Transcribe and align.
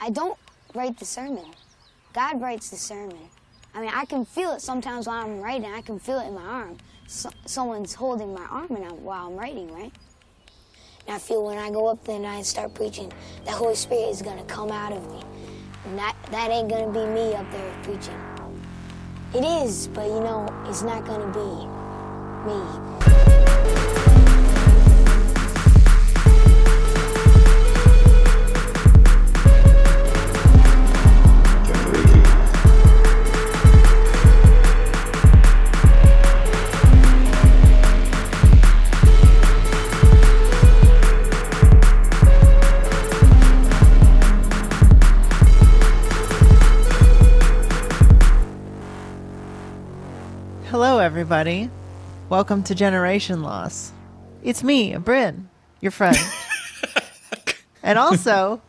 I 0.00 0.10
don't 0.10 0.38
write 0.74 0.98
the 0.98 1.04
sermon. 1.04 1.44
God 2.12 2.40
writes 2.40 2.70
the 2.70 2.76
sermon. 2.76 3.18
I 3.74 3.80
mean, 3.80 3.90
I 3.92 4.04
can 4.04 4.24
feel 4.24 4.52
it 4.52 4.62
sometimes 4.62 5.06
while 5.06 5.24
I'm 5.24 5.40
writing. 5.40 5.70
I 5.70 5.80
can 5.80 5.98
feel 5.98 6.20
it 6.20 6.28
in 6.28 6.34
my 6.34 6.44
arm. 6.44 6.78
So, 7.06 7.30
someone's 7.46 7.94
holding 7.94 8.32
my 8.34 8.44
arm 8.44 8.68
I'm, 8.70 9.02
while 9.02 9.26
I'm 9.26 9.36
writing, 9.36 9.72
right? 9.74 9.92
And 11.06 11.16
I 11.16 11.18
feel 11.18 11.44
when 11.44 11.58
I 11.58 11.70
go 11.70 11.88
up 11.88 12.04
there 12.04 12.16
and 12.16 12.26
I 12.26 12.42
start 12.42 12.74
preaching, 12.74 13.12
the 13.44 13.50
Holy 13.50 13.74
Spirit 13.74 14.10
is 14.10 14.22
gonna 14.22 14.44
come 14.44 14.70
out 14.70 14.92
of 14.92 15.10
me. 15.10 15.22
And 15.86 15.98
that, 15.98 16.14
that 16.30 16.50
ain't 16.50 16.68
gonna 16.68 16.92
be 16.92 17.04
me 17.06 17.34
up 17.34 17.50
there 17.50 17.74
preaching. 17.82 18.18
It 19.34 19.44
is, 19.44 19.88
but 19.88 20.06
you 20.06 20.20
know, 20.20 20.46
it's 20.66 20.82
not 20.82 21.04
gonna 21.04 21.32
be 21.32 23.08
me. 23.10 23.17
Everybody. 51.18 51.68
Welcome 52.28 52.62
to 52.62 52.76
Generation 52.76 53.42
Loss. 53.42 53.90
It's 54.44 54.62
me, 54.62 54.96
Bryn, 54.98 55.48
your 55.80 55.90
friend. 55.90 56.16
and 57.82 57.98
also, 57.98 58.62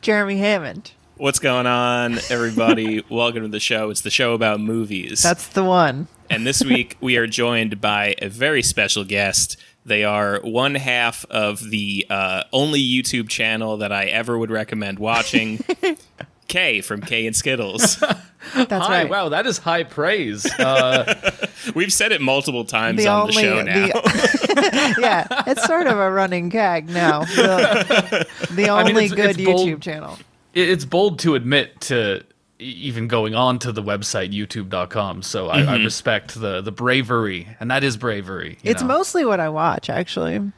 Jeremy 0.00 0.38
Hammond. 0.38 0.90
What's 1.16 1.38
going 1.38 1.68
on, 1.68 2.18
everybody? 2.28 3.04
Welcome 3.08 3.42
to 3.42 3.48
the 3.48 3.60
show. 3.60 3.90
It's 3.90 4.00
the 4.00 4.10
show 4.10 4.34
about 4.34 4.58
movies. 4.58 5.22
That's 5.22 5.46
the 5.46 5.62
one. 5.62 6.08
and 6.28 6.44
this 6.44 6.64
week 6.64 6.96
we 7.00 7.16
are 7.18 7.28
joined 7.28 7.80
by 7.80 8.16
a 8.20 8.28
very 8.28 8.64
special 8.64 9.04
guest. 9.04 9.56
They 9.86 10.02
are 10.02 10.40
one 10.40 10.74
half 10.74 11.24
of 11.26 11.70
the 11.70 12.04
uh, 12.10 12.42
only 12.52 12.80
YouTube 12.80 13.28
channel 13.28 13.76
that 13.76 13.92
I 13.92 14.06
ever 14.06 14.36
would 14.36 14.50
recommend 14.50 14.98
watching. 14.98 15.64
Kay 16.52 16.82
from 16.82 17.00
Kay 17.00 17.26
and 17.26 17.34
Skittles. 17.34 17.96
That's 18.54 18.70
Hi, 18.86 19.02
right. 19.02 19.08
wow, 19.10 19.30
that 19.30 19.46
is 19.46 19.56
high 19.56 19.84
praise. 19.84 20.44
Uh, 20.58 21.46
We've 21.74 21.92
said 21.92 22.12
it 22.12 22.20
multiple 22.20 22.64
times 22.66 22.98
The 22.98 23.08
on 23.08 23.22
only, 23.22 23.34
the 23.34 23.40
show 23.40 23.62
now. 23.62 23.86
the- 23.86 24.96
yeah, 25.00 25.26
it's 25.46 25.64
sort 25.64 25.86
of 25.86 25.96
a 25.98 26.10
running 26.10 26.50
gag 26.50 26.88
now. 26.90 27.20
The, 27.24 28.26
the 28.50 28.68
only 28.68 29.06
it's- 29.06 29.12
good 29.12 29.30
it's 29.40 29.42
bold. 29.44 29.66
YouTube 29.68 29.80
channel. 29.80 30.18
it's 30.52 30.84
bold 30.84 31.18
to 31.20 31.34
admit 31.36 31.80
to 31.82 32.22
even 32.58 33.08
going 33.08 33.34
on 33.34 33.58
to 33.60 33.72
the 33.72 33.82
website 33.82 34.32
youtube.com. 34.34 35.22
So 35.22 35.48
I, 35.48 35.62
I 35.62 35.76
respect 35.78 36.38
the 36.38 36.60
the 36.60 36.72
bravery, 36.72 37.48
and 37.60 37.70
that 37.70 37.82
is 37.82 37.96
bravery. 37.96 38.58
you 38.62 38.70
It's 38.72 38.82
know. 38.82 38.88
mostly 38.88 39.24
what 39.24 39.40
I 39.40 39.48
watch, 39.48 39.88
actually. 39.88 40.52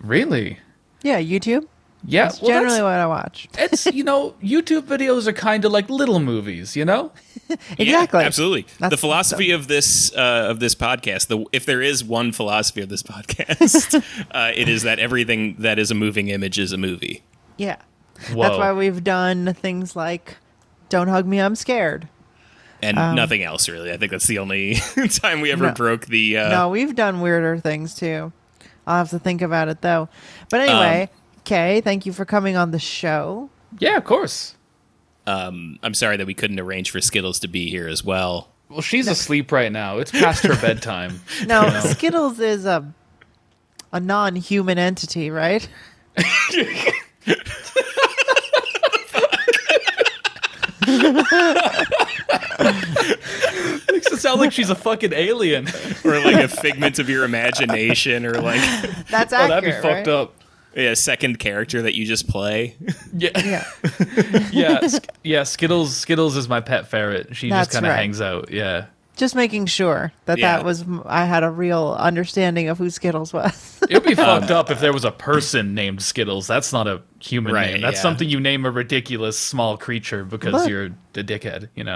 really, 0.00 0.58
Yeah, 1.02 1.20
YouTube. 1.20 1.66
Yeah. 2.06 2.26
It's 2.28 2.40
well, 2.40 2.50
generally 2.50 2.78
that's- 2.78 2.82
what 2.82 2.92
I 2.92 3.06
watch. 3.06 3.48
it's 3.58 3.86
you 3.86 4.04
know 4.04 4.34
YouTube 4.42 4.82
videos 4.82 5.26
are 5.26 5.32
kind 5.32 5.64
of 5.64 5.72
like 5.72 5.88
little 5.90 6.20
movies, 6.20 6.76
you 6.76 6.84
know. 6.84 7.12
Exactly. 7.78 8.20
Yeah, 8.20 8.26
absolutely. 8.26 8.62
That's- 8.78 8.90
the 8.90 8.96
philosophy 8.96 9.50
of 9.50 9.68
this 9.68 10.14
uh, 10.16 10.46
of 10.50 10.60
this 10.60 10.74
podcast, 10.74 11.26
the 11.28 11.44
if 11.52 11.66
there 11.66 11.82
is 11.82 12.02
one 12.02 12.32
philosophy 12.32 12.80
of 12.80 12.88
this 12.88 13.02
podcast, 13.12 14.02
uh, 14.30 14.52
it 14.54 14.68
is 14.68 14.82
that 14.84 14.98
everything 14.98 15.56
that 15.58 15.78
is 15.78 15.90
a 15.90 15.94
moving 15.94 16.28
image 16.28 16.58
is 16.58 16.72
a 16.72 16.78
movie. 16.78 17.22
Yeah. 17.58 17.76
Whoa. 18.32 18.42
That's 18.44 18.58
why 18.58 18.72
we've 18.72 19.04
done 19.04 19.52
things 19.54 19.94
like 19.94 20.36
Don't 20.88 21.08
Hug 21.08 21.26
Me, 21.26 21.38
I'm 21.38 21.54
Scared. 21.54 22.08
And 22.82 22.96
nothing 23.16 23.42
else 23.42 23.68
really. 23.68 23.92
I 23.92 23.96
think 23.98 24.10
that's 24.10 24.26
the 24.26 24.38
only 24.38 24.74
time 25.10 25.40
we 25.40 25.50
ever 25.52 25.64
Um, 25.64 25.70
No. 25.70 25.74
broke 25.74 26.06
the 26.06 26.38
uh, 26.38 26.48
no, 26.50 26.68
we've 26.70 26.94
done 26.94 27.20
weirder 27.20 27.58
things 27.58 27.94
too. 27.94 28.32
I'll 28.86 28.98
have 28.98 29.10
to 29.10 29.18
think 29.18 29.42
about 29.42 29.68
it 29.68 29.80
though. 29.82 30.08
But 30.50 30.60
anyway, 30.62 31.10
Kay, 31.44 31.80
thank 31.82 32.06
you 32.06 32.12
for 32.12 32.24
coming 32.24 32.56
on 32.56 32.70
the 32.70 32.78
show. 32.78 33.50
yeah, 33.78 33.96
of 33.96 34.04
course. 34.04 34.54
Um, 35.26 35.78
I'm 35.82 35.94
sorry 35.94 36.16
that 36.18 36.26
we 36.26 36.34
couldn't 36.34 36.60
arrange 36.60 36.90
for 36.90 37.00
Skittles 37.00 37.38
to 37.40 37.48
be 37.48 37.68
here 37.70 37.88
as 37.88 38.04
well. 38.04 38.48
Well, 38.68 38.80
she's 38.82 39.08
asleep 39.08 39.52
right 39.52 39.70
now. 39.72 39.98
It's 39.98 40.10
past 40.10 40.42
her 40.44 40.54
bedtime. 40.60 41.20
No, 41.46 41.64
you 41.66 41.70
know? 41.72 41.80
Skittles 41.80 42.40
is 42.40 42.64
a 42.66 42.92
a 43.92 44.00
non-human 44.00 44.78
entity, 44.78 45.30
right? 45.30 45.68
makes 53.92 54.10
it 54.12 54.18
sound 54.20 54.40
like 54.40 54.52
she's 54.52 54.70
a 54.70 54.74
fucking 54.74 55.12
alien. 55.12 55.68
Or 56.04 56.18
like 56.20 56.36
a 56.44 56.48
figment 56.48 56.98
of 56.98 57.08
your 57.08 57.24
imagination, 57.24 58.26
or 58.26 58.34
like 58.40 58.60
That's 59.08 59.32
Oh, 59.32 59.36
accurate. 59.36 59.48
that'd 59.48 59.64
be 59.64 59.72
fucked 59.88 60.08
up. 60.08 60.34
A 60.76 60.94
second 60.96 61.38
character 61.38 61.82
that 61.82 61.94
you 61.96 62.04
just 62.06 62.28
play. 62.28 62.76
Yeah. 63.16 63.30
Yeah. 63.38 63.64
yeah, 64.52 64.86
Sk- 64.88 65.08
yeah. 65.22 65.42
Skittles, 65.44 65.96
Skittles 65.96 66.36
is 66.36 66.48
my 66.48 66.60
pet 66.60 66.88
ferret. 66.88 67.36
She 67.36 67.48
That's 67.48 67.68
just 67.68 67.74
kind 67.74 67.86
of 67.86 67.90
right. 67.90 67.96
hangs 68.00 68.20
out. 68.20 68.50
Yeah, 68.50 68.86
Just 69.16 69.36
making 69.36 69.66
sure 69.66 70.12
that 70.24 70.38
Yeah. 70.38 70.56
that 70.56 70.64
was 70.64 70.84
I 71.06 71.24
had 71.24 71.44
a 71.44 71.50
real 71.50 71.96
understanding 71.98 72.68
of 72.68 72.78
who 72.78 72.90
Skittles 72.90 73.32
was. 73.32 73.80
it'd 73.88 74.02
be 74.02 74.14
fucked 74.16 74.50
up 74.50 74.70
if 74.72 74.80
there 74.80 74.92
was 74.92 75.04
a 75.04 75.12
person 75.12 75.72
named 75.74 76.02
Skittles. 76.02 76.48
That's 76.48 76.72
not 76.72 76.88
a 76.88 77.00
human 77.20 77.52
Right, 77.54 77.72
name. 77.74 77.80
That's 77.82 77.96
yeah. 77.98 78.02
something 78.02 78.28
you 78.28 78.40
name 78.40 78.64
a 78.66 78.72
ridiculous 78.72 79.38
small 79.38 79.76
creature 79.76 80.24
because 80.24 80.52
Look. 80.52 80.68
you're 80.68 80.86
a 80.86 80.90
dickhead. 81.22 81.68
You 81.76 81.84
know, 81.84 81.94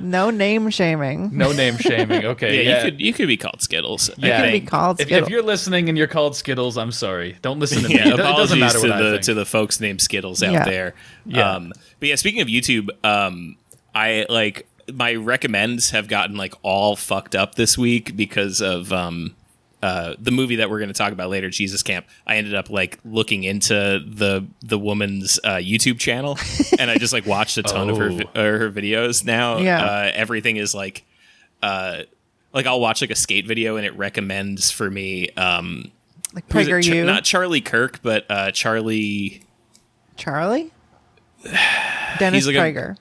no 0.00 0.30
name 0.30 0.70
shaming. 0.70 1.30
no 1.36 1.52
name 1.52 1.76
shaming. 1.78 2.24
Okay, 2.24 2.56
Yeah, 2.64 2.70
yeah. 2.70 2.76
you 2.84 2.90
could 2.90 3.00
you 3.00 3.12
could 3.12 3.28
be 3.28 3.36
called 3.36 3.62
Skittles. 3.62 4.10
Yeah. 4.16 4.38
You 4.38 4.42
can 4.42 4.60
be 4.62 4.66
called 4.66 5.00
if, 5.00 5.06
Skittles. 5.06 5.28
if 5.28 5.32
you're 5.32 5.42
listening 5.42 5.88
and 5.88 5.96
you're 5.96 6.06
called 6.06 6.36
Skittles, 6.36 6.76
I'm 6.76 6.92
sorry. 6.92 7.36
Don't 7.42 7.58
listen 7.60 7.82
to 7.82 7.88
me. 7.88 7.94
Yeah, 7.94 8.00
It 8.08 8.14
it 8.14 8.16
doesn't 8.16 8.26
apologies 8.26 8.60
matter 8.60 8.78
to 8.80 8.88
what 8.88 8.92
I 8.92 9.02
the 9.02 9.10
think. 9.12 9.22
to 9.24 9.34
the 9.34 9.46
folks 9.46 9.80
named 9.80 10.00
Skittles 10.00 10.42
out 10.42 10.52
Yeah. 10.52 10.64
there. 10.64 10.94
Yeah. 11.26 11.50
Um, 11.52 11.72
but 12.00 12.08
yeah, 12.08 12.14
speaking 12.16 12.40
of 12.40 12.48
YouTube, 12.48 12.88
um, 13.04 13.56
I 13.94 14.26
like 14.28 14.66
my 14.92 15.14
recommends 15.14 15.90
have 15.90 16.08
gotten 16.08 16.36
like 16.36 16.54
all 16.62 16.96
fucked 16.96 17.34
up 17.34 17.54
this 17.54 17.76
week 17.78 18.16
because 18.16 18.60
of 18.60 18.92
um, 18.92 19.34
uh, 19.82 20.14
the 20.18 20.30
movie 20.30 20.56
that 20.56 20.68
we're 20.70 20.78
going 20.78 20.88
to 20.88 20.94
talk 20.94 21.12
about 21.12 21.30
later, 21.30 21.48
Jesus 21.50 21.82
Camp. 21.82 22.06
I 22.26 22.36
ended 22.36 22.54
up 22.54 22.70
like 22.70 22.98
looking 23.04 23.44
into 23.44 23.74
the 23.74 24.46
the 24.60 24.78
woman's 24.78 25.38
uh, 25.44 25.56
YouTube 25.56 25.98
channel, 25.98 26.38
and 26.78 26.90
I 26.90 26.96
just 26.98 27.12
like 27.12 27.26
watched 27.26 27.56
a 27.58 27.62
ton 27.62 27.88
of 27.90 27.96
her 27.98 28.10
vi- 28.10 28.24
Oh. 28.34 28.40
uh, 28.40 28.58
her 28.58 28.70
videos. 28.70 29.24
Now, 29.24 29.58
Yeah. 29.58 29.84
uh, 29.84 30.10
everything 30.14 30.56
is 30.56 30.74
like. 30.74 31.04
Uh, 31.62 32.02
like 32.52 32.66
I'll 32.66 32.80
watch 32.80 33.00
like 33.00 33.10
a 33.12 33.14
skate 33.16 33.46
video 33.46 33.76
and 33.76 33.86
it 33.86 33.96
recommends 33.96 34.72
for 34.72 34.90
me 34.90 35.28
um 35.36 35.92
like 36.34 36.50
who's 36.52 36.66
it? 36.66 36.70
Ch- 36.82 36.88
PragerU. 36.88 37.06
not 37.06 37.22
Charlie 37.22 37.60
Kirk 37.60 38.00
but 38.02 38.26
uh 38.28 38.50
Charlie 38.50 39.42
Charlie? 40.16 40.72
Dennis 42.18 42.46
like 42.46 42.56
a- 42.56 42.58
Prager. 42.58 42.96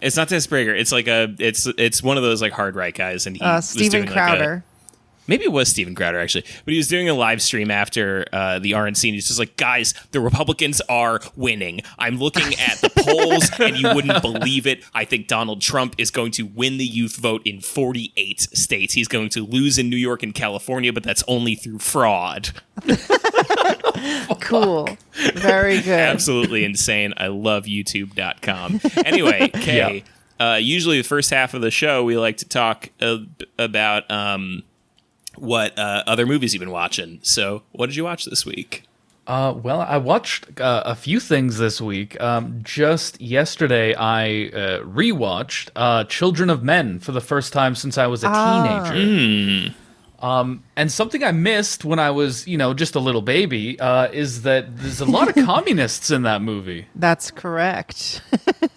It's 0.00 0.16
not 0.16 0.28
Dennis 0.28 0.46
Prager. 0.46 0.78
It's 0.78 0.92
like 0.92 1.08
a 1.08 1.34
it's 1.38 1.66
it's 1.78 2.02
one 2.02 2.16
of 2.16 2.22
those 2.22 2.40
like 2.40 2.52
hard 2.52 2.74
right 2.74 2.94
guys, 2.94 3.26
and 3.26 3.36
he 3.36 3.42
Uh, 3.42 3.60
Steven 3.60 3.90
doing, 3.90 4.04
like, 4.04 4.10
a- 4.10 4.14
Crowder. 4.14 4.64
Maybe 5.26 5.44
it 5.44 5.52
was 5.52 5.68
Steven 5.68 5.94
Crowder 5.94 6.18
actually, 6.18 6.44
but 6.64 6.72
he 6.72 6.78
was 6.78 6.88
doing 6.88 7.08
a 7.08 7.14
live 7.14 7.42
stream 7.42 7.70
after 7.70 8.24
uh, 8.32 8.58
the 8.58 8.72
RNC, 8.72 9.04
and 9.04 9.14
he's 9.14 9.26
just 9.28 9.38
like, 9.38 9.56
guys, 9.56 9.94
the 10.12 10.20
Republicans 10.20 10.80
are 10.88 11.20
winning. 11.36 11.80
I'm 11.98 12.18
looking 12.18 12.54
at 12.58 12.78
the 12.78 12.90
polls, 12.96 13.50
and 13.58 13.76
you 13.76 13.94
wouldn't 13.94 14.22
believe 14.22 14.66
it. 14.66 14.84
I 14.94 15.04
think 15.04 15.28
Donald 15.28 15.60
Trump 15.60 15.94
is 15.98 16.10
going 16.10 16.32
to 16.32 16.42
win 16.42 16.78
the 16.78 16.84
youth 16.84 17.16
vote 17.16 17.42
in 17.44 17.60
48 17.60 18.40
states. 18.40 18.94
He's 18.94 19.08
going 19.08 19.28
to 19.30 19.44
lose 19.44 19.78
in 19.78 19.90
New 19.90 19.96
York 19.96 20.22
and 20.22 20.34
California, 20.34 20.92
but 20.92 21.02
that's 21.02 21.24
only 21.28 21.54
through 21.54 21.78
fraud. 21.78 22.50
cool. 24.40 24.88
Very 25.34 25.80
good. 25.80 25.98
absolutely 25.98 26.64
insane. 26.64 27.14
I 27.16 27.28
love 27.28 27.64
YouTube.com. 27.64 28.80
Anyway, 29.04 29.48
Kay, 29.54 30.04
uh, 30.38 30.58
usually 30.60 30.98
the 30.98 31.08
first 31.08 31.30
half 31.30 31.54
of 31.54 31.62
the 31.62 31.70
show, 31.70 32.04
we 32.04 32.16
like 32.16 32.38
to 32.38 32.48
talk 32.48 32.90
uh, 33.00 33.18
about 33.58 34.10
um, 34.10 34.62
what 35.38 35.78
uh, 35.78 36.02
other 36.06 36.26
movies 36.26 36.52
you've 36.54 36.60
been 36.60 36.70
watching. 36.70 37.20
So, 37.22 37.62
what 37.72 37.86
did 37.86 37.96
you 37.96 38.04
watch 38.04 38.24
this 38.24 38.44
week? 38.46 38.84
Uh, 39.26 39.52
well, 39.60 39.80
I 39.80 39.96
watched 39.96 40.60
uh, 40.60 40.82
a 40.86 40.94
few 40.94 41.18
things 41.18 41.58
this 41.58 41.80
week. 41.80 42.20
Um, 42.20 42.60
just 42.62 43.20
yesterday, 43.20 43.92
I 43.94 44.50
uh, 44.54 44.82
rewatched 44.84 45.70
uh, 45.74 46.04
Children 46.04 46.48
of 46.48 46.62
Men 46.62 47.00
for 47.00 47.10
the 47.10 47.20
first 47.20 47.52
time 47.52 47.74
since 47.74 47.98
I 47.98 48.06
was 48.06 48.22
a 48.22 48.28
Ah. 48.30 48.84
teenager. 48.92 49.74
Um, 50.26 50.64
and 50.74 50.90
something 50.90 51.22
I 51.22 51.30
missed 51.30 51.84
when 51.84 51.98
I 52.00 52.10
was, 52.10 52.48
you 52.48 52.58
know, 52.58 52.74
just 52.74 52.96
a 52.96 53.00
little 53.00 53.22
baby 53.22 53.78
uh, 53.78 54.08
is 54.08 54.42
that 54.42 54.76
there's 54.76 55.00
a 55.00 55.04
lot 55.04 55.28
of 55.28 55.44
communists 55.46 56.10
in 56.10 56.22
that 56.22 56.42
movie. 56.42 56.86
That's 56.94 57.30
correct. 57.30 58.22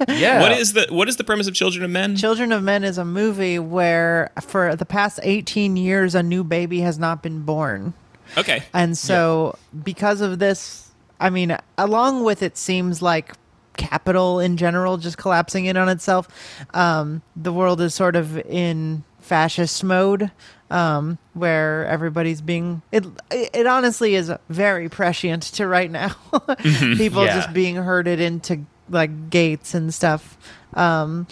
Yeah. 0.08 0.42
What 0.42 0.54
is 0.54 0.74
the 0.74 0.88
what 0.90 1.08
is 1.08 1.18
the 1.18 1.24
premise 1.24 1.48
of 1.48 1.54
Children 1.54 1.84
of 1.84 1.92
Men? 1.92 2.16
Children 2.16 2.52
of 2.52 2.64
Men 2.64 2.84
is 2.84 2.98
a 2.98 3.06
movie 3.06 3.60
where 3.60 4.32
for 4.42 4.76
the 4.76 4.86
past 4.86 5.20
18 5.24 5.76
years 5.78 6.16
a 6.16 6.24
new 6.24 6.44
baby 6.44 6.80
has 6.80 6.98
not 6.98 7.22
been 7.22 7.42
born. 7.42 7.94
Okay, 8.38 8.64
And 8.74 8.98
so 8.98 9.58
because 9.84 10.22
of 10.22 10.40
this, 10.40 10.92
I 11.20 11.30
mean, 11.30 11.58
along 11.78 12.24
with 12.24 12.42
it 12.42 12.58
seems 12.58 13.02
like 13.02 13.34
capital 13.78 14.40
in 14.40 14.58
general 14.58 14.98
just 14.98 15.18
collapsing 15.18 15.66
in 15.66 15.78
on 15.78 15.90
itself. 15.90 16.28
Um, 16.74 17.22
the 17.36 17.54
world 17.54 17.82
is 17.82 17.94
sort 17.94 18.16
of 18.16 18.38
in 18.38 19.04
fascist 19.20 19.84
mode, 19.84 20.32
um, 20.70 21.18
where 21.34 21.86
everybody's 21.88 22.42
being 22.42 22.82
it. 22.92 23.06
It 23.32 23.66
honestly 23.68 24.16
is 24.16 24.32
very 24.50 24.90
prescient 24.90 25.44
to 25.54 25.68
right 25.68 25.90
now. 25.90 26.10
People 26.64 27.26
Yeah. 27.26 27.36
just 27.36 27.54
being 27.54 27.76
herded 27.76 28.20
into 28.20 28.66
like 28.90 29.30
gates 29.30 29.74
and 29.74 29.94
stuff. 29.94 30.38
Um, 30.74 31.28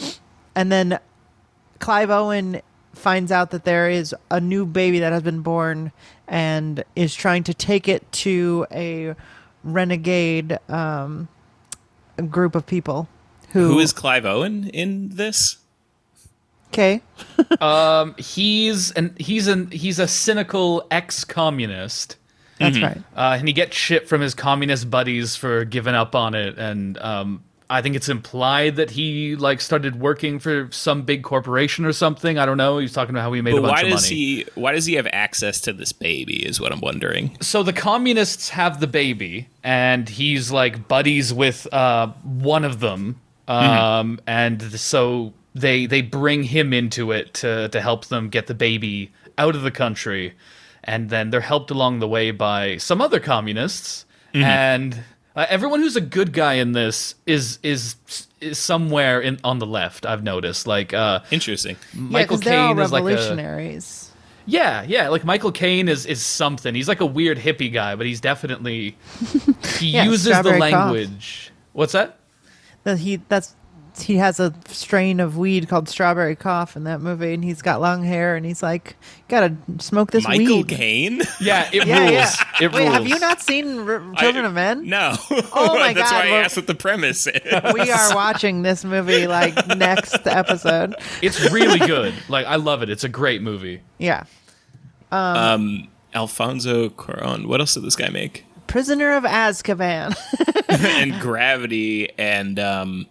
and 0.56 0.72
then 0.72 1.00
Clive 1.80 2.10
Owen 2.10 2.62
finds 2.94 3.31
out 3.31 3.51
that 3.51 3.63
there 3.63 3.89
is 3.89 4.16
a 4.31 4.39
new 4.42 4.66
baby 4.66 5.00
that 5.00 5.13
has 5.13 5.22
been 5.22 5.42
born 5.42 5.92
and 6.28 6.83
is 6.95 7.13
trying 7.13 7.44
to 7.44 7.54
take 7.54 7.88
it 7.88 8.12
to 8.12 8.66
a 8.72 9.13
renegade 9.63 10.57
um, 10.69 11.28
group 12.30 12.56
of 12.56 12.66
people 12.66 13.07
who, 13.51 13.68
Who 13.74 13.80
is 13.80 13.94
Clive 13.94 14.25
Owen 14.25 14.69
in 14.69 15.10
this? 15.10 15.57
Okay 16.72 17.02
Um, 17.62 18.16
he's 18.18 18.92
an 18.92 19.16
he's 19.19 19.48
an 19.48 19.72
he's 19.72 20.00
a 20.00 20.08
cynical 20.08 20.86
ex-communist. 20.92 22.18
that's 22.60 22.80
right 22.81 22.98
Uh, 23.16 23.36
and 23.40 23.48
he 23.48 23.54
gets 23.54 23.75
shit 23.75 24.08
from 24.08 24.22
his 24.22 24.34
communist 24.34 24.90
buddies 24.90 25.36
for 25.36 25.66
giving 25.66 25.96
up 25.96 26.16
on 26.16 26.34
it. 26.36 26.58
And 26.58 26.98
um, 27.00 27.44
I 27.69 27.81
think 27.81 27.96
it's 27.96 28.08
implied 28.10 28.78
that 28.78 28.92
he 28.92 29.36
like 29.36 29.60
started 29.62 30.00
working 30.00 30.40
for 30.40 30.69
some 30.72 31.02
big 31.04 31.24
corporation 31.24 31.86
or 31.86 31.92
something. 31.94 32.38
I 32.38 32.46
don't 32.46 32.58
know. 32.58 32.78
He's 32.78 32.94
talking 32.94 33.14
about 33.14 33.24
how 33.24 33.34
he 33.34 33.42
made 33.42 33.52
But 33.52 33.58
a 33.60 33.62
bunch 33.62 33.72
why 33.74 33.81
of 33.81 33.90
does 33.92 34.04
money. 34.06 34.16
he 34.16 34.46
why 34.56 34.72
does 34.72 34.86
he 34.86 34.94
have 34.96 35.08
access 35.12 35.60
to 35.62 35.74
this 35.74 35.92
baby 35.92 36.46
is 36.46 36.60
what 36.62 36.72
I'm 36.72 36.80
wondering. 36.81 37.38
So 37.42 37.64
the 37.64 37.74
communists 37.74 38.50
have 38.50 38.80
the 38.80 38.88
baby, 38.88 39.48
and 39.64 40.08
he's 40.08 40.50
like 40.52 40.88
buddies 40.88 41.34
with 41.34 41.72
uh, 41.74 42.08
one 42.24 42.64
of 42.66 42.80
them. 42.80 43.19
Um, 43.50 44.19
and 44.28 44.62
so 44.62 45.34
they 45.59 45.86
they 45.86 46.01
bring 46.01 46.44
him 46.44 46.74
into 46.74 47.12
it 47.12 47.33
to 47.36 47.69
to 47.69 47.81
help 47.81 48.06
them 48.06 48.30
get 48.30 48.48
the 48.48 48.54
baby 48.54 49.12
out 49.38 49.56
of 49.56 49.62
the 49.63 49.71
country, 49.71 50.33
and 50.83 51.09
then 51.09 51.30
they're 51.30 51.42
helped 51.42 51.71
along 51.71 52.00
the 52.00 52.07
way 52.07 52.31
by 52.31 52.77
some 52.77 53.01
other 53.01 53.19
communists 53.19 54.06
and. 54.33 55.04
Uh, 55.36 55.45
everyone 55.50 55.80
who's 55.80 55.95
a 55.95 56.01
good 56.01 56.33
guy 56.33 56.54
in 56.56 56.71
this 56.71 57.13
is 57.27 57.59
is 57.62 57.95
is 58.42 58.57
somewhere 58.57 59.21
in 59.21 59.38
on 59.44 59.59
the 59.59 59.68
left. 59.68 60.04
I've 60.04 60.24
noticed, 60.24 60.65
like 60.65 60.95
uh, 60.95 61.19
Interesting. 61.30 61.75
yeah, 61.94 62.00
Michael 62.01 62.38
'cause 62.38 62.44
Caine 62.44 62.80
is 62.80 62.92
like 62.92 63.04
revolutionaries 63.04 64.12
yeah, 64.48 64.81
yeah. 64.88 65.09
Like 65.09 65.24
Michael 65.25 65.51
Caine 65.51 65.89
is 65.89 66.06
is 66.07 66.24
something. 66.24 66.74
He's 66.74 66.88
like 66.88 67.01
a 67.01 67.06
weird 67.06 67.38
hippie 67.38 67.71
guy, 67.71 67.95
but 67.95 68.06
he's 68.07 68.19
definitely 68.21 68.98
he 69.77 69.89
Yeah, 69.89 70.06
uses 70.06 70.24
the 70.24 70.31
strawberry 70.42 70.59
cough. 70.71 70.92
language. 70.94 71.51
What's 71.74 71.92
that? 71.94 72.18
that 72.83 72.98
he 73.00 73.18
that's 73.27 73.56
he 74.01 74.17
has 74.17 74.39
a 74.39 74.53
strain 74.67 75.19
of 75.19 75.38
weed 75.38 75.67
called 75.69 75.88
strawberry 75.89 76.35
cough 76.35 76.75
in 76.75 76.83
that 76.85 77.01
movie 77.01 77.33
and 77.33 77.44
he's 77.44 77.61
got 77.61 77.81
long 77.81 78.03
hair 78.03 78.35
and 78.35 78.45
he's 78.45 78.61
like 78.63 78.95
gotta 79.27 79.55
smoke 79.79 80.11
this 80.11 80.23
Michael 80.25 80.45
weed 80.45 80.53
Michael 80.63 80.77
Caine? 80.77 81.21
Yeah, 81.41 81.69
it 81.73 81.85
yeah 81.88 81.99
rules. 81.99 82.11
yeah 82.11 82.33
It 82.61 82.73
wait 82.73 82.81
rules. 82.83 82.94
have 82.94 83.07
you 83.07 83.19
not 83.19 83.41
seen 83.41 83.79
R- 83.88 84.13
children 84.17 84.45
I- 84.45 84.47
of 84.47 84.53
men 84.53 84.88
No. 84.88 85.15
Oh 85.31 85.75
my 85.79 85.94
That's 85.94 86.11
God, 86.11 86.15
why 86.17 86.27
I 86.27 86.31
we're- 86.31 86.44
asked 86.45 86.55
what 86.57 86.67
the 86.67 86.75
premise 86.75 87.27
is. 87.27 87.41
we 87.73 87.89
are 87.91 88.15
watching 88.15 88.61
this 88.63 88.83
movie 88.85 89.27
like 89.27 89.67
next 89.67 90.25
episode 90.27 90.95
It's 91.21 91.51
really 91.51 91.79
good. 91.79 92.13
Like 92.29 92.45
I 92.45 92.55
love 92.55 92.83
it. 92.83 92.89
It's 92.89 93.03
a 93.03 93.09
great 93.09 93.41
movie. 93.41 93.81
yeah 93.97 94.23
um 95.11 95.88
Alfonso 96.13 96.89
Cuarón. 96.89 97.45
What 97.47 97.59
else 97.59 97.73
did 97.75 97.83
this 97.83 97.95
guy 97.95 98.09
make? 98.09 98.44
prisoner 98.67 99.13
of 99.15 99.23
azkaban 99.23 100.13
and 100.69 101.21
Gravity 101.21 102.09
and 102.17 102.59
um 102.59 103.07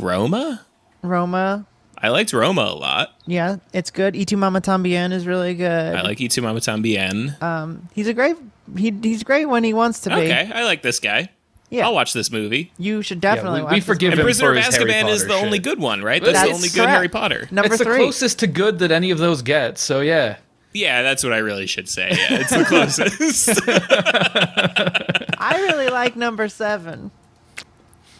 Roma? 0.00 0.64
roma 1.02 1.66
I 1.98 2.08
liked 2.10 2.32
Roma 2.32 2.62
a 2.62 2.74
lot. 2.74 3.14
yeah 3.26 3.56
it's 3.72 3.90
good 3.90 4.14
Y 4.16 4.24
Tu 4.24 4.36
Mamá 4.36 4.60
También 4.60 5.12
is 5.12 5.26
really 5.26 5.54
good 5.54 5.94
I 5.94 6.02
like 6.02 6.18
Y 6.20 6.26
Tu 6.28 6.40
Mamá 6.42 6.58
También. 6.60 7.40
Um, 7.42 7.88
he's 7.94 8.06
a 8.08 8.14
great 8.14 8.36
he, 8.76 8.92
he's 9.02 9.22
great 9.22 9.46
when 9.46 9.64
he 9.64 9.72
wants 9.72 10.00
to 10.00 10.10
be 10.10 10.16
okay, 10.16 10.50
I 10.54 10.64
like 10.64 10.82
this 10.82 10.98
guy. 11.00 11.30
yeah 11.70 11.86
I'll 11.86 11.94
watch 11.94 12.12
this 12.12 12.30
movie. 12.30 12.72
you 12.78 13.00
should 13.02 13.22
Yeah, 13.22 13.34
definitely 13.36 13.60
we, 13.60 13.64
watch 13.64 13.72
we 13.72 13.78
this 13.80 13.86
forgive 13.86 14.12
And 14.12 14.20
him 14.20 14.26
Prisoner 14.26 14.48
for 14.54 14.58
of 14.58 14.64
his 14.64 14.74
Azkaban 14.76 15.08
is 15.08 15.22
Potter 15.22 15.28
the 15.40 15.46
only 15.46 15.58
good 15.58 15.78
one, 15.78 16.02
right? 16.02 16.22
That's, 16.22 16.38
That's 16.38 16.48
the 16.50 16.54
only 16.54 16.68
good. 16.68 16.88
Harry 16.88 17.08
Potter. 17.08 17.48
number 17.50 17.72
It's 17.74 17.78
the 17.78 17.84
closest 17.84 18.38
to 18.40 18.46
good 18.46 18.78
that 18.80 18.90
any 18.90 19.10
of 19.10 19.18
those 19.18 19.42
get. 19.42 19.78
So 19.78 20.00
yeah. 20.00 20.36
Yeah, 20.74 21.00
that's 21.02 21.24
what 21.24 21.32
I 21.32 21.38
really 21.38 21.66
should 21.66 21.88
say. 21.88 22.10
Yeah, 22.10 22.40
it's 22.40 22.50
the 22.50 22.64
closest. 22.68 23.60
i 25.38 25.56
really 25.62 25.88
like 25.88 26.16
number 26.16 26.48
seven 26.48 27.10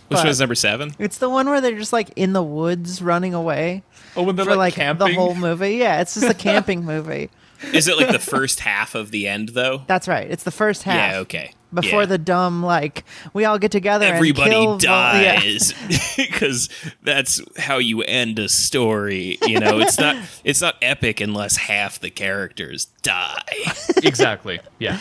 Which 0.09 0.19
But- 0.19 0.27
was 0.27 0.39
number 0.41 0.55
seven? 0.55 0.93
It's 0.99 1.19
the 1.19 1.29
one 1.31 1.49
where 1.49 1.61
they're 1.61 1.77
just 1.79 1.93
like 1.93 2.11
in 2.17 2.33
the 2.33 2.43
woods 2.43 3.03
running 3.03 3.35
away 3.35 3.83
Oh, 4.17 4.23
when 4.23 4.37
they're 4.37 4.45
for 4.45 4.57
like, 4.57 4.75
camping. 4.75 5.09
the 5.09 5.15
whole 5.15 5.35
movie. 5.35 5.77
Yeah, 5.77 6.01
it's 6.01 6.15
just 6.15 6.29
a 6.29 6.35
camping 6.49 6.85
movie. 6.85 7.31
Is 7.73 7.89
it 7.89 7.97
like 7.97 8.13
the 8.13 8.19
first 8.19 8.61
half 8.61 8.95
of 8.95 9.11
the 9.11 9.27
end 9.27 9.51
though? 9.51 9.83
That's 9.87 10.07
right. 10.07 10.31
It's 10.31 10.43
the 10.45 10.51
first 10.51 10.83
half. 10.83 11.13
Yeah, 11.13 11.19
okay. 11.21 11.53
Before 11.75 12.03
Yeah. 12.03 12.07
the 12.07 12.19
dumb 12.19 12.63
like 12.63 13.03
we 13.33 13.45
all 13.45 13.59
get 13.59 13.71
together 13.73 14.07
everybody 14.07 14.55
and 14.55 14.79
kill 14.81 14.91
Vol- 14.93 15.21
yeah. 15.21 15.41
dies 15.41 15.75
because 16.17 16.69
that's 17.03 17.41
how 17.59 17.79
you 17.79 18.03
end 18.03 18.39
a 18.39 18.49
story. 18.49 19.39
You 19.47 19.59
know, 19.59 19.79
it's 19.81 19.99
not 19.99 20.17
it's 20.45 20.61
not 20.61 20.77
epic 20.83 21.21
unless 21.21 21.57
half 21.57 21.99
the 21.99 22.11
characters 22.11 22.87
die. 23.03 23.43
exactly. 24.03 24.61
Yeah. 24.79 24.99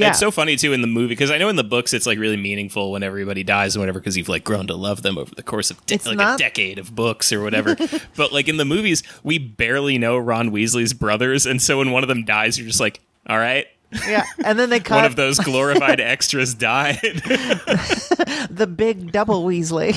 Yeah. 0.00 0.10
It's 0.10 0.18
so 0.18 0.30
funny 0.30 0.56
too 0.56 0.72
in 0.72 0.80
the 0.80 0.86
movie 0.86 1.08
because 1.08 1.30
I 1.30 1.38
know 1.38 1.48
in 1.48 1.56
the 1.56 1.64
books 1.64 1.92
it's 1.92 2.06
like 2.06 2.18
really 2.18 2.36
meaningful 2.36 2.92
when 2.92 3.02
everybody 3.02 3.42
dies 3.44 3.74
and 3.74 3.80
whatever 3.82 4.00
because 4.00 4.16
you've 4.16 4.28
like 4.28 4.44
grown 4.44 4.66
to 4.68 4.74
love 4.74 5.02
them 5.02 5.18
over 5.18 5.34
the 5.34 5.42
course 5.42 5.70
of 5.70 5.84
de- 5.86 5.98
like 6.06 6.16
not- 6.16 6.34
a 6.40 6.42
decade 6.42 6.78
of 6.78 6.94
books 6.94 7.32
or 7.32 7.42
whatever. 7.42 7.76
but 8.16 8.32
like 8.32 8.48
in 8.48 8.56
the 8.56 8.64
movies, 8.64 9.02
we 9.22 9.38
barely 9.38 9.98
know 9.98 10.16
Ron 10.18 10.50
Weasley's 10.50 10.92
brothers, 10.94 11.46
and 11.46 11.60
so 11.62 11.78
when 11.78 11.90
one 11.90 12.02
of 12.02 12.08
them 12.08 12.24
dies, 12.24 12.58
you're 12.58 12.66
just 12.68 12.80
like, 12.80 13.00
all 13.28 13.38
right. 13.38 13.66
yeah. 14.08 14.24
And 14.44 14.58
then 14.58 14.70
they 14.70 14.78
cut 14.80 14.94
One 14.96 15.04
of 15.04 15.16
those 15.16 15.38
glorified 15.40 16.00
extras 16.00 16.54
died. 16.54 17.00
the 17.02 18.72
big 18.72 19.12
double 19.12 19.44
Weasley. 19.44 19.92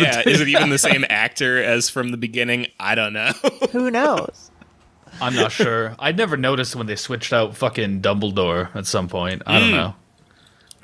yeah, 0.00 0.22
is 0.26 0.40
it 0.40 0.48
even 0.48 0.70
the 0.70 0.78
same 0.78 1.04
actor 1.10 1.62
as 1.62 1.90
from 1.90 2.10
the 2.10 2.16
beginning? 2.16 2.66
I 2.80 2.94
don't 2.94 3.12
know. 3.12 3.32
Who 3.72 3.90
knows? 3.90 4.50
I'm 5.20 5.34
not 5.34 5.52
sure. 5.52 5.94
I'd 5.98 6.16
never 6.16 6.36
noticed 6.36 6.76
when 6.76 6.86
they 6.86 6.96
switched 6.96 7.32
out 7.32 7.56
fucking 7.56 8.02
Dumbledore 8.02 8.74
at 8.74 8.86
some 8.86 9.08
point. 9.08 9.42
I 9.46 9.58
don't 9.58 9.70
hmm. 9.70 9.76
know. 9.76 9.94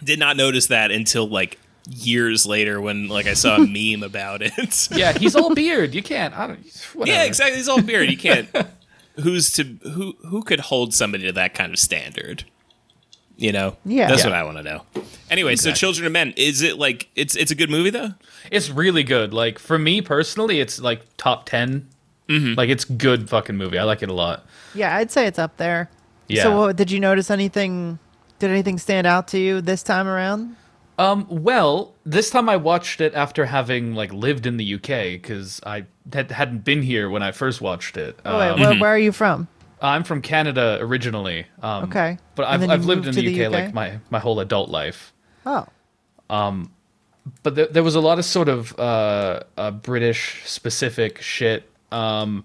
Did 0.03 0.19
not 0.19 0.37
notice 0.37 0.69
that 0.69 0.91
until 0.91 1.29
like 1.29 1.59
years 1.89 2.47
later 2.47 2.81
when 2.81 3.09
like 3.09 3.27
I 3.27 3.35
saw 3.35 3.57
a 3.57 3.59
meme 3.67 4.03
about 4.03 4.43
it. 4.43 4.89
Yeah, 4.91 5.13
he's 5.17 5.37
all 5.37 5.55
beard. 5.55 5.95
You 5.95 6.03
can't. 6.03 6.37
I 6.37 6.47
don't. 6.47 6.91
Whatever. 6.95 7.17
yeah, 7.17 7.25
exactly. 7.25 7.57
He's 7.57 7.69
all 7.69 7.83
beard. 7.83 8.11
You 8.11 8.17
can't. 8.17 8.49
Who's 9.17 9.53
to 9.53 9.65
who? 9.83 10.17
Who 10.27 10.43
could 10.43 10.61
hold 10.61 10.95
somebody 10.95 11.25
to 11.25 11.33
that 11.33 11.55
kind 11.55 11.73
of 11.73 11.79
standard? 11.79 12.45
You 13.37 13.53
know. 13.53 13.77
Yeah. 13.85 14.09
That's 14.09 14.23
Yeah. 14.23 14.31
what 14.31 14.37
I 14.37 14.45
want 14.45 14.59
to 14.59 14.63
know. 14.63 14.83
Anyway, 15.31 15.57
so 15.57 15.73
Children 15.73 16.07
of 16.07 16.13
Men 16.13 16.35
is 16.37 16.63
it 16.63 16.79
like 16.79 17.09
it's 17.15 17.37
it's 17.37 17.51
a 17.51 17.55
good 17.55 17.71
movie 17.71 17.91
though? 17.91 18.15
It's 18.51 18.71
really 18.71 19.03
good. 19.03 19.33
Like 19.33 19.59
for 19.59 19.79
me 19.79 20.01
personally, 20.01 20.61
it's 20.61 20.81
like 20.81 21.03
top 21.17 21.47
10 21.47 21.89
Mm-hmm. 22.31 22.55
Like 22.55 22.69
it's 22.71 22.85
good 22.85 23.29
fucking 23.29 23.57
movie. 23.57 23.79
I 23.79 23.83
like 23.85 24.03
it 24.03 24.09
a 24.09 24.13
lot. 24.15 24.47
Yeah, 24.75 24.97
I'd 24.97 25.11
say 25.11 25.27
it's 25.27 25.39
up 25.39 25.57
there. 25.57 25.91
Yeah. 26.29 26.45
So 26.45 26.57
what, 26.59 26.77
did 26.77 26.91
you 26.91 27.01
notice 27.01 27.31
anything 27.31 27.99
did 28.39 28.51
anything 28.51 28.79
stand 28.79 29.07
out 29.07 29.29
to 29.29 29.39
you 29.39 29.61
this 29.61 29.83
time 29.83 30.07
around? 30.07 30.57
Um. 30.99 31.27
Well, 31.29 31.95
this 32.05 32.31
time 32.31 32.49
I 32.49 32.57
watched 32.57 33.01
it 33.01 33.15
after 33.15 33.47
having 33.47 33.95
like 33.95 34.13
lived 34.13 34.47
in 34.47 34.57
the 34.59 34.75
UK 34.75 35.21
because 35.21 35.61
I 35.67 35.87
had, 36.13 36.31
hadn't 36.31 36.65
been 36.65 36.83
here 36.83 37.09
when 37.11 37.23
I 37.23 37.33
first 37.33 37.61
watched 37.61 37.97
it. 37.97 38.19
Oh, 38.25 38.39
wait, 38.39 38.51
Um, 38.51 38.61
where, 38.61 38.79
where 38.79 38.91
are 38.91 38.99
you 38.99 39.13
from? 39.13 39.49
I'm 39.83 40.05
from 40.05 40.21
Canada 40.21 40.77
originally. 40.81 41.47
Um, 41.63 41.85
Okay. 41.85 42.19
But 42.35 42.47
I've, 42.47 42.69
I've 42.69 42.85
lived 42.85 43.07
in 43.07 43.15
to 43.15 43.21
the, 43.21 43.35
the 43.35 43.47
UK, 43.47 43.47
UK? 43.47 43.53
like 43.53 43.75
my, 43.75 43.99
my 44.11 44.19
whole 44.19 44.41
adult 44.41 44.69
life. 44.69 45.15
Oh. 45.47 45.67
Um, 46.29 46.71
but 47.43 47.55
there, 47.55 47.67
there 47.67 47.83
was 47.83 47.95
a 47.95 48.01
lot 48.01 48.19
of 48.19 48.25
sort 48.27 48.49
of 48.51 48.79
uh, 48.79 49.41
uh, 49.57 49.71
British 49.71 50.43
specific 50.45 51.21
shit. 51.23 51.71
Um, 51.93 52.45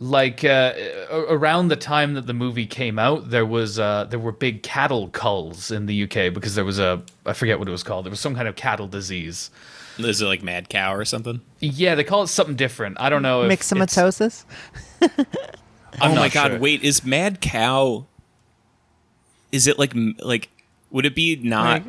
like 0.00 0.44
uh, 0.44 0.74
around 1.10 1.68
the 1.68 1.76
time 1.76 2.14
that 2.14 2.26
the 2.26 2.34
movie 2.34 2.66
came 2.66 2.98
out, 2.98 3.30
there 3.30 3.46
was 3.46 3.78
uh, 3.78 4.04
there 4.04 4.18
were 4.20 4.32
big 4.32 4.62
cattle 4.62 5.08
culls 5.08 5.70
in 5.70 5.86
the 5.86 6.04
UK 6.04 6.32
because 6.32 6.54
there 6.54 6.64
was 6.64 6.78
a 6.78 7.02
I 7.26 7.32
forget 7.32 7.58
what 7.58 7.66
it 7.66 7.72
was 7.72 7.82
called. 7.82 8.04
There 8.04 8.10
was 8.10 8.20
some 8.20 8.34
kind 8.34 8.46
of 8.46 8.54
cattle 8.56 8.86
disease. 8.86 9.50
Is 9.98 10.22
it 10.22 10.26
like 10.26 10.44
Mad 10.44 10.68
Cow 10.68 10.94
or 10.94 11.04
something? 11.04 11.40
Yeah, 11.58 11.96
they 11.96 12.04
call 12.04 12.22
it 12.22 12.28
something 12.28 12.54
different. 12.54 13.00
I 13.00 13.08
don't 13.08 13.22
know. 13.22 13.42
If 13.42 13.58
Myxomatosis? 13.58 14.44
Oh 16.00 16.14
my 16.14 16.28
god! 16.28 16.52
sure. 16.52 16.58
Wait, 16.60 16.82
is 16.82 17.04
Mad 17.04 17.40
Cow? 17.40 18.06
Is 19.50 19.66
it 19.66 19.78
like 19.78 19.92
like? 20.20 20.48
Would 20.90 21.06
it 21.06 21.14
be 21.14 21.36
not? 21.36 21.82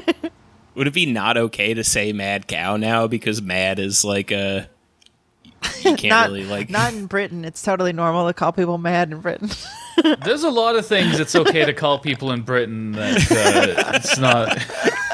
would 0.74 0.86
it 0.86 0.94
be 0.94 1.06
not 1.06 1.36
okay 1.36 1.74
to 1.74 1.82
say 1.82 2.12
Mad 2.12 2.46
Cow 2.46 2.76
now 2.76 3.06
because 3.06 3.42
Mad 3.42 3.78
is 3.78 4.04
like 4.04 4.30
a? 4.30 4.68
You 5.82 5.82
can't 5.96 6.04
not, 6.04 6.28
really 6.28 6.44
like. 6.44 6.70
not 6.70 6.92
in 6.92 7.06
Britain. 7.06 7.44
It's 7.44 7.62
totally 7.62 7.92
normal 7.92 8.26
to 8.26 8.34
call 8.34 8.52
people 8.52 8.78
mad 8.78 9.10
in 9.10 9.20
Britain. 9.20 9.50
There's 10.24 10.42
a 10.42 10.50
lot 10.50 10.76
of 10.76 10.86
things 10.86 11.20
it's 11.20 11.34
okay 11.34 11.64
to 11.64 11.72
call 11.72 11.98
people 11.98 12.32
in 12.32 12.42
Britain 12.42 12.92
that 12.92 13.16
uh, 13.30 13.92
it's 13.94 14.18
not. 14.18 14.48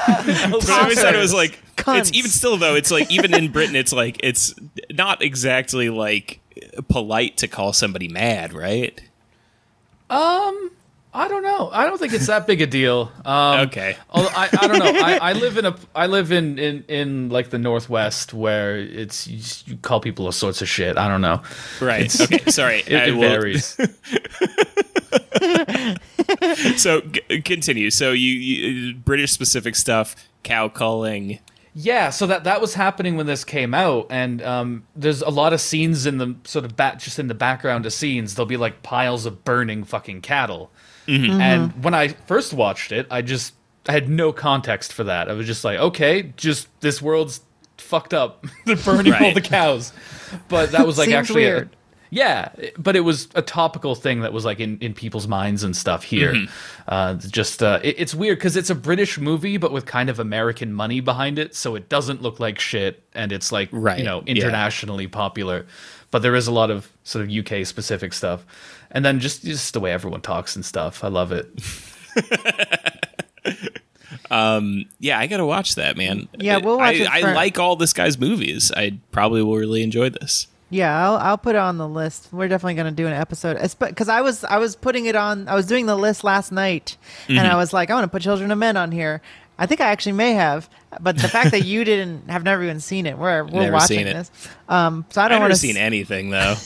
I 0.09 0.51
always 0.83 1.01
thought 1.01 1.15
it 1.15 1.19
was 1.19 1.35
like 1.35 1.59
cunts. 1.77 1.99
It's 1.99 2.13
even 2.15 2.31
still 2.31 2.57
though. 2.57 2.75
It's 2.75 2.91
like 2.91 3.11
even 3.11 3.35
in 3.35 3.51
Britain, 3.51 3.77
it's 3.77 3.93
like 3.93 4.19
it's 4.23 4.55
not 4.91 5.23
exactly 5.23 5.91
like 5.91 6.41
polite 6.89 7.37
to 7.39 7.49
call 7.49 7.73
somebody 7.73 8.09
mad, 8.09 8.53
right? 8.53 9.01
I 11.15 11.27
don't 11.27 11.43
know. 11.43 11.71
I 11.73 11.87
don't 11.87 11.99
think 11.99 12.13
it's 12.13 12.27
that 12.27 12.47
big 12.47 12.61
a 12.61 12.67
deal. 12.67 13.11
Um, 13.25 13.61
Okay. 13.69 13.97
although 14.11 14.29
I, 14.35 14.49
I 14.61 14.69
don't 14.69 14.79
know. 14.79 15.01
I, 15.01 15.19
I 15.31 15.33
live 15.33 15.57
in 15.57 15.65
a 15.67 15.75
I 15.95 16.07
live 16.07 16.31
in, 16.33 16.59
in, 16.59 16.85
in 16.87 17.29
like 17.31 17.51
the 17.51 17.59
northwest 17.59 18.35
where 18.35 18.77
it's 18.79 19.27
you, 19.27 19.39
just- 19.39 19.67
you 19.69 19.77
call 19.79 20.01
people 20.01 20.27
all 20.27 20.33
sorts 20.33 20.61
of 20.63 20.69
shit. 20.69 20.99
I 20.99 21.09
don't 21.09 21.23
know. 21.23 21.43
Right. 21.81 22.15
Okay. 22.21 22.51
Sorry. 22.51 22.81
It, 22.87 23.09
it 23.09 23.15
varies. 23.19 23.77
So 26.77 27.01
g- 27.01 27.41
continue. 27.43 27.91
So 27.91 28.13
you, 28.13 28.33
you 28.35 28.95
British 28.95 29.33
specific 29.33 29.75
stuff, 29.77 30.15
cow 30.43 30.69
calling. 30.69 31.39
Yeah, 31.75 32.11
so 32.11 32.27
that 32.27 32.45
that 32.45 32.61
was 32.61 32.75
happening 32.75 33.17
when 33.17 33.27
this 33.27 33.45
came 33.45 33.73
out, 33.73 34.09
and 34.11 34.43
um, 34.43 34.85
there's 34.97 35.23
a 35.23 35.31
lot 35.31 35.53
of 35.53 35.61
scenes 35.61 36.07
in 36.07 36.19
the 36.19 36.35
sort 36.45 36.65
of 36.65 36.77
back, 36.77 36.99
just 36.99 37.19
in 37.19 37.29
the 37.29 37.35
background 37.35 37.87
of 37.87 37.93
scenes. 37.93 38.35
There'll 38.35 38.47
be 38.47 38.57
like 38.57 38.83
piles 38.83 39.27
of 39.27 39.45
burning 39.45 39.85
fucking 39.85 40.21
cattle, 40.23 40.71
and 41.09 41.83
when 41.85 41.95
I 41.95 42.09
first 42.09 42.53
watched 42.53 42.93
it, 42.93 43.07
I 43.11 43.23
just 43.23 43.55
I 43.89 43.93
had 43.93 44.09
no 44.09 44.33
context 44.33 44.93
for 44.93 45.05
that. 45.05 45.29
I 45.29 45.33
was 45.33 45.47
just 45.47 45.65
like, 45.65 45.79
okay, 45.79 46.33
just 46.37 46.69
this 46.81 47.01
world's 47.01 47.41
fucked 47.79 48.13
up. 48.15 48.45
They're 48.67 48.77
burning 48.77 49.13
all 49.15 49.21
Right. 49.21 49.35
the 49.35 49.41
cows, 49.41 49.93
but 50.49 50.73
that 50.73 50.87
was 50.87 50.99
like 50.99 51.11
actually 51.11 51.45
a- 51.45 51.49
weird. 51.55 51.77
yeah, 52.11 52.51
but 52.77 52.97
it 52.97 53.01
was 53.01 53.29
a 53.35 53.41
topical 53.43 53.95
thing 53.95 54.21
that 54.21 54.33
was 54.33 54.45
like 54.45 54.61
in, 54.61 54.79
in 54.81 54.93
people's 54.95 55.27
minds 55.29 55.63
and 55.65 55.75
stuff 55.77 56.03
here. 56.03 56.35
Uh, 56.87 57.15
just 57.15 57.63
uh, 57.63 57.81
it, 57.83 57.95
it's 57.99 58.15
weird 58.15 58.39
because 58.39 58.57
it's 58.57 58.69
a 58.71 58.75
British 58.75 59.19
movie, 59.19 59.57
but 59.57 59.73
with 59.73 59.87
kind 59.87 60.11
of 60.11 60.19
American 60.19 60.73
money 60.75 61.01
behind 61.01 61.39
it, 61.39 61.55
so 61.55 61.75
it 61.75 61.89
doesn't 61.89 62.21
look 62.21 62.39
like 62.41 62.59
shit, 62.59 63.03
and 63.15 63.33
it's 63.33 63.51
like 63.53 63.69
Right, 63.73 63.99
you 63.99 64.05
know 64.05 64.23
yeah. 64.27 64.35
internationally 64.35 65.07
popular. 65.07 65.67
But 66.11 66.23
there 66.23 66.35
is 66.35 66.47
a 66.47 66.53
lot 66.53 66.71
of 66.71 66.91
sort 67.05 67.25
of 67.27 67.31
UK 67.31 67.67
specific 67.67 68.15
stuff, 68.15 68.45
and 68.91 69.05
then 69.05 69.21
just 69.21 69.43
just 69.43 69.73
the 69.75 69.81
way 69.81 69.93
everyone 69.93 70.21
talks 70.21 70.57
and 70.57 70.65
stuff. 70.65 71.05
I 71.05 71.09
love 71.09 71.33
it. 71.33 71.49
um, 74.31 74.85
Yeah, 74.99 75.19
I 75.19 75.27
gotta 75.27 75.47
watch 75.47 75.75
that, 75.77 75.97
man. 75.97 76.29
Yeah, 76.39 76.59
we'll 76.59 76.79
watch 76.79 76.97
I, 76.97 77.21
it 77.21 77.25
I 77.25 77.35
like 77.35 77.59
all 77.59 77.77
this 77.77 77.93
guy's 77.93 78.19
movies. 78.19 78.73
I 78.77 78.99
probably 79.11 79.43
will 79.43 79.57
really 79.57 79.83
enjoy 79.83 80.11
this. 80.11 80.47
Yeah, 80.71 80.95
I'll, 81.03 81.17
I'll 81.17 81.39
put 81.39 81.55
it 81.55 81.61
on 81.61 81.79
the 81.79 81.89
list. 81.89 82.29
We're 82.31 82.49
definitely 82.49 82.75
going 82.75 82.95
to 82.95 83.03
do 83.03 83.07
an 83.07 83.15
episode 83.15 83.57
because 83.79 84.11
I 84.11 84.21
was 84.21 84.45
I 84.45 84.59
was 84.59 84.77
putting 84.77 85.07
it 85.07 85.17
on. 85.17 85.49
I 85.49 85.55
was 85.55 85.67
doing 85.67 85.87
the 85.87 85.97
list 85.97 86.25
last 86.25 86.53
night, 86.53 86.97
and 87.27 87.39
Mm-hmm. 87.39 87.51
I 87.51 87.57
was 87.57 87.73
like, 87.73 87.91
I 87.91 87.95
want 87.95 88.05
to 88.05 88.09
put 88.11 88.21
Children 88.23 88.51
of 88.51 88.59
Men 88.59 88.77
on 88.77 88.93
here. 88.93 89.23
I 89.61 89.67
think 89.67 89.81
I 89.81 89.87
actually 89.87 90.13
may 90.13 90.35
have, 90.35 90.69
but 91.01 91.17
the 91.19 91.27
fact 91.27 91.51
that 91.53 91.65
you 91.65 91.85
didn't 91.85 92.29
have 92.29 92.45
never 92.45 92.63
even 92.63 92.81
seen 92.81 93.07
it, 93.07 93.17
we're 93.19 93.45
we're 93.45 93.63
Never 93.63 93.73
watching 93.73 94.01
it. 94.07 94.13
this. 94.13 94.31
Um, 94.69 95.05
so 95.09 95.23
I 95.23 95.29
don't 95.29 95.37
never 95.37 95.45
want 95.45 95.55
to 95.55 95.59
seen 95.59 95.79
anything 95.79 96.29
though. 96.31 96.55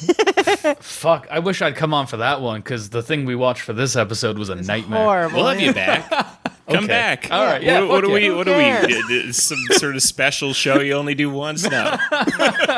Fuck, 0.80 1.26
I 1.30 1.38
wish 1.38 1.62
I'd 1.62 1.76
come 1.76 1.92
on 1.94 2.06
for 2.06 2.18
that 2.18 2.40
one 2.40 2.60
because 2.60 2.90
the 2.90 3.02
thing 3.02 3.24
we 3.24 3.34
watched 3.34 3.62
for 3.62 3.72
this 3.72 3.96
episode 3.96 4.38
was 4.38 4.48
a 4.48 4.54
nightmare. 4.56 5.02
Horrible. 5.02 5.36
we'll 5.38 5.48
have 5.48 5.60
you 5.60 5.72
back. 5.72 6.08
Come 6.68 6.84
Okay. 6.84 6.86
back. 6.86 7.28
All 7.30 7.44
right, 7.44 7.60
yeah, 7.62 7.80
What, 7.80 7.88
what 7.88 8.00
fuck 8.02 8.08
do 8.08 8.14
we? 8.14 8.30
What 8.30 8.44
do 8.46 8.52
we? 8.52 8.58
cares? 8.58 8.86
d- 8.86 9.02
d- 9.08 9.32
Some 9.32 9.58
sort 9.72 9.96
of 9.96 10.02
special 10.02 10.52
show 10.54 10.78
you 10.80 10.92
only 10.94 11.14
do 11.14 11.28
once? 11.28 11.68
No. 11.68 11.96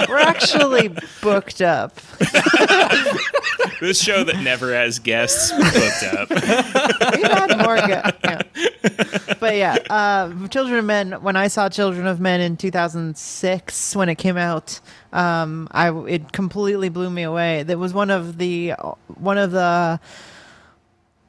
We're 0.09 0.19
actually 0.19 0.89
booked 1.21 1.61
up. 1.61 1.95
this 3.81 4.01
show 4.03 4.25
that 4.25 4.41
never 4.43 4.73
has 4.75 4.99
guests 4.99 5.53
booked 5.53 6.15
up. 6.15 6.31
We've 6.31 7.31
had 7.31 7.59
more. 7.59 7.77
Go- 7.77 8.11
yeah. 8.25 9.35
But 9.39 9.57
yeah, 9.57 9.77
uh, 9.91 10.49
Children 10.49 10.79
of 10.79 10.85
Men. 10.87 11.13
When 11.23 11.37
I 11.37 11.49
saw 11.49 11.69
Children 11.69 12.07
of 12.07 12.21
Men 12.21 12.41
in 12.41 12.57
2006, 12.57 13.97
when 13.97 14.09
it 14.09 14.17
came 14.17 14.39
out, 14.39 14.81
um, 15.15 15.69
I 15.71 15.91
it 16.07 16.33
completely 16.33 16.91
blew 16.91 17.09
me 17.09 17.23
away. 17.23 17.63
That 17.63 17.79
was 17.79 17.95
one 17.95 18.11
of 18.11 18.37
the 18.37 18.71
one 19.07 19.39
of 19.39 19.53
the. 19.53 20.01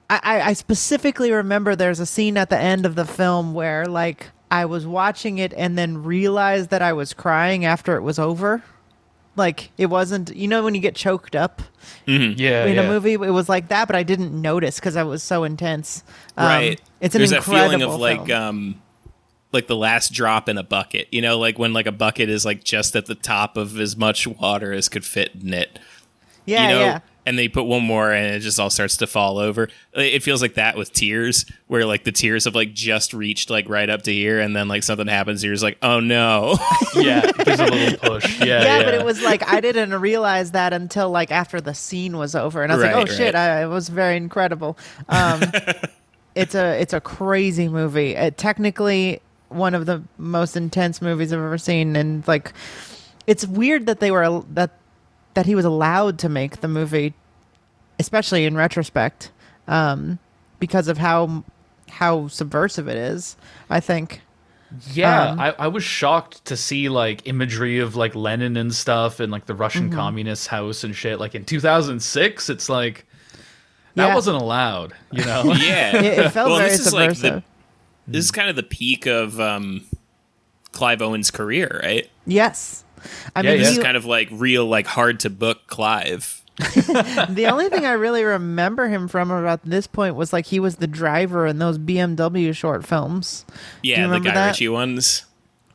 I, 0.08 0.42
I 0.50 0.54
specifically 0.54 1.32
remember 1.32 1.76
there's 1.76 2.00
a 2.00 2.06
scene 2.06 2.38
at 2.38 2.52
the 2.52 2.60
end 2.60 2.86
of 2.86 2.94
the 2.96 3.06
film 3.06 3.54
where 3.56 3.86
like 3.88 4.30
I 4.52 4.66
was 4.66 4.86
watching 4.86 5.40
it 5.40 5.52
and 5.58 5.78
then 5.78 6.04
realized 6.04 6.70
that 6.70 6.82
I 6.84 6.94
was 6.94 7.14
crying 7.14 7.66
after 7.66 7.96
it 7.96 8.02
was 8.02 8.20
over. 8.20 8.62
Like 9.36 9.72
it 9.78 9.88
wasn't, 9.88 10.36
you 10.36 10.48
know, 10.48 10.64
when 10.64 10.76
you 10.76 10.82
get 10.82 10.96
choked 10.96 11.36
up 11.36 11.62
Yeah, 12.06 12.66
in 12.66 12.76
yeah. 12.76 12.82
a 12.82 12.88
movie. 12.88 13.14
It 13.14 13.18
was 13.18 13.50
like 13.50 13.70
that, 13.70 13.88
but 13.88 13.96
I 13.96 14.04
didn't 14.04 14.40
notice 14.40 14.76
because 14.80 14.96
I 14.96 15.04
was 15.04 15.24
so 15.24 15.44
intense. 15.44 16.04
Um, 16.38 16.46
right. 16.48 16.82
It's 17.02 17.16
an 17.16 17.20
There's 17.20 17.32
that 17.32 17.38
incredible 17.38 17.70
feeling 17.72 17.82
of 17.84 18.00
like 18.00 18.30
um 18.32 18.82
like 19.56 19.66
the 19.68 19.76
last 19.76 20.14
drop 20.14 20.48
in 20.48 20.60
a 20.60 20.64
bucket. 20.64 21.08
You 21.12 21.22
know, 21.22 21.40
like 21.40 21.58
when 21.58 21.74
like 21.74 21.88
a 21.88 21.92
bucket 21.92 22.30
is 22.30 22.46
like 22.46 22.64
just 22.64 22.96
at 22.96 23.08
the 23.08 23.16
top 23.16 23.58
of 23.58 23.80
as 23.80 23.98
much 23.98 24.28
water 24.28 24.72
as 24.72 24.90
could 24.90 25.04
fit 25.06 25.32
in 25.34 25.54
it. 25.54 25.80
yeah, 26.46 26.64
you 26.64 26.76
know, 26.76 26.80
yeah. 26.82 27.00
and 27.26 27.40
they 27.40 27.48
put 27.48 27.64
one 27.64 27.82
more 27.82 28.12
and 28.12 28.36
it 28.36 28.42
just 28.42 28.60
all 28.60 28.70
starts 28.70 28.98
to 28.98 29.08
fall 29.08 29.40
over. 29.40 29.70
It 29.94 30.22
feels 30.22 30.42
like 30.42 30.56
that 30.56 30.78
with 30.78 30.94
tears, 30.94 31.46
where 31.68 31.86
like 31.86 32.04
the 32.04 32.12
tears 32.12 32.46
have 32.46 32.54
like 32.54 32.74
just 32.74 33.14
reached 33.14 33.50
like 33.50 33.68
right 33.68 33.90
up 33.90 34.04
to 34.04 34.14
here, 34.14 34.40
and 34.40 34.56
then 34.56 34.68
like 34.68 34.84
something 34.84 35.08
happens, 35.08 35.44
you're 35.44 35.54
just 35.54 35.64
like, 35.64 35.78
oh 35.82 36.00
no. 36.00 36.58
yeah, 36.96 37.32
there's 37.32 37.60
a 37.60 37.66
little 37.66 37.98
push. 37.98 38.40
Yeah, 38.40 38.46
Yeah, 38.46 38.78
yeah, 38.80 38.84
but 38.84 38.94
it 38.94 39.06
was 39.06 39.24
like 39.24 39.48
I 39.48 39.62
didn't 39.62 39.94
realize 39.96 40.52
that 40.52 40.74
until 40.74 41.10
like 41.10 41.32
after 41.32 41.60
the 41.62 41.74
scene 41.74 42.18
was 42.18 42.36
over, 42.36 42.62
and 42.62 42.72
I 42.72 42.76
was 42.76 42.84
Right, 42.84 42.96
like, 42.96 43.10
"Oh 43.10 43.12
shit!" 43.12 43.34
I, 43.34 43.64
it 43.64 43.68
was 43.68 43.90
very 43.90 44.18
incredible. 44.18 44.78
Um, 45.10 45.42
it's 46.36 46.54
a 46.54 46.80
it's 46.80 46.94
a 46.94 47.02
crazy 47.02 47.70
movie. 47.70 48.12
It, 48.12 48.38
technically, 48.38 49.22
one 49.56 49.74
of 49.74 49.86
the 49.86 50.04
most 50.18 50.56
intense 50.58 51.02
movies 51.02 51.32
I've 51.34 51.40
ever 51.40 51.58
seen, 51.58 51.96
and 51.96 52.28
like, 52.28 52.54
it's 53.28 53.46
weird 53.48 53.86
that 53.88 54.00
they 54.00 54.12
were 54.12 54.44
that 54.54 54.72
that 55.34 55.46
he 55.46 55.56
was 55.56 55.66
allowed 55.66 56.20
to 56.20 56.30
make 56.30 56.62
the 56.62 56.68
movie, 56.68 57.14
especially 58.00 58.46
in 58.46 58.56
retrospect, 58.56 59.32
um, 59.68 60.20
because 60.60 60.88
of 60.88 60.98
how 60.98 61.44
how 61.90 62.28
subversive 62.28 62.88
it 62.88 62.98
is. 62.98 63.36
I 63.70 63.80
think. 63.80 64.22
Yeah, 64.94 65.30
Um, 65.30 65.40
I, 65.40 65.56
I 65.60 65.68
was 65.68 65.84
shocked 65.84 66.44
to 66.46 66.58
see 66.58 66.90
like 66.90 67.26
imagery 67.28 67.80
of 67.80 67.96
like 67.96 68.14
Lenin 68.16 68.58
and 68.58 68.74
stuff 68.74 69.20
and 69.20 69.32
like 69.32 69.46
the 69.46 69.54
Russian 69.56 69.90
Mm-hmm. 69.90 69.98
communist 70.00 70.48
house 70.48 70.84
and 70.84 70.94
shit. 70.96 71.20
Like 71.20 71.34
in 71.36 71.46
2006, 71.46 72.50
it's 72.50 72.68
like 72.68 73.06
that 73.94 74.08
Yeah. 74.08 74.16
wasn't 74.16 74.42
allowed, 74.42 74.94
you 75.12 75.24
know? 75.24 75.44
yeah. 75.58 75.96
It, 75.98 76.06
it 76.20 76.30
felt 76.32 76.50
Well, 76.50 76.58
very 76.58 76.72
this 76.72 76.88
is 76.88 76.94
like 76.94 77.12
subversive. 77.12 77.44
the 77.44 77.55
this 78.08 78.26
is 78.26 78.32
kind 78.32 78.50
of 78.50 78.56
the 78.56 78.64
peak 78.64 79.06
of 79.06 79.40
um 79.40 79.86
Clive 80.72 81.02
Owen's 81.02 81.32
career, 81.32 81.80
right? 81.84 82.10
yes. 82.26 82.84
I 83.36 83.42
Yeah, 83.42 83.52
mean, 83.52 83.62
yeah. 83.62 83.68
is 83.70 83.78
kind 83.80 83.96
of 83.98 84.06
like 84.06 84.30
real 84.32 84.66
like 84.66 84.88
hard 84.88 85.20
to 85.22 85.30
book 85.30 85.68
Clive. 85.68 86.42
The 86.60 87.48
only 87.52 87.70
thing 87.70 87.86
I 87.86 87.92
really 87.92 88.24
remember 88.24 88.88
him 88.88 89.08
from 89.08 89.30
about 89.30 89.60
this 89.64 89.88
point 89.88 90.16
was 90.16 90.32
like 90.34 90.46
he 90.48 90.60
was 90.60 90.78
the 90.78 90.88
driver 90.88 91.46
in 91.46 91.60
those 91.60 91.78
BMW 91.78 92.56
short 92.56 92.86
films. 92.86 93.46
Yeah, 93.84 94.08
the 94.08 94.20
Guy 94.20 94.34
that? 94.34 94.48
Ritchie 94.48 94.70
ones. 94.70 95.26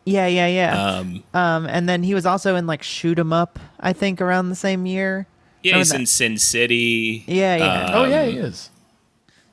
Yeah, 0.06 0.26
yeah, 0.26 0.46
yeah. 0.46 0.82
Um 0.98 1.22
Um, 1.34 1.66
and 1.66 1.88
then 1.88 2.02
he 2.02 2.14
was 2.14 2.24
also 2.26 2.56
in 2.56 2.66
like 2.66 2.82
Shoot 2.82 3.18
'Em 3.18 3.32
Up, 3.32 3.58
I 3.78 3.92
think, 3.92 4.20
around 4.20 4.48
the 4.48 4.54
same 4.56 4.86
year. 4.86 5.26
yeah, 5.62 5.76
he's 5.76 5.90
that? 5.90 6.00
in 6.00 6.06
Sin 6.06 6.38
City. 6.38 7.24
Yeah, 7.26 7.56
yeah. 7.56 7.90
oh 7.92 8.04
yeah, 8.06 8.24
he 8.24 8.38
is. 8.38 8.70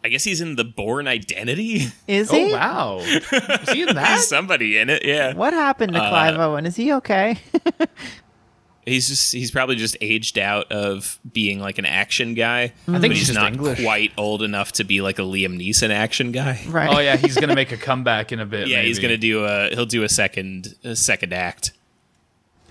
I 0.08 0.10
guess 0.10 0.24
he's 0.24 0.40
in 0.40 0.56
The 0.56 0.64
Bourne 0.64 1.06
Identity. 1.06 1.88
Is 2.08 2.32
Oh 2.32 2.36
he? 2.36 2.54
wow, 2.54 3.00
is 3.00 3.70
he 3.72 3.82
in 3.84 3.88
that? 3.96 4.16
He's 4.16 4.28
somebody 4.28 4.78
in 4.78 4.90
it, 4.90 5.04
yeah. 5.04 5.34
What 5.34 5.52
happened 5.54 5.92
to 5.94 6.00
Clive 6.00 6.36
Uh, 6.40 6.48
Owen? 6.48 6.66
Is 6.66 6.78
he 6.78 6.94
okay? 6.94 7.38
He's 8.86 9.10
just 9.10 9.34
he's 9.34 9.52
probably 9.52 9.76
just 9.76 9.98
aged 10.00 10.38
out 10.40 10.72
of 10.72 11.20
being 11.30 11.60
like 11.60 11.78
an 11.78 11.86
action 11.86 12.36
guy. 12.36 12.62
I 12.62 12.74
but 12.88 13.02
think 13.02 13.16
he's 13.16 13.28
he's 13.28 13.36
not 13.36 13.52
English. 13.52 13.82
quite 13.84 14.14
old 14.18 14.42
enough 14.42 14.72
to 14.74 14.86
be 14.86 15.02
like 15.02 15.20
a 15.20 15.24
Liam 15.24 15.60
Neeson 15.62 15.90
action 15.90 16.32
guy. 16.32 16.62
right. 16.70 16.90
Oh 16.96 17.00
yeah, 17.00 17.18
he's 17.18 17.36
gonna 17.38 17.54
make 17.54 17.74
a 17.74 17.78
comeback 17.78 18.32
in 18.32 18.40
a 18.40 18.46
bit. 18.46 18.68
Yeah, 18.70 18.82
he's 18.84 19.00
gonna 19.00 19.18
do 19.18 19.44
a 19.44 19.68
he'll 19.72 19.86
do 19.86 20.04
a 20.04 20.10
second 20.10 20.74
a 20.86 20.96
second 20.96 21.34
act. 21.34 21.74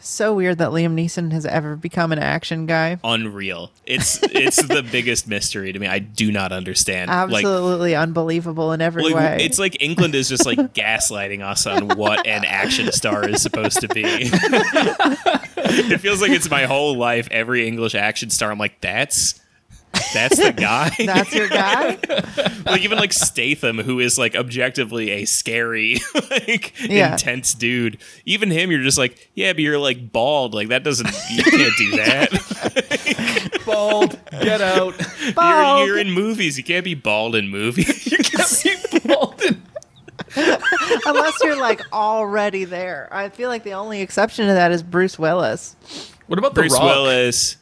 So 0.07 0.35
weird 0.35 0.59
that 0.59 0.71
Liam 0.71 0.95
Neeson 0.95 1.33
has 1.33 1.45
ever 1.45 1.75
become 1.75 2.13
an 2.13 2.21
action 2.21 2.67
guy. 2.67 2.99
Unreal. 3.03 3.73
It's 3.85 4.23
it's 4.23 4.63
the 4.63 4.83
biggest 4.93 5.27
mystery 5.27 5.73
to 5.73 5.79
me. 5.81 5.89
I 5.89 5.99
do 5.99 6.31
not 6.31 6.53
understand. 6.53 7.11
Like 7.11 7.45
Absolutely 7.45 7.97
unbelievable 7.97 8.73
in 8.73 8.81
every 8.81 9.03
like, 9.03 9.15
way. 9.15 9.39
it's 9.41 9.59
like 9.59 9.83
England 9.83 10.15
is 10.15 10.29
just 10.29 10.47
like 10.47 10.59
gaslighting 10.75 11.45
us 11.45 11.67
on 11.67 11.89
what 11.97 12.25
an 12.25 12.45
action 12.45 12.93
star 12.93 13.29
is 13.29 13.43
supposed 13.43 13.81
to 13.81 13.89
be. 13.89 14.03
it 14.07 16.01
feels 16.01 16.23
like 16.23 16.31
it's 16.31 16.49
my 16.49 16.67
whole 16.67 16.97
life. 16.97 17.27
Every 17.33 17.67
English 17.67 17.97
action 17.97 18.31
star, 18.31 18.53
I'm 18.53 18.59
like, 18.59 18.81
that's 18.81 19.41
that's 20.15 20.37
the 20.37 20.53
guy. 20.53 20.91
That's 20.99 21.35
your 21.35 21.49
guy? 21.49 21.99
like 22.67 22.83
even 22.83 22.99
like 22.99 23.13
Statham, 23.13 23.79
who 23.79 24.01
is 24.01 24.19
like 24.19 24.35
objectively 24.35 25.11
a 25.11 25.25
scary, 25.25 25.99
like 26.31 26.75
Yeah. 26.81 27.13
intense 27.13 27.55
dude. 27.55 27.99
Even 28.25 28.51
him, 28.51 28.71
you're 28.71 28.83
just 28.83 28.99
like, 28.99 29.31
yeah, 29.35 29.53
but 29.53 29.61
you're 29.61 29.79
like 29.79 30.13
bald. 30.13 30.55
Like 30.55 30.69
that 30.69 30.83
doesn't. 30.85 31.09
You 31.31 31.43
can't 31.45 31.77
do 31.77 31.91
that. 31.97 33.63
bald. 33.67 34.19
Get 34.31 34.61
out. 34.61 34.95
Bald. 35.35 35.79
You're, 35.81 35.87
you're 35.97 35.99
in 35.99 36.11
movies. 36.13 36.57
You 36.59 36.65
can't 36.65 36.85
be 36.85 36.95
bald 36.95 37.35
in 37.35 37.49
movies. 37.49 38.07
you 38.11 38.19
can't 38.19 38.91
be 38.93 38.99
bald. 39.09 39.43
in- 39.43 39.63
Unless 41.07 41.35
you're 41.43 41.59
like 41.61 41.81
already 41.93 42.65
there. 42.65 43.09
I 43.11 43.29
feel 43.29 43.49
like 43.49 43.63
the 43.65 43.73
only 43.73 44.01
exception 44.03 44.47
to 44.49 44.53
that 44.55 44.71
is 44.73 44.83
Bruce 44.83 45.19
Willis. 45.19 45.77
What 46.27 46.39
about 46.39 46.55
The 46.55 46.63
Bruce 46.63 46.73
Rock? 46.75 46.83
Willis. 46.83 47.57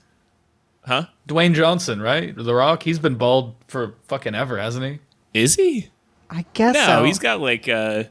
Huh? 0.87 1.07
Dwayne 1.29 1.55
Johnson, 1.55 2.01
right? 2.03 2.35
The 2.37 2.55
Rock. 2.55 2.83
He's 2.83 2.99
been 2.99 3.15
bald 3.15 3.55
for 3.69 3.95
fucking 4.09 4.35
ever, 4.35 4.59
hasn't 4.59 4.85
he? 4.85 4.99
Is 5.39 5.55
he? 5.55 5.89
I 6.31 6.45
guess 6.55 6.75
No, 6.75 6.87
so. 6.87 7.05
he's 7.05 7.19
got 7.19 7.41
like 7.41 7.69
uh 7.69 8.05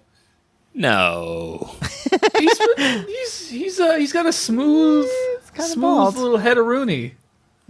no. 0.73 1.75
He's 2.39 2.59
he's 3.07 3.49
he's 3.49 3.79
uh 3.79 3.95
he's 3.95 4.11
got 4.13 4.25
a 4.25 4.33
smooth, 4.33 5.07
kinda 5.53 5.63
smooth 5.63 5.81
bald. 5.81 6.15
little 6.17 6.37
head 6.37 6.57
of 6.57 6.65
Rooney. 6.65 7.13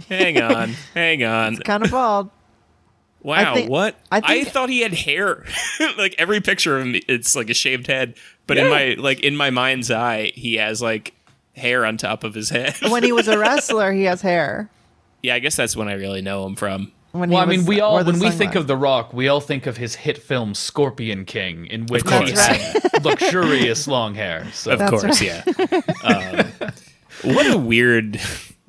hang 0.08 0.42
on. 0.42 0.70
Hang 0.94 1.24
on. 1.24 1.52
He's 1.54 1.60
kind 1.60 1.84
of 1.84 1.92
bald. 1.92 2.30
Wow, 3.22 3.56
think- 3.56 3.70
what? 3.70 3.96
I 4.12 4.22
I, 4.24 4.44
thought 4.46 4.70
he 4.70 4.82
had 4.82 4.94
hair. 4.94 5.46
like 5.98 6.16
every 6.18 6.40
picture 6.42 6.78
of 6.78 6.86
him 6.86 7.02
it's 7.08 7.36
like 7.36 7.50
a 7.50 7.54
shaved 7.54 7.88
head, 7.88 8.16
but 8.48 8.58
in 8.58 8.70
my 8.70 8.96
like 8.98 9.20
in 9.22 9.36
my 9.36 9.50
mind's 9.50 9.90
eye, 9.92 10.32
he 10.36 10.56
has 10.56 10.82
like 10.82 11.14
hair 11.56 11.86
on 11.86 11.98
top 11.98 12.24
of 12.24 12.34
his 12.34 12.50
head. 12.50 12.76
When 12.90 13.04
he 13.04 13.12
was 13.12 13.28
a 13.28 13.38
wrestler, 13.38 13.92
he 13.94 14.04
has 14.04 14.22
hair. 14.22 14.70
Yeah, 15.24 15.34
I 15.36 15.40
guess 15.40 15.56
that's 15.56 15.76
when 15.76 15.88
I 15.88 15.94
really 15.94 16.22
know 16.22 16.46
him 16.46 16.56
from. 16.56 16.92
When 17.14 17.30
Well, 17.30 17.42
I 17.42 17.46
mean, 17.46 17.66
we 17.66 17.80
all 17.80 18.04
when 18.04 18.20
we 18.20 18.30
think 18.32 18.56
of 18.56 18.68
The 18.68 18.76
Rock, 18.78 19.14
we 19.14 19.28
all 19.28 19.40
think 19.40 19.66
of 19.68 19.78
his 19.78 19.96
hit 19.96 20.18
film 20.18 20.54
Scorpion 20.56 21.26
King, 21.26 21.68
in 21.68 21.86
which 21.86 22.04
he 22.08 22.32
had 22.32 22.82
luxurious 23.04 23.88
long 23.88 24.16
hair. 24.16 24.48
So 24.52 24.72
Of 24.74 24.80
That's 24.80 24.90
course, 24.92 25.04
right. 25.22 25.22
yeah. 25.22 25.82
um, 26.04 27.34
what 27.36 27.46
a 27.52 27.58
weird 27.58 28.20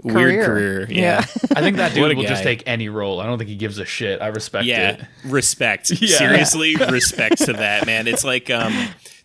weird 0.03 0.45
career. 0.45 0.87
Yeah. 0.91 1.25
I 1.57 1.63
think 1.63 1.79
that 1.79 1.95
dude 1.95 2.13
a 2.13 2.15
will 2.15 2.25
just 2.25 2.43
take 2.43 2.63
any 2.67 2.91
role. 2.91 3.21
I 3.21 3.25
don't 3.27 3.39
think 3.39 3.49
he 3.49 3.57
gives 3.57 3.79
a 3.79 3.87
shit. 3.87 4.21
I 4.21 4.27
respect 4.27 4.67
Yeah, 4.67 4.91
it. 4.91 5.01
respect. 5.25 5.91
Yeah. 6.01 6.19
Seriously, 6.19 6.77
respect 6.77 7.39
to 7.47 7.55
that 7.55 7.87
man. 7.87 8.07
It's 8.07 8.25
like 8.25 8.51
um, 8.51 8.75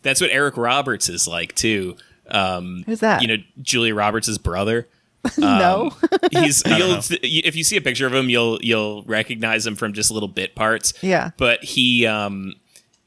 that's 0.02 0.22
what 0.22 0.30
Eric 0.32 0.56
Roberts 0.56 1.10
is 1.10 1.28
like 1.28 1.54
too. 1.56 1.98
Um, 2.30 2.84
Who's 2.86 3.02
that? 3.02 3.22
You 3.22 3.28
know, 3.28 3.44
Julia 3.62 3.94
Roberts' 3.94 4.38
brother. 4.38 4.88
no. 5.38 5.92
He's 6.32 6.64
you'll 6.66 7.00
if 7.22 7.56
you 7.56 7.64
see 7.64 7.78
a 7.78 7.82
picture 7.82 8.08
of 8.08 8.14
him, 8.14 8.30
you'll 8.30 8.60
you'll 8.62 9.04
recognize 9.04 9.66
him 9.66 9.76
from 9.76 9.94
just 9.94 10.12
little 10.12 10.30
bit 10.30 10.56
parts. 10.56 10.94
Yeah. 11.02 11.32
but 11.38 11.64
he 11.64 12.06
um 12.06 12.54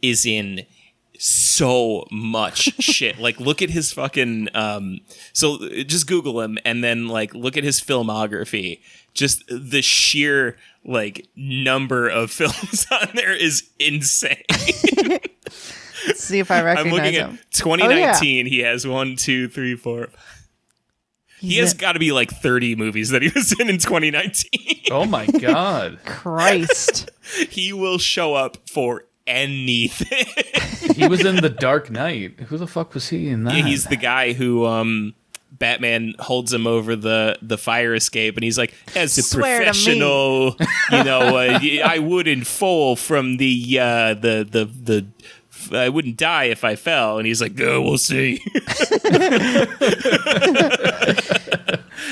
is 0.03 0.27
in 0.27 0.67
so 1.19 2.05
much 2.11 2.75
shit. 2.83 3.19
Like, 3.19 3.39
look 3.39 3.63
at 3.63 3.71
his 3.71 3.93
fucking. 3.93 4.49
Um, 4.55 5.01
so 5.33 5.59
just 5.85 6.07
Google 6.07 6.41
him 6.41 6.59
and 6.65 6.83
then 6.83 7.09
like 7.09 7.35
look 7.35 7.57
at 7.57 7.65
his 7.65 7.81
filmography. 7.81 8.81
Just 9.15 9.45
the 9.49 9.83
sheer 9.83 10.57
like 10.85 11.29
number 11.37 12.09
of 12.09 12.31
films 12.31 12.87
on 12.91 13.11
there 13.15 13.35
is 13.35 13.69
insane. 13.79 14.43
Let's 16.07 16.25
see 16.25 16.41
if 16.41 16.51
I 16.51 16.63
recognize 16.63 16.87
I'm 16.87 16.91
looking 16.93 17.13
him. 17.13 17.35
at 17.35 17.51
2019. 17.53 18.47
He 18.47 18.59
has 18.61 18.87
one, 18.87 19.15
two, 19.15 19.49
three, 19.49 19.77
four. 19.77 20.09
He 21.43 21.57
has 21.57 21.73
in- 21.73 21.79
got 21.79 21.93
to 21.93 21.99
be 21.99 22.13
like 22.13 22.31
30 22.31 22.77
movies 22.77 23.11
that 23.11 23.23
he 23.23 23.31
was 23.35 23.53
in 23.59 23.69
in 23.69 23.79
2019. 23.79 24.51
Oh 24.91 25.05
my 25.05 25.27
god. 25.27 25.99
Christ. 26.05 27.11
he 27.51 27.73
will 27.73 27.99
show 27.99 28.35
up 28.35 28.57
for 28.69 29.05
anything. 29.27 30.27
he 30.95 31.09
was 31.09 31.25
in 31.25 31.37
The 31.37 31.49
Dark 31.51 31.91
Knight. 31.91 32.41
Who 32.41 32.59
the 32.59 32.67
fuck 32.67 32.95
was 32.95 33.09
he 33.09 33.29
in 33.29 33.45
that? 33.45 33.57
Yeah, 33.57 33.65
He's 33.65 33.85
the 33.87 33.97
guy 33.97 34.33
who 34.33 34.67
um 34.67 35.15
Batman 35.51 36.15
holds 36.19 36.53
him 36.53 36.67
over 36.67 36.97
the 36.97 37.39
the 37.43 37.59
fire 37.59 37.95
escape, 37.95 38.37
and 38.37 38.43
he's 38.43 38.57
like, 38.59 38.75
"As 38.97 39.17
a 39.19 39.23
Swear 39.23 39.59
professional, 39.59 40.57
you 40.91 41.05
know, 41.05 41.37
uh, 41.37 41.59
I 41.85 41.99
wouldn't 41.99 42.47
fall 42.47 42.97
from 42.97 43.37
the 43.37 43.79
uh, 43.79 44.15
the 44.15 44.47
the 44.51 44.65
the." 44.65 45.07
I 45.73 45.89
wouldn't 45.91 46.17
die 46.17 46.45
if 46.45 46.65
I 46.65 46.77
fell, 46.77 47.19
and 47.19 47.27
he's 47.27 47.41
like, 47.43 47.61
"Oh, 47.61 47.83
we'll 47.83 47.99
see." 47.99 48.41
yeah, 48.55 49.67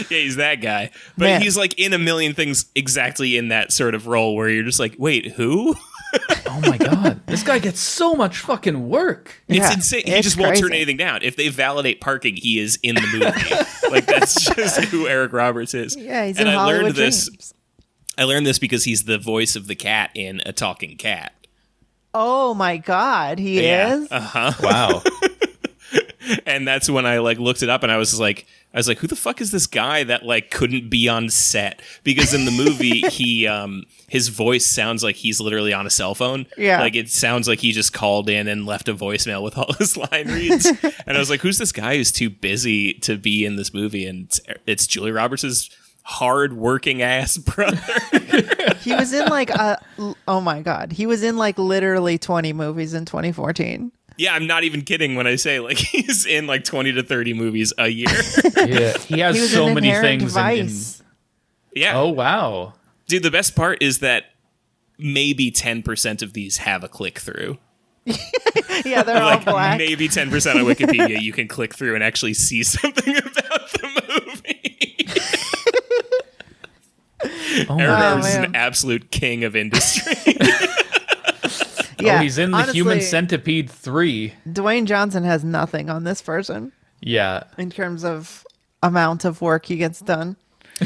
he's 0.09 0.37
that 0.37 0.57
guy, 0.61 0.91
but 1.17 1.25
Man. 1.25 1.43
he's 1.43 1.57
like 1.57 1.79
in 1.79 1.93
a 1.93 1.99
million 1.99 2.35
things 2.35 2.67
exactly 2.75 3.37
in 3.37 3.49
that 3.49 3.73
sort 3.73 3.95
of 3.95 4.07
role 4.07 4.35
where 4.37 4.49
you're 4.49 4.65
just 4.65 4.79
like, 4.81 4.95
"Wait, 4.99 5.33
who?" 5.33 5.75
oh 6.47 6.61
my 6.63 6.77
god. 6.77 7.21
This 7.27 7.43
guy 7.43 7.59
gets 7.59 7.79
so 7.81 8.15
much 8.15 8.39
fucking 8.39 8.89
work. 8.89 9.43
It's 9.49 9.59
Yeah, 9.59 9.73
insane. 9.73 10.03
He 10.07 10.13
it's 10.13 10.25
just 10.25 10.39
won't 10.39 10.57
turn 10.59 10.73
anything 10.73 10.97
down. 10.97 11.23
If 11.23 11.37
they 11.37 11.49
validate 11.49 12.01
parking, 12.01 12.37
he 12.37 12.59
is 12.59 12.79
in 12.83 12.97
the 12.97 13.01
movie. 13.03 13.91
like 13.95 14.07
that's 14.07 14.45
just 14.55 14.81
who 14.87 15.07
Eric 15.07 15.33
Roberts 15.33 15.73
is. 15.75 15.97
Yeah, 15.97 16.27
he's 16.27 16.39
and 16.39 16.49
in 16.49 16.55
I 16.55 16.59
Hollywood 16.59 16.83
learned 16.85 16.97
this. 16.97 17.27
Dreams. 17.29 17.55
I 18.19 18.25
learned 18.25 18.45
this 18.47 18.59
because 18.59 18.85
he's 18.85 19.05
the 19.05 19.19
voice 19.19 19.55
of 19.57 19.67
the 19.67 19.75
cat 19.77 20.11
in 20.15 20.43
A 20.45 20.53
Talking 20.53 20.97
Cat. 20.97 21.33
Oh 22.15 22.55
my 22.55 22.77
God, 22.79 23.39
he 23.39 23.61
is. 23.61 24.09
Uh 24.11 24.21
huh. 24.21 24.53
Wow. 24.63 25.03
And 26.47 26.69
that's 26.69 26.89
when 26.89 27.07
I 27.07 27.19
like 27.19 27.39
looked 27.39 27.63
it 27.63 27.69
up, 27.69 27.83
and 27.83 27.91
I 27.91 27.97
was 27.97 28.21
like, 28.21 28.47
I 28.73 28.77
was 28.77 28.87
like, 28.87 28.99
who 28.99 29.07
the 29.09 29.17
fuck 29.17 29.41
is 29.41 29.51
this 29.51 29.67
guy 29.67 30.05
that 30.05 30.23
like 30.25 30.51
couldn't 30.51 30.89
be 30.89 31.09
on 31.09 31.29
set? 31.29 31.81
Because 32.05 32.33
in 32.35 32.45
the 32.45 32.51
movie, 32.53 33.01
he 33.11 33.47
um 33.49 33.85
his 34.07 34.29
voice 34.29 34.67
sounds 34.67 35.03
like 35.03 35.17
he's 35.17 35.41
literally 35.41 35.73
on 35.73 35.87
a 35.87 35.91
cell 35.91 36.15
phone. 36.15 36.47
Yeah. 36.57 36.81
Like 36.81 36.95
it 36.95 37.11
sounds 37.11 37.49
like 37.49 37.59
he 37.59 37.73
just 37.73 37.93
called 37.93 38.29
in 38.29 38.47
and 38.47 38.67
left 38.67 38.89
a 38.89 38.95
voicemail 38.95 39.43
with 39.43 39.59
all 39.59 39.73
his 39.73 39.97
line 39.97 40.29
reads. 40.29 40.67
and 40.67 41.17
I 41.17 41.19
was 41.19 41.31
like, 41.31 41.41
who's 41.41 41.59
this 41.59 41.73
guy 41.73 41.97
who's 41.97 42.13
too 42.13 42.31
busy 42.31 42.95
to 42.95 43.17
be 43.17 43.45
in 43.45 43.57
this 43.57 43.75
movie? 43.75 44.07
And 44.07 44.27
it's, 44.27 44.41
it's 44.67 44.87
Julie 44.87 45.13
Roberts' 45.13 45.69
hard 46.11 46.53
working 46.55 47.03
ass 47.03 47.37
brother. 47.39 47.81
He 48.83 48.95
was 48.95 49.13
in 49.13 49.27
like 49.29 49.51
a. 49.51 49.79
Oh 50.27 50.41
my 50.41 50.61
God, 50.61 50.93
he 50.93 51.07
was 51.07 51.23
in 51.23 51.37
like 51.37 51.59
literally 51.59 52.19
20 52.19 52.53
movies 52.53 52.95
in 52.95 53.05
2014. 53.05 53.93
yeah, 54.19 54.35
I'm 54.35 54.47
not 54.47 54.65
even 54.65 54.83
kidding 54.83 55.15
when 55.15 55.27
I 55.27 55.37
say 55.37 55.61
like 55.61 55.77
he's 55.79 56.27
in 56.27 56.47
like 56.47 56.65
20 56.65 56.93
to 56.93 57.03
30 57.03 57.33
movies 57.35 57.73
a 57.79 57.89
year. 57.89 58.09
Yeah. 58.57 58.99
He 58.99 59.21
has 59.21 59.37
He 59.37 59.47
so 59.47 59.73
many 59.73 59.91
things 59.93 60.37
in, 60.37 60.47
in 60.59 60.71
yeah. 61.75 61.99
Oh 61.99 62.09
wow. 62.11 62.75
Dude, 63.07 63.23
the 63.23 63.31
best 63.31 63.57
part 63.57 63.83
is 63.83 64.01
that 64.01 64.25
maybe 64.99 65.51
10% 65.51 66.23
of 66.23 66.33
these 66.35 66.59
have 66.59 66.85
a 66.85 66.89
click 66.89 67.19
through. 67.19 67.57
Yeah, 68.85 69.03
they're 69.03 69.23
all 69.23 69.39
black. 69.41 69.79
maybe 69.79 70.09
10% 70.09 70.27
on 70.57 70.63
Wikipedia 70.65 71.21
you 71.21 71.33
can 71.33 71.49
click 71.49 71.75
through 71.75 71.95
and 71.95 72.03
actually 72.05 72.35
see 72.35 72.63
something 72.63 73.17
about 73.17 73.73
the 73.73 74.27
movie. 74.27 75.07
Oh, 77.69 77.79
Eric 77.79 77.91
my 77.99 78.13
Oh, 78.13 78.19
is 78.19 78.35
an 78.35 78.55
absolute 78.55 79.11
king 79.11 79.45
of 79.45 79.55
industry. 79.57 80.13
yeah, 82.01 82.19
oh, 82.19 82.23
he's 82.23 82.39
in 82.39 82.51
the 82.51 82.63
Human 82.73 83.01
Centipede 83.01 83.71
3. 83.71 84.35
Dwayne 84.49 84.87
Johnson 84.87 85.25
has 85.25 85.45
nothing 85.45 85.91
on 85.91 86.05
this 86.05 86.23
person 86.23 86.73
Yeah. 87.01 87.45
in 87.59 87.71
terms 87.71 88.05
of 88.05 88.47
amount 88.83 89.25
of 89.25 89.41
work 89.41 89.67
he 89.67 89.77
gets 89.77 90.01
done. 90.01 90.37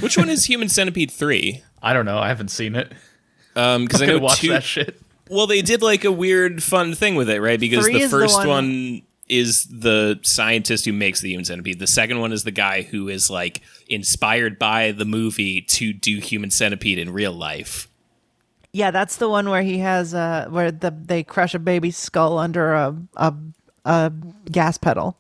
Which 0.01 0.17
one 0.19 0.29
is 0.29 0.47
Human 0.47 0.69
Centipede 0.69 1.11
3? 1.11 1.63
I 1.83 1.93
don't 1.93 2.05
know. 2.07 2.19
I 2.19 2.29
haven't 2.29 2.49
seen 2.49 2.75
it. 2.75 2.93
Um, 3.55 3.85
because 3.85 4.03
I 4.03 4.07
I 4.07 4.09
know 4.09 4.15
could 4.15 4.23
watch 4.23 4.41
two. 4.41 4.49
that 4.49 4.65
shit. 4.65 5.01
Well, 5.31 5.47
they 5.47 5.63
did 5.63 5.81
like 5.83 6.05
a 6.05 6.13
weird, 6.13 6.63
fun 6.63 6.95
thing 6.95 7.15
with 7.15 7.31
it, 7.31 7.41
right? 7.41 7.59
Because 7.61 7.85
Three 7.85 7.95
the 7.95 8.01
is 8.01 8.11
the 8.11 8.19
first 8.19 8.37
one- 8.39 8.49
one... 8.49 9.03
is 9.29 9.65
the 9.65 10.19
scientist 10.23 10.85
who 10.85 10.93
makes 10.93 11.21
the 11.21 11.31
human 11.31 11.45
centipede. 11.45 11.79
The 11.79 11.87
second 11.87 12.21
one 12.21 12.33
is 12.33 12.45
the 12.45 12.51
guy 12.51 12.83
who 12.83 13.09
is 13.09 13.31
like 13.31 13.63
inspired 13.89 14.59
by 14.59 14.93
the 14.93 15.05
movie 15.05 15.63
to 15.63 15.93
do 15.93 16.19
human 16.19 16.51
centipede 16.51 16.99
in 16.99 17.11
real 17.13 17.33
life. 17.33 17.89
Yeah, 18.73 18.91
that's 18.91 19.17
the 19.17 19.29
one 19.29 19.49
where 19.49 19.63
he 19.63 19.79
has 19.79 20.15
uh 20.15 20.47
where 20.51 20.71
the 20.73 20.91
they 20.91 21.23
crush 21.23 21.55
a 21.55 21.59
baby's 21.59 21.97
skull 21.97 22.39
under 22.39 22.75
a 22.75 22.97
a, 23.17 23.35
a 23.85 24.13
gas 24.51 24.77
pedal. 24.79 25.17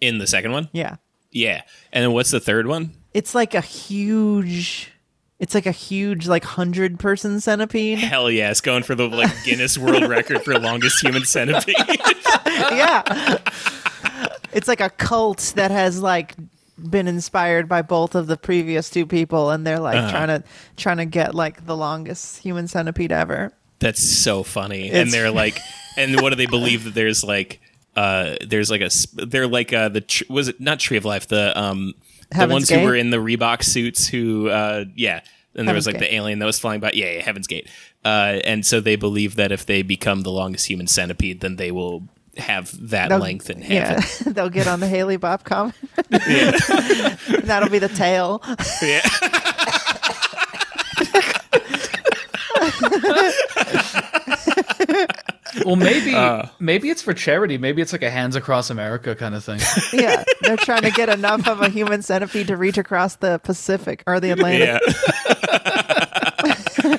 In 0.00 0.18
the 0.18 0.26
second 0.26 0.52
one, 0.52 0.68
Yeah. 0.72 0.96
yeah. 1.32 1.62
And 1.92 2.04
then 2.04 2.12
what's 2.12 2.30
the 2.30 2.40
third 2.40 2.66
one? 2.66 2.92
It's 3.14 3.34
like 3.34 3.54
a 3.54 3.60
huge 3.60 4.92
it's 5.38 5.54
like 5.54 5.66
a 5.66 5.70
huge 5.72 6.26
like 6.26 6.44
100 6.44 6.98
person 6.98 7.40
centipede. 7.40 7.98
Hell 7.98 8.30
yes, 8.30 8.60
going 8.60 8.82
for 8.82 8.94
the 8.94 9.08
like 9.08 9.30
Guinness 9.44 9.78
World 9.78 10.08
Record 10.08 10.42
for 10.42 10.58
longest 10.58 11.00
human 11.00 11.24
centipede. 11.24 11.74
yeah. 12.46 13.38
It's 14.52 14.68
like 14.68 14.80
a 14.80 14.90
cult 14.90 15.52
that 15.56 15.70
has 15.70 16.00
like 16.00 16.34
been 16.78 17.08
inspired 17.08 17.68
by 17.68 17.82
both 17.82 18.14
of 18.14 18.26
the 18.28 18.36
previous 18.36 18.88
two 18.90 19.04
people 19.06 19.50
and 19.50 19.66
they're 19.66 19.80
like 19.80 19.96
Uh-huh. 19.96 20.10
trying 20.10 20.28
to 20.28 20.44
trying 20.76 20.96
to 20.98 21.04
get 21.04 21.34
like 21.34 21.66
the 21.66 21.76
longest 21.76 22.38
human 22.38 22.66
centipede 22.68 23.12
ever. 23.12 23.52
That's 23.80 24.02
so 24.02 24.42
funny. 24.42 24.90
and 24.90 25.12
they're 25.12 25.30
like, 25.30 25.58
and 25.96 26.20
what 26.20 26.30
do 26.30 26.36
they 26.36 26.46
believe 26.46 26.82
that 26.84 26.94
there's 26.94 27.22
like, 27.22 27.60
uh, 27.94 28.34
there's 28.46 28.70
like 28.72 28.80
a, 28.80 28.90
they're 29.14 29.46
like 29.46 29.72
uh, 29.72 29.88
the 29.88 30.00
tr- 30.00 30.24
was 30.28 30.48
it 30.48 30.60
not 30.60 30.80
Tree 30.80 30.96
of 30.96 31.04
Life 31.04 31.28
the 31.28 31.56
um 31.56 31.94
the 32.30 32.46
ones 32.48 32.68
Gate? 32.68 32.80
who 32.80 32.86
were 32.86 32.94
in 32.94 33.10
the 33.10 33.16
Reebok 33.18 33.62
suits 33.62 34.06
who 34.08 34.48
uh 34.48 34.84
yeah. 34.94 35.20
And 35.54 35.66
there 35.66 35.74
was 35.74 35.86
like 35.86 35.94
Gate. 35.98 36.00
the 36.10 36.14
alien 36.14 36.38
that 36.38 36.46
was 36.46 36.58
flying 36.60 36.78
by. 36.80 36.92
Yeah, 36.94 37.10
yeah, 37.14 37.22
Heaven's 37.22 37.48
Gate. 37.48 37.68
Uh, 38.04 38.38
and 38.44 38.64
so 38.64 38.80
they 38.80 38.94
believe 38.94 39.34
that 39.36 39.50
if 39.50 39.66
they 39.66 39.82
become 39.82 40.20
the 40.20 40.30
longest 40.30 40.66
human 40.70 40.86
centipede, 40.86 41.40
then 41.40 41.56
they 41.56 41.72
will 41.72 42.04
have 42.36 42.70
that 42.90 43.08
They'll- 43.08 43.18
length 43.18 43.50
in 43.50 43.62
Yeah, 43.68 44.00
they'll 44.26 44.50
get 44.50 44.68
on 44.68 44.78
the 44.78 44.86
Hale-Bopp 44.86 45.42
comet. 45.42 45.74
That'll 47.44 47.70
be 47.70 47.80
the 47.80 47.88
tail. 47.88 48.40
Yeah. 48.82 49.02
Well, 55.64 55.76
maybe 55.76 56.14
maybe 56.58 56.90
it's 56.90 57.02
for 57.02 57.14
charity. 57.14 57.58
Maybe 57.58 57.82
it's 57.82 57.92
like 57.92 58.02
a 58.02 58.10
Hands 58.10 58.34
Across 58.36 58.70
America 58.70 59.14
kind 59.14 59.34
of 59.34 59.44
thing. 59.44 59.60
Yeah, 59.92 60.22
they're 60.42 60.56
trying 60.56 60.82
to 60.82 60.90
get 60.90 61.08
enough 61.08 61.46
of 61.48 61.60
a 61.60 61.68
human 61.68 62.02
centipede 62.02 62.48
to 62.48 62.56
reach 62.56 62.78
across 62.78 63.16
the 63.16 63.38
Pacific 63.38 64.02
or 64.06 64.20
the 64.20 64.30
Atlantic. 64.30 64.80
Yeah. 66.44 66.98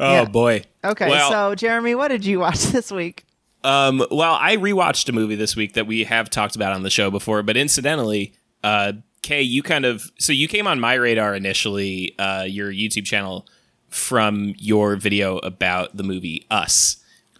oh 0.00 0.12
Yeah. 0.12 0.24
boy. 0.24 0.64
Okay, 0.84 1.08
Well, 1.08 1.30
so 1.30 1.54
Jeremy, 1.54 1.94
what 1.94 2.08
did 2.08 2.24
you 2.24 2.40
watch 2.40 2.60
this 2.66 2.90
week? 2.90 3.24
Um, 3.62 4.04
well, 4.10 4.36
I 4.38 4.56
rewatched 4.56 5.08
a 5.08 5.12
movie 5.12 5.36
this 5.36 5.56
week 5.56 5.72
that 5.74 5.86
we 5.86 6.04
have 6.04 6.28
talked 6.28 6.54
about 6.54 6.72
on 6.74 6.82
the 6.82 6.90
show 6.90 7.10
before, 7.10 7.42
but 7.42 7.56
incidentally, 7.56 8.34
uh, 8.62 8.92
Kay, 9.22 9.40
you 9.40 9.62
kind 9.62 9.86
of 9.86 10.10
so 10.18 10.34
you 10.34 10.48
came 10.48 10.66
on 10.66 10.78
my 10.80 10.94
radar 10.94 11.34
initially, 11.34 12.14
uh, 12.18 12.42
your 12.42 12.70
YouTube 12.70 13.06
channel 13.06 13.46
from 13.94 14.54
your 14.58 14.96
video 14.96 15.38
about 15.38 15.96
the 15.96 16.02
movie 16.02 16.44
Us. 16.50 16.96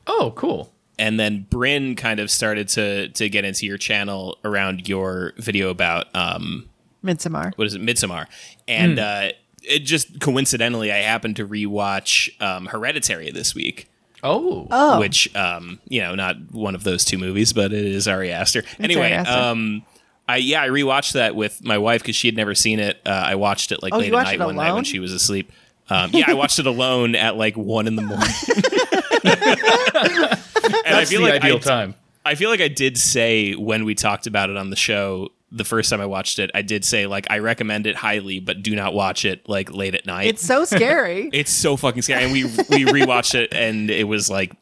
oh, 0.06 0.32
cool. 0.36 0.70
And 0.96 1.18
then 1.18 1.46
Bryn 1.50 1.96
kind 1.96 2.20
of 2.20 2.30
started 2.30 2.68
to 2.68 3.08
to 3.08 3.28
get 3.28 3.44
into 3.44 3.66
your 3.66 3.78
channel 3.78 4.38
around 4.44 4.88
your 4.88 5.32
video 5.38 5.70
about 5.70 6.06
um 6.14 6.68
Midsommar. 7.04 7.52
what 7.56 7.66
is 7.66 7.74
it, 7.74 7.82
Midsommar. 7.82 8.26
And 8.68 8.98
uh 9.00 9.30
it 9.62 9.80
just 9.80 10.20
coincidentally 10.20 10.92
I 10.92 10.98
happened 10.98 11.36
to 11.36 11.46
rewatch 11.48 12.40
um 12.40 12.66
Hereditary 12.66 13.32
this 13.32 13.54
week. 13.56 13.90
Oh, 14.22 14.68
Oh, 14.70 15.00
which 15.00 15.34
um 15.34 15.80
you 15.88 16.00
know 16.00 16.14
not 16.14 16.36
one 16.52 16.76
of 16.76 16.84
those 16.84 17.04
two 17.04 17.18
movies 17.18 17.52
but 17.52 17.72
it 17.72 17.84
is 17.84 18.06
Ari 18.06 18.30
Aster 18.30 18.62
anyway 18.78 19.06
Ari 19.06 19.12
Aster. 19.14 19.32
um 19.32 19.82
I 20.28 20.36
yeah 20.36 20.62
I 20.62 20.68
rewatched 20.68 21.14
that 21.14 21.34
with 21.34 21.64
my 21.64 21.76
wife 21.76 22.02
because 22.02 22.14
she 22.14 22.28
had 22.28 22.36
never 22.36 22.54
seen 22.54 22.78
it 22.78 23.00
uh, 23.04 23.10
I 23.10 23.34
watched 23.34 23.72
it 23.72 23.82
like 23.82 23.92
Oh, 23.92 23.98
late 23.98 24.12
at 24.14 24.22
night 24.22 24.34
it 24.40 24.44
one 24.44 24.54
night 24.54 24.72
when 24.74 24.84
she 24.84 25.00
was 25.00 25.12
asleep 25.12 25.50
um, 25.90 26.10
yeah 26.12 26.24
I 26.28 26.34
watched 26.34 26.58
it 26.58 26.66
alone 26.66 27.14
at 27.14 27.36
like 27.36 27.56
one 27.56 27.86
in 27.86 27.96
the 27.96 28.02
morning 28.02 28.26
and 29.24 29.34
I 29.34 30.82
that's 30.84 31.10
feel 31.10 31.20
the 31.20 31.28
like 31.28 31.42
ideal 31.42 31.56
I, 31.56 31.58
time. 31.60 31.94
I 32.24 32.34
feel 32.34 32.50
like 32.50 32.60
I 32.60 32.68
did 32.68 32.96
say 32.98 33.54
when 33.54 33.84
we 33.84 33.94
talked 33.94 34.26
about 34.26 34.50
it 34.50 34.56
on 34.56 34.70
the 34.70 34.76
show 34.76 35.28
the 35.52 35.64
first 35.64 35.90
time 35.90 36.00
I 36.00 36.06
watched 36.06 36.38
it 36.38 36.50
I 36.54 36.62
did 36.62 36.84
say 36.84 37.06
like 37.06 37.26
I 37.30 37.38
recommend 37.38 37.86
it 37.86 37.96
highly 37.96 38.40
but 38.40 38.62
do 38.62 38.74
not 38.74 38.94
watch 38.94 39.24
it 39.24 39.48
like 39.48 39.72
late 39.72 39.94
at 39.94 40.06
night 40.06 40.26
it's 40.26 40.42
so 40.42 40.64
scary. 40.64 41.28
it's 41.32 41.52
so 41.52 41.76
fucking 41.76 42.02
scary. 42.02 42.24
And 42.24 42.32
we 42.32 42.44
we 42.44 42.84
rewatched 42.90 43.34
it, 43.34 43.52
and 43.54 43.90
it 43.90 44.04
was 44.04 44.28
like 44.30 44.52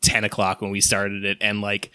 ten 0.00 0.24
o'clock 0.24 0.60
when 0.60 0.70
we 0.70 0.80
started 0.80 1.24
it, 1.24 1.38
and 1.40 1.60
like. 1.60 1.90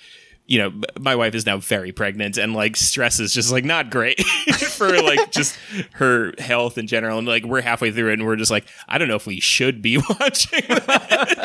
You 0.50 0.60
know, 0.60 0.74
my 0.98 1.16
wife 1.16 1.36
is 1.36 1.46
now 1.46 1.58
very 1.58 1.92
pregnant, 1.92 2.38
and 2.38 2.54
like 2.54 2.78
stress 2.78 3.20
is 3.20 3.34
just 3.34 3.52
like 3.52 3.66
not 3.66 3.90
great 3.90 4.20
for 4.78 5.02
like 5.02 5.30
just 5.32 5.58
her 5.96 6.34
health 6.40 6.78
in 6.78 6.88
general. 6.88 7.18
And 7.20 7.28
like 7.28 7.44
we're 7.44 7.60
halfway 7.62 7.92
through 7.92 8.12
it, 8.12 8.14
and 8.14 8.26
we're 8.26 8.38
just 8.38 8.50
like, 8.50 8.66
I 8.88 8.98
don't 8.98 9.10
know 9.10 9.16
if 9.18 9.28
we 9.28 9.42
should 9.42 9.82
be 9.82 9.98
watching. 10.20 10.64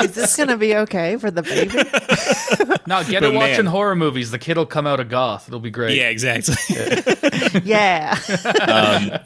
Is 0.05 0.15
this 0.15 0.37
gonna 0.37 0.57
be 0.57 0.77
okay 0.77 1.17
for 1.17 1.31
the 1.31 1.43
baby? 1.43 2.79
Now 2.87 3.03
get 3.05 3.23
But 3.23 3.33
her 3.33 3.38
watching 3.38 3.57
man. 3.65 3.67
horror 3.67 3.95
movies. 3.95 4.33
The 4.33 4.38
kid'll 4.38 4.67
come 4.67 4.87
out 4.88 4.99
a 4.99 5.05
goth. 5.05 5.47
It'll 5.49 5.61
be 5.61 5.71
great. 5.71 5.97
yeah, 5.97 6.09
exactly. 6.09 6.57
yeah. 7.65 8.19
Um, 8.61 9.19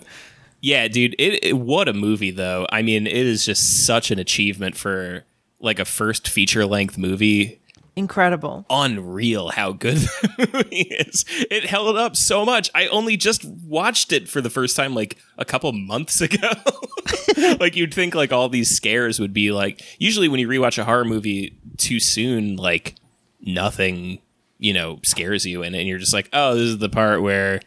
yeah, 0.60 0.88
dude, 0.88 1.14
it, 1.18 1.44
it 1.44 1.52
what 1.58 1.88
a 1.88 1.92
movie 1.92 2.30
though. 2.30 2.66
I 2.70 2.82
mean, 2.82 3.06
it 3.06 3.14
is 3.14 3.44
just 3.44 3.86
such 3.86 4.10
an 4.10 4.18
achievement 4.18 4.76
for 4.76 5.24
like 5.60 5.78
a 5.78 5.84
first 5.84 6.28
feature 6.28 6.66
length 6.66 6.98
movie. 6.98 7.60
Incredible. 7.96 8.66
unreal 8.68 9.48
how 9.48 9.72
good 9.72 9.96
the 10.36 10.48
movie 10.52 10.82
is. 10.82 11.24
It 11.50 11.64
held 11.64 11.96
up 11.96 12.14
so 12.14 12.44
much. 12.44 12.70
I 12.74 12.88
only 12.88 13.16
just 13.16 13.44
watched 13.44 14.12
it 14.12 14.28
for 14.28 14.40
the 14.42 14.50
first 14.50 14.76
time 14.76 14.94
like 14.94 15.16
a 15.38 15.44
couple 15.46 15.72
months 15.72 16.20
ago. 16.20 16.50
like 17.58 17.74
you'd 17.74 17.94
think 17.94 18.14
like 18.14 18.32
all 18.32 18.48
these 18.50 18.68
scares 18.70 19.18
would 19.18 19.32
be 19.32 19.50
like 19.50 19.82
usually 19.98 20.28
when 20.28 20.40
you 20.40 20.46
rewatch 20.48 20.76
a 20.78 20.84
horror 20.84 21.04
movie 21.06 21.58
too 21.78 21.98
soon, 21.98 22.56
like 22.56 22.96
nothing, 23.40 24.20
you 24.58 24.74
know, 24.74 25.00
scares 25.02 25.46
you 25.46 25.62
and, 25.62 25.74
and 25.74 25.88
you're 25.88 25.98
just 25.98 26.12
like, 26.12 26.28
oh, 26.32 26.54
this 26.54 26.64
is 26.64 26.78
the 26.78 26.88
part 26.90 27.22
where 27.22 27.60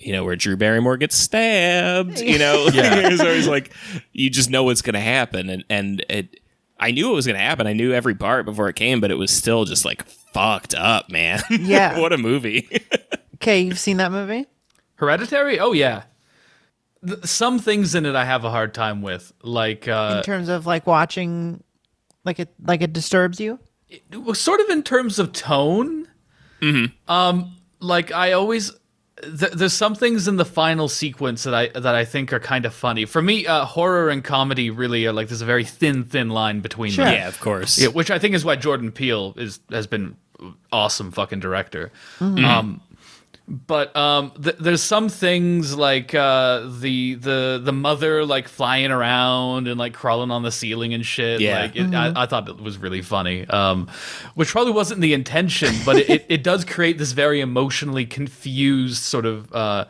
you 0.00 0.12
know, 0.12 0.22
where 0.24 0.36
Drew 0.36 0.56
Barrymore 0.56 0.98
gets 0.98 1.16
stabbed, 1.16 2.20
you 2.20 2.38
know, 2.38 2.68
Yeah. 2.72 2.94
there's 3.00 3.20
always 3.20 3.48
like, 3.48 3.72
you 4.12 4.28
just 4.28 4.50
know 4.50 4.62
what's 4.64 4.82
going 4.82 4.94
to 4.94 5.00
happen. 5.00 5.48
And, 5.48 5.64
and 5.70 6.04
it, 6.10 6.40
I 6.84 6.90
knew 6.90 7.10
it 7.10 7.14
was 7.14 7.26
going 7.26 7.38
to 7.38 7.42
happen. 7.42 7.66
I 7.66 7.72
knew 7.72 7.92
every 7.92 8.14
part 8.14 8.44
before 8.44 8.68
it 8.68 8.76
came, 8.76 9.00
but 9.00 9.10
it 9.10 9.14
was 9.14 9.30
still 9.30 9.64
just 9.64 9.84
like 9.84 10.04
fucked 10.06 10.74
up, 10.74 11.10
man. 11.10 11.40
Yeah. 11.48 11.98
what 12.00 12.12
a 12.12 12.18
movie. 12.18 12.68
Okay, 13.36 13.60
you've 13.60 13.78
seen 13.78 13.98
that 13.98 14.10
movie? 14.10 14.46
Hereditary? 14.94 15.58
Oh 15.60 15.72
yeah. 15.72 16.04
Th- 17.06 17.22
some 17.24 17.58
things 17.58 17.94
in 17.94 18.06
it 18.06 18.14
I 18.14 18.24
have 18.24 18.44
a 18.44 18.50
hard 18.50 18.72
time 18.72 19.02
with, 19.02 19.32
like 19.42 19.86
uh, 19.86 20.14
In 20.18 20.22
terms 20.22 20.48
of 20.48 20.64
like 20.66 20.86
watching, 20.86 21.62
like 22.24 22.38
it 22.40 22.54
like 22.64 22.80
it 22.80 22.94
disturbs 22.94 23.40
you. 23.40 23.58
well, 24.16 24.34
sort 24.34 24.60
of 24.60 24.70
in 24.70 24.82
terms 24.82 25.18
of 25.18 25.32
tone. 25.32 26.08
Hmm. 26.62 26.86
Um, 27.06 27.56
like 27.80 28.12
I 28.12 28.32
always, 28.32 28.72
th- 29.24 29.52
there's 29.52 29.72
some 29.72 29.94
things 29.94 30.28
in 30.28 30.36
the 30.36 30.44
final 30.44 30.88
sequence 30.88 31.42
that 31.44 31.54
I 31.54 31.68
that 31.68 31.94
I 31.94 32.04
think 32.04 32.32
are 32.32 32.40
kind 32.40 32.64
of 32.66 32.74
funny. 32.74 33.04
For 33.04 33.20
me, 33.22 33.46
uh, 33.46 33.64
horror 33.64 34.08
and 34.10 34.22
comedy 34.22 34.70
really 34.70 35.06
are 35.06 35.12
like 35.12 35.28
there's 35.28 35.42
a 35.42 35.46
very 35.46 35.64
thin, 35.64 36.04
thin 36.04 36.28
line 36.30 36.60
between 36.60 36.92
Sure. 36.92 37.04
them. 37.04 37.14
yeah, 37.14 37.28
of 37.28 37.38
course. 37.40 37.78
Yeah, 37.78 37.88
which 37.88 38.10
I 38.10 38.18
think 38.18 38.34
is 38.34 38.44
why 38.44 38.56
Jordan 38.56 38.92
Peele 38.92 39.34
is 39.36 39.60
has 39.70 39.86
been 39.86 40.16
awesome 40.72 41.10
fucking 41.12 41.40
director. 41.40 41.90
Um, 42.20 42.80
but 43.46 43.94
um, 43.94 44.32
th- 44.42 44.56
there's 44.58 44.82
some 44.82 45.08
things 45.08 45.76
like 45.76 46.14
uh, 46.14 46.66
the 46.80 47.14
the 47.16 47.60
the 47.62 47.72
mother 47.72 48.24
like 48.24 48.48
flying 48.48 48.90
around 48.90 49.68
and 49.68 49.78
like 49.78 49.92
crawling 49.92 50.30
on 50.30 50.42
the 50.42 50.50
ceiling 50.50 50.94
and 50.94 51.04
shit. 51.04 51.40
Yeah. 51.40 51.60
Like 51.60 51.76
it, 51.76 51.94
I, 51.94 52.12
I 52.22 52.26
thought 52.26 52.48
it 52.48 52.60
was 52.60 52.78
really 52.78 53.02
funny, 53.02 53.46
um, 53.48 53.88
which 54.34 54.48
probably 54.48 54.72
wasn't 54.72 55.00
the 55.02 55.12
intention, 55.12 55.74
but 55.84 55.96
it, 55.96 56.08
it, 56.10 56.26
it 56.28 56.42
does 56.42 56.64
create 56.64 56.96
this 56.96 57.12
very 57.12 57.40
emotionally 57.40 58.06
confused 58.06 59.02
sort 59.02 59.26
of. 59.26 59.52
Uh, 59.52 59.84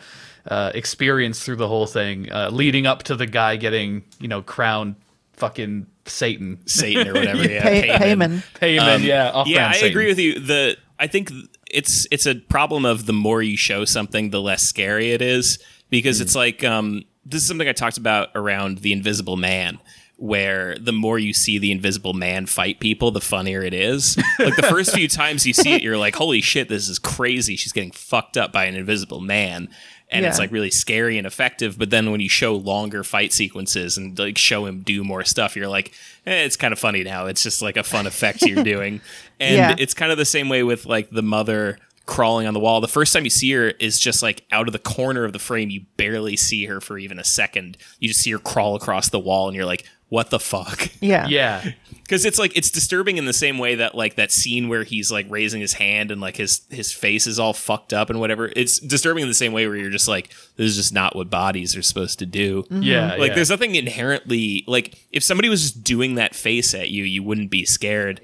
uh, 0.46 0.70
experience 0.74 1.42
through 1.42 1.56
the 1.56 1.66
whole 1.66 1.86
thing, 1.86 2.30
uh, 2.30 2.50
leading 2.52 2.86
up 2.86 3.02
to 3.04 3.16
the 3.16 3.24
guy 3.24 3.56
getting, 3.56 4.04
you 4.20 4.28
know, 4.28 4.42
crowned 4.42 4.94
fucking 5.32 5.86
Satan. 6.04 6.58
Satan 6.66 7.08
or 7.08 7.14
whatever. 7.14 7.42
Yeah, 7.50 7.62
Pay, 7.62 7.88
Paimon. 7.88 7.96
paimon. 7.96 8.42
Paimon, 8.60 8.78
yeah. 8.78 8.90
Um, 8.94 9.02
yeah, 9.04 9.30
off-brand 9.30 9.64
I 9.64 9.72
Satan. 9.72 9.88
agree 9.88 10.06
with 10.06 10.18
you. 10.18 10.38
The 10.40 10.76
I 10.98 11.06
think 11.06 11.30
it's 11.74 12.06
it's 12.10 12.26
a 12.26 12.37
problem 12.37 12.84
of 12.84 13.06
the 13.06 13.12
more 13.12 13.42
you 13.42 13.56
show 13.56 13.84
something, 13.84 14.30
the 14.30 14.40
less 14.40 14.62
scary 14.62 15.10
it 15.10 15.20
is 15.20 15.58
because 15.90 16.20
it's 16.20 16.34
like 16.34 16.64
um, 16.64 17.02
this 17.26 17.42
is 17.42 17.48
something 17.48 17.68
I 17.68 17.72
talked 17.72 17.98
about 17.98 18.30
around 18.34 18.78
the 18.78 18.92
Invisible 18.92 19.37
Man. 19.37 19.78
Where 20.16 20.76
the 20.78 20.92
more 20.92 21.18
you 21.18 21.32
see 21.32 21.58
the 21.58 21.72
Invisible 21.72 22.14
Man 22.14 22.46
fight 22.46 22.78
people, 22.78 23.10
the 23.10 23.20
funnier 23.20 23.62
it 23.62 23.74
is. 23.74 24.16
Like 24.38 24.54
the 24.54 24.62
first 24.62 24.94
few 24.94 25.08
times 25.08 25.44
you 25.44 25.52
see 25.52 25.72
it, 25.72 25.82
you're 25.82 25.98
like, 25.98 26.14
"Holy 26.14 26.40
shit, 26.40 26.68
this 26.68 26.88
is 26.88 27.00
crazy!" 27.00 27.56
She's 27.56 27.72
getting 27.72 27.90
fucked 27.90 28.37
up 28.37 28.52
by 28.52 28.66
an 28.66 28.76
Invisible 28.76 29.20
Man, 29.20 29.68
and 30.14 30.24
it's 30.27 30.38
like 30.38 30.50
really 30.53 30.70
scary 30.70 31.18
and 31.18 31.27
effective. 31.27 31.79
But 31.79 31.90
then 31.90 32.11
when 32.11 32.20
you 32.20 32.29
show 32.29 32.55
longer 32.55 33.05
fight 33.05 33.33
sequences 33.33 33.96
and 33.98 34.18
like 34.18 34.38
show 34.38 34.64
him 34.66 34.81
do 34.83 35.05
more 35.05 35.24
stuff, 35.24 35.57
you're 35.57 35.68
like, 35.68 35.92
eh, 36.27 36.44
it's 36.44 36.57
kind 36.57 36.72
of 36.72 36.79
funny 36.79 37.03
now. 37.05 37.27
It's 37.27 37.42
just 37.42 37.61
like 37.62 37.77
a 37.77 37.83
fun 37.83 38.07
effect 38.07 38.42
you're 38.42 38.64
doing. 38.74 39.00
And 39.40 39.57
Yeah. 39.57 39.74
it's 39.79 39.94
kind 39.94 40.11
of 40.12 40.18
the 40.18 40.24
same 40.24 40.48
way 40.48 40.62
with 40.62 40.87
like 40.87 41.11
the 41.11 41.22
mother 41.22 41.79
crawling 42.07 42.46
on 42.46 42.53
the 42.55 42.61
wall. 42.61 42.81
The 42.83 42.88
first 42.88 43.12
time 43.14 43.24
you 43.24 43.31
see 43.31 43.50
her 43.53 43.68
is 43.81 43.98
just 43.98 44.22
like 44.22 44.44
out 44.53 44.66
of 44.68 44.72
the 44.72 44.79
corner 44.79 45.24
of 45.24 45.33
the 45.33 45.38
frame. 45.38 45.70
You 45.70 45.87
barely 45.96 46.37
see 46.37 46.66
her 46.66 46.81
for 46.81 46.98
even 46.98 47.18
a 47.18 47.24
second. 47.24 47.77
You 47.98 48.09
just 48.09 48.20
see 48.20 48.31
her 48.33 48.38
crawl 48.38 48.74
across 48.77 49.09
the 49.09 49.18
wall 49.18 49.48
and 49.48 49.57
you're 49.57 49.64
like, 49.64 49.85
what 50.14 50.31
the 50.31 50.38
fuck? 50.38 50.88
Yeah. 51.00 51.27
Yeah. 51.27 51.70
Because 52.03 52.24
it's 52.24 52.38
like 52.38 52.57
it's 52.57 52.70
disturbing 52.70 53.16
in 53.18 53.24
the 53.27 53.33
same 53.33 53.59
way 53.59 53.74
that 53.77 53.94
like 53.94 54.14
that 54.14 54.31
scene 54.31 54.68
where 54.68 54.85
he's 54.85 55.11
like 55.11 55.27
raising 55.29 55.61
his 55.61 55.72
hand 55.74 56.11
and 56.11 56.20
like 56.20 56.37
his 56.37 56.62
his 56.70 56.92
face 56.92 57.27
is 57.27 57.38
all 57.38 57.53
fucked 57.53 57.92
up 57.92 58.11
and 58.11 58.20
whatever. 58.20 58.50
It's 58.55 58.79
disturbing 58.79 59.22
in 59.22 59.29
the 59.29 59.35
same 59.35 59.53
way 59.53 59.66
where 59.66 59.77
you're 59.77 59.90
just 59.90 60.07
like, 60.09 60.29
this 60.57 60.70
is 60.70 60.77
just 60.77 60.92
not 60.94 61.16
what 61.16 61.31
bodies 61.31 61.77
are 61.77 61.83
supposed 61.83 62.18
to 62.20 62.27
do. 62.27 62.62
Mm-hmm. 62.64 62.83
Yeah. 62.83 63.16
Like 63.16 63.31
yeah. 63.31 63.35
there's 63.35 63.50
nothing 63.50 63.74
inherently 63.74 64.64
like 64.66 64.94
if 65.12 65.22
somebody 65.24 65.48
was 65.48 65.62
just 65.62 65.83
doing 65.85 66.14
that 66.14 66.35
face 66.35 66.74
at 66.74 66.90
you, 66.90 67.05
you 67.05 67.22
wouldn't 67.22 67.50
be 67.50 67.64
scared. 67.64 68.20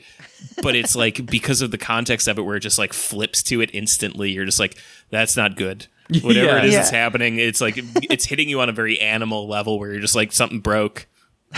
But 0.63 0.77
it's 0.77 0.95
like 0.97 1.27
because 1.31 1.61
of 1.61 1.71
the 1.71 1.79
context 1.79 2.29
of 2.29 2.39
it 2.39 2.43
where 2.43 2.57
it 2.57 2.61
just 2.61 2.79
like 2.79 2.93
flips 2.93 3.43
to 3.45 3.61
it 3.61 3.71
instantly, 3.75 4.31
you're 4.31 4.47
just 4.47 4.61
like, 4.61 4.77
that's 5.11 5.37
not 5.37 5.57
good. 5.57 5.87
Whatever 6.23 6.47
Yeah. 6.47 6.59
it 6.59 6.65
is 6.67 6.73
Yeah. 6.73 6.79
that's 6.79 6.91
happening, 6.91 7.39
it's 7.39 7.61
like 7.61 7.75
it's 8.11 8.25
hitting 8.27 8.49
you 8.49 8.61
on 8.61 8.69
a 8.69 8.73
very 8.73 8.99
animal 9.01 9.49
level 9.49 9.79
where 9.79 9.91
you're 9.93 10.01
just 10.01 10.15
like 10.17 10.33
something 10.33 10.61
broke. 10.61 11.07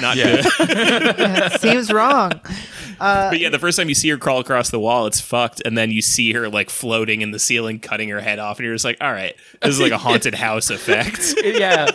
Not 0.01 0.17
Yeah. 0.17 0.43
good. 0.43 1.53
Seems 1.61 1.93
wrong. 1.93 2.33
But 2.99 3.41
yeah, 3.41 3.49
the 3.49 3.59
first 3.59 3.77
time 3.77 3.89
you 3.89 3.97
see 3.97 4.09
her 4.11 4.17
crawl 4.17 4.39
across 4.39 4.71
the 4.71 4.79
wall, 4.79 5.07
it's 5.07 5.21
fucked. 5.21 5.61
And 5.65 5.77
then 5.77 5.91
you 5.91 6.01
see 6.01 6.33
her 6.35 6.49
like 6.49 6.71
floating 6.71 7.21
in 7.21 7.33
the 7.33 7.39
ceiling, 7.41 7.81
cutting 7.81 8.09
her 8.11 8.21
head 8.21 8.39
off, 8.39 8.59
and 8.59 8.65
you're 8.65 8.77
just 8.77 8.85
like, 8.85 8.99
all 9.01 9.11
right, 9.11 9.35
this 9.61 9.71
is 9.75 9.81
like 9.81 9.91
a 9.91 9.99
haunted 10.07 10.35
house 10.37 10.71
effect. 10.71 11.35
yeah. 11.43 11.89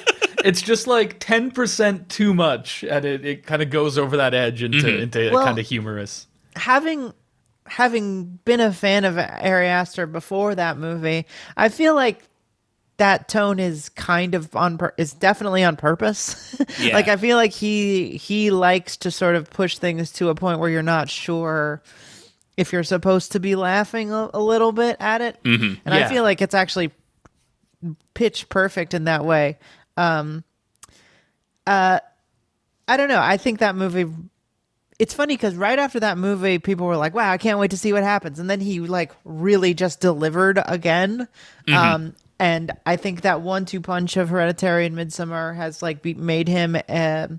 It's 0.43 0.62
just 0.62 0.86
like 0.86 1.21
10% 1.21 2.10
too 2.10 2.33
much 2.33 2.83
and 2.83 3.05
it, 3.05 3.25
it 3.25 3.45
kind 3.45 3.62
of 3.62 3.69
goes 3.69 3.97
over 3.97 4.17
that 4.17 4.33
edge 4.33 4.62
into 4.63 4.79
Mm-hmm. 4.79 5.03
into 5.03 5.31
Well- 5.31 5.45
kind 5.45 5.57
of 5.57 5.65
humorous. 5.65 6.27
having 6.57 7.13
having 7.67 8.39
been 8.43 8.60
a 8.60 8.73
fan 8.73 9.05
of 9.05 9.17
Ari 9.17 9.67
Aster 9.67 10.07
before 10.07 10.55
that 10.55 10.77
movie, 10.77 11.25
I 11.55 11.69
feel 11.69 11.95
like 11.95 12.21
that 12.97 13.27
tone 13.27 13.60
is 13.60 13.89
kind 13.89 14.36
of 14.36 14.55
on 14.55 14.77
pur- 14.77 14.93
is 14.97 15.13
definitely 15.13 15.63
on 15.63 15.75
purpose. 15.75 16.55
Yeah. 16.79 16.93
like 16.93 17.07
I 17.07 17.15
feel 17.15 17.38
like 17.38 17.53
he 17.53 18.17
he 18.17 18.51
likes 18.51 18.97
to 18.97 19.10
sort 19.10 19.36
of 19.36 19.49
push 19.49 19.77
things 19.77 20.12
to 20.13 20.29
a 20.29 20.36
point 20.36 20.60
where 20.60 20.69
you're 20.69 20.83
not 20.83 21.10
sure 21.10 21.81
if 22.55 22.71
you're 22.71 22.83
supposed 22.83 23.31
to 23.31 23.39
be 23.39 23.55
laughing 23.55 24.12
a, 24.12 24.29
a 24.33 24.39
little 24.39 24.71
bit 24.71 24.97
at 24.99 25.21
it. 25.21 25.41
Mm-hmm. 25.43 25.79
And 25.86 25.93
I 25.95 26.07
feel 26.07 26.23
like 26.23 26.41
it's 26.41 26.53
actually 26.53 26.91
pitch 28.13 28.49
perfect 28.49 28.93
in 28.93 29.05
that 29.05 29.25
way. 29.25 29.57
Um 29.95 30.43
uh 31.65 31.99
I 32.88 32.97
don't 32.97 33.10
know. 33.10 33.21
I 33.21 33.38
think 33.38 33.60
that 33.60 33.75
movie 33.75 34.05
it's 34.99 35.13
funny 35.13 35.36
because 35.36 35.55
right 35.55 35.77
after 35.77 35.99
that 35.99 36.17
movie, 36.17 36.57
people 36.60 36.88
were 36.88 36.97
like, 36.97 37.13
"Wow, 37.13 37.31
I 37.31 37.38
can't 37.38 37.60
wait 37.60 37.71
to 37.71 37.77
see 37.77 37.93
what 37.93 38.03
happens," 38.03 38.39
and 38.39 38.49
then 38.49 38.60
he 38.60 38.79
like 38.79 39.12
really 39.23 39.73
just 39.75 39.99
delivered 39.99 40.60
again. 40.65 41.27
Um, 41.67 42.15
and 42.39 42.71
I 42.86 42.95
think 42.95 43.21
that 43.21 43.41
one-two 43.41 43.82
punch 43.82 44.17
of 44.17 44.30
Hereditary 44.30 44.86
and 44.86 44.95
Midsommar 44.95 45.56
has 45.56 45.82
like 45.82 46.02
be- 46.02 46.13
made 46.13 46.47
him 46.47 46.76
a, 46.76 47.30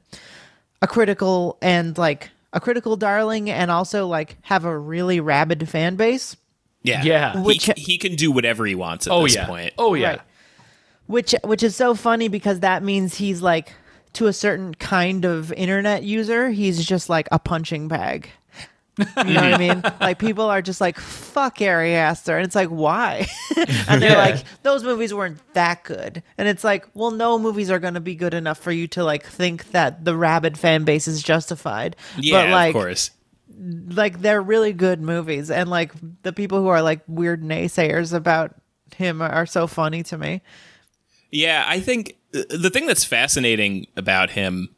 a 0.82 0.86
critical 0.86 1.58
and 1.62 1.96
like 1.96 2.30
a 2.52 2.60
critical 2.60 2.96
darling, 2.96 3.50
and 3.50 3.70
also 3.70 4.06
like 4.06 4.36
have 4.42 4.64
a 4.64 4.76
really 4.76 5.20
rabid 5.20 5.68
fan 5.68 5.96
base. 5.96 6.36
Yeah. 6.82 7.02
Yeah. 7.02 7.42
He, 7.44 7.72
he 7.76 7.98
can 7.98 8.14
do 8.14 8.30
whatever 8.32 8.64
he 8.64 8.74
wants 8.74 9.06
at 9.06 9.12
Oh 9.12 9.24
this 9.24 9.34
yeah. 9.34 9.46
point. 9.46 9.74
Oh 9.78 9.94
yeah. 9.94 10.08
Right. 10.10 10.20
which 11.06 11.34
which 11.44 11.62
is 11.62 11.76
so 11.76 11.94
funny 11.94 12.28
because 12.28 12.60
that 12.60 12.82
means 12.82 13.16
he's 13.16 13.42
like 13.42 13.72
to 14.14 14.26
a 14.26 14.32
certain 14.32 14.74
kind 14.74 15.24
of 15.26 15.52
internet 15.52 16.02
user 16.02 16.48
he's 16.50 16.82
just 16.84 17.08
like 17.10 17.28
a 17.30 17.38
punching 17.38 17.88
bag 17.88 18.30
you 18.98 19.04
know 19.04 19.14
what 19.14 19.26
I 19.26 19.52
mm-hmm. 19.56 19.80
mean? 19.80 19.82
Like 20.00 20.18
people 20.18 20.44
are 20.44 20.60
just 20.62 20.80
like, 20.80 20.98
"Fuck 20.98 21.60
Ari 21.60 21.94
Aster," 21.94 22.36
and 22.36 22.44
it's 22.44 22.54
like, 22.54 22.68
why? 22.68 23.26
and 23.88 24.02
they're 24.02 24.12
Yeah. 24.12 24.18
like, 24.18 24.44
"Those 24.62 24.82
movies 24.84 25.14
weren't 25.14 25.38
that 25.54 25.84
good," 25.84 26.22
and 26.36 26.48
it's 26.48 26.64
like, 26.64 26.86
"Well, 26.94 27.10
no 27.10 27.38
movies 27.38 27.70
are 27.70 27.78
going 27.78 27.94
to 27.94 28.00
be 28.00 28.14
good 28.14 28.34
enough 28.34 28.58
for 28.58 28.72
you 28.72 28.86
to 28.88 29.04
like 29.04 29.24
think 29.24 29.70
that 29.70 30.04
the 30.04 30.16
rabid 30.16 30.58
fan 30.58 30.84
base 30.84 31.06
is 31.08 31.22
justified." 31.22 31.96
Yeah, 32.18 32.44
but 32.44 32.50
like, 32.50 32.74
of 32.74 32.80
course. 32.80 33.10
like 33.88 34.20
they're 34.20 34.42
really 34.42 34.72
good 34.72 35.00
movies, 35.00 35.50
and 35.50 35.70
like 35.70 35.92
the 36.22 36.32
people 36.32 36.60
who 36.60 36.68
are 36.68 36.82
like 36.82 37.00
weird 37.06 37.42
naysayers 37.42 38.12
about 38.12 38.54
him 38.96 39.22
are 39.22 39.46
so 39.46 39.66
funny 39.66 40.02
to 40.04 40.18
me. 40.18 40.42
Yeah, 41.30 41.64
I 41.66 41.80
think 41.80 42.16
uh, 42.34 42.42
the 42.50 42.70
thing 42.70 42.86
that's 42.86 43.04
fascinating 43.04 43.86
about 43.96 44.30
him 44.30 44.74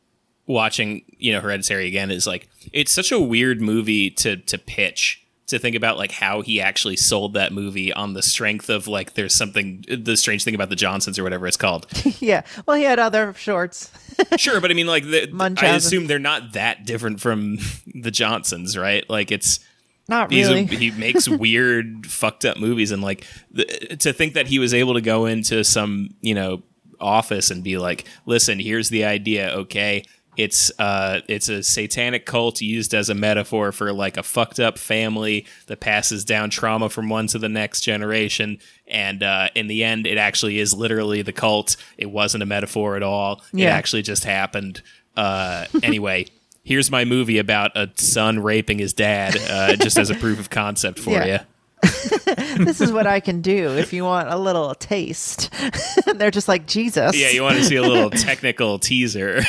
watching, 0.46 1.02
you 1.16 1.32
know, 1.32 1.40
Hereditary 1.40 1.86
again 1.86 2.10
is 2.10 2.26
like 2.26 2.48
it's 2.72 2.92
such 2.92 3.12
a 3.12 3.20
weird 3.20 3.60
movie 3.60 4.10
to 4.10 4.36
to 4.36 4.58
pitch 4.58 5.24
to 5.50 5.58
think 5.58 5.76
about 5.76 5.98
like 5.98 6.12
how 6.12 6.40
he 6.40 6.60
actually 6.60 6.96
sold 6.96 7.34
that 7.34 7.52
movie 7.52 7.92
on 7.92 8.14
the 8.14 8.22
strength 8.22 8.70
of 8.70 8.86
like 8.88 9.14
there's 9.14 9.34
something 9.34 9.84
the 9.88 10.16
strange 10.16 10.44
thing 10.44 10.54
about 10.54 10.70
the 10.70 10.76
Johnsons 10.76 11.18
or 11.18 11.22
whatever 11.22 11.46
it's 11.46 11.56
called. 11.56 11.86
yeah. 12.20 12.42
Well, 12.66 12.76
he 12.76 12.84
had 12.84 12.98
other 12.98 13.34
shorts. 13.34 13.90
sure, 14.36 14.60
but 14.60 14.70
I 14.70 14.74
mean 14.74 14.86
like 14.86 15.04
the, 15.04 15.28
I 15.60 15.74
assume 15.74 16.06
they're 16.06 16.18
not 16.18 16.52
that 16.54 16.86
different 16.86 17.20
from 17.20 17.58
the 17.94 18.10
Johnsons, 18.10 18.76
right? 18.76 19.08
Like 19.10 19.30
it's 19.30 19.60
Not 20.08 20.30
really. 20.30 20.60
a, 20.60 20.64
he 20.66 20.90
makes 20.92 21.28
weird 21.28 22.06
fucked 22.06 22.44
up 22.44 22.56
movies 22.56 22.92
and 22.92 23.02
like 23.02 23.26
the, 23.50 23.64
to 24.00 24.12
think 24.12 24.34
that 24.34 24.46
he 24.46 24.58
was 24.58 24.72
able 24.72 24.94
to 24.94 25.00
go 25.00 25.26
into 25.26 25.64
some 25.64 26.10
you 26.20 26.34
know 26.34 26.62
office 27.00 27.50
and 27.50 27.64
be 27.64 27.78
like 27.78 28.04
listen 28.26 28.58
here's 28.58 28.90
the 28.90 29.06
idea 29.06 29.48
okay 29.52 30.04
it's 30.40 30.70
uh 30.78 31.20
it's 31.28 31.48
a 31.48 31.62
satanic 31.62 32.24
cult 32.26 32.60
used 32.60 32.94
as 32.94 33.08
a 33.10 33.14
metaphor 33.14 33.72
for 33.72 33.92
like 33.92 34.16
a 34.16 34.22
fucked 34.22 34.58
up 34.58 34.78
family 34.78 35.46
that 35.66 35.80
passes 35.80 36.24
down 36.24 36.48
trauma 36.50 36.88
from 36.88 37.08
one 37.08 37.26
to 37.28 37.38
the 37.38 37.48
next 37.48 37.82
generation. 37.82 38.58
And 38.86 39.22
uh 39.22 39.48
in 39.54 39.66
the 39.66 39.84
end 39.84 40.06
it 40.06 40.16
actually 40.18 40.58
is 40.58 40.72
literally 40.72 41.22
the 41.22 41.32
cult. 41.32 41.76
It 41.98 42.06
wasn't 42.10 42.42
a 42.42 42.46
metaphor 42.46 42.96
at 42.96 43.02
all. 43.02 43.42
It 43.52 43.66
actually 43.66 44.02
just 44.02 44.24
happened. 44.24 44.82
Uh 45.16 45.66
anyway 45.82 46.26
here's 46.64 46.90
my 46.90 47.04
movie 47.04 47.38
about 47.38 47.76
a 47.76 47.90
son 47.96 48.38
raping 48.38 48.78
his 48.78 48.92
dad 48.92 49.36
uh, 49.48 49.76
just 49.76 49.98
as 49.98 50.10
a 50.10 50.14
proof 50.14 50.38
of 50.38 50.50
concept 50.50 50.98
for 50.98 51.10
Yeah. 51.10 51.24
you 51.26 51.38
this 52.58 52.80
is 52.80 52.92
what 52.92 53.06
I 53.06 53.20
can 53.20 53.40
do 53.40 53.76
if 53.76 53.92
you 53.92 54.04
want 54.04 54.28
a 54.28 54.36
little 54.36 54.74
taste. 54.74 55.52
They're 56.14 56.30
just 56.30 56.48
like 56.48 56.66
Jesus. 56.66 57.16
yeah 57.16 57.30
you 57.30 57.42
want 57.42 57.56
to 57.56 57.64
see 57.64 57.76
a 57.76 57.82
little 57.82 58.10
technical 58.10 58.78
teaser 58.78 59.40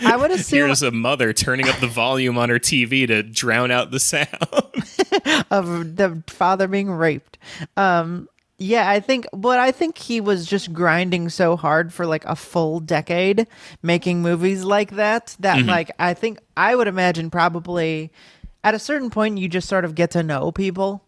I 0.00 0.16
would 0.16 0.30
assume 0.30 0.66
here's 0.66 0.82
a 0.82 0.90
mother 0.90 1.32
turning 1.32 1.68
up 1.68 1.76
the 1.80 1.86
volume 1.86 2.38
on 2.38 2.48
her 2.48 2.58
tv 2.58 3.06
to 3.06 3.22
drown 3.22 3.70
out 3.70 3.90
the 3.90 4.00
sound 4.00 4.28
of 5.50 5.96
the 5.96 6.22
father 6.26 6.68
being 6.68 6.90
raped. 6.90 7.38
Um, 7.76 8.28
yeah, 8.58 8.88
I 8.88 9.00
think, 9.00 9.26
but 9.32 9.58
I 9.58 9.72
think 9.72 9.98
he 9.98 10.20
was 10.20 10.46
just 10.46 10.72
grinding 10.72 11.28
so 11.28 11.56
hard 11.56 11.92
for 11.92 12.06
like 12.06 12.24
a 12.24 12.36
full 12.36 12.80
decade 12.80 13.46
making 13.82 14.22
movies 14.22 14.62
like 14.64 14.92
that. 14.92 15.36
That 15.40 15.66
like 15.66 15.90
I 15.98 16.14
think 16.14 16.38
I 16.56 16.74
would 16.76 16.86
imagine 16.86 17.30
probably 17.30 18.12
at 18.64 18.74
a 18.74 18.78
certain 18.78 19.10
point 19.10 19.38
you 19.38 19.48
just 19.48 19.68
sort 19.68 19.84
of 19.84 19.94
get 19.94 20.12
to 20.12 20.22
know 20.22 20.52
people, 20.52 21.04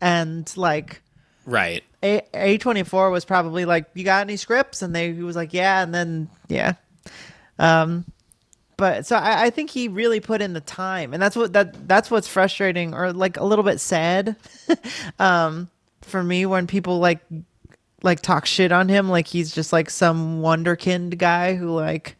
and 0.00 0.50
like 0.56 1.02
right. 1.46 1.82
A 2.02 2.22
A 2.34 2.58
twenty 2.58 2.84
four 2.84 3.10
was 3.10 3.24
probably 3.24 3.64
like, 3.64 3.86
"You 3.94 4.04
got 4.04 4.20
any 4.20 4.36
scripts?" 4.36 4.82
And 4.82 4.94
they 4.94 5.12
he 5.12 5.22
was 5.22 5.36
like, 5.36 5.52
"Yeah," 5.52 5.82
and 5.82 5.92
then 5.94 6.28
yeah. 6.48 6.74
Um, 7.58 8.04
but 8.76 9.06
so 9.06 9.16
I, 9.16 9.46
I 9.46 9.50
think 9.50 9.70
he 9.70 9.88
really 9.88 10.20
put 10.20 10.40
in 10.40 10.52
the 10.52 10.60
time, 10.60 11.12
and 11.12 11.20
that's 11.20 11.34
what 11.34 11.52
that 11.54 11.88
that's 11.88 12.10
what's 12.10 12.28
frustrating 12.28 12.94
or 12.94 13.12
like 13.12 13.36
a 13.36 13.44
little 13.44 13.64
bit 13.64 13.80
sad, 13.80 14.36
um, 15.18 15.68
for 16.02 16.22
me 16.22 16.46
when 16.46 16.68
people 16.68 17.00
like 17.00 17.18
like 18.04 18.20
talk 18.20 18.46
shit 18.46 18.70
on 18.70 18.88
him, 18.88 19.08
like 19.08 19.26
he's 19.26 19.52
just 19.52 19.72
like 19.72 19.90
some 19.90 20.40
wonderkind 20.40 21.18
guy 21.18 21.56
who 21.56 21.70
like 21.70 22.16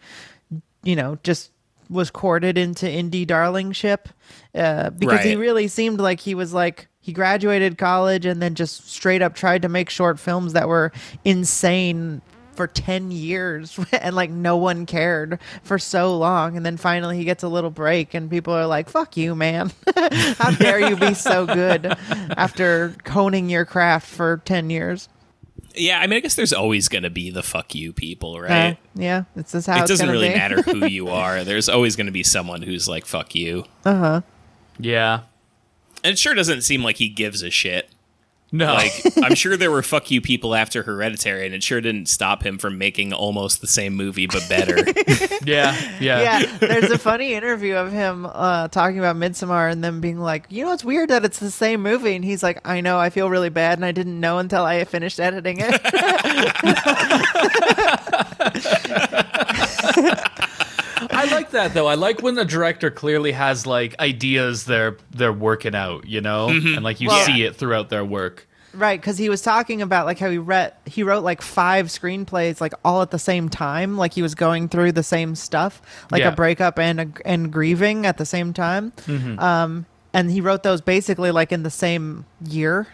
you 0.83 0.97
know 0.97 1.19
just 1.23 1.53
was 1.91 2.11
courted 2.11 2.59
into 2.59 2.87
indie 2.87 3.27
darlingship 3.27 4.09
uh, 4.55 4.91
because 4.91 5.25
he 5.25 5.37
really 5.37 5.69
seemed 5.69 6.01
like 6.01 6.21
he 6.21 6.35
was 6.35 6.53
like 6.53 6.89
he 7.01 7.13
graduated 7.13 7.79
college 7.79 8.27
and 8.27 8.43
then 8.43 8.55
just 8.55 8.89
straight 8.91 9.23
up 9.23 9.35
tried 9.35 9.63
to 9.63 9.69
make 9.69 9.89
short 9.89 10.19
films 10.19 10.53
that 10.53 10.69
were 10.69 10.93
insane 11.25 12.21
for 12.59 12.67
10 12.67 13.13
years 13.13 13.79
and 13.93 14.17
like 14.17 14.31
no 14.31 14.57
one 14.57 14.85
cared 14.85 15.39
for 15.63 15.79
so 15.79 16.17
long. 16.19 16.57
And 16.57 16.67
then 16.67 16.77
finally 16.77 17.17
he 17.17 17.25
gets 17.25 17.43
a 17.43 17.49
little 17.49 17.71
break 17.71 18.15
and 18.15 18.29
people 18.29 18.53
are 18.53 18.67
like 18.67 18.91
fuck 18.91 19.17
you 19.17 19.35
man. 19.35 19.71
How 20.37 20.51
dare 20.51 20.81
you 20.81 20.97
be 20.97 21.15
so 21.15 21.47
good 21.47 21.87
after 22.37 22.95
honing 23.07 23.49
your 23.49 23.65
craft 23.65 24.09
for 24.09 24.43
10 24.45 24.71
years 24.71 25.09
yeah 25.79 26.01
i 26.01 26.07
mean 26.07 26.17
i 26.17 26.21
guess 26.21 26.35
there's 26.35 26.53
always 26.53 26.89
gonna 26.89 27.11
be 27.11 27.31
the 27.31 27.43
fuck 27.43 27.75
you 27.75 27.93
people 27.93 28.37
Uh, 28.37 28.41
right 28.41 28.77
yeah 28.95 29.25
it's 29.37 29.53
just 29.53 29.67
how 29.67 29.77
it 29.79 29.81
it's 29.83 29.91
doesn't 29.91 30.09
really 30.11 30.29
be. 30.29 30.35
matter 30.35 30.63
who 30.63 30.87
you 30.99 31.09
are 31.09 31.45
there's 31.45 31.69
always 31.69 31.97
gonna 31.97 32.11
be 32.13 32.23
someone 32.23 32.63
who's 32.63 32.89
like 32.89 33.07
fuck 33.07 33.35
you 33.35 33.65
Uh 33.85 33.97
huh. 33.97 34.21
Yeah. 34.79 35.21
and 36.05 36.13
it 36.13 36.19
sure 36.19 36.35
doesn't 36.35 36.63
seem 36.63 36.83
like 36.83 36.97
he 36.97 37.09
gives 37.09 37.43
a 37.43 37.51
shit 37.51 37.91
No. 38.51 38.73
like 38.75 38.93
i'm 39.19 39.35
sure 39.35 39.57
there 39.59 39.71
were 39.71 39.83
fuck 39.83 40.11
you 40.11 40.21
people 40.23 40.55
after 40.55 40.83
hereditary 40.83 41.45
and 41.45 41.55
it 41.55 41.63
sure 41.63 41.83
didn't 41.83 42.07
stop 42.09 42.43
him 42.45 42.57
from 42.57 42.79
making 42.79 43.13
almost 43.13 43.61
the 43.61 43.67
same 43.67 43.95
movie 43.95 44.27
but 44.27 44.49
better 44.49 44.77
yeah. 45.45 45.77
Yeah. 46.01 46.21
yeah, 46.41 46.57
there's 46.59 46.91
a 46.91 46.99
funny 46.99 47.35
interview 47.35 47.75
of 47.75 47.93
him 47.93 48.27
uh, 48.27 48.69
talking 48.69 48.99
about 48.99 49.17
Midsommar 49.17 49.71
and 49.71 49.83
them 49.83 50.01
being 50.01 50.19
like, 50.19 50.47
you 50.49 50.65
know, 50.65 50.73
it's 50.73 50.85
weird 50.85 51.11
that 51.11 51.25
it's 51.25 51.39
the 51.39 51.51
same 51.51 51.83
movie, 51.83 52.15
and 52.15 52.25
he's 52.25 52.43
like, 52.43 52.61
I 52.67 52.81
know, 52.81 52.99
I 52.99 53.11
feel 53.11 53.29
really 53.31 53.49
bad, 53.49 53.79
and 53.79 53.85
I 53.85 53.93
didn't 53.93 54.19
know 54.21 54.39
until 54.39 54.65
I 54.65 54.85
finished 54.85 55.19
editing 55.21 55.59
it. 55.61 55.81
I 61.59 61.63
like 61.65 61.73
that 61.73 61.75
though. 61.79 61.87
I 61.87 61.95
like 61.95 62.23
when 62.23 62.35
the 62.35 62.45
director 62.45 62.91
clearly 62.91 63.33
has 63.33 63.67
like 63.67 63.99
ideas 64.01 64.65
they're 64.65 64.97
they're 65.11 65.33
working 65.33 65.75
out, 65.75 66.07
you 66.07 66.21
know, 66.21 66.49
and 66.49 66.83
like 66.83 67.01
you 67.01 67.09
Well- 67.09 67.25
see 67.27 67.43
it 67.45 67.57
throughout 67.57 67.89
their 67.91 68.05
work. 68.05 68.47
right, 68.75 69.01
because 69.01 69.19
he 69.19 69.29
was 69.29 69.43
talking 69.43 69.83
about 69.83 70.07
like 70.07 70.19
how 70.21 70.31
he 70.31 70.39
read, 70.39 70.73
he 70.87 71.03
wrote 71.03 71.25
like 71.25 71.43
five 71.43 71.87
screenplays 71.87 72.61
like 72.61 72.75
all 72.85 73.03
at 73.03 73.11
the 73.11 73.19
same 73.19 73.49
time, 73.49 73.97
like 73.97 74.13
he 74.15 74.23
was 74.23 74.35
going 74.37 74.69
through 74.69 74.93
the 74.93 75.03
same 75.03 75.35
stuff, 75.35 75.83
like 76.13 76.21
Yeah. 76.21 76.29
a 76.29 76.33
breakup 76.37 76.79
and 76.79 77.01
a, 77.01 77.09
and 77.25 77.53
grieving 77.53 78.07
at 78.07 78.19
the 78.19 78.27
same 78.27 78.53
time. 78.53 78.93
Um, 79.39 79.87
and 80.13 80.31
he 80.31 80.41
wrote 80.41 80.63
those 80.63 80.81
basically 80.81 81.31
like 81.33 81.51
in 81.51 81.63
the 81.65 81.71
same 81.71 82.25
year. 82.45 82.87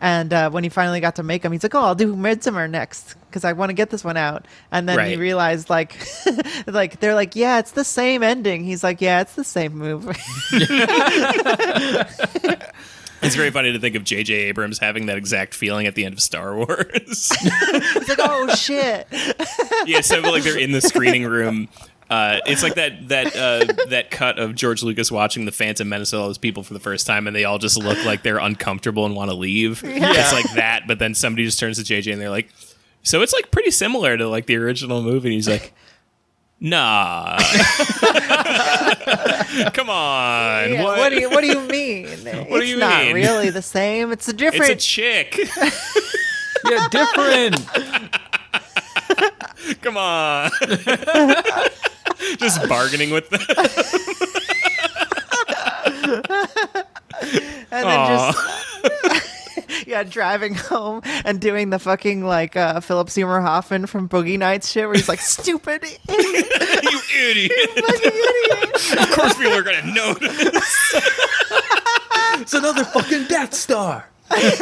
And 0.00 0.32
uh, 0.32 0.48
when 0.50 0.62
he 0.64 0.70
finally 0.70 1.00
got 1.00 1.16
to 1.16 1.22
make 1.22 1.42
them, 1.42 1.52
he's 1.52 1.62
like, 1.62 1.74
"Oh, 1.74 1.80
I'll 1.80 1.94
do 1.94 2.14
Midsommar 2.14 2.68
next 2.70 3.14
because 3.36 3.44
I 3.44 3.52
want 3.52 3.68
to 3.68 3.74
get 3.74 3.90
this 3.90 4.02
one 4.02 4.16
out." 4.16 4.46
And 4.72 4.88
then 4.88 4.98
he 5.00 5.12
Right. 5.12 5.18
realized, 5.18 5.68
like, 5.68 5.94
like 6.66 7.00
they're 7.00 7.14
like, 7.14 7.36
"Yeah, 7.36 7.58
it's 7.58 7.72
the 7.72 7.84
same 7.84 8.22
ending." 8.22 8.64
He's 8.64 8.82
like, 8.82 9.00
"Yeah, 9.02 9.20
it's 9.20 9.34
the 9.34 9.44
same 9.44 9.76
movie." 9.76 10.18
it's 13.22 13.34
very 13.34 13.50
funny 13.50 13.72
to 13.72 13.78
think 13.78 13.96
of 13.96 14.04
jj 14.04 14.30
abrams 14.30 14.78
having 14.78 15.06
that 15.06 15.16
exact 15.16 15.54
feeling 15.54 15.86
at 15.86 15.94
the 15.94 16.04
end 16.04 16.12
of 16.12 16.20
star 16.20 16.54
wars 16.54 16.78
it's 17.40 18.08
like, 18.08 18.18
"Oh 18.20 18.54
shit!" 18.54 19.06
yeah, 19.86 20.00
so 20.00 20.20
like 20.20 20.42
they're 20.44 20.58
in 20.58 20.72
the 20.72 20.80
screening 20.80 21.24
room 21.24 21.68
Uh, 22.08 22.38
it's 22.46 22.62
like 22.62 22.76
that 22.76 23.08
that 23.08 23.34
uh, 23.34 23.64
that 23.88 24.12
cut 24.12 24.38
of 24.38 24.54
George 24.54 24.80
Lucas 24.84 25.10
watching 25.10 25.44
the 25.44 25.50
Phantom 25.50 25.88
Menace 25.88 26.14
all 26.14 26.28
those 26.28 26.38
people 26.38 26.62
for 26.62 26.72
the 26.72 26.78
first 26.78 27.04
time, 27.04 27.26
and 27.26 27.34
they 27.34 27.44
all 27.44 27.58
just 27.58 27.76
look 27.76 27.98
like 28.04 28.22
they're 28.22 28.38
uncomfortable 28.38 29.04
and 29.06 29.16
want 29.16 29.28
to 29.28 29.36
leave. 29.36 29.82
It's 29.84 30.32
like 30.32 30.48
that, 30.54 30.82
but 30.86 31.00
then 31.00 31.14
somebody 31.16 31.44
just 31.44 31.58
turns 31.58 31.82
to 31.82 31.94
JJ 31.94 32.12
and 32.12 32.20
they're 32.22 32.30
like, 32.30 32.48
"So 33.06 33.22
it's 33.22 33.32
like 33.32 33.50
pretty 33.50 33.70
similar 33.70 34.16
to 34.18 34.28
like 34.28 34.46
the 34.46 34.56
original 34.56 35.00
movie." 35.02 35.30
He's 35.30 35.48
like, 35.48 35.72
"Nah, 36.60 37.38
come 39.72 39.88
on, 39.90 40.72
Yeah, 40.72 40.82
what? 40.82 40.98
what? 40.98 41.08
do 41.10 41.20
you 41.20 41.30
What 41.30 41.40
do 41.42 41.46
you 41.46 41.60
mean? 41.60 42.06
What 42.48 42.48
do 42.48 42.56
it's 42.56 42.68
you 42.70 42.78
not 42.78 43.04
mean? 43.04 43.14
really 43.14 43.50
the 43.50 43.62
same. 43.62 44.10
It's 44.12 44.28
a 44.28 44.32
different. 44.32 44.70
it's 44.72 44.84
different. 44.94 45.34
a 45.34 45.36
chick. 45.36 45.48
Yeah, 46.64 46.88
different. 46.90 47.64
come 49.82 49.96
on." 49.96 50.50
just 52.38 52.66
bargaining 52.68 53.10
with 53.10 53.28
them. 53.30 53.40
and 57.70 57.86
then 57.86 58.08
just 58.08 58.38
yeah, 59.86 60.02
driving 60.02 60.54
home 60.54 61.00
and 61.24 61.40
doing 61.40 61.70
the 61.70 61.78
fucking 61.78 62.24
like 62.24 62.56
uh, 62.56 62.80
Philip 62.80 63.08
Seymour 63.08 63.40
Hoffman 63.40 63.86
from 63.86 64.08
Boogie 64.08 64.38
Nights 64.38 64.68
shit, 64.70 64.86
where 64.86 64.94
he's 64.96 65.08
like, 65.08 65.20
"Stupid 65.20 65.84
idiot, 65.84 66.00
you 66.82 67.00
idiot. 67.30 67.52
fucking 67.74 68.12
idiot." 68.12 69.00
of 69.00 69.10
course 69.12 69.34
people 69.36 69.54
are 69.54 69.62
gonna 69.62 69.92
notice. 69.92 70.94
It's 72.38 72.52
another 72.54 72.84
fucking 72.84 73.24
Death 73.28 73.54
Star. 73.54 74.06
What 74.28 74.40
was 74.40 74.60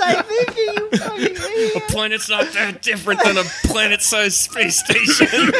I 0.00 0.22
thinking? 0.22 0.74
You 0.74 0.88
fucking 0.98 1.36
idiot. 1.36 1.76
A 1.76 1.80
planet's 1.92 2.28
not 2.30 2.46
that 2.54 2.80
different 2.82 3.22
than 3.22 3.36
a 3.36 3.44
planet-sized 3.64 4.34
space 4.34 4.78
station. 4.84 5.26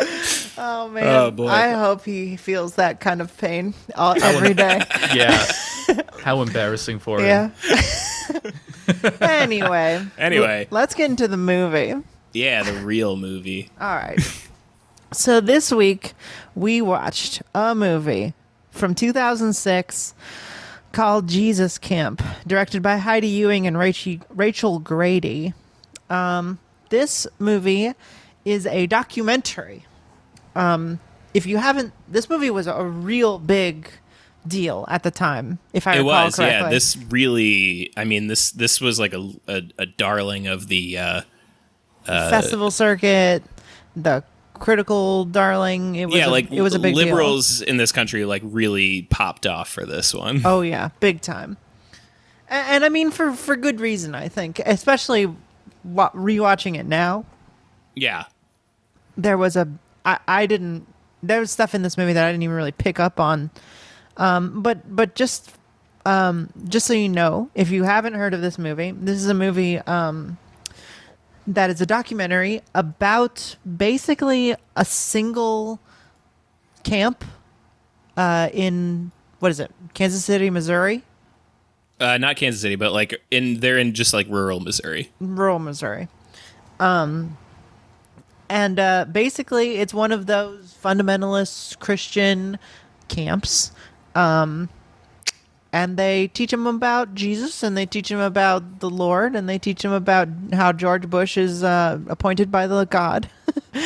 Oh 0.62 0.88
man, 0.88 1.06
Oh, 1.06 1.30
boy. 1.30 1.48
I 1.48 1.70
hope 1.70 2.04
he 2.04 2.36
feels 2.36 2.74
that 2.74 3.00
kind 3.00 3.22
of 3.22 3.34
pain 3.38 3.72
all, 3.94 4.22
every 4.22 4.52
day. 4.52 4.82
Yeah. 5.14 5.46
How 6.22 6.42
embarrassing 6.42 6.98
for 6.98 7.18
him. 7.20 7.26
yeah. 7.26 9.10
anyway. 9.20 10.04
Anyway. 10.18 10.68
let's 10.70 10.94
get 10.94 11.10
into 11.10 11.26
the 11.28 11.36
movie. 11.36 11.94
yeah, 12.32 12.62
the 12.62 12.74
real 12.84 13.16
movie. 13.16 13.70
All 13.80 13.94
right. 13.94 14.18
so 15.12 15.40
this 15.40 15.72
week 15.72 16.12
we 16.54 16.80
watched 16.82 17.42
a 17.54 17.74
movie 17.74 18.34
from 18.70 18.94
2006 18.94 20.14
called 20.92 21.28
Jesus 21.28 21.78
Camp, 21.78 22.22
directed 22.46 22.82
by 22.82 22.98
Heidi 22.98 23.28
Ewing 23.28 23.66
and 23.66 23.78
Rachel, 23.78 24.16
Rachel 24.28 24.78
Grady. 24.78 25.54
Um, 26.10 26.58
this 26.90 27.26
movie 27.38 27.92
is 28.44 28.66
a 28.66 28.86
documentary. 28.86 29.86
Um, 30.54 31.00
if 31.34 31.46
you 31.46 31.58
haven't, 31.58 31.92
this 32.08 32.28
movie 32.28 32.50
was 32.50 32.66
a 32.66 32.84
real 32.84 33.38
big 33.38 33.90
deal 34.46 34.84
at 34.88 35.02
the 35.02 35.10
time. 35.10 35.58
If 35.72 35.86
I 35.86 35.94
It 35.94 35.98
recall 35.98 36.24
was, 36.26 36.36
correctly. 36.36 36.58
yeah. 36.60 36.70
This 36.70 36.96
really, 37.08 37.92
I 37.96 38.04
mean, 38.04 38.26
this 38.26 38.50
this 38.50 38.80
was 38.80 38.98
like 38.98 39.12
a 39.12 39.30
a, 39.48 39.62
a 39.78 39.86
darling 39.86 40.46
of 40.46 40.68
the. 40.68 40.98
Uh, 40.98 41.20
festival 42.06 42.70
circuit, 42.72 43.42
the 43.94 44.24
critical 44.54 45.24
darling. 45.26 45.94
It 45.94 46.06
was 46.06 46.16
yeah, 46.16 46.26
a, 46.26 46.30
like 46.30 46.50
it 46.50 46.60
was 46.62 46.74
a 46.74 46.78
big 46.80 46.94
deal. 46.96 47.04
liberals 47.04 47.60
in 47.60 47.76
this 47.76 47.92
country 47.92 48.24
like 48.24 48.42
really 48.44 49.02
popped 49.02 49.46
off 49.46 49.68
for 49.68 49.86
this 49.86 50.12
one. 50.12 50.40
Oh 50.44 50.62
yeah, 50.62 50.88
big 50.98 51.20
time. 51.20 51.56
And, 52.48 52.66
and 52.68 52.84
I 52.84 52.88
mean 52.88 53.10
for 53.12 53.32
for 53.32 53.54
good 53.54 53.78
reason, 53.80 54.14
I 54.16 54.26
think, 54.28 54.58
especially 54.66 55.32
wa- 55.84 56.10
rewatching 56.10 56.76
it 56.76 56.86
now. 56.86 57.24
Yeah, 57.94 58.24
There 59.16 59.36
was 59.38 59.54
a 59.56 59.68
I 60.04 60.18
I 60.26 60.46
didn't 60.46 60.86
there 61.22 61.40
was 61.40 61.50
stuff 61.50 61.74
in 61.74 61.82
this 61.82 61.98
movie 61.98 62.12
that 62.12 62.24
I 62.24 62.30
didn't 62.30 62.42
even 62.42 62.56
really 62.56 62.72
pick 62.72 62.98
up 62.98 63.20
on. 63.20 63.50
Um, 64.16 64.62
but 64.62 64.94
but 64.94 65.14
just 65.14 65.52
um, 66.06 66.50
just 66.68 66.86
so 66.86 66.94
you 66.94 67.08
know, 67.08 67.50
if 67.54 67.70
you 67.70 67.84
haven't 67.84 68.14
heard 68.14 68.34
of 68.34 68.40
this 68.40 68.58
movie, 68.58 68.90
this 68.90 69.18
is 69.18 69.26
a 69.26 69.34
movie 69.34 69.78
um, 69.78 70.38
that 71.46 71.70
is 71.70 71.80
a 71.80 71.86
documentary 71.86 72.62
about 72.74 73.56
basically 73.76 74.54
a 74.76 74.84
single 74.84 75.80
camp 76.82 77.24
uh, 78.16 78.48
in 78.52 79.10
what 79.40 79.50
is 79.50 79.60
it, 79.60 79.70
Kansas 79.94 80.24
City, 80.24 80.50
Missouri, 80.50 81.02
uh, 82.00 82.16
not 82.16 82.36
Kansas 82.36 82.60
City, 82.62 82.76
but 82.76 82.92
like 82.92 83.20
in 83.30 83.60
they're 83.60 83.78
in 83.78 83.92
just 83.92 84.12
like 84.14 84.26
rural 84.28 84.60
Missouri. 84.60 85.10
rural 85.20 85.58
Missouri. 85.58 86.08
Um, 86.78 87.36
and 88.50 88.80
uh, 88.80 89.06
basically, 89.10 89.76
it's 89.76 89.94
one 89.94 90.10
of 90.10 90.26
those 90.26 90.76
fundamentalist 90.82 91.78
Christian 91.78 92.58
camps. 93.06 93.70
Um, 94.16 94.68
and 95.72 95.96
they 95.96 96.26
teach 96.26 96.50
them 96.50 96.66
about 96.66 97.14
Jesus, 97.14 97.62
and 97.62 97.76
they 97.76 97.86
teach 97.86 98.08
them 98.08 98.18
about 98.18 98.80
the 98.80 98.90
Lord, 98.90 99.36
and 99.36 99.48
they 99.48 99.56
teach 99.56 99.82
them 99.82 99.92
about 99.92 100.28
how 100.52 100.72
George 100.72 101.08
Bush 101.08 101.38
is 101.38 101.62
uh, 101.62 102.00
appointed 102.08 102.50
by 102.50 102.66
the 102.66 102.84
God. 102.84 103.30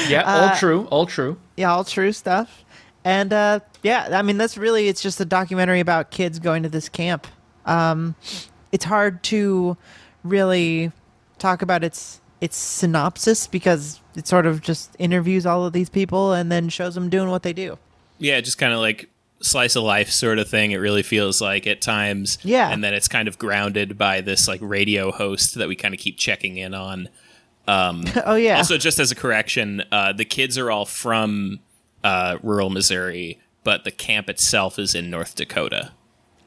Yeah, 0.08 0.22
all 0.22 0.56
true, 0.56 0.86
all 0.90 1.06
true. 1.06 1.38
yeah, 1.56 1.72
all 1.72 1.84
true 1.84 2.12
stuff. 2.12 2.64
And 3.02 3.32
uh, 3.32 3.60
yeah, 3.82 4.08
I 4.12 4.22
mean 4.22 4.38
that's 4.38 4.56
really 4.58 4.88
it's 4.88 5.02
just 5.02 5.20
a 5.20 5.24
documentary 5.26 5.80
about 5.80 6.10
kids 6.10 6.38
going 6.38 6.62
to 6.62 6.68
this 6.70 6.88
camp. 6.88 7.26
Um, 7.66 8.14
it's 8.72 8.84
hard 8.84 9.22
to 9.24 9.76
really 10.22 10.92
talk 11.38 11.62
about 11.62 11.82
its 11.84 12.20
its 12.40 12.56
synopsis 12.56 13.46
because 13.46 14.00
it 14.16 14.26
sort 14.26 14.46
of 14.46 14.60
just 14.62 14.94
interviews 14.98 15.46
all 15.46 15.64
of 15.64 15.72
these 15.72 15.88
people 15.90 16.32
and 16.32 16.50
then 16.52 16.68
shows 16.68 16.94
them 16.94 17.08
doing 17.10 17.30
what 17.30 17.42
they 17.42 17.52
do. 17.52 17.78
Yeah, 18.18 18.40
just 18.40 18.58
kind 18.58 18.72
of 18.72 18.78
like 18.80 19.10
slice 19.40 19.76
of 19.76 19.82
life 19.82 20.10
sort 20.10 20.38
of 20.38 20.48
thing. 20.48 20.70
It 20.70 20.76
really 20.78 21.02
feels 21.02 21.40
like 21.40 21.66
at 21.66 21.80
times. 21.82 22.38
Yeah. 22.42 22.70
and 22.70 22.82
then 22.82 22.94
it's 22.94 23.08
kind 23.08 23.28
of 23.28 23.38
grounded 23.38 23.98
by 23.98 24.20
this 24.20 24.46
like 24.48 24.60
radio 24.62 25.10
host 25.12 25.54
that 25.56 25.68
we 25.68 25.76
kind 25.76 25.92
of 25.94 26.00
keep 26.00 26.16
checking 26.16 26.56
in 26.56 26.74
on. 26.74 27.08
oh 27.68 28.34
yeah, 28.34 28.58
Also, 28.58 28.76
just 28.78 28.98
as 28.98 29.10
a 29.10 29.14
correction, 29.14 29.82
uh, 29.90 30.12
the 30.12 30.24
kids 30.24 30.58
are 30.58 30.70
all 30.70 30.84
from 30.84 31.60
uh, 32.02 32.36
rural 32.42 32.68
Missouri, 32.70 33.40
but 33.62 33.84
the 33.84 33.90
camp 33.90 34.28
itself 34.28 34.78
is 34.78 34.94
in 34.94 35.10
North 35.10 35.34
Dakota. 35.34 35.92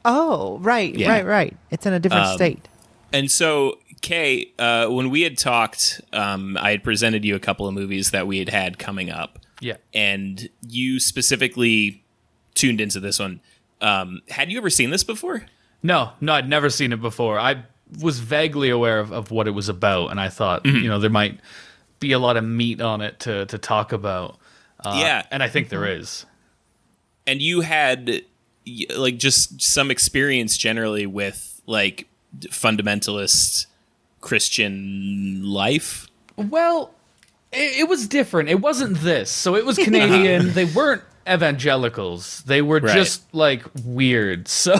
oh 0.04 0.58
right, 0.60 0.94
Yeah. 0.94 1.10
right, 1.10 1.26
right. 1.26 1.56
It's 1.70 1.84
in 1.86 1.92
a 1.92 1.98
different 2.00 2.26
Um, 2.26 2.36
state. 2.36 2.68
And 3.12 3.30
so, 3.30 3.78
Kay, 4.00 4.52
uh, 4.58 4.86
when 4.88 5.10
we 5.10 5.22
had 5.22 5.36
talked, 5.38 6.00
um, 6.12 6.56
I 6.56 6.70
had 6.70 6.84
presented 6.84 7.24
you 7.24 7.34
a 7.34 7.40
couple 7.40 7.66
of 7.66 7.74
movies 7.74 8.10
that 8.12 8.26
we 8.26 8.38
had 8.38 8.48
had 8.48 8.78
coming 8.78 9.10
up, 9.10 9.38
Yeah. 9.60 9.76
and 9.92 10.48
you 10.68 11.00
specifically 11.00 12.02
tuned 12.54 12.80
into 12.80 13.00
this 13.00 13.18
one. 13.18 13.40
Um, 13.80 14.22
had 14.30 14.50
you 14.50 14.58
ever 14.58 14.70
seen 14.70 14.90
this 14.90 15.04
before? 15.04 15.46
No, 15.82 16.10
no, 16.20 16.32
I'd 16.34 16.48
never 16.48 16.70
seen 16.70 16.92
it 16.92 17.00
before. 17.00 17.38
I 17.38 17.64
was 18.00 18.18
vaguely 18.20 18.68
aware 18.70 18.98
of, 19.00 19.12
of 19.12 19.30
what 19.30 19.46
it 19.48 19.52
was 19.52 19.68
about, 19.68 20.10
and 20.10 20.20
I 20.20 20.28
thought, 20.28 20.66
you 20.66 20.88
know, 20.88 20.98
there 20.98 21.10
might 21.10 21.38
be 22.00 22.12
a 22.12 22.18
lot 22.18 22.36
of 22.36 22.44
meat 22.44 22.80
on 22.80 23.00
it 23.00 23.18
to, 23.20 23.46
to 23.46 23.58
talk 23.58 23.92
about. 23.92 24.38
Uh, 24.84 24.96
Yeah. 25.00 25.24
And 25.30 25.42
I 25.42 25.48
think 25.48 25.68
there 25.70 25.86
is. 25.86 26.24
and 27.26 27.40
you 27.42 27.60
had 27.62 28.22
like 28.96 29.16
just 29.16 29.60
some 29.62 29.90
experience 29.90 30.56
generally 30.58 31.06
with 31.06 31.60
like 31.66 32.06
fundamentalist 32.48 33.66
Christian 34.20 35.42
life. 35.44 36.06
Well, 36.36 36.92
it, 37.52 37.80
it 37.80 37.88
was 37.88 38.06
different. 38.08 38.48
It 38.48 38.60
wasn't 38.60 38.98
this. 38.98 39.30
So 39.30 39.54
it 39.56 39.64
was 39.64 39.76
Canadian. 39.88 40.52
they 40.54 40.64
weren't 40.64 41.02
evangelicals. 41.28 42.42
They 42.46 42.62
were 42.62 42.80
Right. 42.80 42.94
just 42.94 43.22
like 43.34 43.64
weird. 43.84 44.48
So 44.58 44.76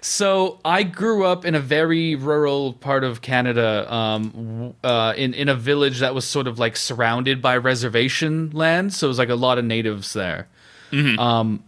so 0.00 0.58
I 0.64 0.82
grew 0.82 1.26
up 1.26 1.44
in 1.44 1.54
a 1.54 1.60
very 1.60 2.14
rural 2.14 2.72
part 2.72 3.04
of 3.04 3.20
Canada 3.20 3.86
um 3.92 4.74
uh 4.82 5.12
in 5.14 5.34
in 5.34 5.48
a 5.50 5.54
village 5.54 6.00
that 6.00 6.14
was 6.14 6.24
sort 6.24 6.46
of 6.46 6.58
like 6.58 6.74
surrounded 6.76 7.42
by 7.42 7.58
reservation 7.58 8.50
land, 8.52 8.94
so 8.94 9.06
it 9.06 9.08
was 9.08 9.18
like 9.18 9.28
a 9.28 9.34
lot 9.34 9.58
of 9.58 9.64
natives 9.66 10.14
there. 10.14 10.48
Um 11.18 11.62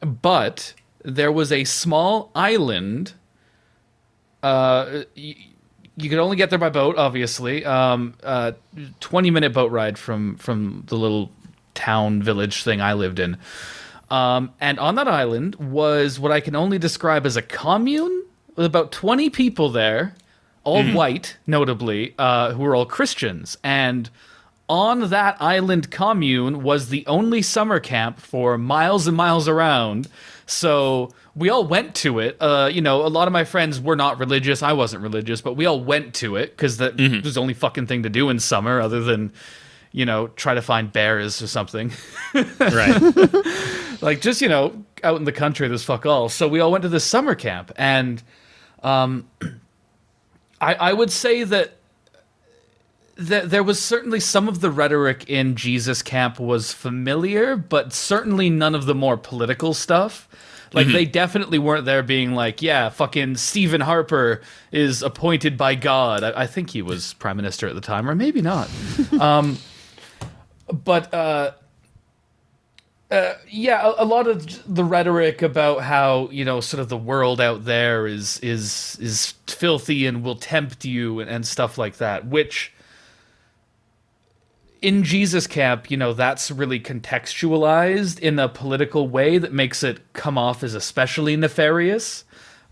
but 0.00 0.74
there 1.02 1.32
was 1.32 1.50
a 1.52 1.64
small 1.64 2.30
island 2.34 3.14
uh 4.42 5.02
y- 5.16 5.36
you 5.98 6.10
could 6.10 6.18
only 6.18 6.36
get 6.36 6.50
there 6.50 6.58
by 6.58 6.68
boat, 6.68 6.96
obviously. 6.98 7.64
Um, 7.64 8.14
uh, 8.22 8.52
twenty 9.00 9.30
minute 9.30 9.52
boat 9.54 9.70
ride 9.72 9.96
from 9.98 10.36
from 10.36 10.84
the 10.88 10.96
little 10.96 11.30
town 11.74 12.22
village 12.22 12.62
thing 12.64 12.80
I 12.82 12.92
lived 12.92 13.18
in. 13.18 13.38
Um, 14.10 14.52
and 14.60 14.78
on 14.78 14.94
that 14.96 15.08
island 15.08 15.54
was 15.56 16.20
what 16.20 16.32
I 16.32 16.40
can 16.40 16.54
only 16.54 16.78
describe 16.78 17.24
as 17.26 17.36
a 17.36 17.42
commune 17.42 18.24
with 18.56 18.66
about 18.66 18.92
twenty 18.92 19.30
people 19.30 19.70
there, 19.70 20.14
all 20.64 20.82
white, 20.94 21.36
notably, 21.46 22.14
uh, 22.18 22.52
who 22.52 22.62
were 22.62 22.76
all 22.76 22.86
Christians. 22.86 23.56
And 23.64 24.10
on 24.68 25.10
that 25.10 25.36
island 25.40 25.90
commune 25.90 26.62
was 26.62 26.88
the 26.88 27.06
only 27.06 27.42
summer 27.42 27.78
camp 27.80 28.18
for 28.18 28.58
miles 28.58 29.06
and 29.06 29.16
miles 29.16 29.48
around. 29.48 30.08
So 30.46 31.10
we 31.34 31.50
all 31.50 31.66
went 31.66 31.94
to 31.96 32.18
it. 32.18 32.36
Uh, 32.40 32.68
you 32.72 32.80
know, 32.80 33.04
a 33.04 33.08
lot 33.08 33.28
of 33.28 33.32
my 33.32 33.44
friends 33.44 33.80
were 33.80 33.96
not 33.96 34.18
religious. 34.18 34.62
I 34.62 34.72
wasn't 34.72 35.02
religious, 35.02 35.40
but 35.40 35.54
we 35.54 35.66
all 35.66 35.82
went 35.82 36.14
to 36.16 36.36
it 36.36 36.56
because 36.56 36.78
that 36.78 36.96
was 36.96 37.34
the 37.34 37.40
only 37.40 37.54
fucking 37.54 37.86
thing 37.86 38.02
to 38.04 38.10
do 38.10 38.28
in 38.30 38.38
summer, 38.40 38.80
other 38.80 39.00
than, 39.00 39.32
you 39.92 40.04
know, 40.04 40.28
try 40.28 40.54
to 40.54 40.62
find 40.62 40.92
bears 40.92 41.40
or 41.42 41.46
something. 41.46 41.92
Right. 42.58 43.00
like 44.02 44.20
just 44.20 44.42
you 44.42 44.48
know 44.48 44.84
out 45.02 45.16
in 45.16 45.24
the 45.24 45.32
country 45.32 45.68
there's 45.68 45.84
fuck 45.84 46.04
all 46.04 46.28
so 46.28 46.46
we 46.48 46.60
all 46.60 46.70
went 46.70 46.82
to 46.82 46.88
this 46.88 47.04
summer 47.04 47.34
camp 47.34 47.72
and 47.76 48.22
um 48.82 49.26
i 50.60 50.74
i 50.74 50.92
would 50.92 51.10
say 51.10 51.44
that 51.44 51.76
there 53.16 53.62
was 53.62 53.82
certainly 53.82 54.20
some 54.20 54.46
of 54.46 54.60
the 54.60 54.70
rhetoric 54.70 55.28
in 55.28 55.56
jesus 55.56 56.02
camp 56.02 56.38
was 56.38 56.72
familiar 56.72 57.56
but 57.56 57.92
certainly 57.92 58.50
none 58.50 58.74
of 58.74 58.86
the 58.86 58.94
more 58.94 59.16
political 59.16 59.74
stuff. 59.74 60.28
Like 60.72 60.88
they 60.88 61.06
definitely 61.06 61.58
weren't 61.58 61.86
there 61.86 62.02
being 62.02 62.34
like 62.34 62.60
yeah 62.60 62.90
fucking 62.90 63.36
stephen 63.36 63.80
harper 63.80 64.42
is 64.72 65.02
appointed 65.02 65.56
by 65.56 65.74
god. 65.74 66.22
I, 66.22 66.42
I 66.42 66.46
think 66.46 66.70
he 66.70 66.82
was 66.82 67.14
prime 67.14 67.36
minister 67.36 67.66
at 67.66 67.74
the 67.74 67.80
time 67.80 68.10
or 68.10 68.14
maybe 68.14 68.42
not. 68.42 68.68
Um 69.20 69.56
but 70.84 71.14
uh 71.14 71.52
yeah, 73.48 73.86
a, 73.86 74.02
a 74.02 74.04
lot 74.04 74.26
of 74.26 74.74
the 74.74 74.84
rhetoric 74.84 75.40
about 75.40 75.80
how 75.82 76.28
you 76.30 76.44
know 76.44 76.60
sort 76.60 76.80
of 76.80 76.88
the 76.88 76.96
world 76.96 77.40
out 77.40 77.64
there 77.64 78.06
is 78.06 78.38
is 78.40 78.98
is 79.00 79.34
filthy 79.46 80.06
and 80.06 80.22
will 80.24 80.36
tempt 80.36 80.84
you 80.84 81.20
and, 81.20 81.30
and 81.30 81.46
stuff 81.46 81.78
like 81.78 81.98
that, 81.98 82.26
which 82.26 82.72
in 84.86 85.02
Jesus 85.02 85.48
camp, 85.48 85.90
you 85.90 85.96
know, 85.96 86.12
that's 86.12 86.48
really 86.48 86.78
contextualized 86.78 88.20
in 88.20 88.38
a 88.38 88.48
political 88.48 89.08
way 89.08 89.36
that 89.36 89.52
makes 89.52 89.82
it 89.82 89.98
come 90.12 90.38
off 90.38 90.62
as 90.62 90.74
especially 90.74 91.36
nefarious. 91.36 92.22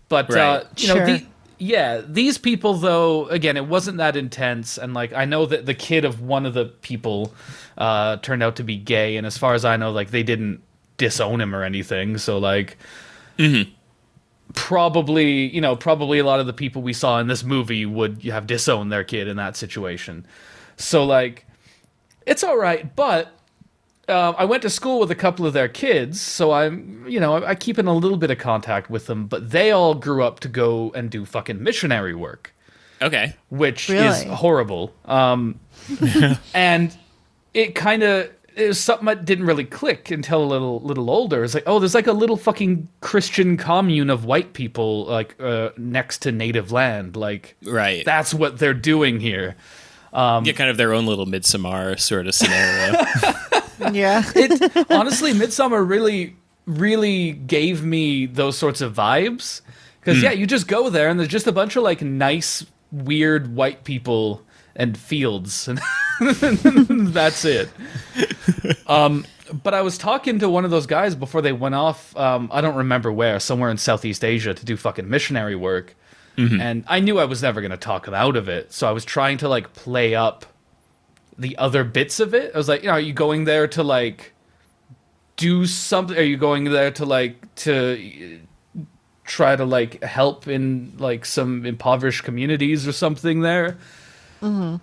But 0.07 0.31
uh, 0.31 0.33
Right. 0.63 0.81
you 0.81 0.87
know, 0.87 1.05
the, 1.05 1.25
yeah, 1.59 2.01
these 2.07 2.37
people 2.37 2.75
though, 2.75 3.27
again, 3.27 3.57
it 3.57 3.67
wasn't 3.67 3.97
that 3.97 4.15
intense, 4.15 4.77
and 4.77 4.93
like 4.93 5.11
I 5.11 5.25
know 5.25 5.45
that 5.45 5.65
the 5.65 5.73
kid 5.73 6.05
of 6.05 6.21
one 6.21 6.45
of 6.45 6.53
the 6.53 6.63
people 6.67 7.33
uh, 7.77 8.15
turned 8.17 8.41
out 8.43 8.55
to 8.55 8.63
be 8.63 8.77
gay, 8.77 9.17
and 9.17 9.27
as 9.27 9.37
far 9.37 9.53
as 9.53 9.65
I 9.65 9.75
know, 9.75 9.91
like 9.91 10.11
they 10.11 10.23
didn't 10.23 10.61
disown 10.95 11.41
him 11.41 11.53
or 11.53 11.63
anything. 11.63 12.17
So 12.17 12.37
like, 12.37 12.77
probably 14.53 15.47
you 15.53 15.59
know, 15.59 15.75
probably 15.75 16.19
a 16.19 16.23
lot 16.25 16.39
of 16.39 16.45
the 16.45 16.53
people 16.53 16.81
we 16.81 16.93
saw 16.93 17.19
in 17.19 17.27
this 17.27 17.43
movie 17.43 17.85
would 17.85 18.23
have 18.23 18.47
disowned 18.47 18.89
their 18.89 19.03
kid 19.03 19.27
in 19.27 19.35
that 19.35 19.57
situation. 19.57 20.25
So 20.77 21.03
like, 21.03 21.44
it's 22.25 22.43
all 22.43 22.57
right, 22.57 22.95
but 22.95 23.31
uh, 24.07 24.33
I 24.37 24.45
went 24.45 24.61
to 24.63 24.69
school 24.69 24.99
with 24.99 25.09
a 25.11 25.15
couple 25.15 25.45
of 25.45 25.53
their 25.53 25.67
kids, 25.67 26.21
so 26.21 26.51
I'm, 26.51 27.05
you 27.07 27.19
know, 27.19 27.35
I, 27.37 27.49
I 27.51 27.55
keep 27.55 27.79
in 27.79 27.87
a 27.87 27.93
little 27.93 28.17
bit 28.17 28.29
of 28.31 28.37
contact 28.37 28.89
with 28.89 29.07
them. 29.07 29.25
But 29.27 29.49
they 29.51 29.71
all 29.71 29.95
grew 29.95 30.23
up 30.23 30.39
to 30.41 30.47
go 30.47 30.91
and 30.93 31.09
do 31.09 31.25
fucking 31.25 31.61
missionary 31.63 32.13
work, 32.15 32.53
Okay. 33.01 33.35
which 33.49 33.89
is 33.89 34.23
horrible. 34.23 34.93
Um, 35.05 35.59
and 36.53 36.95
it 37.53 37.75
kind 37.75 38.03
of 38.03 38.29
it 38.55 38.67
was 38.69 38.79
something 38.79 39.05
that 39.07 39.25
didn't 39.25 39.45
really 39.45 39.65
click 39.65 40.11
until 40.11 40.41
a 40.41 40.45
little 40.45 40.79
little 40.81 41.09
older. 41.09 41.43
It's 41.43 41.53
like, 41.53 41.63
oh, 41.65 41.79
there's 41.79 41.93
like 41.95 42.07
a 42.07 42.13
little 42.13 42.37
fucking 42.37 42.87
Christian 43.01 43.57
commune 43.57 44.09
of 44.09 44.23
white 44.23 44.53
people 44.53 45.05
like 45.05 45.35
uh, 45.41 45.69
next 45.77 46.19
to 46.19 46.31
native 46.31 46.71
land. 46.71 47.15
Like, 47.17 47.55
Right. 47.65 48.05
that's 48.05 48.33
what 48.33 48.59
they're 48.59 48.73
doing 48.73 49.19
here. 49.19 49.55
Yeah, 50.15 50.53
kind 50.53 50.69
of 50.69 50.77
their 50.77 50.93
own 50.93 51.05
little 51.05 51.25
Midsommar 51.25 51.99
sort 51.99 52.27
of 52.27 52.33
scenario. 52.35 53.03
Yeah. 53.91 54.23
it 54.35 54.87
honestly 54.91 55.33
Midsommar 55.33 55.87
really 55.87 56.35
really 56.65 57.33
gave 57.33 57.83
me 57.83 58.25
those 58.25 58.57
sorts 58.57 58.79
of 58.81 58.93
vibes. 58.95 59.61
Because 59.99 60.21
yeah 60.23 60.31
you 60.31 60.47
just 60.47 60.67
go 60.67 60.89
there 60.89 61.09
and 61.09 61.19
there's 61.19 61.29
just 61.29 61.45
a 61.45 61.51
bunch 61.51 61.75
of 61.75 61.83
like 61.83 62.01
nice 62.01 62.65
weird 62.91 63.53
white 63.53 63.83
people 63.83 64.41
and 64.77 64.97
fields. 64.97 65.67
And 65.67 65.79
that's 67.13 67.43
it. 67.45 67.69
Um 68.87 69.25
but 69.61 69.73
i 69.75 69.81
was 69.81 69.97
talking 69.97 70.39
to 70.39 70.49
one 70.49 70.65
of 70.65 70.71
those 70.71 70.87
guys 70.87 71.13
before 71.13 71.41
they 71.41 71.53
went 71.53 71.75
off 71.75 72.15
um 72.17 72.49
i 72.51 72.61
don't 72.61 72.75
remember 72.75 73.11
where 73.11 73.39
somewhere 73.39 73.69
in 73.69 73.77
southeast 73.77 74.23
asia 74.25 74.55
to 74.55 74.65
do 74.65 74.75
fucking 74.75 75.07
missionary 75.07 75.55
work 75.55 75.95
and 76.37 76.83
i 76.87 76.99
knew 76.99 77.19
i 77.19 77.25
was 77.25 77.41
never 77.41 77.61
going 77.61 77.71
to 77.71 77.77
talk 77.77 78.07
him 78.07 78.13
out 78.13 78.35
of 78.35 78.49
it 78.49 78.73
so 78.73 78.87
i 78.87 78.91
was 78.91 79.05
trying 79.05 79.37
to 79.37 79.47
like 79.47 79.73
play 79.73 80.13
up 80.15 80.45
the 81.37 81.57
other 81.57 81.83
bits 81.83 82.19
of 82.19 82.33
it. 82.33 82.51
I 82.53 82.57
was 82.57 82.67
like, 82.67 82.81
you 82.81 82.87
know, 82.87 82.93
are 82.93 82.99
you 82.99 83.13
going 83.13 83.43
there 83.45 83.67
to 83.69 83.83
like 83.83 84.33
do 85.35 85.65
something? 85.65 86.17
Are 86.17 86.21
you 86.21 86.37
going 86.37 86.65
there 86.65 86.91
to 86.91 87.05
like 87.05 87.53
to 87.55 88.39
uh, 88.77 88.81
try 89.25 89.55
to 89.55 89.65
like 89.65 90.03
help 90.03 90.47
in 90.47 90.93
like 90.97 91.25
some 91.25 91.65
impoverished 91.65 92.23
communities 92.23 92.87
or 92.87 92.91
something 92.91 93.41
there? 93.41 93.77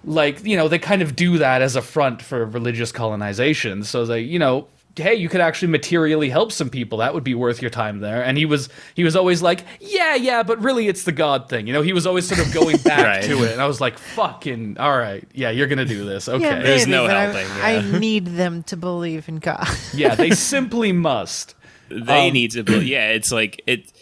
Like, 0.04 0.44
you 0.44 0.56
know, 0.56 0.68
they 0.68 0.78
kind 0.78 1.02
of 1.02 1.14
do 1.14 1.38
that 1.38 1.62
as 1.62 1.76
a 1.76 1.82
front 1.82 2.20
for 2.20 2.44
religious 2.44 2.92
colonization. 2.92 3.84
So 3.84 4.04
they, 4.04 4.20
you 4.20 4.38
know, 4.38 4.66
hey, 4.96 5.14
you 5.14 5.28
could 5.28 5.40
actually 5.40 5.68
materially 5.68 6.28
help 6.28 6.52
some 6.52 6.68
people. 6.70 6.98
That 6.98 7.14
would 7.14 7.24
be 7.24 7.34
worth 7.34 7.62
your 7.62 7.70
time 7.70 8.00
there. 8.00 8.22
And 8.24 8.36
he 8.38 8.44
was 8.46 8.68
he 8.94 9.04
was 9.04 9.16
always 9.16 9.42
like, 9.42 9.64
yeah, 9.80 10.14
yeah, 10.14 10.42
but 10.42 10.60
really 10.62 10.88
it's 10.88 11.04
the 11.04 11.12
God 11.12 11.48
thing. 11.48 11.66
You 11.66 11.72
know, 11.72 11.82
he 11.82 11.92
was 11.92 12.06
always 12.06 12.26
sort 12.28 12.46
of 12.46 12.52
going 12.52 12.76
back 12.84 13.04
Right. 13.04 13.24
to 13.24 13.42
it. 13.44 13.52
And 13.52 13.60
I 13.60 13.66
was 13.66 13.80
like, 13.80 13.98
fucking, 13.98 14.78
all 14.78 14.96
right, 14.96 15.26
yeah, 15.34 15.50
you're 15.50 15.66
gonna 15.66 15.84
do 15.84 16.04
this. 16.04 16.28
Okay. 16.28 16.42
Yeah, 16.44 16.62
There's 16.62 16.86
no 16.86 17.06
but 17.06 17.16
I- 17.16 17.24
helping, 17.26 17.92
I, 17.94 17.98
need 17.98 18.26
them 18.26 18.62
to 18.64 18.76
believe 18.76 19.28
in 19.28 19.36
God. 19.36 19.66
yeah, 19.94 20.14
they 20.14 20.30
simply 20.30 20.92
must. 20.92 21.54
they 21.88 22.28
Um, 22.28 22.32
need 22.32 22.52
to 22.52 22.62
be 22.62 22.78
yeah 22.86 23.08
it's 23.10 23.30
like 23.30 23.60
it, 23.66 23.92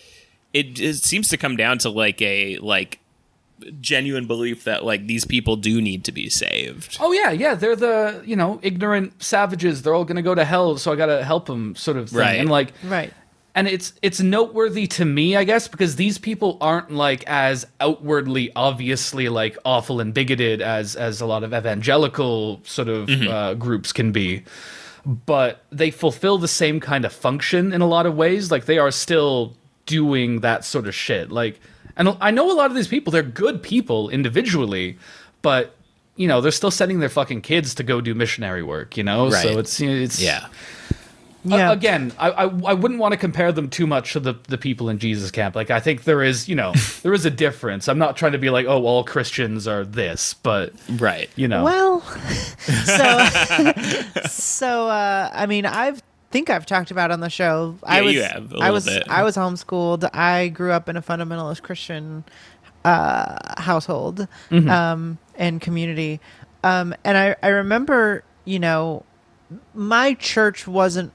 it 0.53 0.78
it 0.80 0.95
seems 0.97 1.26
to 1.28 1.36
come 1.36 1.57
down 1.57 1.78
to 1.78 1.91
like 1.91 2.22
a 2.22 2.59
like 2.59 2.99
genuine 3.80 4.26
belief 4.26 4.64
that 4.64 4.84
like 4.84 5.06
these 5.06 5.24
people 5.24 5.56
do 5.56 5.80
need 5.80 6.04
to 6.04 6.12
be 6.12 6.28
saved 6.28 6.96
Oh 7.00 7.12
yeah, 7.12 7.30
yeah, 7.30 7.54
they're 7.54 7.76
the 7.76 8.22
you 8.24 8.36
know 8.36 8.58
ignorant 8.62 9.22
savages. 9.22 9.82
They're 9.82 9.94
all 9.94 10.04
gonna 10.04 10.22
go 10.22 10.34
to 10.34 10.44
hell, 10.44 10.76
so 10.76 10.92
I 10.92 10.96
gotta 10.96 11.24
help 11.24 11.46
them, 11.46 11.74
sort 11.74 11.96
of 11.96 12.11
thing. 12.11 12.18
Right. 12.18 12.38
And 12.38 12.50
like, 12.50 12.72
right. 12.84 13.12
and 13.54 13.68
it's 13.68 13.94
it's 14.02 14.20
noteworthy 14.20 14.86
to 14.88 15.04
me, 15.04 15.36
I 15.36 15.44
guess, 15.44 15.68
because 15.68 15.96
these 15.96 16.18
people 16.18 16.58
aren't 16.61 16.90
like 16.90 17.24
as 17.26 17.66
outwardly, 17.80 18.52
obviously 18.54 19.28
like 19.28 19.56
awful 19.64 20.00
and 20.00 20.12
bigoted 20.12 20.61
as 20.61 20.96
as 20.96 21.20
a 21.20 21.26
lot 21.26 21.42
of 21.42 21.54
evangelical 21.54 22.61
sort 22.64 22.88
of 22.88 23.08
uh, 23.11 23.54
groups 23.54 23.92
can 23.92 24.12
be. 24.12 24.44
But 25.06 25.64
they 25.72 25.90
fulfill 25.90 26.36
the 26.36 26.48
same 26.48 26.80
kind 26.80 27.04
of 27.06 27.12
function 27.12 27.72
in 27.72 27.80
a 27.80 27.86
lot 27.86 28.04
of 28.04 28.14
ways. 28.14 28.50
Like 28.50 28.66
they 28.66 28.78
are 28.78 28.90
still 28.90 29.56
doing 29.86 30.40
that 30.40 30.64
sort 30.64 30.86
of 30.86 30.94
shit. 30.94 31.32
Like, 31.32 31.58
and 31.97 32.16
I 32.20 32.30
know 32.30 32.51
a 32.51 32.55
lot 32.55 32.70
of 32.70 32.76
these 32.76 32.88
people; 32.88 33.11
they're 33.12 33.22
good 33.22 33.62
people 33.62 34.09
individually, 34.11 34.99
but 35.43 35.74
you 36.16 36.28
know 36.28 36.41
they're 36.41 36.51
still 36.53 36.70
sending 36.70 37.01
their 37.01 37.09
fucking 37.09 37.41
kids 37.43 37.74
to 37.76 37.82
go 37.82 38.01
do 38.01 38.14
missionary 38.14 38.62
work. 38.62 38.97
You 38.97 39.05
know, 39.05 39.30
Right. 39.30 39.43
so 39.43 39.59
it's 39.59 39.80
it's 39.80 40.20
yeah 40.20 40.47
Yeah. 41.45 41.70
uh, 41.70 41.72
again, 41.72 42.12
I, 42.18 42.30
I 42.30 42.43
I 42.45 42.74
wouldn't 42.74 43.01
want 43.01 43.12
to 43.12 43.16
compare 43.16 43.51
them 43.53 43.70
too 43.70 43.86
much 43.86 44.12
to 44.12 44.20
the 44.20 44.34
the 44.49 44.59
people 44.59 44.91
in 44.91 44.99
Jesus 44.99 45.30
camp. 45.30 45.55
Like 45.57 45.70
I 45.70 45.80
think 45.80 46.05
there 46.05 46.22
is, 46.22 46.49
you 46.49 46.55
know, 46.57 46.74
there 47.03 47.14
is 47.14 47.24
a 47.24 47.30
difference. 47.30 47.88
I'm 47.88 47.99
not 47.99 48.16
trying 48.16 48.32
to 48.32 48.38
be 48.38 48.51
like, 48.51 48.66
oh, 48.66 48.84
all 48.84 49.05
Christians 49.05 49.66
are 49.66 49.84
this, 49.84 50.34
but 50.34 50.72
right 50.99 51.30
you 51.36 51.49
know, 51.49 51.64
Well, 51.64 52.01
so 52.61 53.24
so 54.28 54.88
uh, 54.88 55.30
I 55.32 55.47
mean, 55.47 55.64
I've 55.64 56.03
think 56.30 56.50
I've 56.50 56.66
talked 56.66 56.90
about 56.90 57.10
on 57.10 57.20
the 57.20 57.30
show. 57.30 57.76
I 57.82 57.98
Yeah, 57.98 58.02
was 58.04 58.14
you 58.14 58.22
have, 58.22 58.52
a 58.52 58.56
I 58.58 58.70
was 58.70 58.84
bit. 58.86 59.04
I 59.08 59.22
was 59.22 59.36
homeschooled. 59.36 60.08
I 60.14 60.48
grew 60.48 60.72
up 60.72 60.88
in 60.88 60.96
a 60.96 61.02
fundamentalist 61.02 61.62
Christian 61.62 62.24
uh, 62.84 63.60
household 63.60 64.26
Mm-hmm. 64.50 64.70
um, 64.70 65.18
and 65.34 65.60
community, 65.60 66.20
um, 66.64 66.94
and 67.04 67.16
I 67.16 67.36
I 67.42 67.48
remember 67.48 68.24
you 68.44 68.58
know 68.58 69.04
my 69.74 70.14
church 70.14 70.66
wasn't 70.66 71.12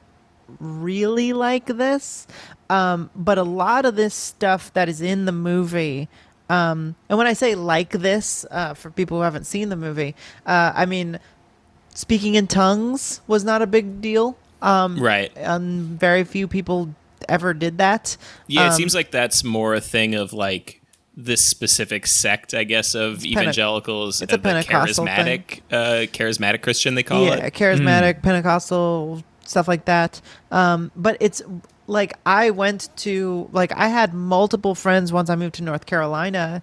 really 0.59 1.34
like 1.34 1.66
this 1.66 2.28
um, 2.70 3.09
but 3.16 3.38
a 3.38 3.43
lot 3.43 3.86
of 3.86 3.95
this 3.95 4.13
stuff 4.13 4.72
that 4.74 4.88
is 4.89 5.01
in 5.01 5.26
the 5.26 5.32
movie 5.32 6.07
um, 6.49 6.95
and 7.09 7.18
when 7.18 7.26
i 7.26 7.34
say 7.34 7.55
like 7.55 7.89
this 7.91 8.45
uh, 8.51 8.74
for 8.76 8.91
people 8.91 9.18
who 9.18 9.24
haven't 9.24 9.45
seen 9.45 9.70
the 9.70 9.76
movie 9.76 10.13
uh, 10.45 10.72
i 10.76 10.86
mean 10.86 11.20
speaking 11.95 12.36
in 12.36 12.45
tongues 12.45 13.22
was 13.26 13.43
not 13.43 13.61
a 13.63 13.68
big 13.68 14.01
deal 14.01 14.38
um, 14.62 14.99
right. 14.99 15.32
and 15.36 15.99
very 15.99 16.24
few 16.24 16.47
people 16.47 16.93
ever 17.30 17.53
did 17.53 17.78
that. 17.80 18.18
Yeah 18.47 18.66
it 18.66 18.68
Um, 18.70 18.74
seems 18.74 18.93
like 18.95 19.12
that's 19.12 19.43
more 19.43 19.74
a 19.76 19.82
thing 19.82 20.16
of 20.16 20.34
like 20.34 20.82
this 21.18 21.39
specific 21.41 22.06
sect 22.06 22.53
i 22.53 22.66
guess 22.66 22.93
of 22.93 23.20
Pente- 23.20 23.26
evangelicals 23.28 24.22
it's 24.22 24.34
a 24.34 24.38
Pentecostal 24.38 25.06
charismatic 25.06 25.62
uh 25.72 26.06
charismatic 26.12 26.62
christian 26.62 26.93
they 26.95 27.03
call 27.03 27.24
yeah 27.24 27.36
it? 27.36 27.53
charismatic 27.53 28.22
pentecostal 28.22 29.24
stuff 29.45 29.66
like 29.70 29.86
that. 29.86 30.20
Um 30.51 30.91
but 30.93 31.16
it's 31.22 31.41
like 31.88 32.14
i 32.26 32.49
went 32.49 32.89
to 32.97 33.47
like 33.53 33.72
i 33.78 33.88
had 33.88 34.14
multiple 34.14 34.76
friends 34.76 35.14
once 35.14 35.30
i 35.30 35.36
moved 35.38 35.56
to 35.56 35.64
north 35.64 35.86
carolina 35.86 36.62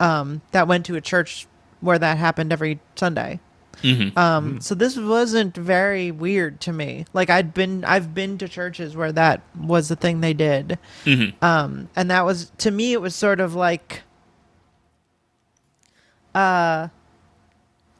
um 0.00 0.40
that 0.52 0.66
went 0.66 0.86
to 0.86 0.94
a 0.96 1.00
church 1.02 1.46
where 1.82 1.98
that 1.98 2.16
happened 2.16 2.50
every 2.50 2.80
sunday 2.96 3.40
Um, 4.16 4.60
so 4.60 4.74
this 4.74 4.96
wasn't 4.96 5.56
very 5.56 6.10
weird 6.10 6.60
to 6.62 6.72
me. 6.72 7.04
Like 7.12 7.30
I'd 7.30 7.52
been, 7.54 7.84
I've 7.84 8.14
been 8.14 8.38
to 8.38 8.48
churches 8.48 8.96
where 8.96 9.12
that 9.12 9.40
was 9.58 9.88
the 9.88 9.96
thing 9.96 10.20
they 10.20 10.34
did, 10.34 10.78
um, 11.42 11.88
and 11.96 12.10
that 12.10 12.24
was 12.24 12.52
to 12.58 12.70
me, 12.70 12.92
it 12.92 13.00
was 13.00 13.14
sort 13.14 13.40
of 13.40 13.54
like, 13.54 14.02
uh, 16.34 16.88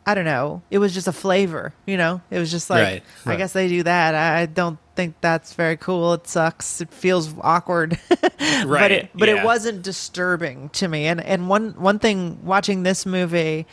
I 0.04 0.14
don't 0.14 0.24
know, 0.24 0.62
it 0.70 0.78
was 0.78 0.94
just 0.94 1.06
a 1.06 1.12
flavor, 1.12 1.72
you 1.86 1.96
know. 1.96 2.20
It 2.30 2.38
was 2.38 2.50
just 2.50 2.68
like, 2.70 2.82
Right, 2.82 3.02
I 3.24 3.28
right. 3.30 3.38
guess 3.38 3.52
they 3.52 3.68
do 3.68 3.82
that. 3.84 4.14
I 4.16 4.46
don't 4.46 4.78
think 4.96 5.14
that's 5.20 5.52
very 5.54 5.76
cool. 5.76 6.14
It 6.14 6.26
sucks. 6.26 6.80
It 6.80 6.92
feels 6.92 7.32
awkward. 7.40 7.98
but 8.08 8.66
Right, 8.66 8.90
it 8.90 9.10
but 9.14 9.28
yeah. 9.28 9.40
it 9.40 9.44
wasn't 9.44 9.82
disturbing 9.82 10.70
to 10.70 10.88
me. 10.88 11.06
And 11.06 11.20
and 11.20 11.48
one 11.48 11.72
one 11.78 11.98
thing 12.00 12.44
watching 12.44 12.82
this 12.82 13.06
movie 13.06 13.66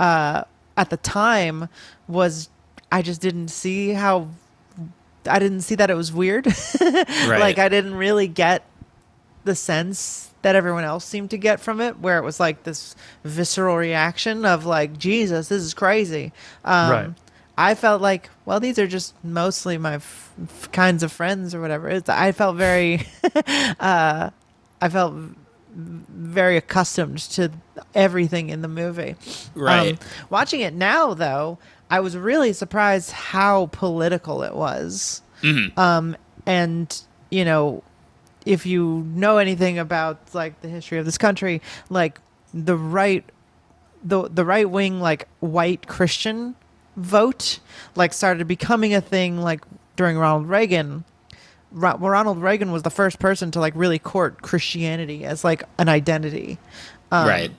uh, 0.00 0.42
at 0.76 0.90
the 0.90 0.96
time 0.96 1.68
was 2.08 2.48
I 2.92 3.02
just 3.02 3.20
didn't 3.20 3.48
see 3.48 3.90
how 3.90 4.28
I 5.28 5.38
didn't 5.38 5.62
see 5.62 5.74
that 5.76 5.90
it 5.90 5.94
was 5.96 6.12
weird. 6.12 6.46
Right. 6.80 7.40
Like 7.40 7.58
I 7.58 7.68
didn't 7.68 7.94
really 7.94 8.28
get 8.28 8.64
the 9.44 9.54
sense 9.54 10.30
that 10.42 10.54
everyone 10.54 10.84
else 10.84 11.04
seemed 11.04 11.30
to 11.30 11.38
get 11.38 11.58
from 11.60 11.80
it, 11.80 11.98
where 11.98 12.18
it 12.18 12.24
was 12.24 12.38
like 12.38 12.62
this 12.62 12.94
visceral 13.24 13.76
reaction 13.76 14.44
of 14.44 14.64
like 14.64 14.96
Jesus, 14.98 15.48
this 15.48 15.62
is 15.62 15.74
crazy. 15.74 16.32
Um, 16.64 16.90
Right. 16.90 17.10
I 17.58 17.74
felt 17.74 18.02
like, 18.02 18.28
well, 18.44 18.60
these 18.60 18.78
are 18.78 18.86
just 18.86 19.14
mostly 19.24 19.78
my 19.78 19.94
f- 19.94 20.30
f- 20.42 20.70
kinds 20.72 21.02
of 21.02 21.10
friends 21.10 21.54
or 21.54 21.60
whatever. 21.60 21.88
It's, 21.88 22.08
I 22.08 22.32
felt 22.32 22.56
very, 22.56 23.06
uh, 23.80 24.30
I 24.80 24.88
felt 24.90 25.14
very 25.76 26.56
accustomed 26.56 27.18
to 27.18 27.52
everything 27.94 28.48
in 28.48 28.62
the 28.62 28.68
movie. 28.68 29.14
Right. 29.54 29.92
Um, 29.92 29.98
watching 30.30 30.60
it 30.60 30.74
now, 30.74 31.14
though, 31.14 31.58
I 31.90 32.00
was 32.00 32.16
really 32.16 32.52
surprised 32.52 33.10
how 33.10 33.66
political 33.72 34.42
it 34.42 34.54
was. 34.54 35.22
Um, 35.78 36.16
and 36.46 37.02
you 37.30 37.44
know, 37.44 37.82
if 38.46 38.64
you 38.64 39.04
know 39.14 39.38
anything 39.38 39.78
about 39.78 40.18
like 40.34 40.60
the 40.62 40.68
history 40.68 40.98
of 40.98 41.04
this 41.04 41.18
country, 41.18 41.60
like 41.90 42.20
the 42.54 42.76
right, 42.76 43.24
the 44.02 44.28
the 44.28 44.44
right 44.44 44.68
wing 44.68 45.00
like 45.00 45.28
white 45.40 45.86
Christian 45.86 46.54
vote, 46.96 47.60
like 47.94 48.12
started 48.12 48.48
becoming 48.48 48.94
a 48.94 49.00
thing 49.00 49.38
like 49.38 49.62
during 49.96 50.16
Ronald 50.16 50.48
Reagan. 50.48 51.04
Ro- 51.76 51.98
Ronald 51.98 52.38
Reagan 52.38 52.72
was 52.72 52.82
the 52.82 52.90
first 52.90 53.18
person 53.18 53.50
to 53.50 53.60
like 53.60 53.74
really 53.76 53.98
court 53.98 54.40
Christianity 54.40 55.24
as 55.24 55.44
like 55.44 55.62
an 55.78 55.90
identity 55.90 56.58
right. 57.12 57.50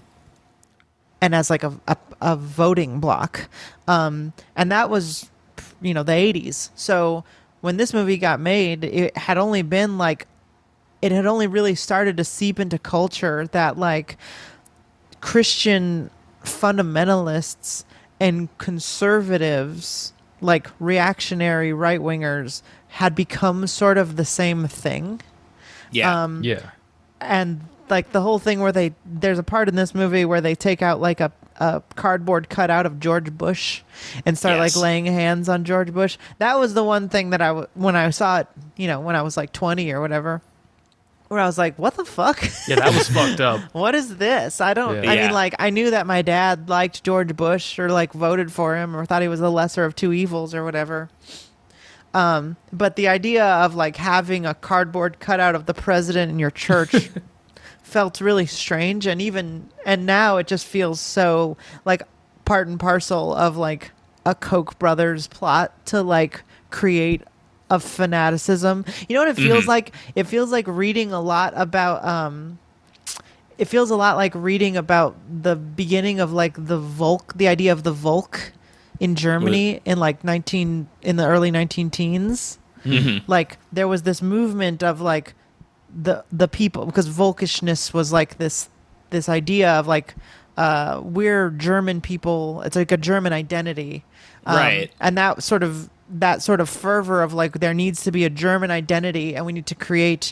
and 1.22 1.36
as 1.36 1.51
like 1.51 1.63
a, 1.63 1.80
a, 1.88 1.95
a 2.20 2.36
voting 2.36 2.99
block. 2.99 3.47
Um, 3.88 4.34
and 4.55 4.72
that 4.72 4.89
was, 4.89 5.30
you 5.82 5.93
know, 5.93 6.01
the 6.01 6.13
80s. 6.13 6.72
So 6.76 7.24
when 7.61 7.78
this 7.78 7.93
movie 7.93 8.18
got 8.18 8.39
made, 8.39 8.84
it 8.84 9.15
had 9.15 9.38
only 9.38 9.61
been 9.61 9.99
like, 9.99 10.28
it 10.99 11.11
had 11.11 11.28
only 11.28 11.45
really 11.45 11.76
started 11.76 12.18
to 12.18 12.24
seep 12.24 12.59
into 12.59 12.80
culture 12.80 13.45
that 13.51 13.78
like 13.78 14.18
Christian 15.22 16.09
fundamentalists 16.43 17.84
and 18.20 18.55
conservatives, 18.57 20.11
like 20.41 20.70
reactionary 20.80 21.72
right 21.72 21.99
wingers, 21.99 22.63
had 22.98 23.14
become 23.16 23.68
sort 23.68 23.98
of 23.98 24.16
the 24.16 24.26
same 24.26 24.68
thing 24.68 25.22
Yeah. 25.91 26.24
um, 26.24 26.43
Yeah. 26.43 26.62
and 27.22 27.62
like 27.89 28.12
the 28.12 28.22
whole 28.22 28.39
thing 28.39 28.60
where 28.60 28.72
they 28.72 28.93
there's 29.06 29.39
a 29.39 29.43
part 29.43 29.70
in 29.70 29.76
this 29.76 29.93
movie 29.95 30.26
where 30.26 30.41
they 30.41 30.56
take 30.56 30.82
out 30.82 31.00
like 31.00 31.20
a, 31.22 31.32
a 31.60 31.82
cardboard 31.95 32.50
cutout 32.50 32.86
of 32.86 33.00
George 33.00 33.32
Bush 33.38 33.82
and 34.26 34.38
start 34.38 34.58
Yes. 34.58 34.76
like 34.76 34.84
laying 34.84 35.06
hands 35.06 35.48
on 35.48 35.64
George 35.64 35.93
Bush. 35.93 36.18
That 36.39 36.60
was 36.60 36.74
the 36.74 36.84
one 36.84 37.08
thing 37.08 37.30
that 37.30 37.41
I 37.41 37.48
w- 37.48 37.68
when 37.76 37.95
I 37.95 38.10
saw 38.10 38.39
it, 38.39 38.48
you 38.76 38.88
know, 38.88 39.00
when 39.00 39.16
I 39.16 39.22
was 39.22 39.38
like 39.38 39.54
20 39.54 39.89
or 39.91 40.02
whatever, 40.02 40.41
where 41.30 41.39
I 41.39 41.45
was 41.45 41.58
like, 41.58 41.78
what 41.80 41.95
the 41.95 42.04
fuck? 42.06 42.41
Yeah, 42.68 42.76
that 42.78 42.93
was 42.93 43.10
fucked 43.10 43.39
up. 43.41 43.62
what 43.74 43.95
is 43.95 44.18
this? 44.18 44.60
I 44.60 44.74
don't. 44.74 45.04
Yeah. 45.04 45.12
I 45.12 45.16
mean, 45.16 45.32
like 45.32 45.56
I 45.60 45.70
knew 45.70 45.91
that 45.91 46.06
my 46.08 46.22
dad 46.24 46.68
liked 46.70 47.04
George 47.04 47.36
Bush 47.36 47.80
or 47.80 47.89
like 47.89 48.12
voted 48.14 48.52
for 48.52 48.76
him 48.76 48.95
or 48.95 49.06
thought 49.06 49.22
he 49.22 49.28
was 49.30 49.39
the 49.39 49.52
lesser 49.52 49.86
of 49.86 49.95
two 49.95 50.12
evils 50.14 50.54
or 50.56 50.64
whatever. 50.66 51.10
Um, 52.18 52.57
but 52.74 52.95
the 52.95 53.07
idea 53.07 53.45
of 53.45 53.76
like 53.76 53.95
having 53.95 54.43
a 54.47 54.55
cardboard 54.55 55.20
cutout 55.20 55.53
of 55.53 55.68
the 55.68 55.74
president 55.76 56.32
in 56.32 56.39
your 56.39 56.49
church 56.49 57.11
felt 57.84 58.20
really 58.20 58.47
strange, 58.47 59.05
and 59.05 59.22
even 59.22 59.70
and 59.86 60.07
now 60.07 60.38
it 60.38 60.47
just 60.47 60.65
feels 60.65 60.99
so 60.99 61.57
like 61.86 62.01
part 62.43 62.68
and 62.68 62.80
parcel 62.80 63.36
of 63.36 63.55
like 63.55 63.91
a 64.26 64.34
Koch 64.34 64.80
brothers 64.80 65.28
plot 65.28 65.86
to 65.86 66.01
like 66.01 66.41
create 66.72 67.22
a 67.70 67.80
fanaticism. 67.80 68.84
You 69.07 69.13
know 69.13 69.22
what 69.22 69.30
it 69.30 69.36
feels 69.36 69.68
like? 69.68 69.93
It 70.15 70.24
feels 70.24 70.51
like 70.51 70.65
reading 70.68 71.13
a 71.13 71.22
lot 71.22 71.53
about 71.55 72.03
um 72.03 72.57
it 73.59 73.65
feels 73.65 73.91
a 73.91 73.95
lot 73.95 74.18
like 74.18 74.34
reading 74.34 74.76
about 74.76 75.15
the 75.43 75.55
beginning 75.55 76.20
of 76.20 76.34
like 76.34 76.55
the 76.57 76.80
Volk, 76.80 77.38
the 77.38 77.47
idea 77.47 77.72
of 77.72 77.84
the 77.84 77.91
Volk 77.91 78.53
in 79.00 79.16
Germany 79.16 79.82
in 79.86 80.00
like 80.00 80.24
19 80.24 80.88
in 81.02 81.16
the 81.16 81.26
early 81.26 81.52
19 81.52 81.89
teens. 81.89 82.60
Like 83.28 83.58
there 83.72 83.88
was 83.88 84.04
this 84.04 84.22
movement 84.22 84.82
of 84.84 85.02
like 85.02 85.34
the 85.93 86.24
the 86.32 86.48
people 86.48 86.86
because 86.86 87.10
Volkishness 87.10 87.93
was 87.93 88.14
like 88.14 88.38
this 88.38 88.70
this 89.10 89.28
idea 89.28 89.72
of 89.72 89.88
like 89.88 90.16
uh 90.56 91.02
we're 91.04 91.50
German 91.50 92.00
people. 92.02 92.62
It's 92.62 92.76
like 92.76 92.91
a 92.91 92.98
German 92.98 93.34
identity. 93.34 94.06
Um, 94.45 94.56
Right. 94.56 94.91
And 95.02 95.18
that 95.18 95.43
sort 95.43 95.64
of 95.64 95.89
that 96.10 96.41
sort 96.41 96.62
of 96.62 96.70
fervor 96.70 97.22
of 97.22 97.34
like 97.34 97.60
there 97.60 97.74
needs 97.74 98.04
to 98.04 98.12
be 98.12 98.24
a 98.24 98.30
German 98.30 98.72
identity 98.72 99.36
and 99.36 99.45
we 99.45 99.52
need 99.52 99.66
to 99.68 99.76
create 99.76 100.32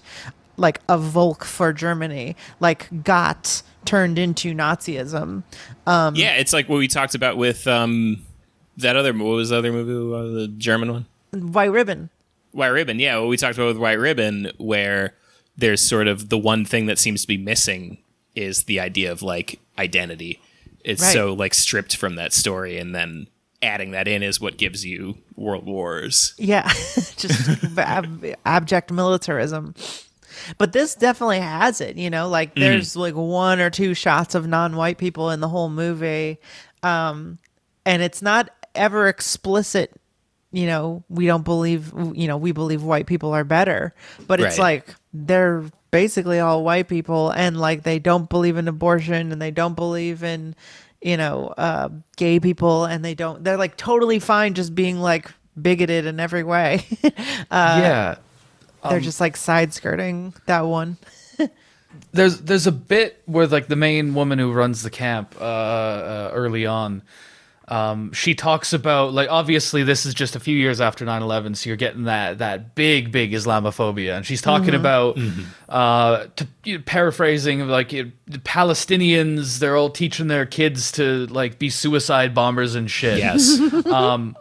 like 0.57 0.80
a 0.88 0.97
Volk 0.97 1.43
for 1.43 1.74
Germany, 1.74 2.38
like 2.61 3.03
got 3.03 3.61
turned 3.84 4.18
into 4.18 4.53
Nazism. 4.53 5.43
Um, 5.86 6.16
yeah, 6.16 6.38
it's 6.38 6.53
like 6.53 6.70
what 6.70 6.78
we 6.78 6.88
talked 6.88 7.16
about 7.16 7.36
with 7.36 7.68
um 7.68 8.22
that 8.78 8.95
other 8.95 9.13
what 9.13 9.23
was 9.26 9.49
the 9.49 9.57
other 9.57 9.71
movie, 9.71 9.91
uh, 9.93 10.39
the 10.41 10.47
German 10.47 10.91
one? 10.91 11.05
White 11.51 11.71
Ribbon. 11.71 12.09
White 12.51 12.67
Ribbon, 12.69 12.99
yeah, 12.99 13.17
what 13.17 13.28
we 13.28 13.38
talked 13.38 13.55
about 13.57 13.67
with 13.67 13.78
White 13.78 13.99
Ribbon, 13.99 14.51
where 14.57 15.13
there's 15.57 15.82
sort 15.82 16.07
of 16.07 16.30
the 16.30 16.38
one 16.38 16.63
thing 16.65 16.86
that 16.86 16.97
seems 16.99 17.21
to 17.21 17.28
be 17.28 17.38
missing 17.38 17.97
is 18.36 18.63
the 18.63 18.80
idea 18.80 19.11
of 19.11 19.21
like 19.21 19.59
identity. 19.78 20.39
It's 20.84 21.01
Right. 21.01 21.13
so 21.13 21.34
like 21.34 21.53
stripped 21.53 21.95
from 21.97 22.15
that 22.15 22.32
story, 22.34 22.78
and 22.78 22.93
then 22.95 23.28
adding 23.61 23.91
that 23.91 24.07
in 24.07 24.21
is 24.23 24.39
what 24.39 24.57
gives 24.57 24.86
you 24.86 25.17
World 25.36 25.65
Wars. 25.65 26.34
Yeah, 26.38 26.67
just 27.17 27.78
ab- 27.78 28.36
abject 28.45 28.91
militarism. 28.91 29.73
But 30.57 30.73
this 30.73 30.95
definitely 30.95 31.39
has 31.39 31.82
it, 31.82 31.95
you 31.97 32.09
know, 32.09 32.28
like 32.30 32.55
there's 32.55 32.95
like 32.95 33.15
one 33.15 33.59
or 33.59 33.69
two 33.69 33.93
shots 33.93 34.36
of 34.36 34.45
non-white 34.47 34.97
people 34.97 35.32
in 35.32 35.39
the 35.39 35.47
whole 35.49 35.69
movie. 35.69 36.38
Um 36.84 37.39
and 37.86 38.01
it's 38.03 38.21
not 38.21 38.49
ever 38.76 39.07
explicit, 39.07 39.91
you 40.51 40.67
know, 40.67 41.03
we 41.09 41.26
don't 41.26 41.43
believe 41.43 41.91
you 42.13 42.28
know, 42.28 42.38
we 42.38 42.51
believe 42.51 42.84
white 42.84 43.07
people 43.07 43.34
are 43.34 43.43
better, 43.43 43.93
but 44.28 44.39
it's 44.39 44.57
Right. 44.57 44.86
like 44.86 44.95
they're 45.13 45.63
basically 45.91 46.39
all 46.39 46.63
white 46.63 46.88
people 46.88 47.30
and 47.32 47.57
like 47.57 47.84
they 47.84 47.99
don't 47.99 48.30
believe 48.30 48.57
in 48.57 48.67
abortion 48.67 49.32
and 49.32 49.41
they 49.41 49.51
don't 49.51 49.76
believe 49.76 50.23
in 50.23 50.55
you 51.01 51.17
know, 51.17 51.53
uh, 51.55 51.89
gay 52.17 52.39
people 52.39 52.86
and 52.86 53.05
they 53.05 53.13
don't 53.13 53.43
they're 53.43 53.57
like 53.57 53.78
totally 53.78 54.17
fine 54.17 54.55
just 54.55 54.73
being 54.73 54.99
like 54.99 55.32
bigoted 55.59 56.05
in 56.05 56.19
every 56.19 56.43
way. 56.43 56.84
yeah. 57.51 58.15
They're 58.89 58.99
just 58.99 59.19
like 59.19 59.38
side 59.38 59.73
skirting 59.73 60.34
that 60.45 60.61
one. 60.61 60.97
there's 62.11 62.41
there's 62.41 62.67
a 62.67 62.71
bit 62.71 63.21
where 63.26 63.47
like 63.47 63.67
the 63.67 63.76
main 63.76 64.13
woman 64.13 64.39
who 64.39 64.51
runs 64.51 64.84
the 64.84 64.89
camp 64.89 65.36
uh, 65.39 65.43
uh 65.43 66.30
early 66.34 66.65
on 66.65 67.01
um 67.68 68.11
she 68.13 68.36
talks 68.36 68.74
about 68.74 69.13
like 69.13 69.30
obviously 69.30 69.82
this 69.84 70.05
is 70.05 70.13
just 70.13 70.36
a 70.36 70.39
few 70.39 70.55
years 70.55 70.80
after 70.80 71.03
9-11 71.03 71.55
so 71.57 71.70
you're 71.70 71.78
getting 71.78 72.03
that 72.03 72.38
that 72.38 72.76
big 72.76 73.11
big 73.11 73.32
islamophobia. 73.32 74.16
And 74.16 74.26
she's 74.26 74.41
talking 74.41 74.76
about 74.76 75.18
uh 75.68 76.26
to, 76.36 76.47
you 76.63 76.78
know, 76.78 76.84
paraphrasing 76.86 77.68
like 77.68 77.91
you 77.91 78.11
the 78.28 78.38
palestinians 78.39 79.59
they're 79.59 79.76
all 79.76 79.89
teaching 79.89 80.28
their 80.28 80.45
kids 80.45 80.91
to 80.93 81.26
like 81.28 81.57
be 81.57 81.70
suicide 81.70 82.34
bombers 82.34 82.76
and 82.76 82.89
shit. 82.89 83.18
Yes. 83.18 83.59
um, 83.88 84.36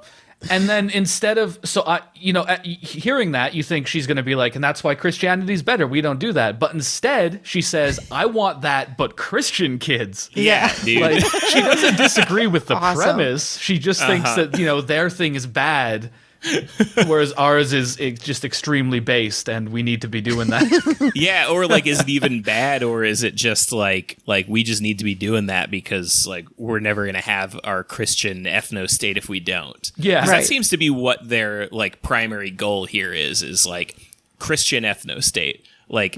and 0.51 0.69
then 0.69 0.91
instead 0.91 1.39
of 1.39 1.59
so 1.65 1.83
I, 1.87 2.01
you 2.15 2.33
know, 2.33 2.45
hearing 2.63 3.33
that, 3.33 3.55
you 3.55 3.63
think 3.63 3.87
she's 3.87 4.07
going 4.07 4.17
to 4.17 4.23
be 4.23 4.35
like, 4.35 4.55
and 4.55 4.63
that's 4.65 4.83
why 4.85 4.95
Christianity's 4.95 5.63
better. 5.63 5.87
We 5.87 6.01
don't 6.01 6.19
do 6.19 6.33
that. 6.33 6.59
But 6.59 6.75
instead, 6.75 7.41
she 7.45 7.61
says, 7.63 8.01
"I 8.11 8.27
want 8.27 8.63
that, 8.63 8.97
but 8.97 9.17
Christian 9.17 9.79
kids." 9.79 10.31
yeah, 10.35 10.73
dude. 10.85 11.01
Like 11.03 11.25
she 11.25 11.61
doesn't 11.61 11.97
disagree 11.97 12.47
with 12.47 12.67
the 12.67 12.75
Awesome. 12.75 13.03
premise. 13.17 13.59
She 13.59 13.79
just 13.79 14.01
thinks 14.05 14.29
Uh-huh. 14.31 14.47
that 14.47 14.59
you 14.59 14.67
know 14.67 14.81
their 14.81 15.11
thing 15.11 15.35
is 15.35 15.47
bad 15.47 16.11
Whereas 17.07 17.33
ours 17.33 17.73
is 17.73 17.99
eh, 18.01 18.11
just 18.11 18.45
extremely 18.45 19.01
based, 19.01 19.49
and 19.49 19.71
we 19.71 19.83
need 19.83 20.03
to 20.03 20.09
be 20.09 20.21
doing 20.21 20.49
that. 20.49 21.13
yeah, 21.15 21.49
or 21.49 21.67
like 21.67 21.87
is 21.87 22.01
it 22.01 22.09
even 22.09 22.43
bad 22.43 22.83
or 22.83 23.05
is 23.05 23.23
it 23.23 23.35
just 23.35 23.73
like 23.73 24.19
like 24.27 24.47
we 24.49 24.63
just 24.63 24.83
need 24.83 24.99
to 24.99 25.05
be 25.05 25.15
doing 25.15 25.47
that 25.47 25.71
because 25.71 26.27
like 26.27 26.47
we're 26.57 26.81
never 26.81 27.05
going 27.05 27.15
to 27.15 27.21
have 27.21 27.59
our 27.65 27.85
Christian 27.85 28.45
ethno 28.45 28.89
state 28.89 29.17
if 29.17 29.29
we 29.29 29.41
don't. 29.41 29.91
Yeah, 29.97 30.21
Right. 30.21 30.41
That 30.41 30.45
seems 30.45 30.69
to 30.71 30.77
be 30.77 30.91
what 30.91 31.29
their 31.29 31.69
like 31.69 32.03
primary 32.03 32.51
goal 32.51 32.87
here 32.87 33.13
is 33.13 33.43
is 33.43 33.67
like 33.67 33.97
Christian 34.39 34.85
ethno 34.85 35.23
state. 35.23 35.65
Like 35.89 36.17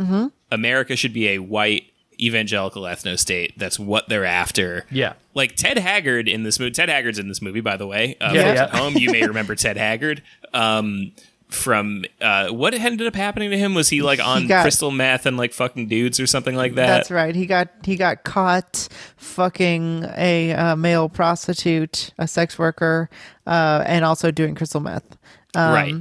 America 0.50 0.96
should 0.96 1.12
be 1.12 1.28
a 1.28 1.38
white 1.38 1.92
evangelical 2.20 2.82
ethno 2.82 3.18
state. 3.18 3.58
That's 3.58 3.78
what 3.78 4.08
they're 4.08 4.24
after. 4.24 4.84
Yeah. 4.90 5.14
Like 5.34 5.56
Ted 5.56 5.78
Haggard 5.78 6.28
in 6.28 6.42
this 6.42 6.58
movie. 6.58 6.70
Ted 6.72 6.88
Haggard's 6.88 7.18
in 7.18 7.28
this 7.28 7.42
movie, 7.42 7.60
by 7.60 7.76
the 7.76 7.86
way. 7.86 8.16
Uh, 8.20 8.32
Yeah, 8.34 8.52
yeah. 8.54 8.62
at 8.64 8.70
home, 8.70 8.94
you 8.96 9.10
may 9.12 9.26
remember 9.26 9.54
Ted 9.54 9.76
Haggard. 9.76 10.22
Um, 10.54 11.12
from 11.48 12.04
uh, 12.20 12.48
what 12.48 12.74
ended 12.74 13.06
up 13.06 13.14
happening 13.14 13.50
to 13.50 13.56
him 13.58 13.72
was 13.72 13.88
he 13.88 14.02
like 14.02 14.18
on 14.18 14.48
got- 14.48 14.62
crystal 14.62 14.90
meth 14.90 15.26
and 15.26 15.36
like 15.36 15.52
fucking 15.52 15.86
dudes 15.86 16.18
or 16.18 16.26
something 16.26 16.56
like 16.56 16.74
that. 16.74 16.86
That's 16.88 17.10
right. 17.12 17.36
He 17.36 17.46
got 17.46 17.68
he 17.84 17.94
got 17.96 18.24
caught 18.24 18.88
fucking 19.16 20.06
a 20.16 20.52
uh, 20.52 20.74
male 20.76 21.08
prostitute, 21.08 22.12
a 22.18 22.26
sex 22.26 22.58
worker, 22.58 23.08
uh, 23.46 23.84
and 23.86 24.04
also 24.04 24.30
doing 24.32 24.54
crystal 24.56 24.80
meth. 24.80 25.16
Um, 25.54 25.72
Right. 25.72 25.94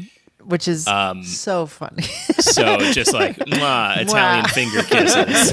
Which 0.45 0.67
is 0.67 0.87
Um, 0.87 1.23
so 1.23 1.65
funny. 1.65 2.03
So 2.39 2.77
just 2.91 3.13
like 3.21 3.35
mwah, 3.37 3.97
Italian 4.01 4.45
Mwah. 4.45 4.51
finger 4.51 4.83
kisses. 4.83 5.51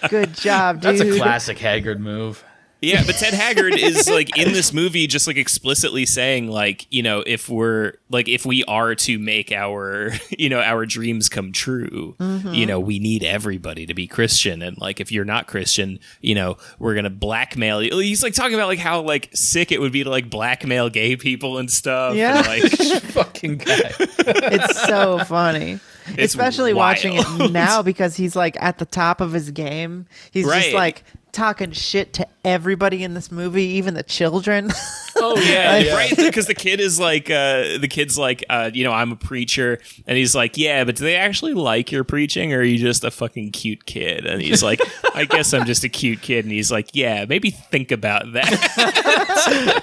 Good 0.10 0.34
job, 0.34 0.80
dude. 0.80 0.98
That's 0.98 1.00
a 1.10 1.16
classic 1.18 1.58
Haggard 1.58 2.00
move. 2.00 2.44
Yeah, 2.80 3.02
but 3.06 3.14
Ted 3.14 3.34
Haggard 3.34 3.74
is 3.74 4.08
like 4.10 4.36
in 4.36 4.52
this 4.52 4.72
movie 4.72 5.06
just 5.06 5.26
like 5.26 5.36
explicitly 5.36 6.04
saying 6.04 6.48
like, 6.50 6.86
you 6.92 7.02
know, 7.02 7.22
if 7.26 7.48
we're 7.48 7.94
like 8.10 8.28
if 8.28 8.44
we 8.44 8.62
are 8.64 8.94
to 8.94 9.18
make 9.18 9.52
our, 9.52 10.12
you 10.38 10.48
know, 10.48 10.60
our 10.60 10.84
dreams 10.86 11.28
come 11.28 11.52
true, 11.52 12.14
you 12.18 12.26
mm-hmm. 12.26 12.68
know, 12.68 12.80
we 12.80 12.98
need 12.98 13.24
everybody 13.24 13.86
to 13.86 13.94
be 13.94 14.06
Christian 14.06 14.62
and 14.62 14.78
like 14.78 15.00
if 15.00 15.10
you're 15.10 15.24
not 15.24 15.46
Christian, 15.46 15.98
you 16.20 16.34
know, 16.34 16.56
we're 16.78 16.94
going 16.94 17.04
to 17.04 17.10
blackmail 17.10 17.82
you. 17.82 17.96
He's 17.98 18.22
like 18.22 18.34
talking 18.34 18.54
about 18.54 18.68
like 18.68 18.78
how 18.78 19.00
like 19.00 19.30
sick 19.34 19.72
it 19.72 19.80
would 19.80 19.92
be 19.92 20.04
to 20.04 20.10
like 20.10 20.28
blackmail 20.28 20.90
gay 20.90 21.16
people 21.16 21.58
and 21.58 21.70
stuff 21.70 22.14
Yeah. 22.14 22.38
and 22.38 22.46
like 22.46 22.72
Fucking 23.14 23.58
guy. 23.58 23.92
it's 23.98 24.86
so 24.86 25.20
funny. 25.24 25.80
It's 26.08 26.34
Especially 26.34 26.74
watching 26.74 27.14
it 27.14 27.50
now 27.50 27.82
because 27.82 28.16
he's 28.16 28.36
like 28.36 28.60
at 28.60 28.78
the 28.78 28.84
top 28.84 29.20
of 29.20 29.32
his 29.32 29.50
game. 29.50 30.06
He's 30.30 30.44
Right. 30.44 30.62
just 30.64 30.74
like 30.74 31.04
talking 31.34 31.72
shit 31.72 32.14
to 32.14 32.26
everybody 32.44 33.04
in 33.04 33.12
this 33.14 33.30
movie, 33.30 33.64
even 33.64 33.94
the 33.94 34.02
children. 34.02 34.70
Oh 35.16 35.38
yeah, 35.38 35.78
yeah. 35.78 35.94
right 35.94 36.14
because 36.16 36.48
the 36.48 36.54
kid 36.54 36.80
is 36.80 36.98
like 36.98 37.30
uh 37.30 37.78
the 37.78 37.86
kid's 37.88 38.18
like 38.18 38.44
uh 38.50 38.72
you 38.74 38.82
know 38.82 38.92
i'm 38.92 39.12
a 39.12 39.16
preacher 39.16 39.78
and 40.08 40.18
he's 40.18 40.34
like 40.34 40.58
yeah 40.58 40.82
but 40.82 40.96
do 40.96 41.04
they 41.04 41.14
actually 41.14 41.54
like 41.54 41.92
your 41.92 42.02
preaching 42.02 42.52
or 42.52 42.58
are 42.58 42.62
you 42.64 42.78
just 42.78 43.04
a 43.04 43.12
fucking 43.12 43.52
cute 43.52 43.86
kid 43.86 44.26
and 44.26 44.42
he's 44.42 44.60
like 44.60 44.80
i 45.14 45.24
guess 45.24 45.54
i'm 45.54 45.66
just 45.66 45.84
a 45.84 45.88
cute 45.88 46.20
kid 46.20 46.44
and 46.44 46.52
he's 46.52 46.72
like 46.72 46.90
yeah 46.94 47.26
maybe 47.28 47.50
think 47.50 47.92
about 47.92 48.32
that 48.32 49.82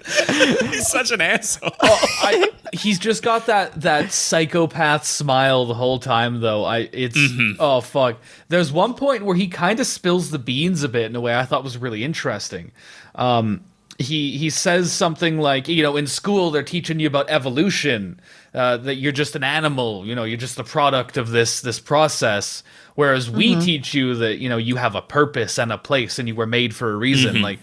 he's 0.70 0.88
such 0.88 1.10
an 1.12 1.20
asshole 1.20 1.70
I, 1.82 2.50
he's 2.72 2.98
just 2.98 3.22
got 3.22 3.46
that 3.46 3.80
that 3.82 4.12
psychopath 4.12 5.04
smile 5.04 5.66
the 5.66 5.74
whole 5.74 5.98
time 5.98 6.40
though. 6.40 6.64
I 6.64 6.88
it's 6.92 7.18
oh 7.58 7.80
fuck. 7.80 8.18
There's 8.48 8.72
one 8.72 8.94
point 8.94 9.24
where 9.24 9.36
he 9.36 9.48
kind 9.48 9.78
of 9.80 9.86
spills 9.86 10.09
the 10.18 10.38
beans 10.38 10.82
a 10.82 10.88
bit 10.88 11.06
in 11.06 11.16
a 11.16 11.20
way 11.20 11.34
I 11.34 11.44
thought 11.44 11.64
was 11.64 11.78
really 11.78 12.04
interesting. 12.04 12.72
Um, 13.14 13.62
he 13.98 14.38
he 14.38 14.50
says 14.50 14.92
something 14.92 15.38
like, 15.38 15.68
you 15.68 15.82
know, 15.82 15.96
in 15.96 16.06
school 16.06 16.50
they're 16.50 16.62
teaching 16.62 17.00
you 17.00 17.06
about 17.06 17.28
evolution, 17.28 18.18
uh, 18.54 18.78
that 18.78 18.96
you're 18.96 19.12
just 19.12 19.36
an 19.36 19.44
animal, 19.44 20.06
you 20.06 20.14
know, 20.14 20.24
you're 20.24 20.38
just 20.38 20.58
a 20.58 20.64
product 20.64 21.16
of 21.16 21.30
this 21.30 21.60
this 21.60 21.78
process. 21.78 22.62
Whereas 22.94 23.30
we 23.30 23.58
teach 23.60 23.94
you 23.94 24.14
that 24.16 24.38
you 24.38 24.48
know 24.48 24.56
you 24.56 24.76
have 24.76 24.94
a 24.94 25.02
purpose 25.02 25.58
and 25.58 25.72
a 25.72 25.78
place 25.78 26.18
and 26.18 26.28
you 26.28 26.34
were 26.34 26.46
made 26.46 26.74
for 26.74 26.90
a 26.92 26.96
reason. 26.96 27.40
Like 27.42 27.58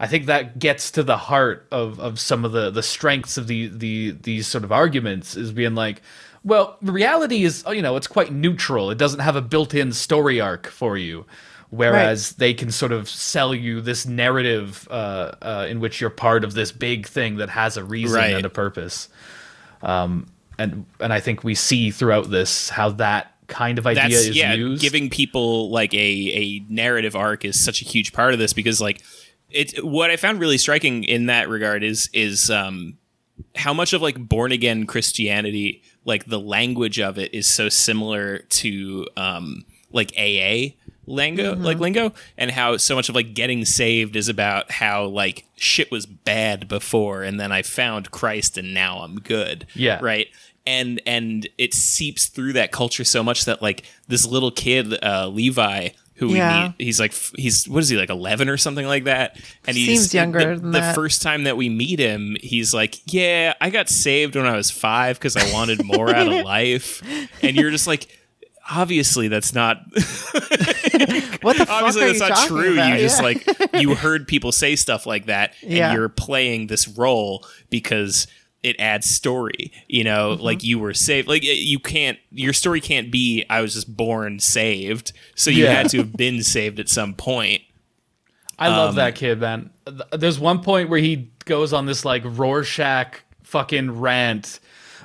I 0.00 0.06
think 0.06 0.26
that 0.26 0.58
gets 0.58 0.90
to 0.92 1.02
the 1.02 1.16
heart 1.16 1.66
of, 1.72 1.98
of 1.98 2.20
some 2.20 2.44
of 2.44 2.52
the, 2.52 2.70
the 2.70 2.82
strengths 2.82 3.36
of 3.36 3.48
the, 3.48 3.66
the 3.68 4.12
these 4.22 4.46
sort 4.46 4.64
of 4.64 4.70
arguments 4.70 5.36
is 5.36 5.50
being 5.50 5.74
like, 5.74 6.02
well, 6.44 6.76
reality 6.80 7.42
is 7.42 7.64
you 7.68 7.82
know 7.82 7.96
it's 7.96 8.06
quite 8.06 8.32
neutral. 8.32 8.90
It 8.90 8.98
doesn't 8.98 9.20
have 9.20 9.36
a 9.36 9.42
built-in 9.42 9.92
story 9.92 10.40
arc 10.40 10.68
for 10.68 10.96
you, 10.96 11.26
whereas 11.70 12.32
they 12.34 12.54
can 12.54 12.70
sort 12.70 12.92
of 12.92 13.08
sell 13.08 13.54
you 13.54 13.80
this 13.80 14.06
narrative 14.06 14.86
uh, 14.90 15.32
uh, 15.42 15.66
in 15.68 15.80
which 15.80 16.00
you're 16.00 16.10
part 16.10 16.44
of 16.44 16.54
this 16.54 16.72
big 16.72 17.06
thing 17.06 17.36
that 17.36 17.50
has 17.50 17.76
a 17.76 17.84
reason 17.84 18.16
Right. 18.16 18.34
and 18.34 18.46
a 18.46 18.50
purpose. 18.50 19.08
Um, 19.82 20.26
and 20.58 20.86
and 20.98 21.12
I 21.12 21.20
think 21.20 21.44
we 21.44 21.54
see 21.54 21.90
throughout 21.90 22.30
this 22.30 22.68
how 22.70 22.90
that 22.90 23.32
kind 23.46 23.78
of 23.78 23.86
idea 23.86 24.02
that's 24.02 24.14
is 24.14 24.36
yeah 24.36 24.52
used. 24.52 24.82
giving 24.82 25.08
people 25.08 25.70
like 25.70 25.94
a 25.94 25.96
a 25.98 26.64
narrative 26.68 27.16
arc 27.16 27.44
is 27.46 27.62
such 27.62 27.80
a 27.80 27.84
huge 27.84 28.12
part 28.12 28.34
of 28.34 28.38
this 28.38 28.52
because 28.52 28.78
like 28.78 29.00
it 29.50 29.82
what 29.82 30.10
i 30.10 30.16
found 30.16 30.38
really 30.38 30.58
striking 30.58 31.02
in 31.04 31.26
that 31.26 31.48
regard 31.48 31.82
is 31.82 32.10
is 32.12 32.50
um 32.50 32.98
how 33.56 33.72
much 33.72 33.94
of 33.94 34.02
like 34.02 34.18
born 34.18 34.52
again 34.52 34.84
christianity 34.84 35.82
like 36.04 36.26
the 36.26 36.38
language 36.38 37.00
of 37.00 37.18
it 37.18 37.32
is 37.32 37.46
so 37.46 37.70
similar 37.70 38.40
to 38.50 39.06
um 39.16 39.64
like 39.92 40.12
aa 40.18 40.66
lingo 41.08 41.54
like 41.56 41.78
lingo 41.78 42.12
and 42.36 42.50
how 42.50 42.76
so 42.76 42.94
much 42.94 43.08
of 43.08 43.14
like 43.14 43.34
getting 43.34 43.64
saved 43.64 44.14
is 44.16 44.28
about 44.28 44.70
how 44.70 45.04
like 45.06 45.46
shit 45.56 45.90
was 45.90 46.06
bad 46.06 46.68
before 46.68 47.22
and 47.22 47.40
then 47.40 47.50
i 47.50 47.62
found 47.62 48.10
christ 48.10 48.58
and 48.58 48.74
now 48.74 48.98
i'm 48.98 49.16
good. 49.20 49.66
Yeah. 49.74 49.98
right? 50.02 50.28
And 50.66 51.00
and 51.06 51.48
it 51.56 51.72
seeps 51.72 52.26
through 52.26 52.52
that 52.52 52.72
culture 52.72 53.04
so 53.04 53.22
much 53.22 53.46
that 53.46 53.62
like 53.62 53.84
this 54.06 54.26
little 54.26 54.50
kid 54.50 55.02
uh 55.02 55.28
levi 55.28 55.88
who 56.16 56.34
Yeah. 56.34 56.62
we 56.62 56.68
meet 56.68 56.74
he's 56.78 57.00
like 57.00 57.14
he's 57.36 57.66
what 57.68 57.82
is 57.82 57.88
he 57.88 57.96
like 57.96 58.10
11 58.10 58.48
or 58.50 58.58
something 58.58 58.86
like 58.86 59.04
that? 59.04 59.40
And 59.66 59.76
he's 59.76 60.00
Seems 60.00 60.14
younger 60.14 60.56
the, 60.56 60.60
than 60.60 60.72
the 60.72 60.92
first 60.94 61.22
time 61.22 61.44
that 61.44 61.56
we 61.56 61.68
meet 61.70 61.98
him 61.98 62.36
he's 62.42 62.74
like 62.74 63.00
yeah 63.12 63.54
i 63.62 63.70
got 63.70 63.88
saved 63.88 64.36
when 64.36 64.44
i 64.44 64.56
was 64.56 64.70
five 64.70 65.16
because 65.18 65.36
i 65.36 65.52
wanted 65.54 65.82
more 65.84 66.14
out 66.14 66.28
of 66.28 66.44
life. 66.44 67.02
And 67.42 67.56
you're 67.56 67.70
just 67.70 67.86
like 67.86 68.06
obviously 68.70 69.28
that's 69.28 69.54
not 69.54 69.78
what 71.42 71.56
the 71.56 71.64
fuck 71.66 71.70
obviously 71.70 72.02
are 72.02 72.12
that's 72.12 72.20
you 72.20 72.28
not 72.28 72.46
true 72.48 72.72
about? 72.74 72.92
you 72.92 72.98
just 72.98 73.22
like 73.22 73.46
you 73.74 73.94
heard 73.94 74.26
people 74.28 74.52
say 74.52 74.76
stuff 74.76 75.06
like 75.06 75.26
that 75.26 75.54
and 75.62 75.72
Yeah. 75.72 75.92
you're 75.94 76.08
playing 76.08 76.66
this 76.66 76.86
role 76.88 77.46
because 77.70 78.26
it 78.62 78.76
adds 78.80 79.08
story 79.08 79.72
you 79.86 80.04
know 80.04 80.32
Mm-hmm. 80.34 80.42
like 80.42 80.64
you 80.64 80.78
were 80.78 80.92
saved 80.94 81.28
like 81.28 81.42
you 81.44 81.78
can't 81.78 82.18
your 82.30 82.52
story 82.52 82.80
can't 82.80 83.10
be 83.10 83.44
i 83.48 83.60
was 83.60 83.74
just 83.74 83.96
born 83.96 84.38
saved 84.40 85.12
so 85.34 85.50
you 85.50 85.64
Yeah. 85.64 85.74
had 85.74 85.90
to 85.90 85.98
have 85.98 86.12
been 86.16 86.42
saved 86.42 86.78
at 86.80 86.88
some 86.88 87.14
point 87.14 87.62
I 88.60 88.66
Um, 88.66 88.72
love 88.76 88.94
that 88.96 89.14
kid, 89.14 89.38
man. 89.38 89.70
There's 90.12 90.40
one 90.40 90.62
point 90.64 90.88
where 90.88 90.98
he 90.98 91.30
goes 91.44 91.72
on 91.72 91.86
this 91.86 92.04
like 92.04 92.22
Rorschach 92.24 93.20
fucking 93.44 94.00
rant 94.00 94.58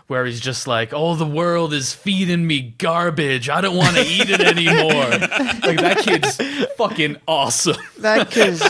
where 0.08 0.26
he's 0.26 0.39
just 0.39 0.68
like, 0.68 0.93
"Oh, 0.93 1.16
the 1.16 1.26
world 1.26 1.74
is 1.74 1.93
feeding 1.93 2.45
me 2.47 2.76
garbage. 2.78 3.49
I 3.49 3.62
don't 3.62 3.76
want 3.78 3.95
to 3.97 4.04
eat 4.04 4.30
it 4.30 4.41
anymore." 4.41 5.10
like 5.64 5.80
that 5.80 5.99
kid's 5.99 6.38
fucking 6.78 7.18
awesome. 7.28 7.78
That 7.99 8.30
kid's 8.32 8.62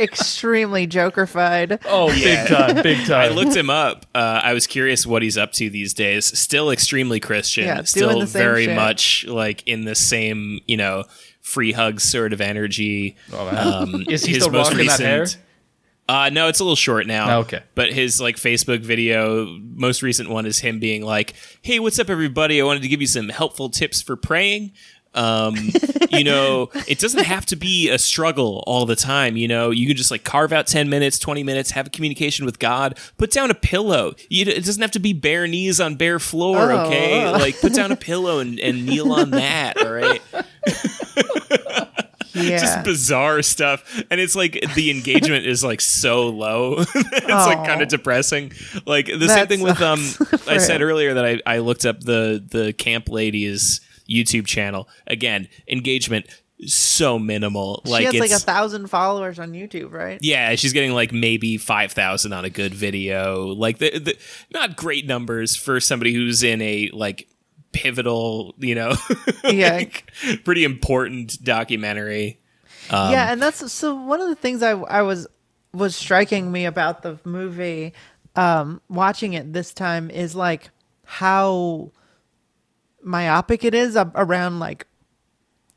extremely 0.00 0.86
jokerfied. 0.86 1.80
Oh, 1.86 2.10
Yeah. 2.12 2.44
big 2.44 2.48
time, 2.48 2.82
big 2.82 3.06
time. 3.06 3.32
I 3.32 3.34
looked 3.34 3.56
him 3.56 3.70
up. 3.70 4.06
Uh, 4.14 4.40
I 4.42 4.52
was 4.52 4.66
curious 4.66 5.06
what 5.06 5.22
he's 5.22 5.36
up 5.36 5.52
to 5.54 5.68
these 5.70 5.92
days. 5.94 6.26
Still 6.38 6.70
extremely 6.70 7.20
Christian. 7.20 7.64
Yeah, 7.64 7.82
still 7.82 8.24
very 8.26 8.66
shit. 8.66 8.76
much 8.76 9.24
like 9.26 9.66
in 9.66 9.84
the 9.84 9.94
same, 9.94 10.60
you 10.66 10.76
know, 10.76 11.04
free 11.40 11.72
hug 11.72 12.00
sort 12.00 12.32
of 12.32 12.40
energy. 12.40 13.16
Um, 13.36 14.04
Is 14.08 14.24
he 14.24 14.34
still 14.34 14.50
most 14.50 14.70
rocking 14.72 14.86
that 14.86 15.00
hair? 15.00 15.26
Uh, 16.08 16.30
no, 16.30 16.48
it's 16.48 16.58
a 16.58 16.64
little 16.64 16.74
short 16.76 17.06
now. 17.06 17.36
Oh, 17.36 17.40
okay. 17.40 17.62
But 17.74 17.92
his 17.92 18.20
like 18.20 18.36
Facebook 18.36 18.80
video, 18.80 19.44
most 19.44 20.02
recent 20.02 20.30
one 20.30 20.46
is 20.46 20.58
him 20.58 20.80
being 20.80 21.02
like, 21.02 21.34
"Hey, 21.60 21.78
what's 21.78 21.98
up, 21.98 22.08
everybody? 22.08 22.60
I 22.60 22.64
wanted 22.64 22.82
to 22.82 22.88
give 22.88 23.02
you 23.02 23.06
some 23.06 23.28
helpful 23.28 23.68
tips 23.68 24.00
for 24.00 24.16
praying." 24.16 24.72
Um, 25.14 25.56
you 26.10 26.24
know, 26.24 26.70
it 26.86 26.98
doesn't 26.98 27.24
have 27.24 27.44
to 27.46 27.56
be 27.56 27.90
a 27.90 27.98
struggle 27.98 28.62
all 28.66 28.86
the 28.86 28.96
time. 28.96 29.36
You 29.36 29.48
know, 29.48 29.70
you 29.70 29.86
can 29.86 29.96
just 29.96 30.10
like 30.10 30.24
carve 30.24 30.52
out 30.52 30.66
10 30.66 30.88
minutes, 30.88 31.18
20 31.18 31.42
minutes, 31.42 31.72
have 31.72 31.88
a 31.88 31.90
communication 31.90 32.46
with 32.46 32.58
God, 32.58 32.98
put 33.16 33.30
down 33.30 33.50
a 33.50 33.54
pillow. 33.54 34.14
You, 34.28 34.46
it 34.46 34.64
doesn't 34.64 34.80
have 34.80 34.92
to 34.92 34.98
be 35.00 35.12
bare 35.12 35.46
knees 35.46 35.80
on 35.80 35.96
bare 35.96 36.18
floor. 36.18 36.72
Oh. 36.72 36.86
Okay. 36.86 37.30
Like 37.30 37.60
put 37.60 37.74
down 37.74 37.92
a 37.92 37.96
pillow 37.96 38.38
and, 38.38 38.58
and 38.60 38.86
kneel 38.86 39.12
on 39.12 39.30
that. 39.30 39.82
All 39.82 39.92
right. 39.92 40.22
Yeah. 42.34 42.58
Just 42.58 42.84
bizarre 42.84 43.42
stuff. 43.42 44.02
And 44.10 44.20
it's 44.20 44.36
like 44.36 44.52
the 44.74 44.90
engagement 44.90 45.46
is 45.46 45.64
like 45.64 45.80
so 45.80 46.28
low. 46.28 46.76
it's 46.94 46.94
like 47.26 47.66
kind 47.66 47.82
of 47.82 47.88
depressing. 47.88 48.52
Like 48.86 49.06
the 49.06 49.28
same 49.28 49.46
thing 49.46 49.60
with 49.60 49.80
um 49.80 50.00
I 50.46 50.58
said 50.58 50.82
earlier 50.82 51.14
that 51.14 51.24
I, 51.24 51.40
I 51.46 51.58
looked 51.58 51.84
up 51.84 52.00
the 52.00 52.44
the 52.46 52.72
camp 52.72 53.08
ladies 53.08 53.80
YouTube 54.08 54.46
channel. 54.46 54.88
Again, 55.06 55.48
engagement 55.66 56.26
so 56.66 57.18
minimal. 57.18 57.82
she 57.84 57.92
Like 57.92 58.04
has 58.06 58.14
like 58.14 58.30
a 58.30 58.38
thousand 58.38 58.88
followers 58.88 59.38
on 59.38 59.52
YouTube, 59.52 59.92
right? 59.92 60.18
yeah, 60.22 60.54
she's 60.56 60.72
getting 60.72 60.92
like 60.92 61.12
maybe 61.12 61.56
five 61.56 61.92
thousand 61.92 62.32
on 62.32 62.44
a 62.44 62.50
good 62.50 62.74
video. 62.74 63.46
Like 63.46 63.78
the, 63.78 63.98
the 63.98 64.18
not 64.52 64.76
great 64.76 65.06
numbers 65.06 65.56
for 65.56 65.80
somebody 65.80 66.12
who's 66.14 66.42
in 66.42 66.60
a 66.62 66.90
like 66.92 67.28
pivotal, 67.78 68.54
you 68.58 68.74
know, 68.74 68.94
Yeah. 69.44 69.72
like, 69.76 70.10
pretty 70.44 70.64
important 70.64 71.42
documentary. 71.44 72.40
Um, 72.90 73.12
yeah, 73.12 73.30
and 73.32 73.40
that's 73.40 73.70
so 73.72 73.94
one 73.94 74.20
of 74.20 74.28
the 74.28 74.34
things 74.34 74.62
I 74.62 74.70
I 74.72 75.02
was 75.02 75.26
was 75.72 75.94
striking 75.94 76.50
me 76.50 76.64
about 76.64 77.02
the 77.02 77.18
movie 77.24 77.92
um 78.34 78.80
watching 78.88 79.34
it 79.34 79.52
this 79.52 79.72
time 79.74 80.10
is 80.10 80.34
like 80.34 80.70
how 81.04 81.90
myopic 83.02 83.64
it 83.64 83.74
is 83.74 83.96
around 83.96 84.58
like 84.58 84.86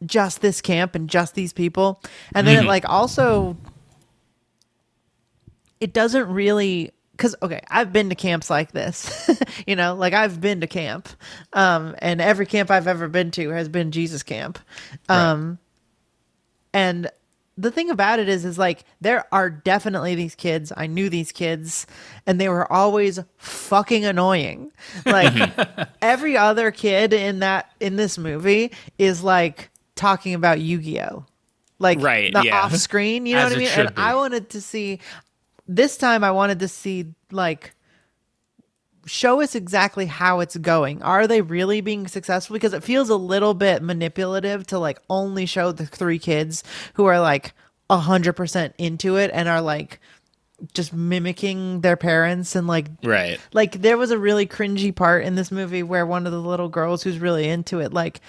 just 0.05 0.41
this 0.41 0.61
camp 0.61 0.95
and 0.95 1.09
just 1.09 1.35
these 1.35 1.53
people. 1.53 2.01
And 2.33 2.47
then 2.47 2.63
it 2.63 2.67
like 2.67 2.87
also 2.89 3.57
it 5.79 5.93
doesn't 5.93 6.27
really 6.27 6.91
because 7.21 7.35
okay 7.43 7.61
i've 7.69 7.93
been 7.93 8.09
to 8.09 8.15
camps 8.15 8.49
like 8.49 8.71
this 8.71 9.29
you 9.67 9.75
know 9.75 9.93
like 9.93 10.11
i've 10.13 10.41
been 10.41 10.59
to 10.59 10.65
camp 10.65 11.07
um 11.53 11.95
and 11.99 12.19
every 12.19 12.47
camp 12.47 12.71
i've 12.71 12.87
ever 12.87 13.07
been 13.07 13.29
to 13.29 13.51
has 13.51 13.69
been 13.69 13.91
jesus 13.91 14.23
camp 14.23 14.57
um 15.07 15.59
and 16.73 17.11
the 17.57 17.69
thing 17.69 17.91
about 17.91 18.17
it 18.17 18.27
is 18.27 18.43
is 18.43 18.57
like 18.57 18.85
there 19.01 19.23
are 19.31 19.51
definitely 19.51 20.15
these 20.15 20.33
kids 20.33 20.73
i 20.75 20.87
knew 20.87 21.09
these 21.09 21.31
kids 21.31 21.85
and 22.25 22.41
they 22.41 22.49
were 22.49 22.71
always 22.71 23.19
fucking 23.37 24.05
annoying. 24.05 24.71
Like 25.05 25.51
every 26.01 26.37
other 26.37 26.71
kid 26.71 27.13
in 27.13 27.39
that 27.39 27.71
in 27.79 27.97
this 27.97 28.17
movie 28.17 28.71
is 28.97 29.23
like 29.23 29.69
talking 29.95 30.33
about 30.33 30.59
yu-gi-oh! 30.59 31.25
Like 31.79 32.01
Right, 32.01 32.33
the 32.33 32.43
yeah. 32.43 32.61
off 32.61 32.75
screen 32.75 33.25
you 33.25 33.35
know 33.35 33.41
As 33.45 33.51
what 33.51 33.57
i 33.57 33.59
mean? 33.59 33.69
and 33.75 33.95
be. 33.95 34.01
i 34.01 34.15
wanted 34.15 34.49
to 34.51 34.61
see 34.61 34.99
this 35.75 35.97
time 35.97 36.23
I 36.23 36.31
wanted 36.31 36.59
to 36.59 36.67
see 36.67 37.13
like 37.31 37.73
show 39.05 39.41
us 39.41 39.55
exactly 39.55 40.05
how 40.05 40.41
it's 40.41 40.57
going. 40.57 41.01
Are 41.01 41.25
they 41.27 41.41
really 41.41 41.81
being 41.81 42.07
successful? 42.07 42.53
Because 42.53 42.73
it 42.73 42.83
feels 42.83 43.09
a 43.09 43.15
little 43.15 43.53
bit 43.53 43.81
manipulative 43.81 44.67
to 44.67 44.79
like 44.79 44.99
only 45.09 45.45
show 45.45 45.71
the 45.71 45.85
three 45.85 46.19
kids 46.19 46.63
who 46.95 47.05
are 47.05 47.19
like 47.19 47.53
a 47.89 47.97
hundred 47.97 48.33
percent 48.33 48.75
into 48.77 49.17
it 49.17 49.31
and 49.33 49.49
are 49.49 49.61
like 49.61 49.99
just 50.73 50.93
mimicking 50.93 51.81
their 51.81 51.97
parents 51.97 52.55
and 52.55 52.67
like 52.67 52.87
Right. 53.03 53.39
like 53.53 53.81
there 53.81 53.97
was 53.97 54.11
a 54.11 54.19
really 54.19 54.45
cringy 54.45 54.95
part 54.95 55.23
in 55.25 55.33
this 55.35 55.51
movie 55.51 55.81
where 55.81 56.05
one 56.05 56.27
of 56.27 56.31
the 56.31 56.39
little 56.39 56.69
girls 56.69 57.01
who's 57.01 57.17
really 57.17 57.49
into 57.49 57.79
it 57.79 57.91
like 57.91 58.21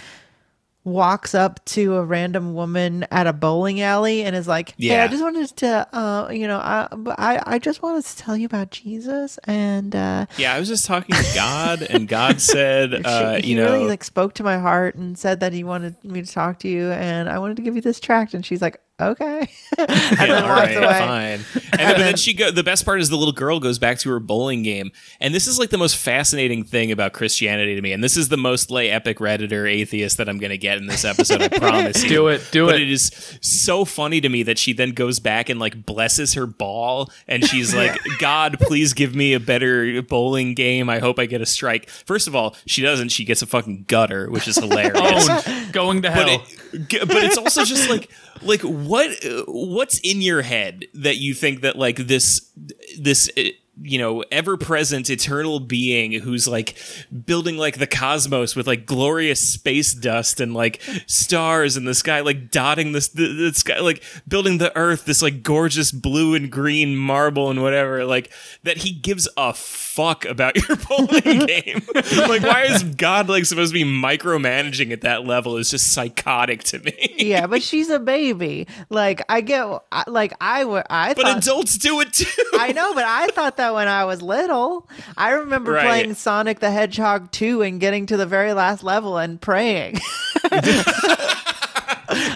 walks 0.84 1.34
up 1.34 1.64
to 1.64 1.96
a 1.96 2.04
random 2.04 2.54
woman 2.54 3.06
at 3.10 3.26
a 3.26 3.32
bowling 3.32 3.80
alley 3.80 4.24
and 4.24 4.34
is 4.34 4.48
like, 4.48 4.70
"Hey, 4.70 4.88
Yeah. 4.88 5.04
I 5.04 5.08
just 5.08 5.22
wanted 5.22 5.48
to, 5.58 5.96
uh, 5.96 6.28
you 6.32 6.48
know, 6.48 6.58
I, 6.58 6.88
I, 7.18 7.42
I 7.54 7.58
just 7.58 7.82
wanted 7.82 8.04
to 8.04 8.16
tell 8.16 8.36
you 8.36 8.46
about 8.46 8.70
Jesus 8.70 9.38
and 9.44 9.94
uh, 9.94 10.26
Yeah, 10.36 10.54
I 10.54 10.58
was 10.58 10.68
just 10.68 10.86
talking 10.86 11.14
to 11.14 11.30
God, 11.34 11.82
and 11.82 12.08
God 12.08 12.40
said, 12.40 13.06
uh, 13.06 13.40
she, 13.40 13.50
you 13.50 13.56
know, 13.56 13.72
really 13.72 13.86
like 13.86 14.02
spoke 14.02 14.34
to 14.34 14.42
my 14.42 14.58
heart 14.58 14.96
and 14.96 15.16
said 15.16 15.40
that 15.40 15.52
he 15.52 15.62
wanted 15.62 16.02
me 16.04 16.22
to 16.22 16.30
talk 16.30 16.58
to 16.60 16.68
you 16.68 16.90
and 16.90 17.28
I 17.28 17.38
wanted 17.38 17.56
to 17.58 17.62
give 17.62 17.76
you 17.76 17.82
this 17.82 18.00
tract." 18.00 18.34
And 18.34 18.44
she's 18.44 18.62
like, 18.62 18.80
"Okay," 19.10 19.48
and 19.78 19.88
Yeah, 19.88 20.14
then 20.16 20.44
all 20.44 20.48
walks 20.48 20.74
right, 20.74 20.76
away. 20.76 20.98
fine. 20.98 21.62
And 21.72 21.80
then, 21.92 21.98
then 22.00 22.16
she 22.16 22.34
go. 22.34 22.50
The 22.50 22.62
best 22.62 22.84
part 22.84 23.00
is 23.00 23.08
the 23.08 23.16
little 23.16 23.32
girl 23.32 23.58
goes 23.58 23.78
back 23.78 23.98
to 24.00 24.10
her 24.10 24.20
bowling 24.20 24.62
game, 24.62 24.92
and 25.20 25.34
this 25.34 25.46
is 25.46 25.58
like 25.58 25.70
the 25.70 25.78
most 25.78 25.96
fascinating 25.96 26.64
thing 26.64 26.92
about 26.92 27.14
Christianity 27.14 27.74
to 27.74 27.80
me. 27.80 27.92
And 27.92 28.04
this 28.04 28.14
is 28.16 28.28
the 28.28 28.36
most 28.36 28.70
lay 28.70 28.90
epic 28.90 29.18
redditor 29.18 29.70
atheist 29.70 30.18
that 30.18 30.28
I'm 30.28 30.38
going 30.38 30.50
to 30.50 30.58
get 30.58 30.76
in 30.76 30.86
this 30.86 31.02
episode. 31.04 31.40
I 31.40 31.48
promise. 31.48 32.02
you. 32.02 32.08
Do 32.10 32.28
it, 32.28 32.46
do 32.50 32.66
but 32.66 32.74
it. 32.74 32.74
But 32.74 32.80
it 32.82 32.90
is 32.90 33.38
so 33.40 33.86
funny 33.86 34.20
to 34.20 34.28
me 34.28 34.42
that 34.42 34.58
she 34.58 34.74
then 34.74 34.90
goes 34.90 35.18
back 35.18 35.48
and 35.48 35.58
like 35.58 35.86
blesses 35.86 36.34
her 36.34 36.46
ball, 36.46 37.10
and 37.26 37.42
she's 37.44 37.74
like, 37.74 37.98
"God, 38.18 38.58
please 38.60 38.92
give 38.92 39.14
me 39.14 39.32
a 39.32 39.40
better 39.40 40.02
bowling 40.02 40.52
game. 40.54 40.90
I 40.90 40.98
hope 40.98 41.18
I 41.18 41.24
get 41.24 41.40
a 41.40 41.46
strike." 41.46 41.88
First 41.88 42.28
of 42.28 42.36
all, 42.36 42.54
she 42.66 42.82
doesn't. 42.82 43.08
She 43.08 43.24
gets 43.24 43.40
a 43.40 43.46
fucking 43.46 43.86
gutter, 43.88 44.30
which 44.30 44.46
is 44.46 44.56
hilarious 44.56 45.28
Owned. 45.28 45.72
Going 45.72 46.02
to 46.02 46.10
hell. 46.10 46.26
but 46.26 46.52
it, 46.92 47.08
but 47.08 47.16
it's 47.24 47.38
also 47.38 47.64
just 47.64 47.88
like 47.88 48.10
like 48.42 48.62
what 48.92 49.10
what's 49.48 49.98
in 50.00 50.20
your 50.20 50.42
head 50.42 50.84
that 50.92 51.16
you 51.16 51.32
think 51.32 51.62
that 51.62 51.76
like 51.76 51.96
this 51.96 52.52
this 53.00 53.30
uh, 53.38 53.44
you 53.80 53.98
know 53.98 54.22
ever 54.30 54.58
present 54.58 55.08
eternal 55.08 55.58
being 55.60 56.12
who's 56.12 56.46
like 56.46 56.76
building 57.24 57.56
like 57.56 57.78
the 57.78 57.86
cosmos 57.86 58.54
with 58.54 58.66
like 58.66 58.84
glorious 58.84 59.40
space 59.40 59.94
dust 59.94 60.40
and 60.40 60.52
like 60.52 60.82
stars 61.06 61.74
in 61.74 61.86
the 61.86 61.94
sky 61.94 62.20
like 62.20 62.50
dotting 62.50 62.92
this 62.92 63.08
the, 63.08 63.32
the 63.32 63.54
sky 63.54 63.80
like 63.80 64.02
building 64.28 64.58
the 64.58 64.76
earth 64.76 65.06
this 65.06 65.22
like 65.22 65.42
gorgeous 65.42 65.90
blue 65.90 66.34
and 66.34 66.52
green 66.52 66.94
marble 66.94 67.48
and 67.48 67.62
whatever 67.62 68.04
like 68.04 68.30
that 68.62 68.78
he 68.78 68.92
gives 68.92 69.26
a 69.38 69.54
fuck 69.94 70.24
about 70.24 70.56
your 70.68 70.76
bowling 70.88 71.22
game 71.46 71.82
like 72.28 72.42
why 72.42 72.62
is 72.64 72.82
god 72.82 73.28
like 73.28 73.44
supposed 73.44 73.72
to 73.72 73.78
be 73.78 73.84
micromanaging 73.84 74.90
at 74.92 75.02
that 75.02 75.24
level 75.26 75.56
is 75.56 75.70
just 75.70 75.92
psychotic 75.92 76.62
to 76.64 76.78
me 76.78 77.14
yeah, 77.18 77.46
but 77.46 77.62
she's 77.62 77.88
a 77.88 78.00
baby. 78.00 78.66
Like 78.90 79.22
I 79.28 79.42
get, 79.42 79.64
like 80.08 80.32
I 80.40 80.64
would, 80.64 80.84
I 80.90 81.14
but 81.14 81.22
thought. 81.24 81.38
adults 81.38 81.78
do 81.78 82.00
it 82.00 82.12
too 82.12 82.26
I 82.54 82.72
know, 82.72 82.94
but 82.94 83.04
I 83.04 83.28
thought 83.28 83.56
that 83.58 83.74
when 83.74 83.86
I 83.86 84.04
was 84.06 84.22
little. 84.22 84.88
I 85.16 85.30
remember 85.30 85.72
Right. 85.72 85.86
playing 85.86 86.14
Sonic 86.14 86.58
the 86.60 86.70
Hedgehog 86.70 87.30
2 87.30 87.62
and 87.62 87.80
getting 87.80 88.06
to 88.06 88.16
the 88.16 88.26
very 88.26 88.52
last 88.54 88.82
level 88.82 89.18
and 89.18 89.40
praying. 89.40 90.00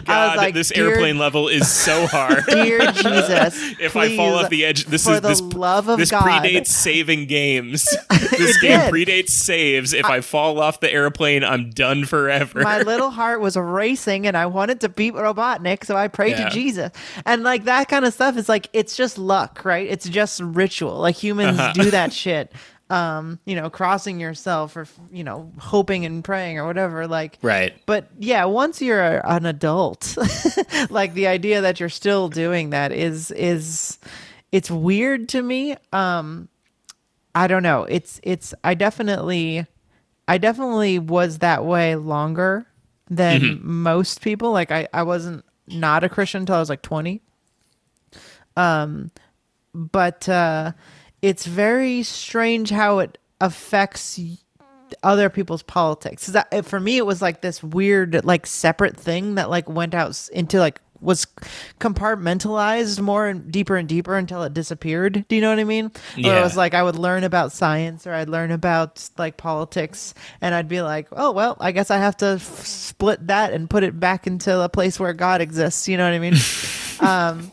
god 0.06 0.36
like, 0.36 0.54
this 0.54 0.70
airplane 0.72 1.18
level 1.18 1.48
is 1.48 1.70
so 1.70 2.06
hard 2.16 2.44
Dear 2.46 2.80
Jesus, 2.92 3.56
if 3.80 3.96
I 3.96 4.16
fall 4.16 4.34
off 4.34 4.50
the 4.50 4.64
edge, 4.64 4.84
this 4.86 5.06
is 5.06 5.20
this 5.20 5.40
love 5.40 5.88
of 5.88 5.98
this 5.98 6.10
God. 6.10 6.22
predates 6.22 6.68
saving 6.68 7.26
games. 7.26 7.84
this 8.30 8.58
game 8.60 8.78
did. 8.80 8.92
predates 8.92 9.30
saves. 9.30 9.92
If 9.92 10.04
I, 10.06 10.20
fall 10.20 10.60
off 10.60 10.80
the 10.80 10.92
airplane, 10.92 11.44
I'm 11.44 11.70
done 11.70 12.04
forever. 12.04 12.62
my 12.62 12.80
little 12.82 13.10
heart 13.10 13.40
was 13.40 13.56
racing 13.56 14.26
and 14.26 14.36
I 14.36 14.46
wanted 14.46 14.80
to 14.80 14.88
beat 14.88 15.14
Robotnik, 15.14 15.84
so 15.84 15.96
I 15.96 16.08
prayed 16.08 16.38
Yeah. 16.38 16.48
to 16.48 16.54
Jesus. 16.54 16.92
And 17.24 17.42
like 17.42 17.64
that 17.64 17.88
kind 17.88 18.04
of 18.04 18.14
stuff 18.14 18.36
is 18.36 18.48
like 18.48 18.68
it's 18.72 18.96
just 18.96 19.18
luck, 19.18 19.64
right? 19.64 19.86
It's 19.88 20.08
just 20.08 20.40
ritual. 20.40 20.98
Like 20.98 21.16
humans 21.16 21.58
Uh-huh. 21.58 21.72
do 21.72 21.90
that 21.90 22.12
shit. 22.12 22.52
Um, 22.88 23.40
you 23.44 23.56
know, 23.56 23.68
crossing 23.68 24.20
yourself 24.20 24.76
or 24.76 24.86
you 25.10 25.24
know, 25.24 25.52
hoping 25.58 26.04
and 26.06 26.22
praying 26.22 26.58
or 26.58 26.66
whatever. 26.66 27.08
Like 27.08 27.38
right. 27.42 27.74
But 27.84 28.08
yeah, 28.18 28.44
once 28.44 28.80
you're 28.80 29.02
a, 29.02 29.22
an 29.24 29.44
adult, 29.44 30.16
like 30.90 31.14
the 31.14 31.26
idea 31.26 31.62
that 31.62 31.80
you're 31.80 31.88
still 31.88 32.28
doing 32.28 32.70
that 32.70 32.92
is 32.92 33.32
is 33.32 33.98
it's 34.52 34.70
weird 34.70 35.28
to 35.30 35.42
me. 35.42 35.76
Um 35.92 36.48
I 37.34 37.48
don't 37.48 37.62
know. 37.62 37.84
It's 37.84 38.20
it's 38.22 38.54
I 38.62 38.74
definitely 38.74 39.66
I 40.28 40.38
definitely 40.38 40.98
was 40.98 41.38
that 41.38 41.64
way 41.64 41.96
longer 41.96 42.66
than 43.10 43.60
most 43.62 44.22
people. 44.22 44.52
Like 44.52 44.70
I 44.70 44.88
I 44.92 45.02
wasn't 45.02 45.44
not 45.66 46.04
a 46.04 46.08
Christian 46.08 46.42
until 46.42 46.54
I 46.54 46.60
was 46.60 46.68
like 46.68 46.82
20. 46.82 47.20
Um 48.56 49.10
but 49.74 50.28
uh 50.28 50.72
it's 51.26 51.44
very 51.46 52.02
strange 52.04 52.70
how 52.70 53.00
it 53.00 53.18
affects 53.40 54.20
other 55.02 55.28
people's 55.28 55.62
politics. 55.64 56.26
that, 56.26 56.64
for 56.64 56.78
me, 56.78 56.96
it 56.96 57.04
was 57.06 57.20
like 57.20 57.40
this 57.40 57.62
weird, 57.62 58.24
like 58.24 58.46
separate 58.46 58.96
thing 58.96 59.34
that 59.34 59.50
like 59.50 59.68
went 59.68 59.94
out 59.94 60.28
into 60.32 60.58
like 60.60 60.80
was 61.00 61.26
compartmentalized 61.78 63.00
more 63.00 63.26
and 63.26 63.50
deeper 63.52 63.76
and 63.76 63.88
deeper 63.88 64.16
until 64.16 64.42
it 64.44 64.54
disappeared. 64.54 65.24
Do 65.28 65.34
you 65.36 65.42
know 65.42 65.50
what 65.50 65.58
I 65.58 65.64
mean? 65.64 65.90
Where 66.14 66.34
Yeah. 66.34 66.40
it 66.40 66.42
was 66.42 66.56
like 66.56 66.72
I 66.74 66.82
would 66.82 66.96
learn 66.96 67.24
about 67.24 67.52
science 67.52 68.06
or 68.06 68.12
I'd 68.14 68.28
learn 68.28 68.50
about 68.50 69.08
like 69.18 69.36
politics, 69.36 70.14
and 70.40 70.54
I'd 70.54 70.68
be 70.68 70.82
like, 70.82 71.08
oh 71.12 71.32
well, 71.32 71.56
I 71.60 71.72
guess 71.72 71.90
I 71.90 71.98
have 71.98 72.16
to 72.18 72.26
f- 72.40 72.64
split 72.66 73.26
that 73.26 73.52
and 73.52 73.68
put 73.68 73.82
it 73.82 73.98
back 73.98 74.26
into 74.26 74.60
a 74.60 74.68
place 74.68 74.98
where 75.00 75.12
God 75.12 75.40
exists. 75.40 75.88
You 75.88 75.96
know 75.96 76.04
what 76.04 76.14
I 76.14 76.18
mean? 76.18 76.34
um, 77.00 77.50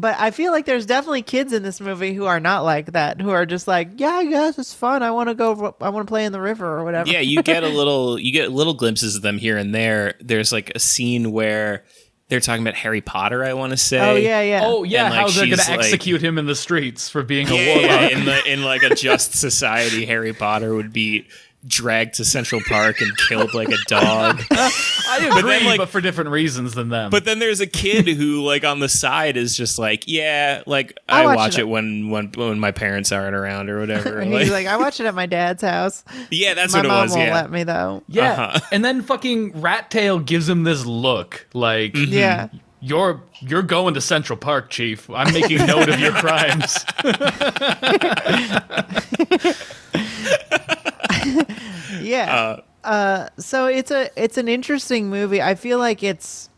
but 0.00 0.16
I 0.18 0.30
feel 0.30 0.52
like 0.52 0.64
there's 0.66 0.86
definitely 0.86 1.22
kids 1.22 1.52
in 1.52 1.62
this 1.62 1.80
movie 1.80 2.14
who 2.14 2.26
are 2.26 2.40
not 2.40 2.64
like 2.64 2.92
that, 2.92 3.20
who 3.20 3.30
are 3.30 3.44
just 3.46 3.66
like, 3.66 3.90
yeah, 3.96 4.10
I 4.10 4.26
guess 4.26 4.58
it's 4.58 4.72
fun. 4.72 5.02
I 5.02 5.10
want 5.10 5.28
to 5.28 5.34
go. 5.34 5.74
I 5.80 5.88
want 5.90 6.06
to 6.06 6.10
play 6.10 6.24
in 6.24 6.32
the 6.32 6.40
river 6.40 6.66
or 6.78 6.84
whatever. 6.84 7.10
Yeah, 7.10 7.20
you 7.20 7.42
get 7.42 7.64
a 7.64 7.68
little 7.80 8.18
you 8.18 8.32
get 8.32 8.52
little 8.52 8.74
glimpses 8.74 9.16
of 9.16 9.22
them 9.22 9.38
here 9.38 9.56
and 9.56 9.74
there. 9.74 10.14
There's 10.20 10.52
like 10.52 10.70
a 10.74 10.78
scene 10.78 11.32
where 11.32 11.84
they're 12.28 12.40
talking 12.40 12.62
about 12.62 12.74
Harry 12.74 13.00
Potter, 13.00 13.42
I 13.42 13.54
want 13.54 13.70
to 13.70 13.76
say. 13.78 13.98
Oh 13.98 14.14
yeah, 14.16 14.42
yeah. 14.42 14.60
oh 14.64 14.84
yeah, 14.84 15.06
And, 15.06 15.14
like, 15.14 15.20
how 15.22 15.28
they're 15.30 15.44
gonna 15.46 15.56
she's, 15.56 15.68
like- 15.70 15.78
execute 15.80 16.22
him 16.22 16.36
in 16.38 16.44
the 16.46 16.54
streets 16.54 17.08
for 17.08 17.22
being 17.22 17.48
a 17.48 17.54
Yeah, 17.54 17.74
warlock. 17.74 18.10
yeah, 18.10 18.18
in 18.18 18.24
the 18.26 18.52
in 18.52 18.62
like 18.62 18.82
a 18.82 18.94
just 18.94 19.32
society, 19.34 20.04
Harry 20.04 20.32
Potter 20.34 20.74
would 20.74 20.92
be 20.92 21.26
dragged 21.66 22.14
to 22.14 22.24
Central 22.24 22.60
Park 22.68 23.00
and 23.00 23.14
killed 23.16 23.52
like 23.52 23.68
a 23.68 23.76
dog. 23.88 24.40
I 24.50 25.30
agree, 25.38 25.64
but, 25.64 25.78
like- 25.78 25.88
for 25.88 26.00
different 26.00 26.30
reasons 26.30 26.74
than 26.74 26.88
them. 26.88 27.10
But 27.10 27.24
then 27.24 27.38
there's 27.40 27.60
a 27.60 27.66
kid 27.66 28.06
who, 28.06 28.42
like, 28.44 28.64
on 28.64 28.78
the 28.80 28.88
side 28.88 29.36
is 29.36 29.56
just 29.56 29.78
like, 29.78 30.04
yeah, 30.06 30.62
like 30.66 30.96
I 31.08 31.22
I 31.22 31.26
watch 31.26 31.36
watch 31.36 31.54
it. 31.58 31.62
it 31.62 31.68
when 31.68 32.10
when 32.10 32.30
when 32.36 32.60
my 32.60 32.70
parents 32.70 33.10
aren't 33.12 33.34
around 33.34 33.70
or 33.70 33.80
whatever. 33.80 34.18
And 34.20 34.32
Like, 34.32 34.42
he's 34.44 34.52
like, 34.52 34.66
I 34.66 34.76
watch 34.76 35.00
it 35.00 35.06
at 35.06 35.14
my 35.14 35.26
dad's 35.26 35.62
house. 35.62 36.04
yeah, 36.30 36.54
that's 36.54 36.72
my 36.72 36.78
what 36.80 36.84
it 36.84 36.88
mom 36.88 37.02
was. 37.02 37.10
won't 37.16 37.26
Yeah, 37.26 37.34
let 37.34 37.50
me 37.50 37.62
though. 37.64 38.02
yeah, 38.08 38.32
uh-huh. 38.32 38.60
and 38.72 38.84
then 38.84 39.02
fucking 39.02 39.60
Rat 39.60 39.90
Tail 39.90 40.18
gives 40.20 40.48
him 40.48 40.62
this 40.64 40.84
look 40.86 41.46
like, 41.54 41.92
Yeah. 41.94 42.48
"You're 42.80 43.20
you're 43.40 43.62
going 43.62 43.94
to 43.94 44.00
Central 44.00 44.36
Park, 44.36 44.70
Chief. 44.70 45.08
I'm 45.10 45.32
making 45.32 45.66
note 45.66 45.88
of 45.88 45.98
your 45.98 46.12
crimes." 46.22 46.84
Yeah. 52.02 52.60
Uh, 52.84 53.28
so 53.38 53.66
it's 53.66 53.90
a 53.90 54.10
it's 54.22 54.36
an 54.36 54.46
interesting 54.46 55.08
movie. 55.08 55.42
I 55.42 55.54
feel 55.54 55.78
like 55.78 56.02
it's 56.02 56.48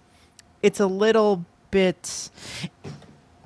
it's 0.62 0.80
a 0.80 0.86
little 0.86 1.44
bit 1.70 2.30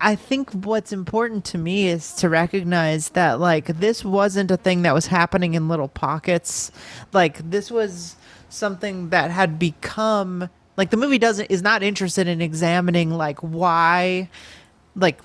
I 0.00 0.16
think 0.16 0.50
what's 0.52 0.92
important 0.92 1.46
to 1.46 1.58
me 1.58 1.88
is 1.88 2.12
to 2.16 2.28
recognize 2.28 3.10
that 3.10 3.40
like 3.40 3.66
this 3.78 4.04
wasn't 4.04 4.50
a 4.50 4.56
thing 4.58 4.82
that 4.82 4.92
was 4.92 5.06
happening 5.06 5.54
in 5.54 5.68
little 5.68 5.88
pockets. 5.88 6.70
Like 7.12 7.50
this 7.50 7.70
was 7.70 8.16
something 8.50 9.08
that 9.08 9.30
had 9.30 9.58
become 9.58 10.50
like 10.76 10.90
the 10.90 10.96
movie 10.98 11.18
doesn't 11.18 11.46
is 11.46 11.62
not 11.62 11.82
interested 11.82 12.28
in 12.28 12.42
examining 12.42 13.10
like 13.10 13.38
why 13.38 14.28
like 14.94 15.20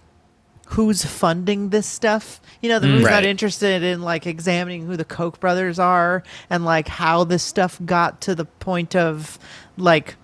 who's 0.70 1.03
funding 1.03 1.70
this 1.70 1.88
stuff. 1.88 2.39
You 2.61 2.70
know, 2.70 2.78
the 2.78 2.88
movie's 2.88 3.07
not 3.07 3.26
interested 3.26 3.82
in 3.82 4.03
like 4.03 4.28
examining 4.28 4.86
who 4.86 4.97
the 4.97 5.05
Koch 5.05 5.39
brothers 5.39 5.80
are 5.80 6.22
and 6.47 6.63
like 6.63 6.88
how 6.88 7.24
this 7.24 7.41
stuff 7.41 7.80
got 7.86 8.22
to 8.22 8.36
the 8.36 8.45
point 8.45 8.95
of 8.95 9.39
like 9.78 10.15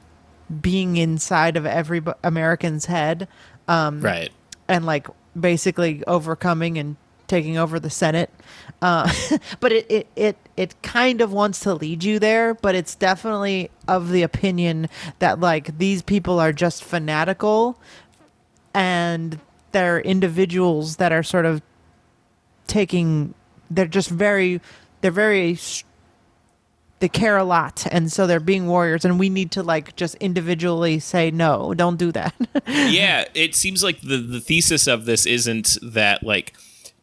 being 0.61 0.97
inside 0.97 1.57
of 1.57 1.65
every 1.65 2.03
American's 2.23 2.85
head 2.85 3.27
right. 3.67 4.29
and 4.67 4.85
like 4.85 5.07
basically 5.39 6.03
overcoming 6.05 6.77
and 6.77 6.95
taking 7.25 7.57
over 7.57 7.79
the 7.79 7.89
Senate. 7.89 8.29
Uh, 8.83 9.11
but 9.59 9.71
it, 9.71 9.89
it, 9.89 10.07
it, 10.15 10.37
it 10.55 10.81
kind 10.83 11.21
of 11.21 11.33
wants 11.33 11.61
to 11.61 11.73
lead 11.73 12.03
you 12.03 12.19
there, 12.19 12.53
but 12.53 12.75
it's 12.75 12.93
definitely 12.93 13.71
of 13.87 14.11
the 14.11 14.21
opinion 14.21 14.89
that 15.17 15.39
like 15.39 15.79
these 15.79 16.03
people 16.03 16.39
are 16.39 16.53
just 16.53 16.83
fanatical 16.83 17.79
and 18.75 19.39
they're 19.75 19.99
individuals 19.99 20.95
that 20.95 21.11
are 21.11 21.21
sort 21.21 21.45
of 21.45 21.61
taking, 22.65 23.33
they're 23.69 23.85
just 23.85 24.09
very, 24.09 24.61
they're 25.01 25.11
very, 25.11 25.59
they 26.99 27.09
care 27.09 27.35
a 27.35 27.43
lot. 27.43 27.85
And 27.91 28.09
so 28.09 28.25
they're 28.25 28.39
being 28.39 28.67
warriors 28.67 29.03
and 29.03 29.19
we 29.19 29.27
need 29.27 29.51
to 29.51 29.63
like 29.63 29.93
just 29.97 30.15
individually 30.15 30.99
say, 30.99 31.29
no, 31.29 31.73
don't 31.73 31.97
do 31.97 32.13
that. 32.13 32.33
yeah, 32.67 33.25
it 33.33 33.53
seems 33.53 33.83
like 33.83 33.99
the 33.99 34.15
the 34.15 34.39
thesis 34.39 34.87
of 34.87 35.03
this 35.03 35.25
isn't 35.25 35.77
that 35.83 36.23
like 36.23 36.55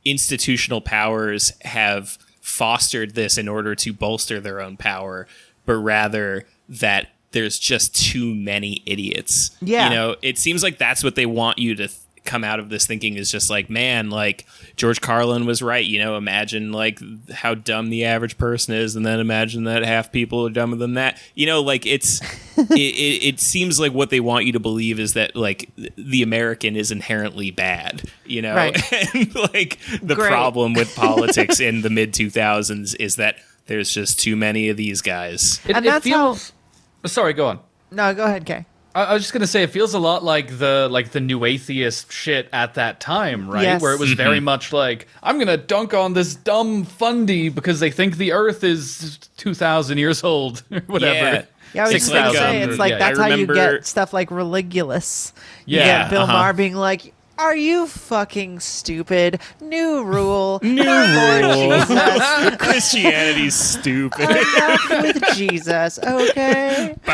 institutional 0.07 0.81
powers 0.81 1.53
have 1.61 2.17
fostered 2.41 3.15
this 3.15 3.37
in 3.37 3.49
order 3.49 3.75
to 3.75 3.93
bolster 3.93 4.41
their 4.41 4.63
own 4.63 4.79
power, 4.79 5.29
but 5.67 5.75
rather 5.75 6.47
that 6.71 7.09
there's 7.33 7.59
just 7.59 7.95
too 7.95 8.35
many 8.35 8.83
idiots. 8.87 9.51
Yeah. 9.61 9.91
You 9.91 9.95
know, 9.95 10.17
it 10.23 10.39
seems 10.39 10.63
like 10.63 10.79
that's 10.79 11.05
what 11.05 11.17
they 11.17 11.27
want 11.27 11.59
you 11.59 11.75
to 11.75 11.89
come 12.25 12.45
out 12.45 12.61
of 12.61 12.69
this 12.69 12.87
thinking 12.87 13.17
is 13.17 13.31
just 13.33 13.51
like, 13.51 13.69
man, 13.69 14.09
like 14.11 14.47
George 14.77 15.01
Carlin 15.01 15.45
was 15.45 15.61
right. 15.61 15.85
You 15.85 15.99
know, 15.99 16.17
imagine 16.17 16.71
like 16.73 17.01
how 17.33 17.55
dumb 17.55 17.91
the 17.91 18.05
average 18.05 18.39
person 18.39 18.75
is, 18.75 18.95
and 18.97 19.05
then 19.05 19.19
imagine 19.21 19.65
that 19.65 19.85
half 19.85 20.13
people 20.13 20.47
are 20.47 20.51
dumber 20.51 20.77
than 20.77 20.95
that. 20.95 21.21
You 21.35 21.47
know, 21.47 21.61
like 21.63 21.85
it's 21.85 22.21
it, 22.59 22.71
it, 22.71 23.25
it 23.25 23.41
seems 23.41 23.81
like 23.81 23.93
what 23.93 24.11
they 24.11 24.21
want 24.21 24.45
you 24.47 24.53
to 24.53 24.61
believe 24.61 25.01
is 25.01 25.15
that 25.15 25.35
like 25.35 25.69
the 25.97 26.23
American 26.23 26.77
is 26.77 26.91
inherently 26.93 27.51
bad. 27.51 28.03
You 28.25 28.43
know, 28.43 28.55
Right. 28.55 28.93
and 29.15 29.35
like 29.53 29.79
the 30.03 30.15
Great. 30.15 30.29
problem 30.29 30.75
with 30.75 30.95
politics 30.97 31.59
in 31.61 31.83
the 31.83 31.91
mid 31.91 32.15
two 32.15 32.31
thousands 32.31 32.95
is 32.95 33.17
that 33.17 33.37
there's 33.67 33.91
just 33.93 34.21
too 34.21 34.37
many 34.37 34.69
of 34.69 34.77
these 34.77 35.01
guys. 35.03 35.61
It, 35.65 35.77
And 35.77 35.85
it 35.85 35.89
that's 35.91 36.09
how- 36.09 36.35
feels. 36.35 36.53
Sorry, 37.05 37.33
go 37.33 37.47
on. 37.49 37.59
no, 37.91 38.15
go 38.15 38.25
ahead, 38.25 38.47
Kay. 38.47 38.65
I, 38.95 39.05
I 39.05 39.13
was 39.15 39.23
just 39.23 39.33
gonna 39.33 39.47
say 39.47 39.63
it 39.63 39.71
feels 39.71 39.95
a 39.95 39.99
lot 39.99 40.23
like 40.25 40.59
the 40.59 40.89
like 40.91 41.11
the 41.11 41.21
new 41.21 41.45
atheist 41.45 42.13
shit 42.13 42.49
at 42.53 42.75
that 42.75 43.01
time, 43.01 43.49
right? 43.49 43.63
Yes. 43.63 43.83
Where 43.83 43.93
it 43.93 44.01
was 44.01 44.13
very 44.13 44.41
much 44.41 44.73
like 44.73 45.09
I'm 45.23 45.39
gonna 45.39 45.57
dunk 45.57 45.95
on 45.95 46.13
this 46.13 46.35
dumb 46.35 46.85
fundy 46.85 47.49
because 47.49 47.81
they 47.81 47.91
think 47.91 48.17
the 48.17 48.33
Earth 48.33 48.65
is 48.65 49.19
two 49.37 49.55
thousand 49.55 49.99
years 49.99 50.23
old 50.25 50.63
or 50.71 50.81
whatever. 50.87 51.15
Yeah. 51.15 51.45
Yeah, 51.75 51.85
I 51.85 51.87
was 51.87 51.95
It's 51.95 52.05
just 52.05 52.15
gonna 52.15 52.29
like, 52.29 52.37
say 52.37 52.63
it's 52.63 52.79
like 52.79 52.91
yeah, 52.91 52.99
that's 52.99 53.19
I 53.19 53.31
how 53.31 53.35
you 53.35 53.47
get 53.47 53.87
stuff 53.87 54.13
like 54.13 54.31
religulous. 54.31 55.33
You 55.65 55.79
Yeah, 55.79 56.03
get 56.03 56.11
Bill 56.11 56.23
uh-huh. 56.23 56.33
Maher 56.33 56.53
being 56.53 56.75
like, 56.75 57.15
"Are 57.43 57.57
you 57.57 57.89
fucking 57.89 58.61
stupid? 58.61 59.41
New 59.61 60.05
rule, 60.05 60.61
New 60.63 60.85
rule. 60.85 61.73
Jesus, 61.73 62.57
Christianity's 62.59 63.55
stupid. 63.55 64.31
enough 64.31 64.91
with 64.91 65.23
Jesus, 65.35 65.99
okay?" 65.99 66.95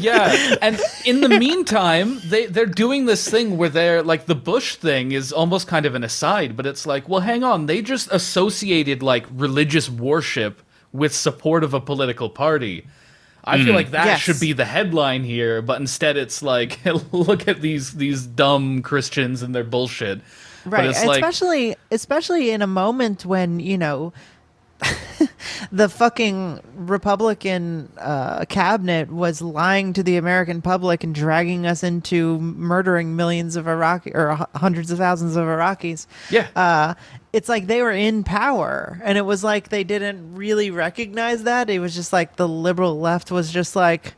yeah, 0.00 0.56
and 0.60 0.80
in 1.04 1.20
the 1.20 1.28
meantime, 1.28 2.20
they 2.26 2.46
they're 2.46 2.66
doing 2.66 3.06
this 3.06 3.30
thing 3.30 3.56
where 3.56 3.68
they're 3.68 4.02
like 4.02 4.26
the 4.26 4.34
Bush 4.34 4.74
thing 4.74 5.12
is 5.12 5.32
almost 5.32 5.68
kind 5.68 5.86
of 5.86 5.94
an 5.94 6.02
aside, 6.02 6.56
but 6.56 6.66
it's 6.66 6.86
like, 6.86 7.08
well, 7.08 7.20
hang 7.20 7.44
on, 7.44 7.66
they 7.66 7.80
just 7.80 8.10
associated 8.10 9.02
like 9.02 9.24
religious 9.32 9.88
worship 9.88 10.62
with 10.92 11.14
support 11.14 11.62
of 11.62 11.74
a 11.74 11.80
political 11.80 12.28
party. 12.28 12.86
I 13.44 13.64
feel 13.64 13.74
like 13.74 13.90
that 13.92 14.06
Yes. 14.06 14.20
should 14.20 14.40
be 14.40 14.52
the 14.52 14.64
headline 14.64 15.24
here, 15.24 15.62
but 15.62 15.80
instead 15.80 16.16
it's 16.16 16.42
like, 16.42 16.78
look 17.12 17.48
at 17.48 17.60
these 17.60 17.94
these 17.94 18.26
dumb 18.26 18.82
Christians 18.82 19.42
and 19.42 19.54
their 19.54 19.64
bullshit. 19.64 20.20
Right, 20.66 20.86
it's 20.90 21.04
like, 21.04 21.22
especially 21.22 21.74
especially 21.90 22.50
in 22.50 22.60
a 22.62 22.66
moment 22.66 23.24
when 23.24 23.60
you 23.60 23.78
know 23.78 24.12
the 25.72 25.88
fucking 25.88 26.60
Republican 26.74 27.90
uh, 27.98 28.44
cabinet 28.46 29.10
was 29.10 29.42
lying 29.42 29.92
to 29.92 30.02
the 30.02 30.16
American 30.16 30.62
public 30.62 31.04
and 31.04 31.14
dragging 31.14 31.66
us 31.66 31.82
into 31.82 32.38
murdering 32.40 33.14
millions 33.16 33.56
of 33.56 33.68
Iraqi 33.68 34.12
or 34.14 34.36
hu- 34.36 34.58
hundreds 34.58 34.90
of 34.90 34.98
thousands 34.98 35.36
of 35.36 35.44
Iraqis. 35.44 36.06
Yeah. 36.30 36.46
uh, 36.56 36.94
it's 37.32 37.48
like 37.48 37.66
they 37.66 37.82
were 37.82 37.90
in 37.90 38.24
power, 38.24 39.00
and 39.04 39.16
it 39.16 39.22
was 39.22 39.44
like 39.44 39.68
they 39.68 39.84
didn't 39.84 40.34
really 40.34 40.70
recognize 40.70 41.44
that. 41.44 41.70
It 41.70 41.78
was 41.78 41.94
just 41.94 42.12
like 42.12 42.36
the 42.36 42.48
liberal 42.48 42.98
left 42.98 43.30
was 43.30 43.50
just 43.50 43.76
like. 43.76 44.14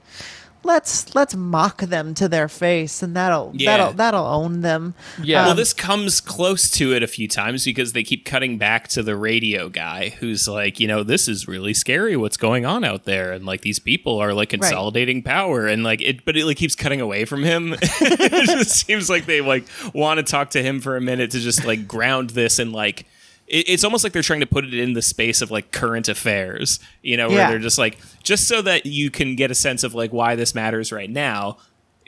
Let's 0.65 1.15
let's 1.15 1.35
mock 1.35 1.83
them 1.83 2.15
to 2.15 2.29
their 2.29 2.49
face, 2.49 3.03
and 3.03 3.17
that'll 3.17 3.53
Yeah. 3.55 3.77
that'll 3.77 3.93
that'll 3.95 4.27
own 4.27 4.61
them. 4.61 4.95
Yeah. 5.23 5.43
well, 5.43 5.51
Um, 5.53 5.57
this 5.57 5.73
comes 5.73 6.21
close 6.21 6.71
to 6.73 6.95
it 6.95 7.03
a 7.03 7.07
few 7.07 7.27
times 7.29 7.65
because 7.65 7.93
they 7.93 8.03
keep 8.03 8.25
cutting 8.25 8.59
back 8.59 8.89
to 8.89 9.03
the 9.03 9.17
radio 9.17 9.69
guy 9.69 10.11
who's 10.21 10.47
like, 10.47 10.79
you 10.79 10.87
know, 10.87 11.03
this 11.03 11.27
is 11.29 11.49
really 11.49 11.75
scary 11.75 12.17
what's 12.17 12.37
going 12.37 12.65
on 12.65 12.85
out 12.85 13.05
there. 13.05 13.33
And 13.33 13.45
like 13.45 13.63
these 13.63 13.79
people 13.79 14.19
are 14.19 14.33
like 14.33 14.51
consolidating 14.51 15.23
power 15.23 15.67
and 15.67 15.83
like 15.83 16.01
it, 16.01 16.25
but 16.25 16.37
it 16.37 16.45
like 16.47 16.57
keeps 16.57 16.75
cutting 16.75 17.01
away 17.01 17.25
from 17.25 17.43
him. 17.43 17.75
it 17.83 18.47
just 18.47 18.87
seems 18.87 19.11
like 19.11 19.27
they 19.27 19.41
like 19.41 19.65
want 19.93 20.19
to 20.19 20.23
talk 20.23 20.51
to 20.51 20.63
him 20.63 20.81
for 20.81 20.97
a 20.97 21.01
minute 21.01 21.33
to 21.33 21.41
just 21.41 21.65
like 21.65 21.89
ground 21.89 22.31
this 22.31 22.59
and 22.59 22.73
like, 22.73 23.07
it, 23.47 23.69
it's 23.69 23.85
almost 23.85 24.05
like 24.05 24.13
they're 24.13 24.23
trying 24.23 24.41
to 24.41 24.47
put 24.47 24.65
it 24.65 24.75
in 24.75 24.93
the 24.95 25.03
space 25.03 25.43
of 25.43 25.51
like 25.51 25.71
current 25.73 26.09
affairs, 26.09 26.79
you 27.03 27.17
know, 27.17 27.29
where 27.29 27.39
Yeah. 27.39 27.51
they're 27.51 27.59
just 27.59 27.79
like, 27.79 27.99
just 28.23 28.49
so 28.49 28.63
that 28.63 28.87
you 28.87 29.11
can 29.11 29.37
get 29.37 29.51
a 29.51 29.55
sense 29.55 29.85
of 29.85 29.95
like 29.95 30.13
why 30.13 30.35
this 30.37 30.55
matters 30.55 30.93
right 30.93 31.11
now 31.11 31.59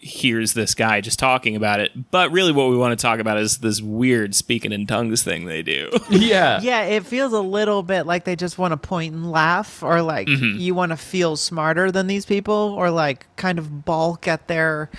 here's 0.07 0.53
this 0.53 0.74
guy 0.74 1.01
just 1.01 1.18
talking 1.18 1.57
about 1.57 1.80
it. 1.80 1.91
But 2.11 2.30
really, 2.30 2.53
what 2.53 2.68
we 2.68 2.76
want 2.76 2.99
to 2.99 3.03
talk 3.03 3.20
about 3.20 3.39
is 3.39 3.59
this 3.59 3.80
weird 3.80 4.35
speaking 4.35 4.70
in 4.70 4.87
tongues 4.87 5.22
thing 5.22 5.47
they 5.47 5.62
do. 5.62 5.89
yeah, 6.11 6.61
Yeah, 6.61 6.82
it 6.82 7.07
feels 7.07 7.32
a 7.32 7.41
little 7.41 7.82
bit 7.82 8.05
like 8.05 8.24
they 8.24 8.37
just 8.37 8.59
want 8.59 8.72
to 8.72 8.76
point 8.76 9.14
and 9.14 9.30
laugh, 9.30 9.82
or 9.82 10.03
like 10.03 10.26
Mm-hmm. 10.28 10.61
you 10.61 10.74
want 10.74 10.91
to 10.91 10.99
feel 10.99 11.37
smarter 11.37 11.91
than 11.91 12.07
these 12.07 12.26
people, 12.26 12.74
or 12.76 12.91
like 12.91 13.24
kind 13.37 13.59
of 13.59 13.87
balk 13.87 14.28
at 14.28 14.47
their 14.47 14.91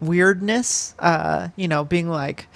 weirdness. 0.00 0.94
Uh, 0.98 1.48
you 1.56 1.68
know, 1.68 1.84
being 1.84 2.08
like, 2.08 2.46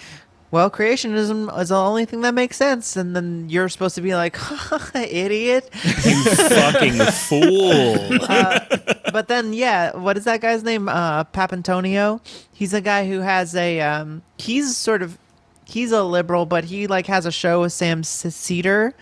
well, 0.51 0.70
creationism 0.70 1.57
is 1.61 1.68
the 1.68 1.76
only 1.76 2.05
thing 2.05 2.22
that 2.22 2.34
makes 2.34 2.57
sense. 2.57 2.96
And 2.96 3.14
then 3.14 3.49
you're 3.51 3.68
supposed 3.68 3.94
to 3.96 4.01
be 4.01 4.14
like, 4.14 4.36
idiot. 4.94 5.68
you 6.05 6.24
fucking 6.24 6.99
fool. 7.12 8.18
but 9.12 9.28
then, 9.28 9.53
yeah, 9.53 9.94
what 9.94 10.16
is 10.16 10.24
that 10.24 10.40
guy's 10.40 10.62
name? 10.62 10.88
Uh, 10.88 11.24
Papantonio. 11.24 12.20
He's 12.53 12.72
a 12.72 12.80
guy 12.80 13.07
who 13.07 13.20
has 13.20 13.55
a, 13.55 13.80
um, 13.80 14.22
he's 14.38 14.76
sort 14.76 15.03
of, 15.03 15.18
he's 15.66 15.92
a 15.92 16.03
liberal, 16.03 16.46
but 16.46 16.64
he 16.64 16.86
like 16.86 17.07
has 17.07 17.26
a 17.26 17.32
show 17.32 17.61
with 17.61 17.72
Sam 17.72 18.03
Seder 18.03 18.94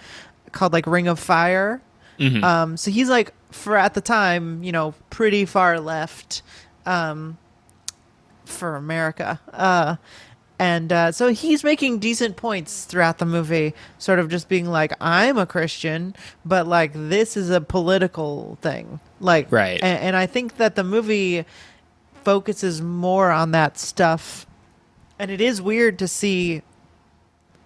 called 0.52 0.72
like 0.72 0.86
Ring 0.86 1.06
of 1.06 1.18
Fire. 1.18 1.80
Um, 2.42 2.76
so 2.76 2.90
he's 2.90 3.08
like, 3.08 3.32
for 3.52 3.76
at 3.76 3.94
the 3.94 4.00
time, 4.00 4.62
you 4.64 4.72
know, 4.72 4.94
pretty 5.10 5.44
far 5.44 5.78
left, 5.80 6.42
um, 6.86 7.38
for 8.46 8.76
America. 8.76 9.40
Uh, 9.52 9.96
and 10.58 10.92
uh, 10.92 11.12
so 11.12 11.28
he's 11.28 11.62
making 11.62 11.98
decent 11.98 12.36
points 12.36 12.84
throughout 12.84 13.18
the 13.18 13.26
movie, 13.26 13.74
sort 13.98 14.18
of 14.18 14.28
just 14.28 14.48
being 14.48 14.66
like, 14.66 14.92
"I'm 15.00 15.36
a 15.36 15.46
Christian, 15.46 16.14
but 16.44 16.66
like 16.66 16.92
this 16.94 17.36
is 17.36 17.50
a 17.50 17.60
political 17.60 18.58
thing." 18.62 19.00
Like, 19.20 19.50
Right. 19.50 19.80
And, 19.82 19.98
and 20.00 20.16
I 20.16 20.26
think 20.26 20.56
that 20.56 20.74
the 20.74 20.84
movie 20.84 21.44
focuses 22.24 22.80
more 22.80 23.30
on 23.30 23.50
that 23.52 23.78
stuff, 23.78 24.46
and 25.18 25.30
it 25.30 25.40
is 25.40 25.60
weird 25.60 25.98
to 25.98 26.08
see 26.08 26.62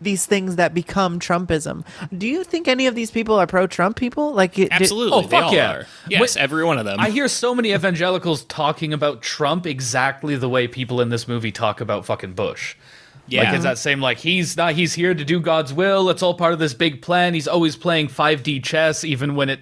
these 0.00 0.26
things 0.26 0.56
that 0.56 0.72
become 0.74 1.18
Trumpism. 1.20 1.84
Do 2.16 2.26
you 2.26 2.44
think 2.44 2.68
any 2.68 2.86
of 2.86 2.94
these 2.94 3.10
people 3.10 3.34
are 3.36 3.46
pro-Trump 3.46 3.96
people? 3.96 4.32
Like, 4.32 4.58
it, 4.58 4.70
did- 4.70 4.72
Absolutely, 4.72 5.18
Oh, 5.18 5.22
they 5.22 5.28
fuck 5.28 5.44
all 5.44 5.54
yeah. 5.54 5.72
are. 5.72 5.86
Yes, 6.08 6.20
Wait, 6.20 6.36
every 6.42 6.64
one 6.64 6.78
of 6.78 6.84
them. 6.84 6.98
I 7.00 7.10
hear 7.10 7.28
so 7.28 7.54
many 7.54 7.72
evangelicals 7.72 8.44
talking 8.44 8.92
about 8.92 9.22
Trump 9.22 9.66
exactly 9.66 10.36
the 10.36 10.48
way 10.48 10.66
people 10.68 11.00
in 11.00 11.08
this 11.10 11.28
movie 11.28 11.52
talk 11.52 11.80
about 11.80 12.06
fucking 12.06 12.32
Bush. 12.34 12.76
Yeah. 13.26 13.44
Like 13.44 13.54
it's 13.54 13.64
that 13.64 13.78
same 13.78 14.00
like 14.00 14.18
he's 14.18 14.56
not 14.56 14.72
he's 14.72 14.92
here 14.92 15.14
to 15.14 15.24
do 15.24 15.38
God's 15.38 15.72
will. 15.72 16.10
It's 16.10 16.20
all 16.22 16.34
part 16.34 16.52
of 16.52 16.58
this 16.58 16.74
big 16.74 17.00
plan. 17.00 17.32
He's 17.32 17.46
always 17.46 17.76
playing 17.76 18.08
5D 18.08 18.64
chess 18.64 19.04
even 19.04 19.36
when 19.36 19.48
it 19.48 19.60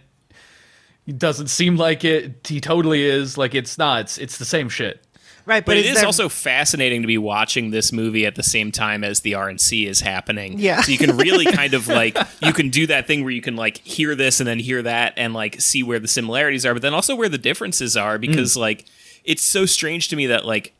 doesn't 1.17 1.49
seem 1.49 1.77
like 1.77 2.05
it. 2.05 2.47
He 2.49 2.61
totally 2.61 3.03
is. 3.05 3.37
Like 3.37 3.55
it's 3.55 3.77
not. 3.77 4.03
It's, 4.03 4.19
it's 4.19 4.39
the 4.39 4.45
same 4.47 4.69
shit. 4.71 5.05
Right? 5.49 5.65
But 5.65 5.77
it 5.79 5.87
is 5.87 5.93
is 5.93 5.97
there- 5.97 6.07
also 6.07 6.29
fascinating 6.29 7.01
to 7.03 7.07
be 7.09 7.19
watching 7.19 7.71
this 7.71 7.93
movie 7.93 8.27
at 8.27 8.35
the 8.37 8.43
same 8.43 8.71
time 8.71 9.03
as 9.03 9.21
the 9.23 9.33
RNC 9.33 9.87
is 9.87 10.01
happening. 10.01 10.59
Yeah. 10.59 10.83
So 10.83 10.93
you 10.93 10.99
can 10.99 11.17
really 11.17 11.47
kind 11.53 11.75
of 11.75 11.89
like 11.89 12.17
you 12.43 12.53
can 12.53 12.69
do 12.71 12.87
that 12.89 13.07
thing 13.07 13.23
where 13.25 13.33
you 13.33 13.41
can 13.43 13.57
like 13.57 13.79
hear 13.79 14.15
this 14.15 14.39
and 14.41 14.47
then 14.47 14.59
hear 14.61 14.83
that 14.83 15.15
and 15.17 15.35
like 15.35 15.61
see 15.61 15.83
where 15.83 15.99
the 15.99 16.07
similarities 16.09 16.65
are, 16.65 16.75
but 16.75 16.83
then 16.83 16.95
also 16.95 17.17
where 17.17 17.29
the 17.29 17.39
differences 17.39 17.97
are 17.97 18.19
because 18.19 18.57
like 18.57 18.85
it's 19.25 19.43
so 19.43 19.67
strange 19.67 20.09
to 20.09 20.17
me 20.17 20.27
that 20.27 20.45
like 20.45 20.75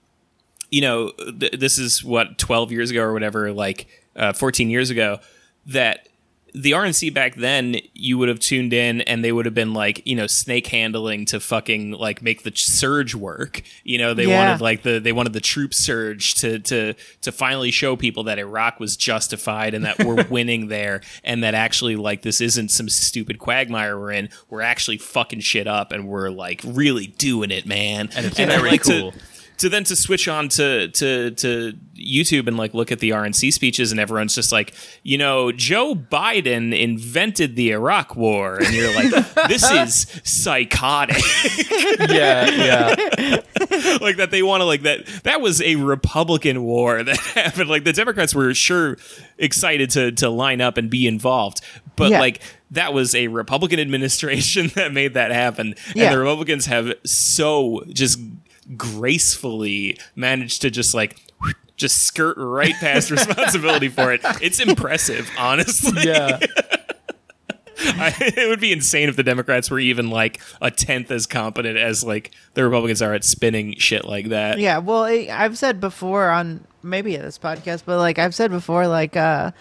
you 0.71 0.81
know 0.83 1.11
th- 1.41 1.53
this 1.59 1.79
is 1.79 2.05
what 2.05 2.37
12 2.39 2.71
years 2.71 2.91
ago 2.91 3.03
or 3.03 3.13
whatever 3.15 3.51
like 3.53 3.87
uh, 4.17 4.33
14 4.33 4.69
years 4.71 4.91
ago 4.91 5.19
that 5.67 6.09
the 6.55 6.73
RNC 6.73 7.13
back 7.15 7.35
then, 7.37 7.77
you 7.95 8.19
would 8.19 8.29
have 8.29 8.39
tuned 8.41 8.73
in 8.73 9.01
and 9.03 9.23
they 9.25 9.33
would 9.33 9.45
have 9.45 9.55
been 9.55 9.75
like, 9.75 10.03
you 10.07 10.17
know, 10.17 10.27
snake 10.27 10.67
handling 10.69 11.25
to 11.27 11.41
fucking 11.41 11.93
like 11.93 12.23
make 12.23 12.43
the 12.43 12.53
surge 12.55 13.15
work. 13.15 13.63
You 13.85 13.99
know, 13.99 14.15
they 14.15 14.27
Yeah. 14.27 14.49
wanted 14.49 14.61
like 14.63 14.83
the 14.83 14.99
they 14.99 15.13
wanted 15.13 15.33
the 15.33 15.41
troop 15.41 15.75
surge 15.75 16.35
to 16.37 16.59
to 16.61 16.95
to 17.23 17.33
finally 17.33 17.71
show 17.71 17.97
people 17.97 18.25
that 18.25 18.39
Iraq 18.39 18.81
was 18.81 18.97
justified 18.97 19.75
and 19.75 19.85
that 19.85 19.99
we're 20.05 20.25
winning 20.31 20.69
there 20.69 21.03
and 21.25 21.43
that 21.45 21.55
actually 21.55 21.97
like 21.97 22.23
this 22.23 22.41
isn't 22.41 22.71
some 22.71 22.89
stupid 22.89 23.39
quagmire 23.39 23.99
we're 23.99 24.13
in. 24.13 24.29
We're 24.49 24.63
actually 24.63 24.99
fucking 24.99 25.41
shit 25.41 25.67
up 25.67 25.93
and 25.93 26.09
we're 26.09 26.31
like 26.31 26.63
really 26.65 27.07
doing 27.09 27.51
it, 27.51 27.67
man. 27.67 28.09
And 28.17 28.27
it's 28.27 28.41
I 28.41 28.47
very 28.47 28.71
like 28.71 28.83
cool. 28.83 29.13
To, 29.13 29.19
to 29.59 29.69
then 29.69 29.85
to 29.85 29.95
switch 29.97 30.29
on 30.29 30.49
to 30.51 30.89
to 30.89 31.31
to 31.33 31.73
YouTube 31.97 32.47
and 32.47 32.57
like 32.57 32.75
look 32.75 32.91
at 32.93 33.01
the 33.01 33.11
RNC 33.11 33.53
speeches 33.53 33.91
and 33.91 34.01
everyone's 34.01 34.35
just 34.35 34.53
like, 34.53 34.73
you 35.03 35.19
know, 35.19 35.51
Joe 35.53 35.95
Biden 35.95 36.79
invented 36.79 37.57
the 37.57 37.73
Iraq 37.73 38.15
War, 38.17 38.57
and 38.57 38.73
you're 38.73 38.95
like, 38.95 39.11
this 39.49 39.69
is 39.71 40.21
psychotic. 40.25 41.17
Yeah, 41.99 42.49
yeah. 42.51 43.41
like 44.01 44.17
that 44.19 44.29
they 44.31 44.43
want 44.43 44.61
to 44.61 44.65
like 44.65 44.83
that 44.83 45.05
that 45.25 45.41
was 45.41 45.61
a 45.61 45.77
Republican 45.77 46.63
war 46.63 47.03
that 47.03 47.17
happened. 47.35 47.69
Like 47.69 47.85
the 47.85 47.93
Democrats 47.93 48.35
were 48.35 48.55
sure 48.55 48.97
excited 49.37 49.91
to 49.91 50.13
to 50.13 50.31
line 50.31 50.61
up 50.61 50.77
and 50.77 50.89
be 50.89 51.07
involved, 51.07 51.61
but 51.97 52.11
Yeah. 52.11 52.21
like 52.21 52.41
that 52.71 52.93
was 52.95 53.15
a 53.15 53.29
Republican 53.29 53.81
administration 53.81 54.69
that 54.75 54.93
made 54.93 55.15
that 55.15 55.33
happen, 55.33 55.75
Yeah. 55.95 56.05
and 56.05 56.15
the 56.15 56.19
Republicans 56.19 56.67
have 56.67 56.93
so 57.05 57.83
just 57.89 58.19
gracefully 58.77 59.99
managed 60.15 60.63
to 60.63 60.71
just 60.71 60.95
like 60.95 61.19
just 61.77 62.03
skirt 62.03 62.37
right 62.39 62.75
past 62.81 63.11
responsibility 63.13 63.89
for 63.89 64.13
it. 64.13 64.21
It's 64.43 64.61
impressive, 64.61 65.31
honestly. 65.39 66.03
Yeah. 66.05 66.39
I, 67.81 68.13
it 68.37 68.49
would 68.49 68.59
be 68.61 68.73
insane 68.73 69.09
if 69.09 69.15
the 69.15 69.23
Democrats 69.23 69.71
were 69.71 69.79
even 69.79 70.11
like 70.11 70.41
a 70.61 70.69
tenth 70.69 71.13
as 71.13 71.27
competent 71.27 71.79
as 71.79 72.03
like 72.03 72.33
the 72.55 72.65
Republicans 72.65 73.01
are 73.01 73.15
at 73.15 73.23
spinning 73.25 73.77
shit 73.79 74.05
like 74.05 74.31
that. 74.31 74.59
Yeah, 74.59 74.79
well, 74.79 75.05
I- 75.05 75.29
I've 75.31 75.57
said 75.57 75.81
before 75.81 76.29
on 76.29 76.65
maybe 76.83 77.17
this 77.17 77.39
podcast, 77.39 77.85
but 77.87 77.99
like 77.99 78.19
I've 78.19 78.35
said 78.35 78.51
before, 78.51 78.89
like 78.89 79.17
uh, 79.17 79.53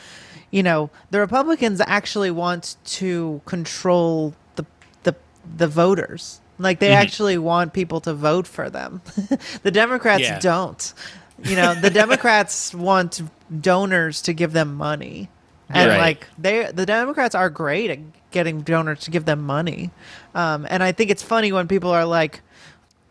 you 0.49 0.63
know, 0.63 0.89
the 1.11 1.19
Republicans 1.19 1.79
actually 1.85 2.31
want 2.31 2.77
to 2.85 3.39
control 3.45 4.33
the 4.55 4.65
the 5.03 5.15
the 5.55 5.67
voters. 5.67 6.41
Like 6.59 6.79
they 6.79 6.91
actually 6.91 7.37
want 7.37 7.73
people 7.73 8.01
to 8.01 8.13
vote 8.13 8.47
for 8.47 8.69
them. 8.69 9.01
the 9.63 9.71
Democrats 9.71 10.23
Yeah. 10.23 10.39
don't. 10.39 10.93
You 11.43 11.55
know, 11.55 11.75
the 11.75 11.89
Democrats 11.91 12.73
want 12.73 13.21
donors 13.61 14.21
to 14.23 14.33
give 14.33 14.53
them 14.53 14.75
money. 14.75 15.29
And 15.69 15.89
Right. 15.91 15.99
like 15.99 16.27
they 16.37 16.71
the 16.73 16.85
Democrats 16.85 17.35
are 17.35 17.49
great 17.49 17.91
at 17.91 17.99
getting 18.31 18.61
donors 18.61 19.01
to 19.01 19.11
give 19.11 19.25
them 19.25 19.41
money. 19.41 19.91
Um, 20.33 20.65
and 20.69 20.81
I 20.81 20.91
think 20.93 21.11
it's 21.11 21.23
funny 21.23 21.51
when 21.51 21.67
people 21.67 21.91
are 21.91 22.05
like, 22.05 22.41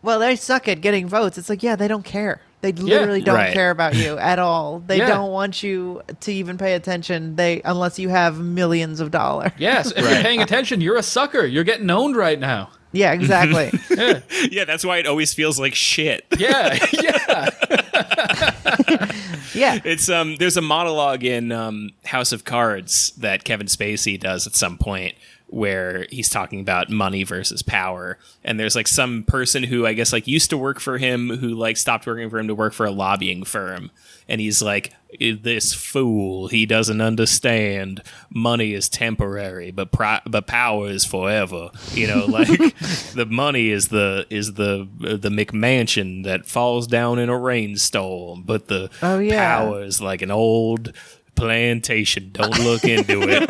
well, 0.01 0.19
they 0.19 0.35
suck 0.35 0.67
at 0.67 0.81
getting 0.81 1.07
votes. 1.07 1.37
It's 1.37 1.49
like, 1.49 1.63
yeah, 1.63 1.75
they 1.75 1.87
don't 1.87 2.05
care. 2.05 2.41
They 2.61 2.71
literally 2.71 3.21
don't 3.21 3.35
Right. 3.35 3.53
care 3.53 3.69
about 3.71 3.95
you 3.95 4.17
at 4.17 4.39
all. 4.39 4.81
They 4.87 4.97
Yeah. 4.97 5.07
don't 5.07 5.31
want 5.31 5.61
you 5.63 6.01
to 6.21 6.31
even 6.33 6.57
pay 6.57 6.73
attention. 6.73 7.35
They 7.35 7.61
unless 7.63 7.97
you 7.99 8.09
have 8.09 8.39
millions 8.39 8.99
of 8.99 9.11
dollars. 9.11 9.51
Yes. 9.57 9.91
If 9.95 9.99
you're 10.09 10.21
paying 10.23 10.41
attention, 10.41 10.81
you're 10.81 10.97
a 10.97 11.03
sucker. 11.03 11.45
You're 11.45 11.63
getting 11.63 11.89
owned 11.89 12.15
right 12.15 12.39
now. 12.39 12.69
Yeah, 12.97 13.13
exactly. 13.19 13.71
Yeah. 13.89 14.19
Yeah, 14.49 14.65
that's 14.65 14.83
why 14.83 14.97
it 14.97 15.07
always 15.07 15.33
feels 15.33 15.59
like 15.59 15.75
shit. 15.75 16.25
Yeah. 16.37 16.77
Yeah. 16.91 17.49
yeah. 19.53 19.79
It's 19.83 20.09
um 20.09 20.35
there's 20.37 20.57
a 20.57 20.61
monologue 20.61 21.23
in 21.23 21.51
um 21.51 21.91
House 22.05 22.31
of 22.31 22.43
Cards 22.43 23.11
that 23.17 23.43
Kevin 23.43 23.67
Spacey 23.67 24.19
does 24.19 24.47
at 24.47 24.55
some 24.55 24.77
point 24.77 25.15
where 25.49 26.05
he's 26.09 26.29
talking 26.29 26.59
about 26.59 26.89
money 26.89 27.23
versus 27.23 27.61
power. 27.61 28.17
And 28.43 28.59
there's 28.59 28.75
like 28.75 28.87
some 28.87 29.23
person 29.23 29.63
who 29.63 29.85
I 29.85 29.93
guess 29.93 30.11
like 30.11 30.27
used 30.27 30.49
to 30.49 30.57
work 30.57 30.79
for 30.79 30.97
him 30.97 31.29
who 31.37 31.49
like 31.55 31.77
stopped 31.77 32.05
working 32.05 32.29
for 32.29 32.37
him 32.37 32.47
to 32.47 32.55
work 32.55 32.73
for 32.73 32.85
a 32.85 32.91
lobbying 32.91 33.43
firm. 33.45 33.89
And 34.27 34.41
he's 34.41 34.61
like 34.61 34.93
eh, 35.21 35.35
this 35.41 35.73
fool 35.73 36.49
he 36.49 36.65
doesn't 36.65 36.99
understand. 36.99 38.03
Money 38.29 38.73
is 38.73 38.89
temporary 38.89 39.71
but 39.71 39.91
pri- 39.93 40.21
but 40.25 40.47
power 40.47 40.89
is 40.89 41.05
forever. 41.05 41.69
You 41.93 42.07
know 42.07 42.25
like 42.27 42.49
the 43.13 43.25
money 43.29 43.69
is 43.69 43.87
the 43.87 44.25
is 44.29 44.55
the 44.55 44.85
uh, 45.01 45.15
the 45.15 45.29
McMansion 45.29 46.25
that 46.25 46.45
falls 46.45 46.87
down 46.87 47.19
in 47.19 47.29
a 47.29 47.37
rainstorm 47.37 48.43
but 48.45 48.67
the 48.67 48.89
Oh, 49.01 49.19
yeah. 49.19 49.59
power 49.59 49.81
is 49.83 50.01
like 50.01 50.21
an 50.21 50.31
old 50.31 50.91
plantation 51.37 52.29
don't 52.33 52.57
look 52.59 52.83
into 52.83 53.21
it 53.21 53.45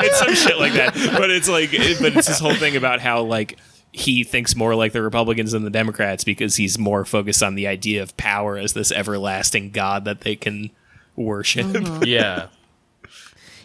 it's 0.00 0.18
some 0.18 0.34
shit 0.34 0.58
like 0.58 0.72
that 0.72 0.94
but 1.16 1.30
it's 1.30 1.48
like 1.48 1.72
it, 1.72 1.98
but 2.00 2.16
it's 2.16 2.26
this 2.26 2.40
whole 2.40 2.54
thing 2.54 2.76
about 2.76 3.00
how 3.00 3.22
like 3.22 3.58
he 3.92 4.24
thinks 4.24 4.56
more 4.56 4.74
like 4.74 4.92
the 4.92 5.02
republicans 5.02 5.52
than 5.52 5.62
the 5.62 5.70
democrats 5.70 6.24
because 6.24 6.56
he's 6.56 6.78
more 6.78 7.04
focused 7.04 7.42
on 7.42 7.54
the 7.54 7.66
idea 7.66 8.02
of 8.02 8.16
power 8.16 8.56
as 8.56 8.72
this 8.72 8.90
everlasting 8.90 9.70
god 9.70 10.04
that 10.04 10.22
they 10.22 10.34
can 10.34 10.70
worship 11.16 11.66
mm-hmm. 11.66 12.04
Yeah. 12.06 12.48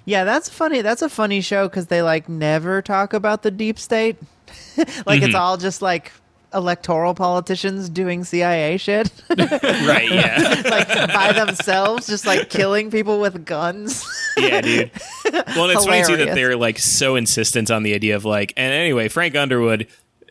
Yeah, 0.06 0.24
that's 0.24 0.50
funny. 0.50 0.82
That's 0.82 1.04
a 1.04 1.10
funny 1.10 1.40
show 1.42 1.68
because 1.68 1.88
they 1.88 2.02
like 2.02 2.28
never 2.28 2.82
talk 2.82 3.14
about 3.14 3.44
the 3.44 3.52
deep 3.52 3.78
state. 3.78 4.18
like 5.06 5.22
it's 5.22 5.28
mm-hmm. 5.28 5.36
all 5.36 5.58
just 5.58 5.84
like 5.84 6.12
electoral 6.54 7.14
politicians 7.14 7.90
doing 7.90 8.24
CIA 8.24 8.78
shit, 8.78 9.12
right 9.30 10.10
yeah 10.12 10.62
like 10.70 10.88
by 11.14 11.32
themselves, 11.34 12.08
just 12.08 12.26
like 12.26 12.50
killing 12.50 12.92
people 12.92 13.20
with 13.20 13.46
guns. 13.46 14.06
yeah 14.38 14.62
dude 14.62 14.92
well 15.32 15.70
and 15.70 15.74
it's 15.74 15.86
funny 15.86 16.04
too 16.04 16.18
that 16.18 16.36
they're 16.36 16.56
like 16.56 16.80
so 16.80 17.16
insistent 17.16 17.70
on 17.70 17.84
the 17.84 17.94
idea 17.94 18.16
of 18.16 18.24
like 18.26 18.54
and 18.56 18.74
anyway 18.74 19.10
frank 19.10 19.36
underwood 19.36 19.86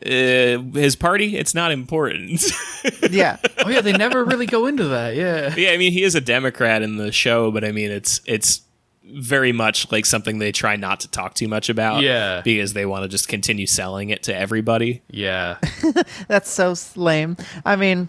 uh, 0.06 0.08
his 0.72 0.96
party 0.96 1.36
it's 1.36 1.54
not 1.54 1.72
important 1.72 2.40
yeah, 3.10 3.36
Oh 3.64 3.68
yeah. 3.68 3.80
They 3.80 3.92
never 3.92 4.24
really 4.24 4.46
go 4.46 4.66
into 4.66 4.84
that. 4.84 5.16
Yeah. 5.16 5.54
Yeah, 5.56 5.70
I 5.70 5.76
mean 5.76 5.92
he 5.92 6.04
is 6.04 6.14
a 6.14 6.20
Democrat 6.20 6.82
in 6.82 6.96
the 6.96 7.10
show, 7.12 7.50
but 7.50 7.64
I 7.64 7.72
mean 7.72 7.90
it's 7.90 8.20
it's 8.24 8.60
very 9.12 9.52
much 9.52 9.90
like 9.90 10.06
something 10.06 10.38
they 10.38 10.52
try 10.52 10.76
not 10.76 11.00
to 11.00 11.08
talk 11.08 11.34
too 11.34 11.48
much 11.48 11.68
about. 11.68 12.02
Yeah. 12.02 12.40
Because 12.42 12.72
they 12.72 12.86
want 12.86 13.04
to 13.04 13.08
just 13.08 13.28
continue 13.28 13.66
selling 13.66 14.10
it 14.10 14.22
to 14.24 14.36
everybody. 14.36 15.02
Yeah. 15.10 15.58
that's 16.28 16.50
so 16.50 16.74
lame. 16.96 17.36
I 17.64 17.76
mean, 17.76 18.08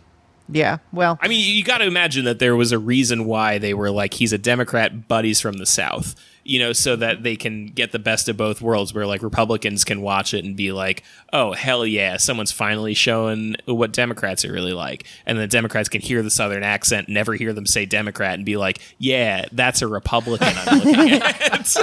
yeah. 0.51 0.77
Well, 0.91 1.17
I 1.21 1.27
mean, 1.27 1.55
you 1.55 1.63
got 1.63 1.79
to 1.79 1.85
imagine 1.85 2.25
that 2.25 2.39
there 2.39 2.55
was 2.55 2.71
a 2.71 2.79
reason 2.79 3.25
why 3.25 3.57
they 3.57 3.73
were 3.73 3.91
like 3.91 4.13
he's 4.13 4.33
a 4.33 4.37
Democrat, 4.37 5.07
but 5.07 5.25
he's 5.25 5.39
from 5.39 5.57
the 5.57 5.65
South. 5.65 6.15
You 6.49 6.59
know, 6.59 6.73
so 6.73 6.95
that 6.95 7.21
they 7.21 7.35
can 7.35 7.67
get 7.67 7.91
the 7.91 7.99
best 7.99 8.27
of 8.27 8.37
both 8.37 8.61
worlds, 8.61 8.93
where 8.93 9.05
like 9.05 9.21
Republicans 9.21 9.83
can 9.83 10.01
watch 10.01 10.33
it 10.33 10.43
and 10.43 10.55
be 10.55 10.71
like, 10.71 11.03
"Oh 11.31 11.53
hell 11.53 11.85
yeah, 11.85 12.17
someone's 12.17 12.51
finally 12.51 12.93
showing 12.93 13.55
what 13.65 13.91
Democrats 13.91 14.43
are 14.45 14.51
really 14.51 14.73
like," 14.73 15.05
and 15.25 15.37
the 15.37 15.47
Democrats 15.47 15.89
can 15.89 16.01
hear 16.01 16.23
the 16.23 16.31
Southern 16.31 16.63
accent, 16.63 17.07
never 17.09 17.33
hear 17.35 17.53
them 17.53 17.65
say 17.67 17.85
Democrat, 17.85 18.33
and 18.33 18.45
be 18.45 18.57
like, 18.57 18.79
"Yeah, 18.97 19.45
that's 19.51 19.81
a 19.81 19.87
Republican 19.87 20.53
I'm 20.57 20.79
looking 20.79 21.21
at." 21.21 21.75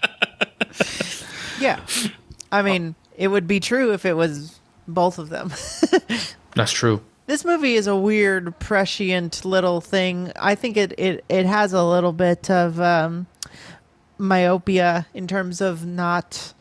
yeah. 1.60 1.80
I 2.52 2.62
mean, 2.62 2.94
it 3.16 3.28
would 3.28 3.46
be 3.46 3.60
true 3.60 3.92
if 3.92 4.04
it 4.04 4.14
was 4.14 4.58
both 4.88 5.18
of 5.18 5.28
them. 5.28 5.52
That's 6.54 6.72
true. 6.72 7.00
this 7.26 7.44
movie 7.44 7.74
is 7.74 7.86
a 7.86 7.96
weird, 7.96 8.58
prescient 8.58 9.44
little 9.44 9.80
thing. 9.80 10.32
I 10.36 10.54
think 10.56 10.76
it 10.76 10.98
it, 10.98 11.24
it 11.28 11.46
has 11.46 11.72
a 11.72 11.84
little 11.84 12.12
bit 12.12 12.50
of 12.50 12.80
um, 12.80 13.26
myopia 14.20 15.06
in 15.14 15.26
terms 15.26 15.60
of 15.60 15.86
not 15.86 16.52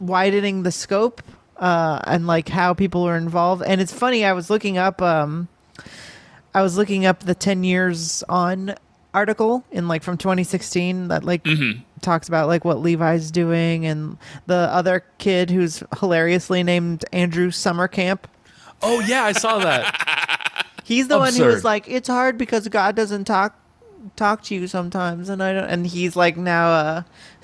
widening 0.00 0.62
the 0.62 0.72
scope 0.72 1.22
uh, 1.56 2.00
and 2.04 2.26
like 2.26 2.48
how 2.48 2.74
people 2.74 3.02
are 3.04 3.16
involved. 3.16 3.62
And 3.64 3.80
it's 3.80 3.92
funny. 3.92 4.24
I 4.24 4.32
was 4.32 4.50
looking 4.50 4.78
up. 4.78 5.00
Um, 5.02 5.48
I 6.54 6.62
was 6.62 6.76
looking 6.76 7.06
up 7.06 7.20
the 7.20 7.34
ten 7.34 7.62
years 7.62 8.24
on 8.28 8.74
article 9.12 9.64
in 9.72 9.88
like 9.88 10.02
from 10.02 10.16
2016 10.16 11.08
that 11.08 11.24
like 11.24 11.42
mm-hmm. 11.44 11.80
talks 12.00 12.28
about 12.28 12.46
like 12.46 12.64
what 12.64 12.80
Levi's 12.80 13.30
doing 13.30 13.84
and 13.84 14.16
the 14.46 14.54
other 14.54 15.04
kid 15.18 15.50
who's 15.50 15.82
hilariously 15.98 16.62
named 16.62 17.04
Andrew 17.12 17.50
Summercamp. 17.50 18.26
Oh 18.82 19.00
yeah, 19.00 19.24
I 19.24 19.32
saw 19.32 19.58
that. 19.58 20.66
He's 20.84 21.08
the 21.08 21.18
one 21.18 21.34
who 21.34 21.44
was 21.44 21.62
like, 21.62 21.88
"It's 21.88 22.08
hard 22.08 22.38
because 22.38 22.66
God 22.68 22.96
doesn't 22.96 23.24
talk 23.24 23.59
talk 24.16 24.42
to 24.44 24.54
you 24.54 24.66
sometimes," 24.66 25.28
and 25.28 25.42
I 25.42 25.52
don't. 25.52 25.64
And 25.64 25.86
he's 25.86 26.16
like 26.16 26.36
now, 26.36 26.70
uh, 26.70 27.02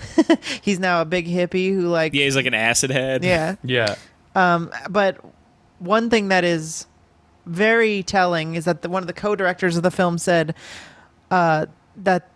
he's 0.62 0.78
now 0.78 1.00
a 1.00 1.04
big 1.04 1.26
hippie 1.26 1.74
who 1.74 1.82
like, 1.88 2.14
Yeah, 2.14 2.24
he's 2.24 2.36
like 2.36 2.46
an 2.46 2.54
acid 2.54 2.90
head. 2.90 3.24
yeah. 3.24 3.56
yeah. 3.62 3.96
Um 4.34 4.70
but 4.90 5.18
one 5.78 6.08
thing 6.10 6.28
that 6.28 6.44
is 6.44 6.86
very 7.46 8.02
telling 8.02 8.54
is 8.54 8.64
that 8.64 8.82
the, 8.82 8.88
one 8.88 9.02
of 9.02 9.06
the 9.06 9.12
co-directors 9.12 9.76
of 9.76 9.82
the 9.82 9.90
film 9.90 10.18
said 10.18 10.54
uh, 11.30 11.66
that 11.96 12.28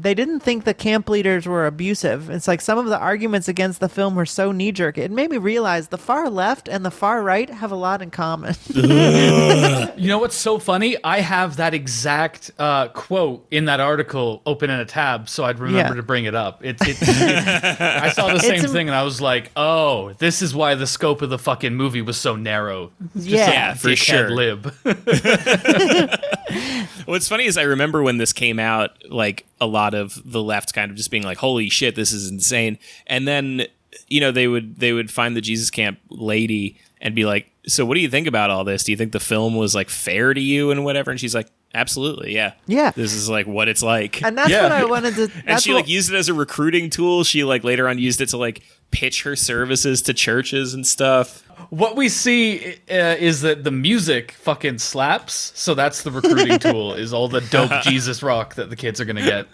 they 0.00 0.14
didn't 0.14 0.40
think 0.40 0.64
the 0.64 0.74
camp 0.74 1.08
leaders 1.08 1.46
were 1.46 1.66
abusive. 1.66 2.28
It's 2.30 2.46
like 2.46 2.60
some 2.60 2.78
of 2.78 2.86
the 2.86 2.98
arguments 2.98 3.48
against 3.48 3.80
the 3.80 3.88
film 3.88 4.14
were 4.14 4.26
so 4.26 4.52
knee 4.52 4.70
jerk. 4.70 4.98
It 4.98 5.10
made 5.10 5.30
me 5.30 5.38
realize 5.38 5.88
the 5.88 5.98
far 5.98 6.28
left 6.28 6.68
and 6.68 6.84
the 6.84 6.90
far 6.90 7.22
right 7.22 7.48
have 7.48 7.72
a 7.72 7.76
lot 7.76 8.02
in 8.02 8.10
common. 8.10 8.54
You 9.98 10.06
know 10.08 10.18
what's 10.18 10.36
so 10.36 10.58
funny? 10.60 10.96
I 11.02 11.20
have 11.20 11.56
that 11.56 11.74
exact 11.74 12.52
uh, 12.58 12.88
quote 12.88 13.44
in 13.50 13.64
that 13.64 13.80
article 13.80 14.42
open 14.46 14.70
in 14.70 14.78
a 14.78 14.84
tab, 14.84 15.28
so 15.28 15.42
I'd 15.44 15.58
remember 15.58 15.94
Yeah. 15.94 15.96
to 15.96 16.02
bring 16.04 16.24
it 16.26 16.34
up. 16.36 16.64
It, 16.64 16.76
it, 16.82 16.96
it- 17.00 17.80
I 17.80 18.10
saw 18.10 18.32
the 18.32 18.38
same 18.38 18.64
im- 18.64 18.70
thing, 18.70 18.88
and 18.88 18.94
I 18.94 19.02
was 19.02 19.20
like, 19.20 19.50
"Oh, 19.56 20.12
this 20.18 20.40
is 20.40 20.54
why 20.54 20.76
the 20.76 20.86
scope 20.86 21.20
of 21.22 21.30
the 21.30 21.38
fucking 21.38 21.74
movie 21.74 22.02
was 22.02 22.16
so 22.16 22.36
narrow." 22.36 22.92
Just 23.14 23.26
Yeah. 23.26 23.44
some 23.46 23.54
Yeah, 23.54 23.74
for 23.74 23.96
sure. 23.96 24.30
Lib. 24.30 24.72
What's 27.06 27.28
funny 27.28 27.46
is 27.46 27.58
I 27.58 27.62
remember 27.62 28.02
when 28.02 28.18
this 28.18 28.32
came 28.32 28.58
out, 28.60 28.90
like 29.10 29.46
a 29.60 29.66
lot 29.66 29.94
of 29.94 30.20
the 30.24 30.42
left 30.42 30.74
kind 30.74 30.90
of 30.90 30.96
just 30.96 31.10
being 31.10 31.22
like, 31.22 31.38
"Holy 31.38 31.68
shit, 31.68 31.94
this 31.94 32.12
is 32.12 32.30
insane," 32.30 32.78
and 33.06 33.26
then 33.26 33.66
you 34.08 34.20
know 34.20 34.30
they 34.30 34.48
would 34.48 34.76
they 34.76 34.92
would 34.92 35.10
find 35.10 35.36
the 35.36 35.40
Jesus 35.40 35.70
Camp 35.70 35.98
lady 36.10 36.78
and 37.00 37.14
be 37.14 37.24
like, 37.24 37.50
"So 37.66 37.84
what 37.84 37.94
do 37.94 38.00
you 38.00 38.08
think 38.08 38.26
about 38.26 38.50
all 38.50 38.64
this? 38.64 38.84
Do 38.84 38.92
you 38.92 38.96
think 38.98 39.12
the 39.12 39.20
film 39.20 39.54
was 39.56 39.74
like 39.74 39.88
fair 39.90 40.34
to 40.34 40.40
you 40.40 40.70
and 40.70 40.84
whatever?" 40.84 41.10
And 41.10 41.18
she's 41.20 41.34
like, 41.34 41.48
"Absolutely, 41.74 42.34
yeah, 42.34 42.52
Yeah. 42.66 42.90
This 42.90 43.12
is 43.14 43.28
like 43.30 43.46
what 43.46 43.68
it's 43.68 43.82
like." 43.82 44.22
and 44.22 44.36
that's 44.36 44.50
Yeah. 44.50 44.62
what 44.64 44.72
I 44.72 44.84
wanted 44.84 45.14
to. 45.16 45.30
and 45.46 45.60
she 45.60 45.72
what, 45.72 45.80
like 45.82 45.88
used 45.88 46.10
it 46.12 46.16
as 46.16 46.28
a 46.28 46.34
recruiting 46.34 46.90
tool. 46.90 47.24
She 47.24 47.44
like 47.44 47.64
later 47.64 47.88
on 47.88 47.98
used 47.98 48.20
it 48.20 48.28
to 48.30 48.36
like 48.36 48.62
pitch 48.90 49.22
her 49.24 49.36
services 49.36 50.00
to 50.02 50.14
churches 50.14 50.72
and 50.74 50.86
stuff. 50.86 51.42
what 51.70 51.94
we 51.96 52.08
see 52.08 52.74
uh, 52.90 53.16
is 53.18 53.42
that 53.42 53.64
the 53.64 53.70
music 53.70 54.32
fucking 54.32 54.78
slaps, 54.78 55.52
so 55.54 55.74
that's 55.74 56.02
the 56.02 56.10
recruiting 56.10 56.58
tool. 56.60 56.94
Is 56.94 57.12
all 57.12 57.28
the 57.28 57.40
dope 57.42 57.70
Jesus 57.82 58.22
rock 58.22 58.54
that 58.54 58.70
the 58.70 58.76
kids 58.76 59.00
are 59.00 59.04
gonna 59.04 59.22
get. 59.22 59.46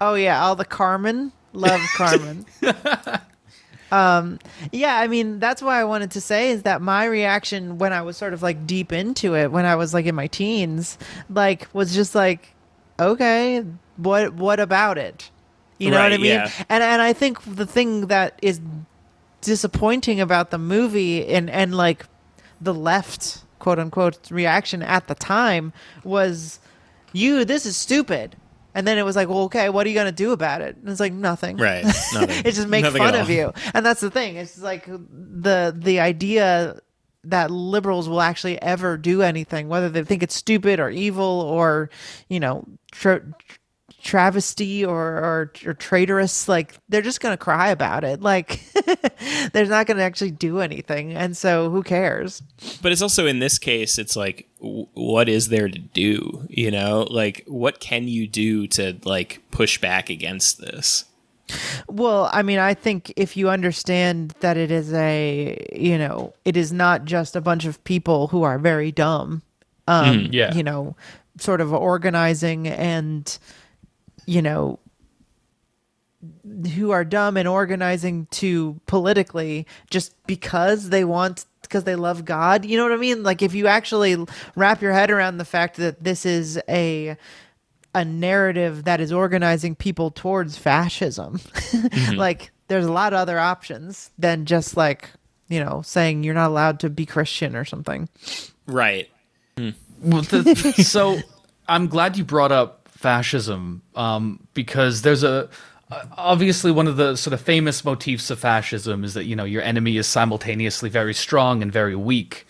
Oh 0.00 0.14
yeah, 0.14 0.42
all 0.42 0.56
the 0.56 0.64
Carmen. 0.64 1.32
Love 1.52 1.80
Carmen. 1.96 2.46
Um 3.92 4.38
yeah, 4.72 4.96
I 4.96 5.06
mean 5.08 5.38
that's 5.38 5.62
why 5.62 5.80
I 5.80 5.84
wanted 5.84 6.10
to 6.12 6.20
say 6.20 6.50
is 6.50 6.62
that 6.62 6.80
my 6.80 7.04
reaction 7.04 7.78
when 7.78 7.92
I 7.92 8.02
was 8.02 8.16
sort 8.16 8.32
of 8.32 8.42
like 8.42 8.66
deep 8.66 8.92
into 8.92 9.34
it 9.34 9.50
when 9.50 9.64
I 9.64 9.76
was 9.76 9.92
like 9.94 10.06
in 10.06 10.14
my 10.14 10.26
teens, 10.26 10.98
like 11.28 11.68
was 11.72 11.94
just 11.94 12.14
like, 12.14 12.54
okay, 12.98 13.64
what 13.96 14.34
what 14.34 14.60
about 14.60 14.98
it? 14.98 15.30
You 15.78 15.90
know 15.90 16.02
what 16.02 16.12
I 16.12 16.18
mean? 16.18 16.26
yeah. 16.26 16.50
And 16.68 16.82
and 16.82 17.00
I 17.00 17.12
think 17.12 17.42
the 17.42 17.66
thing 17.66 18.08
that 18.08 18.38
is 18.42 18.60
disappointing 19.40 20.20
about 20.20 20.50
the 20.50 20.58
movie 20.58 21.26
and 21.26 21.48
and 21.48 21.74
like 21.74 22.06
the 22.60 22.74
left 22.74 23.44
quote 23.58 23.78
unquote 23.78 24.30
reaction 24.30 24.82
at 24.82 25.06
the 25.06 25.14
time 25.14 25.72
was 26.04 26.60
you 27.12 27.44
this 27.44 27.64
is 27.64 27.76
stupid 27.76 28.36
and 28.74 28.86
then 28.86 28.98
it 28.98 29.04
was 29.04 29.16
like 29.16 29.28
well 29.28 29.40
okay 29.42 29.68
what 29.68 29.86
are 29.86 29.88
you 29.90 29.94
going 29.94 30.06
to 30.06 30.12
do 30.12 30.32
about 30.32 30.60
it 30.60 30.76
and 30.76 30.88
it's 30.88 31.00
like 31.00 31.12
nothing 31.12 31.56
Right. 31.56 31.84
Nothing. 32.14 32.42
it 32.44 32.52
just 32.52 32.68
makes 32.68 32.84
Nothing 32.84 33.02
fun 33.02 33.14
of 33.14 33.30
you 33.30 33.52
and 33.74 33.84
that's 33.84 34.00
the 34.00 34.10
thing 34.10 34.36
it's 34.36 34.58
like 34.58 34.86
the 34.86 35.74
the 35.76 36.00
idea 36.00 36.80
that 37.24 37.50
liberals 37.50 38.08
will 38.08 38.22
actually 38.22 38.60
ever 38.62 38.96
do 38.96 39.22
anything 39.22 39.68
whether 39.68 39.88
they 39.88 40.02
think 40.04 40.22
it's 40.22 40.34
stupid 40.34 40.80
or 40.80 40.88
evil 40.88 41.24
or 41.42 41.90
you 42.28 42.40
know 42.40 42.64
tra- 42.92 43.22
travesty 44.02 44.84
or, 44.84 44.98
or 44.98 45.52
or 45.66 45.74
traitorous 45.74 46.48
like 46.48 46.74
they're 46.88 47.02
just 47.02 47.20
gonna 47.20 47.36
cry 47.36 47.68
about 47.68 48.02
it 48.02 48.20
like 48.22 48.60
they're 49.52 49.66
not 49.66 49.86
gonna 49.86 50.02
actually 50.02 50.30
do 50.30 50.60
anything 50.60 51.12
and 51.12 51.36
so 51.36 51.70
who 51.70 51.82
cares 51.82 52.42
But 52.82 52.92
it's 52.92 53.02
also 53.02 53.26
in 53.26 53.38
this 53.38 53.58
case, 53.58 53.98
it's 53.98 54.16
like, 54.16 54.48
w- 54.60 54.86
what 54.94 55.28
is 55.28 55.48
there 55.48 55.68
to 55.68 55.78
do? 55.78 56.46
You 56.48 56.70
know, 56.70 57.06
like 57.10 57.44
what 57.46 57.80
can 57.80 58.08
you 58.08 58.26
do 58.26 58.66
to 58.68 58.98
like 59.04 59.42
push 59.50 59.80
back 59.80 60.10
against 60.10 60.60
this? 60.60 61.04
Well, 61.88 62.30
I 62.32 62.42
mean, 62.42 62.58
I 62.58 62.74
think 62.74 63.12
if 63.16 63.36
you 63.36 63.50
understand 63.50 64.34
that 64.40 64.56
it 64.56 64.70
is 64.70 64.92
a, 64.92 65.58
you 65.74 65.98
know, 65.98 66.32
it 66.44 66.56
is 66.56 66.72
not 66.72 67.04
just 67.04 67.34
a 67.34 67.40
bunch 67.40 67.64
of 67.64 67.82
people 67.84 68.28
who 68.28 68.44
are 68.44 68.58
very 68.58 68.92
dumb, 68.92 69.42
um, 69.88 70.28
yeah. 70.30 70.54
you 70.54 70.62
know, 70.62 70.94
sort 71.38 71.60
of 71.60 71.72
organizing 71.72 72.68
and, 72.68 73.38
you 74.26 74.42
know, 74.42 74.78
who 76.74 76.90
are 76.90 77.04
dumb 77.04 77.36
and 77.36 77.48
organizing 77.48 78.26
to 78.26 78.78
politically 78.86 79.66
just 79.88 80.14
because 80.26 80.90
they 80.90 81.04
want 81.04 81.46
because 81.62 81.84
they 81.84 81.96
love 81.96 82.24
God. 82.24 82.64
You 82.64 82.76
know 82.76 82.82
what 82.82 82.92
I 82.92 82.96
mean? 82.96 83.22
Like 83.22 83.42
if 83.42 83.54
you 83.54 83.66
actually 83.66 84.16
wrap 84.56 84.82
your 84.82 84.92
head 84.92 85.10
around 85.10 85.38
the 85.38 85.44
fact 85.44 85.76
that 85.76 86.02
this 86.02 86.26
is 86.26 86.60
a 86.68 87.16
a 87.94 88.04
narrative 88.04 88.84
that 88.84 89.00
is 89.00 89.12
organizing 89.12 89.74
people 89.74 90.10
towards 90.10 90.56
fascism. 90.56 91.38
Mm-hmm. 91.38 92.14
like 92.16 92.50
there's 92.68 92.86
a 92.86 92.92
lot 92.92 93.12
of 93.12 93.18
other 93.18 93.38
options 93.38 94.10
than 94.18 94.46
just 94.46 94.76
like, 94.76 95.10
you 95.48 95.62
know, 95.62 95.82
saying 95.82 96.22
you're 96.22 96.34
not 96.34 96.48
allowed 96.48 96.80
to 96.80 96.90
be 96.90 97.06
Christian 97.06 97.56
or 97.56 97.64
something. 97.64 98.08
Right. 98.66 99.08
Hmm. 99.56 99.70
Well, 100.02 100.22
the, 100.22 100.74
so 100.84 101.18
I'm 101.68 101.88
glad 101.88 102.16
you 102.16 102.24
brought 102.24 102.52
up 102.52 102.79
fascism 103.00 103.80
um, 103.94 104.46
because 104.52 105.00
there's 105.02 105.24
a 105.24 105.48
uh, 105.90 106.04
obviously 106.18 106.70
one 106.70 106.86
of 106.86 106.96
the 106.96 107.16
sort 107.16 107.32
of 107.32 107.40
famous 107.40 107.84
motifs 107.84 108.30
of 108.30 108.38
fascism 108.38 109.02
is 109.02 109.14
that 109.14 109.24
you 109.24 109.34
know 109.34 109.44
your 109.44 109.62
enemy 109.62 109.96
is 109.96 110.06
simultaneously 110.06 110.90
very 110.90 111.14
strong 111.14 111.62
and 111.62 111.72
very 111.72 111.96
weak. 111.96 112.46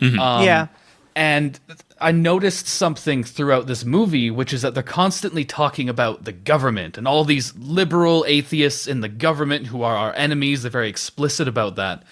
Um, 0.00 0.44
yeah. 0.44 0.68
And 1.16 1.58
I 2.00 2.12
noticed 2.12 2.68
something 2.68 3.24
throughout 3.24 3.66
this 3.66 3.84
movie, 3.84 4.30
which 4.30 4.52
is 4.52 4.62
that 4.62 4.74
they're 4.74 4.84
constantly 4.84 5.44
talking 5.44 5.88
about 5.88 6.24
the 6.24 6.30
government 6.30 6.96
and 6.96 7.08
all 7.08 7.24
these 7.24 7.52
liberal 7.56 8.24
atheists 8.28 8.86
in 8.86 9.00
the 9.00 9.08
government 9.08 9.66
who 9.66 9.82
are 9.82 9.96
our 9.96 10.14
enemies. 10.14 10.62
They're 10.62 10.70
very 10.70 10.88
explicit 10.88 11.48
about 11.48 11.74
that, 11.74 12.04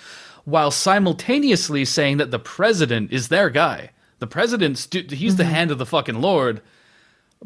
while 0.45 0.73
simultaneously 0.73 1.85
saying 1.85 2.17
that 2.17 2.33
the 2.33 2.41
president 2.41 3.13
is 3.13 3.29
their 3.29 3.49
guy. 3.49 3.91
The 4.19 4.27
president's 4.27 4.89
he's 4.93 5.37
the 5.37 5.45
hand 5.45 5.71
of 5.71 5.79
the 5.79 5.87
fucking 5.87 6.21
lord, 6.21 6.61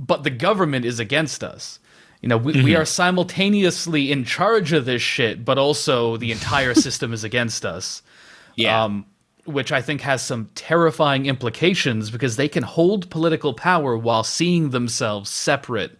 but 0.00 0.24
the 0.24 0.30
government 0.30 0.84
is 0.84 0.98
against 0.98 1.44
us. 1.44 1.78
You 2.22 2.28
know, 2.28 2.36
we, 2.38 2.62
we 2.64 2.74
are 2.74 2.84
simultaneously 2.84 4.10
in 4.10 4.24
charge 4.24 4.72
of 4.72 4.84
this 4.84 5.02
shit, 5.02 5.44
but 5.44 5.58
also 5.58 6.16
the 6.16 6.32
entire 6.32 6.74
system 6.86 7.12
is 7.12 7.22
against 7.24 7.64
us 7.64 8.02
Yeah. 8.56 8.84
um, 8.84 9.06
which 9.44 9.72
I 9.72 9.80
think 9.82 10.00
has 10.02 10.22
some 10.22 10.50
terrifying 10.54 11.26
implications 11.26 12.10
because 12.10 12.36
they 12.36 12.48
can 12.48 12.62
hold 12.62 13.10
political 13.10 13.54
power 13.54 13.96
while 13.96 14.22
seeing 14.24 14.70
themselves 14.70 15.30
separate 15.30 15.98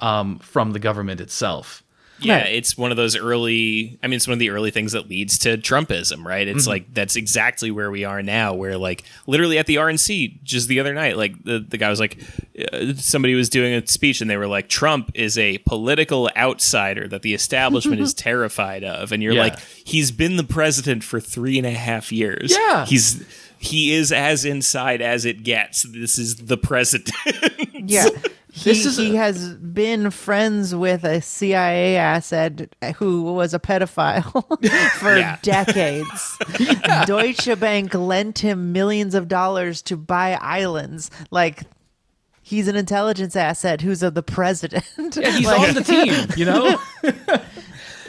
um, 0.00 0.38
from 0.40 0.72
the 0.72 0.78
government 0.78 1.20
itself. 1.20 1.82
Yeah, 2.18 2.38
Right. 2.42 2.54
it's 2.54 2.76
one 2.78 2.90
of 2.90 2.96
those 2.96 3.16
early. 3.16 3.98
I 4.02 4.06
mean, 4.06 4.16
it's 4.16 4.26
one 4.26 4.32
of 4.32 4.38
the 4.38 4.50
early 4.50 4.70
things 4.70 4.92
that 4.92 5.08
leads 5.08 5.38
to 5.40 5.56
Trumpism, 5.58 6.24
right? 6.24 6.46
It's 6.48 6.66
like 6.66 6.92
that's 6.94 7.16
exactly 7.16 7.70
where 7.70 7.90
we 7.90 8.04
are 8.04 8.22
now. 8.22 8.54
Where 8.54 8.76
like 8.78 9.04
literally 9.26 9.58
at 9.58 9.66
the 9.66 9.76
RNC 9.76 10.42
just 10.42 10.68
the 10.68 10.80
other 10.80 10.94
night, 10.94 11.16
like 11.16 11.42
the 11.44 11.58
the 11.58 11.76
guy 11.78 11.90
was 11.90 12.00
like, 12.00 12.18
uh, 12.72 12.94
somebody 12.96 13.34
was 13.34 13.48
doing 13.48 13.74
a 13.74 13.86
speech 13.86 14.20
and 14.20 14.30
they 14.30 14.36
were 14.36 14.46
like, 14.46 14.68
Trump 14.68 15.10
is 15.14 15.36
a 15.38 15.58
political 15.58 16.30
outsider 16.36 17.06
that 17.08 17.22
the 17.22 17.34
establishment 17.34 18.00
is 18.00 18.14
terrified 18.28 18.84
of, 18.84 19.12
and 19.12 19.22
you're 19.22 19.34
Yeah. 19.34 19.42
like, 19.42 19.58
he's 19.84 20.10
been 20.10 20.36
the 20.36 20.44
president 20.44 21.04
for 21.04 21.20
three 21.20 21.58
and 21.58 21.66
a 21.66 21.70
half 21.72 22.12
years. 22.12 22.50
Yeah. 22.52 22.86
he's 22.86 23.24
he 23.58 23.92
is 23.94 24.12
as 24.12 24.44
inside 24.44 25.00
as 25.00 25.24
it 25.24 25.42
gets. 25.42 25.82
This 25.82 26.18
is 26.18 26.36
the 26.36 26.56
president. 26.58 27.10
Yeah. 27.88 28.08
He, 28.56 28.70
This 28.70 28.86
is 28.86 28.96
he 28.96 29.14
a- 29.16 29.18
has 29.18 29.54
been 29.54 30.10
friends 30.10 30.74
with 30.74 31.04
a 31.04 31.20
CIA 31.20 31.96
asset 31.96 32.74
who 32.96 33.22
was 33.24 33.52
a 33.52 33.58
pedophile 33.58 34.32
for 34.98 35.16
Yeah. 35.18 35.36
decades. 35.42 36.38
Deutsche 37.06 37.58
Bank 37.60 37.92
lent 37.94 38.38
him 38.38 38.72
millions 38.72 39.14
of 39.14 39.28
dollars 39.28 39.82
to 39.82 39.96
buy 39.96 40.38
islands. 40.40 41.10
Like 41.30 41.64
he's 42.42 42.66
an 42.66 42.76
intelligence 42.76 43.36
asset 43.36 43.82
who's 43.82 44.02
of 44.02 44.14
the 44.14 44.22
president. 44.22 44.84
Yeah, 45.16 45.30
he's 45.36 45.46
Like, 45.46 45.68
on 45.68 45.74
the 45.74 45.82
team, 45.84 46.26
you 46.36 46.46
know? 46.46 46.78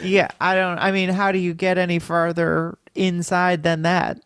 yeah, 0.02 0.28
I 0.40 0.54
don't. 0.54 0.78
I 0.78 0.92
mean, 0.92 1.10
how 1.10 1.30
do 1.30 1.38
you 1.38 1.52
get 1.54 1.76
any 1.76 1.98
farther 1.98 2.78
inside 2.94 3.62
than 3.64 3.82
that? 3.82 4.18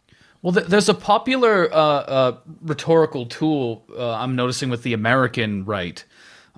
Well, 0.43 0.53
th- 0.53 0.67
there's 0.67 0.89
a 0.89 0.95
popular 0.95 1.73
uh, 1.73 1.77
uh, 1.77 2.37
rhetorical 2.63 3.27
tool 3.27 3.85
uh, 3.97 4.13
I'm 4.15 4.35
noticing 4.37 4.71
with 4.71 4.83
the 4.83 4.93
American 4.93 5.65
right, 5.65 6.05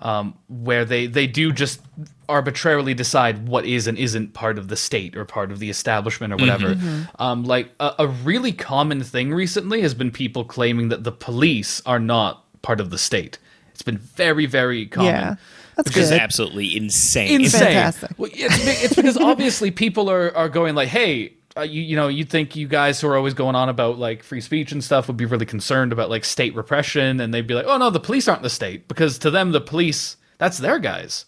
um, 0.00 0.36
where 0.48 0.84
they, 0.84 1.06
they 1.06 1.26
do 1.26 1.52
just 1.52 1.80
arbitrarily 2.28 2.94
decide 2.94 3.46
what 3.46 3.66
is 3.66 3.86
and 3.86 3.98
isn't 3.98 4.32
part 4.32 4.56
of 4.56 4.68
the 4.68 4.76
state 4.76 5.14
or 5.16 5.26
part 5.26 5.52
of 5.52 5.58
the 5.58 5.68
establishment 5.68 6.32
or 6.32 6.36
whatever. 6.36 6.76
Um, 7.18 7.44
like 7.44 7.70
a, 7.78 7.92
a 8.00 8.06
really 8.08 8.52
common 8.52 9.02
thing 9.02 9.32
recently 9.34 9.82
has 9.82 9.92
been 9.94 10.10
people 10.10 10.44
claiming 10.44 10.88
that 10.88 11.04
the 11.04 11.12
police 11.12 11.82
are 11.84 11.98
not 12.00 12.42
part 12.62 12.80
of 12.80 12.88
the 12.88 12.98
state. 12.98 13.38
It's 13.72 13.82
been 13.82 13.98
very, 13.98 14.46
very 14.46 14.86
common. 14.86 15.12
Yeah, 15.14 15.34
that's 15.76 15.90
Which 15.90 15.98
is 15.98 16.10
good. 16.10 16.20
absolutely 16.20 16.74
insane. 16.76 17.42
insane. 17.42 17.60
Fantastic. 17.60 18.12
Well, 18.18 18.30
it's, 18.32 18.82
it's 18.84 18.94
because 18.94 19.18
obviously 19.18 19.70
people 19.70 20.08
are, 20.08 20.34
are 20.34 20.48
going 20.48 20.74
like, 20.74 20.88
hey, 20.88 21.34
uh, 21.56 21.62
you, 21.62 21.82
you 21.82 21.96
know, 21.96 22.08
you'd 22.08 22.30
think 22.30 22.56
you 22.56 22.66
guys 22.66 23.00
who 23.00 23.08
are 23.08 23.16
always 23.16 23.34
going 23.34 23.54
on 23.54 23.68
about 23.68 23.98
like 23.98 24.22
free 24.22 24.40
speech 24.40 24.72
and 24.72 24.82
stuff 24.82 25.06
would 25.06 25.16
be 25.16 25.24
really 25.24 25.46
concerned 25.46 25.92
about 25.92 26.10
like 26.10 26.24
state 26.24 26.54
repression, 26.54 27.20
and 27.20 27.32
they'd 27.32 27.46
be 27.46 27.54
like, 27.54 27.66
oh 27.66 27.76
no, 27.76 27.90
the 27.90 28.00
police 28.00 28.26
aren't 28.26 28.42
the 28.42 28.50
state 28.50 28.88
because 28.88 29.18
to 29.18 29.30
them 29.30 29.52
the 29.52 29.60
police 29.60 30.16
that's 30.38 30.58
their 30.58 30.78
guys. 30.78 31.26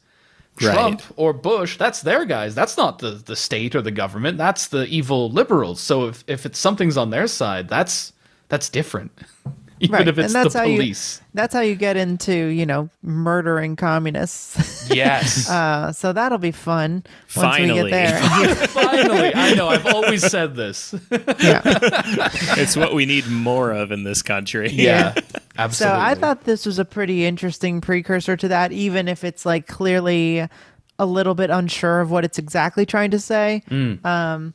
Right. 0.60 0.72
Trump 0.72 1.02
or 1.16 1.32
Bush, 1.34 1.76
that's 1.76 2.00
their 2.00 2.24
guys. 2.24 2.54
That's 2.54 2.78
not 2.78 2.98
the, 2.98 3.10
the 3.10 3.36
state 3.36 3.74
or 3.74 3.82
the 3.82 3.90
government. 3.90 4.38
That's 4.38 4.68
the 4.68 4.86
evil 4.86 5.30
liberals. 5.30 5.80
So 5.80 6.06
if, 6.06 6.24
if 6.26 6.46
it's 6.46 6.58
something's 6.58 6.96
on 6.96 7.10
their 7.10 7.26
side, 7.26 7.68
that's 7.68 8.12
that's 8.48 8.68
different. 8.68 9.12
Even 9.80 9.92
Right, 9.92 10.08
if 10.08 10.18
it's 10.18 10.26
and 10.26 10.34
that's 10.34 10.54
the 10.54 10.60
how 10.60 10.64
You, 10.64 10.94
that's 11.34 11.52
how 11.52 11.60
you 11.60 11.74
get 11.74 11.96
into 11.98 12.32
you 12.34 12.64
know 12.66 12.88
murdering 13.02 13.76
communists. 13.76 14.74
Yes. 14.96 15.50
Uh, 15.50 15.92
so 15.92 16.12
that'll 16.12 16.38
be 16.38 16.52
fun 16.52 17.02
once 17.36 17.58
we 17.58 17.66
Finally. 17.68 17.90
get 17.90 18.08
there. 18.10 18.20
Finally, 18.68 19.34
I 19.34 19.52
know. 19.54 19.68
I've 19.68 19.84
always 19.86 20.24
said 20.24 20.54
this. 20.54 20.94
yeah. 21.10 21.60
it's 22.56 22.76
what 22.76 22.94
we 22.94 23.04
need 23.04 23.26
more 23.28 23.72
of 23.72 23.90
in 23.90 24.04
this 24.04 24.22
country. 24.22 24.70
Yeah, 24.70 25.12
So 25.14 25.20
absolutely. 25.58 26.00
I 26.00 26.14
thought 26.14 26.44
this 26.44 26.64
was 26.66 26.78
a 26.78 26.84
pretty 26.84 27.26
interesting 27.26 27.80
precursor 27.80 28.36
to 28.36 28.48
that, 28.48 28.70
even 28.72 29.08
if 29.08 29.24
it's 29.24 29.44
like 29.44 29.66
clearly 29.66 30.48
a 30.98 31.04
little 31.06 31.34
bit 31.34 31.50
unsure 31.50 32.00
of 32.00 32.10
what 32.12 32.24
it's 32.24 32.38
exactly 32.38 32.86
trying 32.86 33.10
to 33.10 33.18
say. 33.18 33.62
Um, 34.04 34.54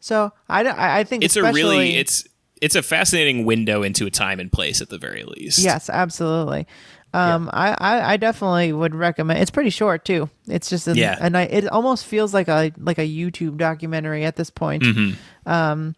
so 0.00 0.32
I, 0.48 0.62
don't- 0.62 0.78
I 0.78 1.00
I 1.00 1.04
think 1.04 1.24
It's 1.24 1.36
a 1.36 1.42
really 1.42 1.52
especially- 1.92 1.96
it's 1.96 2.24
it's 2.62 2.74
a 2.74 2.82
fascinating 2.82 3.44
window 3.44 3.82
into 3.82 4.06
a 4.06 4.10
time 4.10 4.40
and 4.40 4.50
place 4.52 4.80
at 4.80 4.88
the 4.90 4.98
very 4.98 5.24
least. 5.24 5.58
yes, 5.58 5.88
absolutely. 5.90 6.66
Um, 7.14 7.48
I, 7.54 7.70
I, 7.78 8.12
I 8.12 8.16
definitely 8.18 8.70
would 8.72 8.94
recommend. 8.94 9.40
It's 9.40 9.50
pretty 9.50 9.70
short 9.70 10.04
too. 10.04 10.28
It's 10.46 10.68
just 10.68 10.86
a, 10.88 10.94
Yeah. 10.94 11.16
and 11.18 11.38
I, 11.38 11.42
it 11.44 11.66
almost 11.68 12.04
feels 12.04 12.34
like 12.34 12.48
a 12.48 12.70
like 12.76 12.98
a 12.98 13.08
YouTube 13.08 13.56
documentary 13.56 14.24
at 14.24 14.36
this 14.36 14.50
point. 14.50 14.84
Um, 15.46 15.94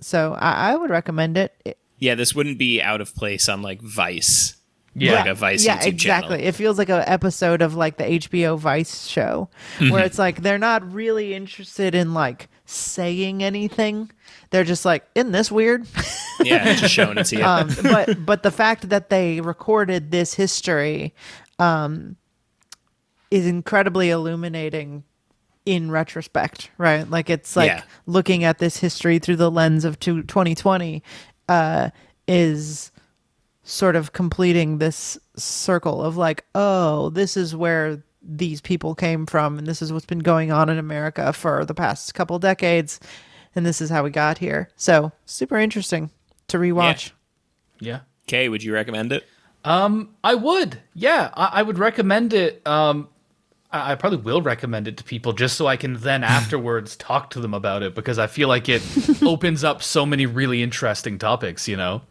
so 0.00 0.34
I, 0.38 0.72
I 0.72 0.76
would 0.76 0.90
recommend 0.90 1.36
it. 1.38 1.54
It- 1.64 1.78
Yeah, 1.98 2.14
this 2.16 2.34
wouldn't 2.34 2.58
be 2.58 2.82
out 2.82 3.00
of 3.00 3.14
place 3.14 3.48
on 3.48 3.62
like 3.62 3.80
Vice. 3.82 4.56
Yeah. 4.94 5.12
Like 5.20 5.26
a 5.28 5.34
Vice 5.34 5.64
yeah, 5.64 5.78
YouTube 5.78 5.86
exactly. 5.86 6.36
channel. 6.38 6.48
It 6.48 6.52
feels 6.56 6.76
like 6.76 6.88
an 6.88 7.04
episode 7.06 7.62
of 7.62 7.76
like 7.76 7.96
the 7.98 8.04
HBO 8.04 8.58
Vice 8.58 9.06
show 9.06 9.48
Mm-hmm. 9.78 9.90
where 9.92 10.04
it's 10.04 10.18
like 10.18 10.42
they're 10.42 10.58
not 10.58 10.92
really 10.92 11.34
interested 11.34 11.94
in 11.94 12.14
like 12.14 12.48
saying 12.66 13.44
anything. 13.44 14.10
They're 14.50 14.64
just 14.64 14.84
like, 14.84 15.04
isn't 15.14 15.32
this 15.32 15.50
weird? 15.50 15.86
Yeah, 16.40 16.74
just 16.74 16.94
showing 16.94 17.18
it 17.18 17.24
to 17.26 17.36
you. 17.36 17.44
um, 17.44 17.68
but 17.82 18.24
but 18.24 18.44
the 18.44 18.52
fact 18.52 18.90
that 18.90 19.10
they 19.10 19.40
recorded 19.40 20.12
this 20.12 20.34
history 20.34 21.12
um, 21.58 22.14
is 23.28 23.44
incredibly 23.44 24.10
illuminating 24.10 25.02
in 25.66 25.90
retrospect, 25.90 26.70
right? 26.78 27.10
Like 27.10 27.28
it's 27.28 27.56
like 27.56 27.72
Yeah. 27.72 27.82
looking 28.06 28.44
at 28.44 28.58
this 28.58 28.76
history 28.76 29.18
through 29.18 29.34
the 29.34 29.50
lens 29.50 29.84
of 29.84 29.98
two- 29.98 30.22
2020 30.22 31.02
uh, 31.48 31.90
is 32.28 32.92
sort 33.64 33.96
of 33.96 34.12
completing 34.12 34.78
this 34.78 35.18
circle 35.36 36.02
of 36.04 36.16
like, 36.16 36.44
oh, 36.54 37.10
this 37.10 37.36
is 37.36 37.56
where 37.56 38.00
these 38.22 38.60
people 38.60 38.94
came 38.94 39.26
from, 39.26 39.58
and 39.58 39.66
this 39.66 39.82
is 39.82 39.92
what's 39.92 40.06
been 40.06 40.18
going 40.20 40.52
on 40.52 40.68
in 40.68 40.78
America 40.78 41.32
for 41.32 41.64
the 41.64 41.74
past 41.74 42.14
couple 42.14 42.38
decades, 42.38 43.00
and 43.58 43.66
this 43.66 43.82
is 43.82 43.90
how 43.90 44.02
we 44.02 44.08
got 44.10 44.38
here. 44.38 44.70
So 44.76 45.12
super 45.26 45.58
interesting 45.58 46.10
to 46.48 46.56
rewatch. 46.56 47.10
yeah. 47.80 48.00
Kay, 48.26 48.48
would 48.48 48.62
you 48.62 48.72
recommend 48.72 49.12
it? 49.12 49.26
Um, 49.64 50.14
I 50.24 50.34
would. 50.34 50.80
Yeah, 50.94 51.30
I, 51.34 51.50
I 51.54 51.62
would 51.62 51.78
recommend 51.78 52.32
it. 52.32 52.66
Um, 52.66 53.08
I, 53.70 53.92
I 53.92 53.94
probably 53.96 54.18
will 54.18 54.40
recommend 54.42 54.86
it 54.88 54.96
to 54.98 55.04
people 55.04 55.32
just 55.32 55.56
so 55.56 55.66
I 55.66 55.76
can 55.76 55.94
then 55.94 56.22
afterwards 56.38 56.96
talk 56.96 57.30
to 57.30 57.40
them 57.40 57.52
about 57.54 57.82
it 57.82 57.94
because 57.94 58.18
I 58.18 58.26
feel 58.26 58.48
like 58.48 58.68
it 58.68 58.82
opens 59.22 59.64
up 59.64 59.82
so 59.82 60.06
many 60.06 60.24
really 60.26 60.62
interesting 60.62 61.18
topics. 61.18 61.66
You 61.68 61.76
know. 61.76 62.02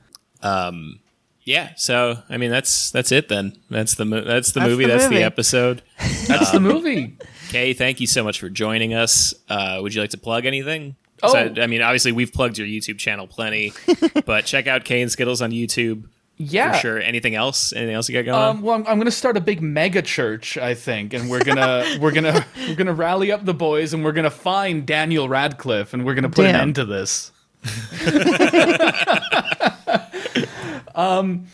Um. 0.43 0.99
Yeah. 1.43 1.71
So 1.77 2.17
I 2.29 2.37
mean, 2.37 2.51
that's 2.51 2.91
that's 2.91 3.11
it 3.11 3.29
then. 3.29 3.53
That's 3.69 3.95
the 3.95 4.05
mo- 4.05 4.21
that's 4.25 4.51
the 4.51 4.59
That's 4.59 4.69
movie. 4.71 4.83
the 4.85 4.91
that's 4.91 5.03
movie. 5.05 5.15
the 5.17 5.23
episode. 5.23 5.81
That's 6.27 6.51
the 6.51 6.59
movie. 6.59 7.17
Kay, 7.49 7.73
thank 7.73 8.01
you 8.01 8.07
so 8.07 8.23
much 8.23 8.39
for 8.41 8.49
joining 8.49 8.93
us. 8.93 9.33
Uh, 9.47 9.79
would 9.81 9.93
you 9.95 10.01
like 10.01 10.09
to 10.09 10.17
plug 10.17 10.45
anything? 10.45 10.95
Oh. 11.23 11.33
So, 11.33 11.53
I 11.61 11.67
mean, 11.67 11.81
obviously 11.81 12.11
we've 12.11 12.31
plugged 12.31 12.57
your 12.57 12.67
YouTube 12.67 12.97
channel 12.99 13.27
plenty, 13.27 13.73
but 14.25 14.45
check 14.45 14.67
out 14.67 14.85
Kane 14.85 15.09
Skittles 15.09 15.41
on 15.41 15.51
YouTube 15.51 16.05
Yeah. 16.37 16.73
for 16.73 16.77
sure. 16.79 16.99
Anything 16.99 17.33
else? 17.35 17.73
Anything 17.73 17.95
else 17.95 18.07
you 18.07 18.21
got 18.21 18.25
going? 18.31 18.57
Um, 18.57 18.61
well, 18.61 18.75
I'm, 18.75 18.81
I'm 18.87 18.97
going 18.97 19.05
to 19.05 19.11
start 19.11 19.35
a 19.37 19.41
big 19.41 19.61
mega 19.61 20.01
church, 20.03 20.57
I 20.57 20.73
think, 20.75 21.13
and 21.13 21.29
we're 21.29 21.43
gonna 21.43 21.83
we're 21.99 22.11
gonna 22.11 22.45
we're 22.67 22.75
gonna 22.75 22.93
rally 22.93 23.31
up 23.31 23.45
the 23.45 23.53
boys, 23.55 23.93
and 23.93 24.03
we're 24.03 24.11
gonna 24.11 24.29
find 24.29 24.85
Daniel 24.85 25.27
Radcliffe, 25.27 25.93
and 25.93 26.05
we're 26.05 26.13
gonna 26.15 26.29
put 26.29 26.45
an 26.45 26.55
end 26.55 26.75
to 26.75 26.85
this. 26.85 27.31
um, 30.95 31.47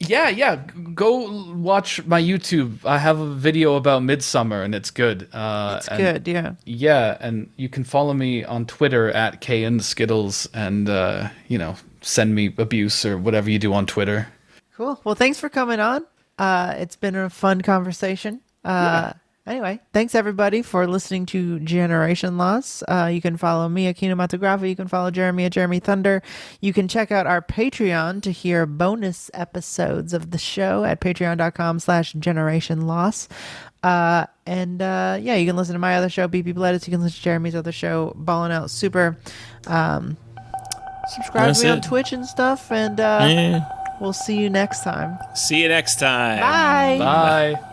yeah, 0.00 0.28
yeah. 0.28 0.56
Go 0.94 1.52
watch 1.54 2.04
my 2.06 2.20
YouTube. 2.20 2.84
I 2.84 2.98
have 2.98 3.20
a 3.20 3.34
video 3.34 3.76
about 3.76 4.02
Midsommar, 4.02 4.64
and 4.64 4.74
it's 4.74 4.90
good. 4.90 5.28
Uh, 5.32 5.76
It's 5.78 5.88
and- 5.88 5.98
good, 5.98 6.28
yeah. 6.28 6.52
Yeah, 6.64 7.16
and 7.20 7.50
you 7.56 7.68
can 7.68 7.84
follow 7.84 8.14
me 8.14 8.42
on 8.44 8.66
Twitter 8.66 9.10
at 9.10 9.40
K 9.40 9.64
and 9.64 9.84
Skittles, 9.84 10.48
and 10.54 10.88
uh, 10.88 11.28
you 11.48 11.58
know, 11.58 11.76
send 12.00 12.34
me 12.34 12.52
abuse 12.58 13.04
or 13.04 13.18
whatever 13.18 13.50
you 13.50 13.58
do 13.58 13.72
on 13.74 13.86
Twitter. 13.86 14.28
Cool. 14.76 15.00
Well, 15.04 15.14
thanks 15.14 15.38
for 15.38 15.48
coming 15.48 15.80
on. 15.80 16.04
Uh, 16.38 16.74
it's 16.78 16.96
been 16.96 17.14
a 17.14 17.28
fun 17.28 17.60
conversation. 17.60 18.40
Uh, 18.64 19.12
Anyway, 19.46 19.80
thanks 19.92 20.14
everybody 20.14 20.62
for 20.62 20.86
listening 20.86 21.26
to 21.26 21.58
Generation 21.60 22.36
Loss. 22.36 22.82
Uh, 22.86 23.10
you 23.12 23.20
can 23.20 23.36
follow 23.36 23.68
me 23.68 23.86
at 23.88 23.96
Kinematography. 23.96 24.68
You 24.68 24.76
can 24.76 24.86
follow 24.86 25.10
Jeremy 25.10 25.46
at 25.46 25.52
Jeremy 25.52 25.80
Thunder. 25.80 26.22
You 26.60 26.72
can 26.72 26.86
check 26.88 27.10
out 27.10 27.26
our 27.26 27.40
Patreon 27.42 28.22
to 28.22 28.30
hear 28.32 28.66
bonus 28.66 29.30
episodes 29.34 30.12
of 30.12 30.30
the 30.30 30.38
show 30.38 30.84
at 30.84 31.00
patreon.com 31.00 31.80
slash 31.80 32.12
generation 32.12 32.86
loss. 32.86 33.28
Uh, 33.82 34.26
and 34.46 34.82
uh, 34.82 35.16
yeah, 35.20 35.34
you 35.36 35.46
can 35.46 35.56
listen 35.56 35.72
to 35.72 35.78
my 35.78 35.96
other 35.96 36.10
show, 36.10 36.28
BP 36.28 36.54
Bledis. 36.54 36.86
You 36.86 36.92
can 36.92 37.00
listen 37.00 37.16
to 37.16 37.22
Jeremy's 37.22 37.54
other 37.56 37.72
show, 37.72 38.12
Ballin' 38.16 38.52
Out 38.52 38.70
Super. 38.70 39.16
Um, 39.66 40.16
subscribe 41.08 41.46
That's 41.46 41.60
to 41.60 41.66
me 41.66 41.72
on. 41.72 41.80
Twitch 41.80 42.12
and 42.12 42.26
stuff. 42.26 42.70
And 42.70 43.00
uh, 43.00 43.18
Eh. 43.22 43.60
we'll 44.00 44.12
see 44.12 44.36
you 44.38 44.50
next 44.50 44.84
time. 44.84 45.18
See 45.34 45.62
you 45.62 45.68
next 45.68 45.98
time. 45.98 46.40
Bye. 46.40 46.98
Bye. 47.58 47.66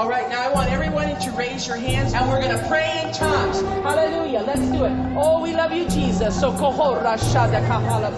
All 0.00 0.08
right, 0.08 0.26
now 0.30 0.48
I 0.48 0.50
want 0.50 0.70
everyone 0.70 1.20
to 1.20 1.30
raise 1.32 1.66
your 1.66 1.76
hands 1.76 2.14
and 2.14 2.26
we're 2.26 2.40
going 2.40 2.56
to 2.56 2.66
pray 2.68 3.02
in 3.04 3.12
tongues. 3.12 3.60
Hallelujah. 3.60 4.40
Let's 4.40 4.62
do 4.62 4.86
it. 4.86 4.92
Oh, 5.14 5.42
we 5.42 5.52
love 5.52 5.72
you, 5.72 5.86
Jesus. 5.90 6.40
So, 6.40 6.52
kohora 6.52 7.18
shada 7.18 7.60
kahala 7.68 8.08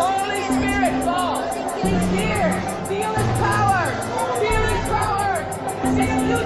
Holy 0.00 0.42
Spirit 0.56 1.04
fall. 1.04 1.42
He's 1.76 2.08
here. 2.16 2.50
Feel 2.88 3.12
His 3.12 3.30
power. 3.36 3.84
Feel 4.40 4.64
His 4.72 4.84
power. 4.88 5.44
Sing 5.94 6.08
a 6.08 6.22
new 6.24 6.42